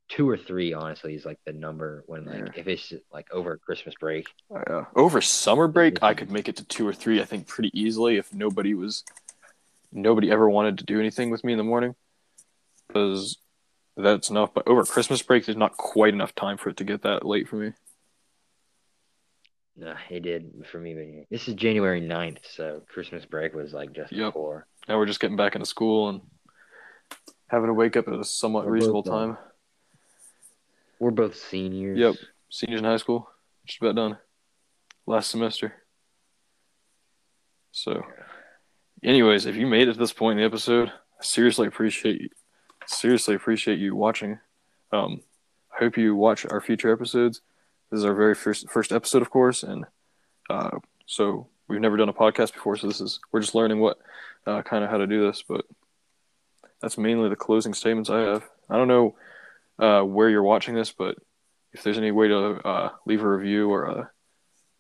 two 0.10 0.30
or 0.30 0.38
three. 0.38 0.74
Honestly, 0.74 1.16
is 1.16 1.26
like 1.26 1.40
the 1.46 1.52
number 1.54 2.04
when 2.08 2.26
like 2.26 2.38
Yeah. 2.40 2.52
if 2.56 2.68
it's 2.68 2.94
like 3.14 3.28
over 3.32 3.58
Christmas 3.58 3.94
break. 4.00 4.26
Uh, 4.54 4.84
over 4.96 5.20
summer 5.22 5.68
break, 5.68 6.02
I 6.02 6.14
could 6.14 6.32
make 6.32 6.48
it 6.50 6.58
to 6.58 6.66
two 6.66 6.88
or 6.88 6.94
three. 6.94 7.22
I 7.22 7.26
think 7.26 7.48
pretty 7.48 7.72
easily 7.80 8.18
if 8.18 8.34
nobody 8.34 8.74
was, 8.74 9.04
nobody 9.92 10.32
ever 10.32 10.50
wanted 10.50 10.78
to 10.80 10.86
do 10.86 11.00
anything 11.00 11.30
with 11.30 11.44
me 11.44 11.52
in 11.54 11.58
the 11.58 11.64
morning, 11.66 11.94
because 12.88 13.38
that's 13.98 14.30
enough. 14.30 14.54
But 14.54 14.68
over 14.68 14.84
Christmas 14.84 15.22
break, 15.22 15.46
there's 15.46 15.58
not 15.58 15.78
quite 15.78 16.14
enough 16.14 16.34
time 16.36 16.58
for 16.58 16.70
it 16.70 16.78
to 16.78 16.84
get 16.84 17.02
that 17.04 17.26
late 17.26 17.48
for 17.48 17.56
me. 17.58 17.74
Nah, 19.78 19.96
it 20.10 20.22
did 20.22 20.66
for 20.72 20.80
me. 20.80 20.94
But 20.94 21.30
this 21.30 21.48
is 21.48 21.56
January 21.56 22.02
9th, 22.02 22.40
so 22.50 22.82
Christmas 22.88 23.26
break 23.26 23.54
was 23.54 23.74
like 23.74 23.94
just 23.94 24.12
Yep. 24.12 24.30
before. 24.34 24.68
Now 24.88 24.98
we're 24.98 25.06
just 25.06 25.20
getting 25.20 25.38
back 25.38 25.56
into 25.56 25.66
school 25.66 26.10
and 26.10 26.22
having 27.48 27.68
to 27.68 27.74
wake 27.74 27.96
up 27.96 28.08
at 28.08 28.14
a 28.14 28.24
somewhat 28.24 28.66
We're 28.66 28.72
reasonable 28.74 29.04
time. 29.04 29.38
We're 31.00 31.12
both 31.12 31.36
seniors. 31.36 31.98
Yep. 31.98 32.16
Seniors 32.50 32.80
in 32.82 32.86
high 32.86 32.98
school, 32.98 33.30
just 33.66 33.82
about 33.82 33.96
done. 33.96 34.18
Last 35.08 35.32
semester. 35.32 35.74
So, 37.72 38.04
anyways, 39.04 39.46
if 39.46 39.56
you 39.56 39.66
made 39.66 39.88
it 39.88 39.94
to 39.94 40.00
this 40.00 40.14
point 40.14 40.38
in 40.38 40.44
the 40.44 40.46
episode, 40.48 40.90
I 40.90 41.24
seriously 41.24 41.68
appreciate 41.68 42.22
you. 42.22 42.30
Seriously 42.92 43.36
appreciate 43.36 43.80
you 43.80 43.96
watching. 43.96 44.40
Um, 44.92 45.22
I 45.74 45.80
hope 45.80 45.98
you 45.98 46.16
watch 46.16 46.46
our 46.46 46.60
future 46.60 46.92
episodes. 46.92 47.42
This 47.90 48.00
is 48.00 48.06
our 48.06 48.14
very 48.14 48.36
first 48.36 48.70
first 48.70 48.92
episode, 48.92 49.22
of 49.22 49.30
course, 49.30 49.64
and 49.64 49.86
uh, 50.50 50.78
so 51.06 51.48
we've 51.68 51.80
never 51.80 51.96
done 51.96 52.10
a 52.10 52.14
podcast 52.14 52.54
before. 52.54 52.76
So 52.76 52.88
this 52.88 53.00
is 53.00 53.20
we're 53.32 53.40
just 53.40 53.56
learning 53.56 53.80
what 53.80 53.98
uh, 54.46 54.62
kind 54.62 54.84
of 54.84 54.90
how 54.90 54.98
to 54.98 55.08
do 55.08 55.26
this, 55.26 55.42
but 55.48 55.66
that's 56.82 56.98
mainly 56.98 57.30
the 57.30 57.36
closing 57.36 57.74
statements 57.74 58.10
I 58.10 58.20
have. 58.20 58.44
I 58.70 58.76
don't 58.76 58.90
know 58.90 59.16
uh, 59.80 60.04
where 60.04 60.30
you're 60.30 60.44
watching 60.44 60.76
this, 60.76 60.92
but 60.92 61.18
if 61.72 61.84
there's 61.84 61.98
any 61.98 62.12
way 62.12 62.28
to 62.28 62.68
uh, 62.68 62.90
leave 63.06 63.24
a 63.24 63.30
review 63.30 63.70
or 63.72 63.86
a, 63.86 64.12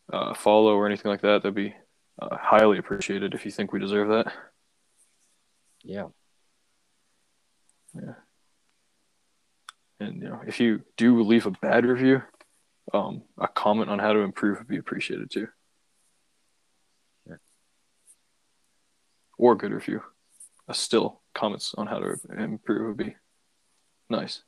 a 0.09 0.35
follow 0.35 0.75
or 0.75 0.85
anything 0.85 1.09
like 1.09 1.21
that, 1.21 1.43
that'd 1.43 1.55
be 1.55 1.75
uh, 2.21 2.35
highly 2.35 2.77
appreciated 2.77 3.33
if 3.33 3.45
you 3.45 3.51
think 3.51 3.71
we 3.71 3.79
deserve 3.79 4.09
that. 4.09 4.33
Yeah. 5.83 6.07
And 9.99 10.21
you 10.21 10.29
know, 10.29 10.41
if 10.47 10.59
you 10.59 10.81
do 10.97 11.21
leave 11.21 11.45
a 11.45 11.51
bad 11.51 11.85
review, 11.85 12.23
um, 12.93 13.21
a 13.37 13.47
comment 13.47 13.89
on 13.89 13.99
how 13.99 14.13
to 14.13 14.19
improve 14.19 14.57
would 14.57 14.67
be 14.67 14.77
appreciated 14.77 15.29
too. 15.29 15.47
Yeah. 17.29 17.35
Or 19.37 19.53
a 19.53 19.57
good 19.57 19.71
review. 19.71 20.01
Uh, 20.67 20.73
still, 20.73 21.21
comments 21.33 21.75
on 21.77 21.87
how 21.87 21.99
to 21.99 22.15
improve 22.37 22.87
would 22.87 23.05
be 23.05 23.15
nice. 24.09 24.41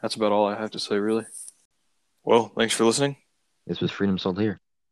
That's 0.00 0.14
about 0.14 0.32
all 0.32 0.46
I 0.46 0.58
have 0.58 0.70
to 0.72 0.78
say, 0.78 0.96
really. 0.96 1.26
Well, 2.24 2.52
thanks 2.56 2.74
for 2.74 2.84
listening. 2.84 3.16
This 3.66 3.80
was 3.80 3.90
Freedom 3.90 4.16
Sold 4.18 4.40
here. 4.40 4.60